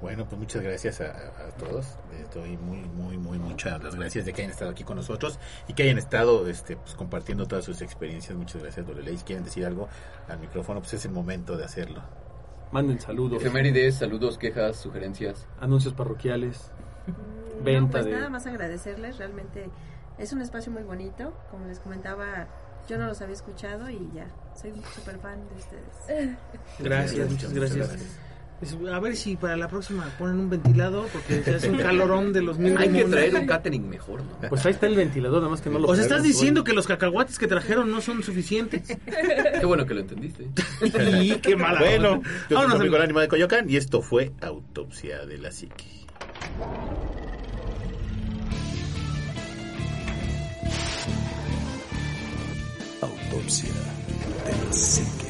Bueno, 0.00 0.24
pues 0.26 0.38
muchas 0.38 0.62
gracias 0.62 1.00
a, 1.00 1.06
a- 1.06 1.50
todos. 1.58 1.86
Estoy 2.20 2.56
muy, 2.56 2.78
muy, 2.80 3.18
muy, 3.18 3.38
muchas 3.38 3.82
las 3.82 3.94
gracias 3.96 4.24
de 4.24 4.32
que 4.32 4.42
hayan 4.42 4.52
estado 4.52 4.70
aquí 4.70 4.82
con 4.84 4.96
nosotros 4.96 5.38
y 5.68 5.74
que 5.74 5.82
hayan 5.82 5.98
estado 5.98 6.48
este, 6.48 6.76
pues, 6.76 6.94
compartiendo 6.94 7.46
todas 7.46 7.64
sus 7.64 7.82
experiencias. 7.82 8.36
Muchas 8.36 8.62
gracias, 8.62 8.86
Lorelei. 8.86 9.16
Si 9.18 9.24
quieren 9.24 9.44
decir 9.44 9.66
algo 9.66 9.88
al 10.28 10.38
micrófono, 10.38 10.80
pues 10.80 10.94
es 10.94 11.04
el 11.04 11.12
momento 11.12 11.56
de 11.56 11.64
hacerlo. 11.64 12.02
Manden 12.72 13.00
saludos, 13.00 13.42
Efemérides, 13.42 13.96
saludos, 13.96 14.38
quejas, 14.38 14.76
sugerencias. 14.76 15.46
anuncios 15.60 15.92
parroquiales, 15.92 16.70
No, 17.08 17.64
venta 17.64 17.90
pues 17.98 18.04
de... 18.04 18.12
nada 18.12 18.28
más 18.30 18.46
agradecerles, 18.46 19.18
realmente 19.18 19.68
es 20.18 20.32
un 20.32 20.40
espacio 20.40 20.70
muy 20.70 20.84
bonito, 20.84 21.34
como 21.50 21.66
les 21.66 21.80
comentaba, 21.80 22.46
yo 22.88 22.96
no 22.96 23.06
los 23.06 23.20
había 23.22 23.34
escuchado 23.34 23.90
y 23.90 24.08
ya, 24.14 24.28
soy 24.54 24.72
súper 24.94 25.18
fan 25.18 25.40
de 25.48 25.56
ustedes. 25.56 26.38
Gracias, 26.78 27.28
muchas 27.28 27.50
Muchas 27.52 27.54
gracias. 27.76 27.88
gracias. 27.88 28.18
Es- 28.62 28.76
A 28.92 29.00
ver 29.00 29.16
si 29.16 29.36
para 29.36 29.56
la 29.56 29.68
próxima 29.68 30.04
ponen 30.18 30.38
un 30.38 30.50
ventilador, 30.50 31.06
porque 31.08 31.42
ya 31.46 31.56
es 31.56 31.64
un 31.64 31.78
calorón 31.78 32.32
de 32.32 32.42
los 32.42 32.58
mil 32.58 32.76
Hay 32.76 32.90
que 32.90 33.04
traer 33.04 33.34
un 33.34 33.46
catering 33.46 33.88
mejor, 33.88 34.22
¿no? 34.22 34.48
Pues 34.48 34.66
ahí 34.66 34.72
está 34.72 34.86
el 34.86 34.96
ventilador, 34.96 35.38
nada 35.38 35.50
más 35.50 35.60
que 35.62 35.70
no 35.70 35.78
lo 35.78 35.88
O 35.88 35.94
sea, 35.94 36.04
estás 36.04 36.22
diciendo 36.22 36.62
que 36.62 36.72
los 36.74 36.86
cacahuates 36.86 37.38
que 37.38 37.46
trajeron 37.46 37.90
no 37.90 38.00
son 38.02 38.22
suficientes. 38.22 38.98
Qué 39.60 39.64
bueno 39.66 39.86
que 39.86 39.94
lo 39.94 40.00
entendiste. 40.00 40.46
y 40.82 41.36
qué 41.36 41.56
mala. 41.56 41.80
Bueno, 41.80 42.22
yo 42.50 42.56
soy 42.58 42.66
Vámonos, 42.68 42.86
el 42.94 43.02
ánima 43.02 43.20
de 43.22 43.28
Coyoacán 43.28 43.70
y 43.70 43.76
esto 43.76 44.02
fue 44.02 44.32
Autopsia 44.42 45.24
de 45.24 45.38
la 45.38 45.50
Psique. 45.52 45.84
Autopsia 53.02 53.70
de 54.44 54.52
la 54.66 54.72
psique. 54.72 55.29